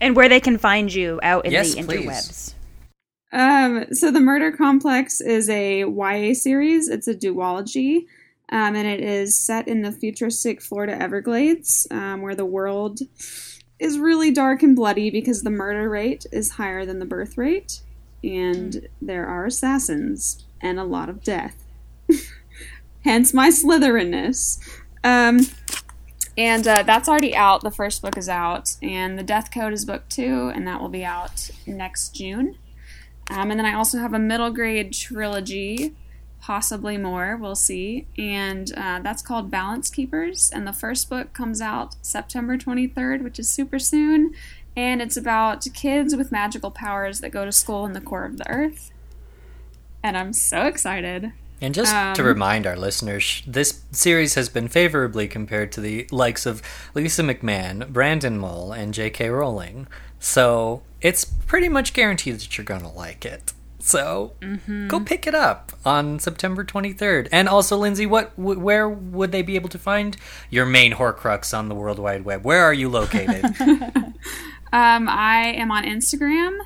and 0.00 0.16
where 0.16 0.30
they 0.30 0.40
can 0.40 0.56
find 0.56 0.92
you 0.94 1.20
out 1.22 1.44
in 1.44 1.52
Yes, 1.52 1.74
the 1.74 1.82
please. 1.82 2.06
interwebs. 2.06 2.54
Um, 3.32 3.84
so 3.92 4.10
the 4.10 4.20
Murder 4.20 4.50
Complex 4.50 5.20
is 5.20 5.48
a 5.50 5.84
YA 5.84 6.32
series. 6.32 6.88
It's 6.88 7.06
a 7.06 7.14
duology, 7.14 8.06
um, 8.50 8.74
and 8.74 8.86
it 8.86 9.00
is 9.00 9.38
set 9.38 9.68
in 9.68 9.82
the 9.82 9.92
futuristic 9.92 10.60
Florida 10.60 11.00
Everglades, 11.00 11.86
um, 11.90 12.22
where 12.22 12.34
the 12.34 12.44
world 12.44 13.00
is 13.78 13.98
really 13.98 14.30
dark 14.30 14.62
and 14.62 14.76
bloody 14.76 15.10
because 15.10 15.42
the 15.42 15.50
murder 15.50 15.88
rate 15.88 16.26
is 16.32 16.52
higher 16.52 16.84
than 16.84 16.98
the 16.98 17.06
birth 17.06 17.38
rate, 17.38 17.80
and 18.22 18.88
there 19.00 19.26
are 19.26 19.46
assassins 19.46 20.44
and 20.60 20.78
a 20.78 20.84
lot 20.84 21.08
of 21.08 21.22
death. 21.22 21.64
Hence 23.04 23.32
my 23.32 23.48
Slytherinness. 23.48 24.58
Um, 25.02 25.40
and 26.36 26.66
uh, 26.66 26.82
that's 26.82 27.08
already 27.08 27.34
out. 27.34 27.62
The 27.62 27.70
first 27.70 28.02
book 28.02 28.16
is 28.16 28.28
out, 28.28 28.76
and 28.82 29.18
the 29.18 29.22
Death 29.22 29.50
Code 29.52 29.72
is 29.72 29.84
book 29.84 30.08
two, 30.08 30.50
and 30.54 30.66
that 30.66 30.80
will 30.80 30.88
be 30.88 31.04
out 31.04 31.50
next 31.66 32.14
June. 32.14 32.56
Um, 33.30 33.50
and 33.50 33.60
then 33.60 33.66
I 33.66 33.74
also 33.74 33.98
have 33.98 34.12
a 34.12 34.18
middle 34.18 34.50
grade 34.50 34.92
trilogy, 34.92 35.94
possibly 36.40 36.96
more, 36.96 37.36
we'll 37.36 37.54
see. 37.54 38.06
And 38.18 38.72
uh, 38.76 39.00
that's 39.02 39.22
called 39.22 39.50
Balance 39.50 39.90
Keepers. 39.90 40.50
And 40.52 40.66
the 40.66 40.72
first 40.72 41.08
book 41.10 41.32
comes 41.32 41.60
out 41.60 41.96
September 42.02 42.56
23rd, 42.56 43.22
which 43.22 43.38
is 43.38 43.48
super 43.48 43.78
soon. 43.78 44.34
And 44.76 45.02
it's 45.02 45.16
about 45.16 45.66
kids 45.74 46.16
with 46.16 46.32
magical 46.32 46.70
powers 46.70 47.20
that 47.20 47.30
go 47.30 47.44
to 47.44 47.52
school 47.52 47.84
in 47.84 47.92
the 47.92 48.00
core 48.00 48.24
of 48.24 48.38
the 48.38 48.48
earth. 48.48 48.90
And 50.02 50.16
I'm 50.16 50.32
so 50.32 50.62
excited. 50.66 51.32
And 51.60 51.74
just 51.74 51.92
to 51.92 52.22
Um, 52.22 52.26
remind 52.26 52.66
our 52.66 52.76
listeners, 52.76 53.42
this 53.46 53.80
series 53.92 54.34
has 54.34 54.48
been 54.48 54.66
favorably 54.68 55.28
compared 55.28 55.72
to 55.72 55.82
the 55.82 56.08
likes 56.10 56.46
of 56.46 56.62
Lisa 56.94 57.22
McMann, 57.22 57.88
Brandon 57.90 58.38
Mull, 58.38 58.72
and 58.72 58.94
J.K. 58.94 59.28
Rowling. 59.28 59.86
So 60.18 60.82
it's 61.02 61.24
pretty 61.26 61.68
much 61.68 61.92
guaranteed 61.92 62.36
that 62.36 62.56
you're 62.56 62.64
going 62.64 62.80
to 62.80 62.88
like 62.88 63.26
it. 63.26 63.52
So 63.80 64.34
go 64.88 65.00
pick 65.00 65.26
it 65.26 65.34
up 65.34 65.72
on 65.84 66.18
September 66.18 66.64
23rd. 66.64 67.28
And 67.32 67.48
also, 67.48 67.76
Lindsay, 67.76 68.06
what, 68.06 68.30
wh- 68.36 68.62
where 68.62 68.88
would 68.88 69.32
they 69.32 69.42
be 69.42 69.56
able 69.56 69.68
to 69.70 69.78
find 69.78 70.16
your 70.50 70.66
main 70.66 70.92
Horcrux 70.92 71.56
on 71.56 71.68
the 71.68 71.74
World 71.74 71.98
Wide 71.98 72.24
Web? 72.24 72.44
Where 72.44 72.62
are 72.62 72.74
you 72.74 72.88
located? 72.88 73.54
Um, 74.72 75.08
I 75.08 75.52
am 75.56 75.72
on 75.72 75.84
Instagram 75.84 76.58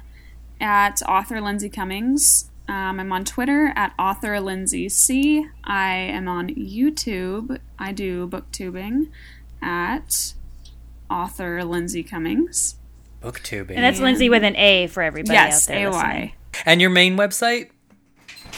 at 0.60 1.02
author 1.02 1.40
Lindsay 1.40 1.70
Cummings. 1.70 2.50
Um, 2.68 3.00
I'm 3.00 3.12
on 3.12 3.24
Twitter 3.24 3.72
at 3.76 3.94
author 3.98 4.40
Lindsay 4.40 4.88
C. 4.88 5.46
I 5.64 5.94
am 5.94 6.28
on 6.28 6.48
YouTube. 6.48 7.58
I 7.78 7.92
do 7.92 8.28
booktubing 8.28 9.08
at 9.62 10.34
author 11.10 11.64
Lindsay 11.64 12.02
Cummings. 12.02 12.76
Booktubing. 13.22 13.70
And 13.70 13.84
that's 13.84 14.00
Lindsay 14.00 14.28
with 14.28 14.44
an 14.44 14.56
A 14.56 14.86
for 14.88 15.02
everybody 15.02 15.34
yes, 15.34 15.68
out 15.68 15.72
there. 15.72 15.88
AY 15.88 15.90
listening. 15.90 16.32
And 16.64 16.80
your 16.80 16.90
main 16.90 17.16
website? 17.16 17.70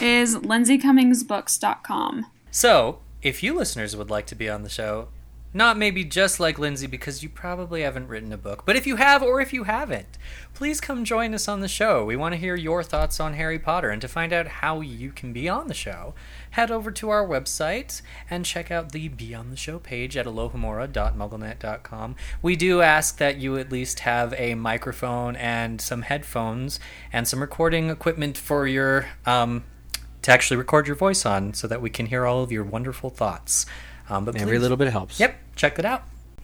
is 0.01 0.35
lindsaycummingsbooks.com. 0.35 2.25
So, 2.51 2.99
if 3.21 3.43
you 3.43 3.55
listeners 3.55 3.95
would 3.95 4.09
like 4.09 4.25
to 4.27 4.35
be 4.35 4.49
on 4.49 4.63
the 4.63 4.69
show, 4.69 5.09
not 5.57 5.75
maybe 5.75 6.03
just 6.03 6.39
like 6.39 6.59
Lindsay 6.59 6.87
because 6.87 7.23
you 7.23 7.29
probably 7.29 7.81
haven't 7.81 8.07
written 8.07 8.31
a 8.31 8.37
book, 8.37 8.63
but 8.65 8.75
if 8.75 8.85
you 8.85 8.97
have 8.97 9.23
or 9.23 9.41
if 9.41 9.51
you 9.51 9.63
haven't, 9.63 10.17
please 10.53 10.79
come 10.79 11.03
join 11.03 11.33
us 11.33 11.47
on 11.47 11.61
the 11.61 11.67
show. 11.67 12.05
We 12.05 12.15
want 12.15 12.33
to 12.33 12.39
hear 12.39 12.55
your 12.55 12.83
thoughts 12.83 13.19
on 13.19 13.33
Harry 13.33 13.57
Potter 13.57 13.89
and 13.89 13.99
to 14.01 14.07
find 14.07 14.31
out 14.31 14.47
how 14.47 14.81
you 14.81 15.11
can 15.11 15.33
be 15.33 15.49
on 15.49 15.67
the 15.67 15.73
show, 15.73 16.13
head 16.51 16.69
over 16.69 16.91
to 16.91 17.09
our 17.09 17.27
website 17.27 18.03
and 18.29 18.45
check 18.45 18.69
out 18.69 18.91
the 18.91 19.07
Be 19.07 19.33
on 19.33 19.49
the 19.49 19.57
Show 19.57 19.79
page 19.79 20.15
at 20.15 20.27
alohomora.mugglenet.com. 20.27 22.15
We 22.41 22.55
do 22.55 22.81
ask 22.81 23.17
that 23.17 23.37
you 23.37 23.57
at 23.57 23.71
least 23.71 24.01
have 24.01 24.33
a 24.37 24.53
microphone 24.53 25.35
and 25.35 25.81
some 25.81 26.03
headphones 26.03 26.79
and 27.11 27.27
some 27.27 27.41
recording 27.41 27.89
equipment 27.89 28.37
for 28.37 28.67
your 28.67 29.07
um, 29.25 29.63
to 30.21 30.31
actually 30.31 30.57
record 30.57 30.87
your 30.87 30.95
voice 30.95 31.25
on 31.25 31.53
so 31.53 31.67
that 31.67 31.81
we 31.81 31.89
can 31.89 32.05
hear 32.07 32.25
all 32.25 32.43
of 32.43 32.51
your 32.51 32.63
wonderful 32.63 33.09
thoughts. 33.09 33.65
Um, 34.09 34.25
but 34.25 34.35
Every 34.35 34.55
please- 34.57 34.61
little 34.61 34.77
bit 34.77 34.91
helps. 34.91 35.19
Yep, 35.19 35.35
check 35.55 35.79
it 35.79 35.85
out. 35.85 36.03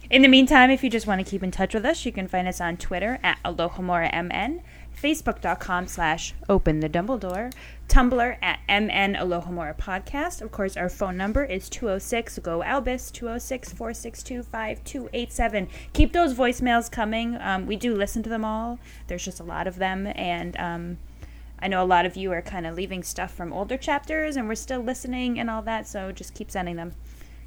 In 0.10 0.22
the 0.22 0.28
meantime, 0.28 0.70
if 0.70 0.84
you 0.84 0.90
just 0.90 1.08
want 1.08 1.26
to 1.26 1.30
keep 1.30 1.42
in 1.42 1.50
touch 1.50 1.74
with 1.74 1.86
us, 1.86 2.06
you 2.06 2.12
can 2.12 2.28
find 2.28 2.48
us 2.48 2.60
on 2.62 2.78
Twitter 2.78 3.20
at 3.24 3.40
AlohomoraMN, 3.44 4.62
Facebook.com 5.02 5.88
slash 5.88 6.34
Open 6.50 6.82
the 6.82 6.90
Dumbledore, 6.90 7.52
Tumblr 7.88 8.38
at 8.42 8.60
MN 8.68 9.16
Alohomora 9.16 9.76
Podcast. 9.78 10.42
Of 10.42 10.52
course, 10.52 10.78
our 10.78 10.90
phone 10.90 11.18
number 11.18 11.44
is 11.44 11.70
206 11.70 12.40
GO 12.40 12.62
ALBUS, 12.62 13.12
206 13.12 13.74
462 13.74 14.44
5287. 14.44 15.68
Keep 15.94 16.14
those 16.14 16.34
voicemails 16.34 16.92
coming. 16.92 17.38
Um, 17.40 17.66
we 17.66 17.76
do 17.76 17.96
listen 17.96 18.22
to 18.24 18.30
them 18.30 18.46
all. 18.46 18.80
There's 19.08 19.26
just 19.26 19.40
a 19.40 19.44
lot 19.44 19.68
of 19.68 19.78
them, 19.78 20.08
and 20.16 20.56
um, 20.58 20.98
I 21.60 21.68
know 21.70 21.84
a 21.84 21.86
lot 21.88 22.06
of 22.06 22.16
you 22.18 22.32
are 22.34 22.42
kind 22.42 22.68
of 22.68 22.76
leaving 22.76 23.04
stuff 23.04 23.34
from 23.34 23.52
older 23.54 23.78
chapters, 23.78 24.36
and 24.36 24.48
we're 24.48 24.56
still 24.56 24.82
listening 24.82 25.40
and 25.40 25.50
all 25.50 25.62
that, 25.64 25.88
so 25.88 26.12
just 26.12 26.34
keep 26.34 26.52
sending 26.52 26.76
them. 26.76 26.94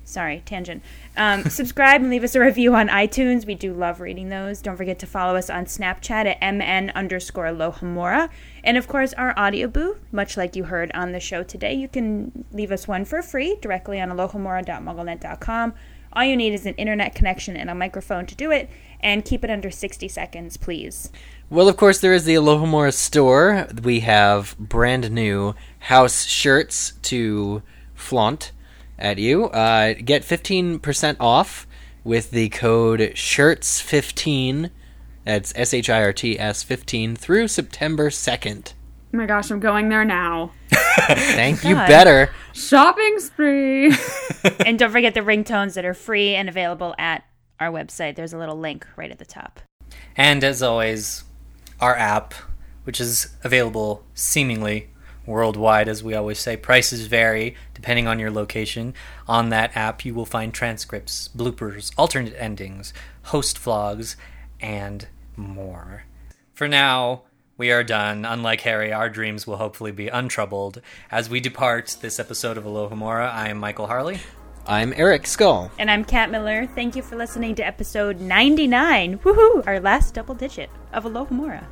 Sorry, 0.06 0.40
tangent. 0.46 0.82
Um, 1.16 1.44
subscribe 1.50 2.00
and 2.00 2.08
leave 2.08 2.22
us 2.22 2.36
a 2.36 2.40
review 2.40 2.74
on 2.76 2.88
iTunes. 2.88 3.44
We 3.44 3.56
do 3.56 3.74
love 3.74 4.00
reading 4.00 4.28
those. 4.28 4.62
Don't 4.62 4.76
forget 4.76 5.00
to 5.00 5.06
follow 5.06 5.36
us 5.36 5.50
on 5.50 5.66
Snapchat 5.66 6.24
at 6.26 6.40
mn 6.40 6.90
underscore 6.90 7.46
alohomora. 7.46 8.30
And 8.62 8.78
of 8.78 8.86
course, 8.86 9.12
our 9.14 9.36
audio 9.36 9.66
booth, 9.66 9.98
much 10.12 10.36
like 10.36 10.54
you 10.54 10.64
heard 10.64 10.92
on 10.94 11.10
the 11.10 11.20
show 11.20 11.42
today, 11.42 11.74
you 11.74 11.88
can 11.88 12.44
leave 12.52 12.70
us 12.70 12.86
one 12.86 13.04
for 13.04 13.20
free 13.20 13.58
directly 13.60 14.00
on 14.00 14.10
alohomora.mugglenet.com. 14.10 15.74
All 16.12 16.24
you 16.24 16.36
need 16.36 16.54
is 16.54 16.64
an 16.64 16.74
internet 16.74 17.14
connection 17.14 17.56
and 17.56 17.68
a 17.68 17.74
microphone 17.74 18.24
to 18.26 18.34
do 18.34 18.50
it, 18.50 18.70
and 19.00 19.24
keep 19.24 19.44
it 19.44 19.50
under 19.50 19.70
60 19.70 20.08
seconds, 20.08 20.56
please. 20.56 21.10
Well, 21.50 21.68
of 21.68 21.76
course, 21.76 22.00
there 22.00 22.14
is 22.14 22.24
the 22.24 22.36
Alohomora 22.36 22.94
store. 22.94 23.66
We 23.82 24.00
have 24.00 24.56
brand 24.58 25.10
new 25.10 25.54
house 25.80 26.24
shirts 26.24 26.92
to 27.02 27.62
flaunt 27.94 28.52
at 28.98 29.18
you. 29.18 29.44
Uh, 29.46 29.94
get 29.94 30.22
15% 30.22 31.16
off 31.20 31.66
with 32.04 32.30
the 32.30 32.48
code 32.50 33.00
SHIRTS15. 33.00 34.70
That's 35.24 35.52
S 35.56 35.74
H 35.74 35.90
I 35.90 36.02
R 36.02 36.12
T 36.12 36.38
S 36.38 36.62
15 36.62 37.16
through 37.16 37.48
September 37.48 38.10
2nd. 38.10 38.74
Oh 39.12 39.16
my 39.16 39.26
gosh, 39.26 39.50
I'm 39.50 39.60
going 39.60 39.88
there 39.88 40.04
now. 40.04 40.52
Thank 40.70 41.64
you, 41.64 41.74
God. 41.74 41.88
better. 41.88 42.30
Shopping 42.52 43.18
spree. 43.18 43.92
and 44.66 44.78
don't 44.78 44.90
forget 44.90 45.14
the 45.14 45.20
ringtones 45.20 45.74
that 45.74 45.84
are 45.84 45.94
free 45.94 46.34
and 46.34 46.48
available 46.48 46.94
at 46.98 47.24
our 47.60 47.70
website. 47.70 48.16
There's 48.16 48.32
a 48.32 48.38
little 48.38 48.58
link 48.58 48.86
right 48.96 49.10
at 49.10 49.18
the 49.18 49.24
top. 49.24 49.60
And 50.16 50.42
as 50.44 50.62
always, 50.62 51.24
our 51.80 51.96
app, 51.96 52.34
which 52.84 53.00
is 53.00 53.34
available 53.42 54.04
seemingly 54.14 54.90
worldwide, 55.26 55.88
as 55.88 56.04
we 56.04 56.14
always 56.14 56.38
say. 56.38 56.56
Prices 56.56 57.06
vary 57.06 57.56
depending 57.86 58.08
on 58.08 58.18
your 58.18 58.32
location. 58.32 58.92
On 59.28 59.50
that 59.50 59.70
app, 59.76 60.04
you 60.04 60.12
will 60.12 60.26
find 60.26 60.52
transcripts, 60.52 61.28
bloopers, 61.28 61.92
alternate 61.96 62.34
endings, 62.36 62.92
host 63.26 63.58
vlogs, 63.58 64.16
and 64.60 65.06
more. 65.36 66.02
For 66.52 66.66
now, 66.66 67.22
we 67.56 67.70
are 67.70 67.84
done. 67.84 68.24
Unlike 68.24 68.62
Harry, 68.62 68.92
our 68.92 69.08
dreams 69.08 69.46
will 69.46 69.58
hopefully 69.58 69.92
be 69.92 70.08
untroubled. 70.08 70.82
As 71.12 71.30
we 71.30 71.38
depart 71.38 71.98
this 72.00 72.18
episode 72.18 72.58
of 72.58 72.64
Alohomora, 72.64 73.32
I 73.32 73.50
am 73.50 73.58
Michael 73.58 73.86
Harle. 73.86 74.18
I'm 74.66 74.92
Eric 74.96 75.24
Scull. 75.24 75.70
And 75.78 75.88
I'm 75.88 76.04
Kat 76.04 76.28
Miller. 76.28 76.66
Thank 76.66 76.96
you 76.96 77.02
for 77.02 77.14
listening 77.14 77.54
to 77.54 77.64
episode 77.64 78.20
99. 78.20 79.20
Woohoo! 79.20 79.64
Our 79.64 79.78
last 79.78 80.12
double 80.12 80.34
digit 80.34 80.70
of 80.92 81.04
Alohomora. 81.04 81.62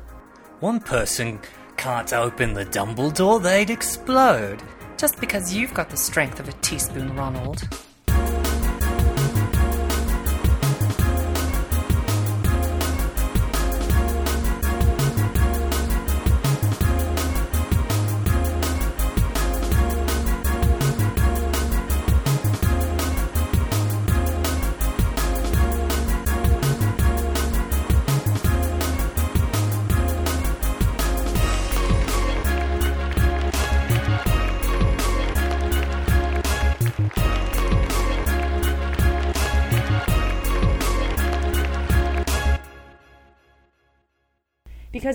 One 0.61 0.79
person 0.79 1.41
can't 1.75 2.13
open 2.13 2.53
the 2.53 2.65
Dumbledore, 2.65 3.43
they'd 3.43 3.69
explode. 3.69 4.63
Just 4.97 5.19
because 5.19 5.53
you've 5.53 5.73
got 5.73 5.89
the 5.89 5.97
strength 5.97 6.39
of 6.39 6.47
a 6.47 6.53
teaspoon, 6.53 7.13
Ronald. 7.17 7.67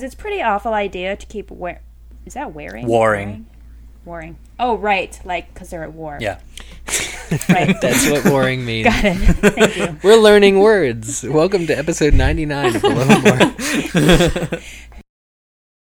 Because 0.00 0.14
it's 0.14 0.20
pretty 0.20 0.40
awful 0.40 0.72
idea 0.72 1.14
to 1.14 1.26
keep 1.26 1.50
wear. 1.50 1.82
Is 2.24 2.32
that 2.32 2.54
wearing? 2.54 2.86
Warring. 2.86 3.46
Warring. 4.06 4.38
Oh, 4.58 4.78
right. 4.78 5.20
Like 5.26 5.52
because 5.52 5.68
they're 5.68 5.82
at 5.84 5.92
war. 5.92 6.18
Yeah. 6.20 6.40
Right. 7.48 7.76
That's 7.80 8.10
what 8.10 8.24
warring 8.24 8.64
means. 8.64 8.88
Got 8.88 9.04
it. 9.04 9.16
Thank 9.16 9.76
you. 9.76 9.96
We're 10.02 10.16
learning 10.16 10.58
words. 10.58 11.22
Welcome 11.22 11.68
to 11.68 11.78
episode 11.78 12.12
99 12.12 12.74
of 12.74 12.82
Below 12.82 13.04
More. 13.06 14.60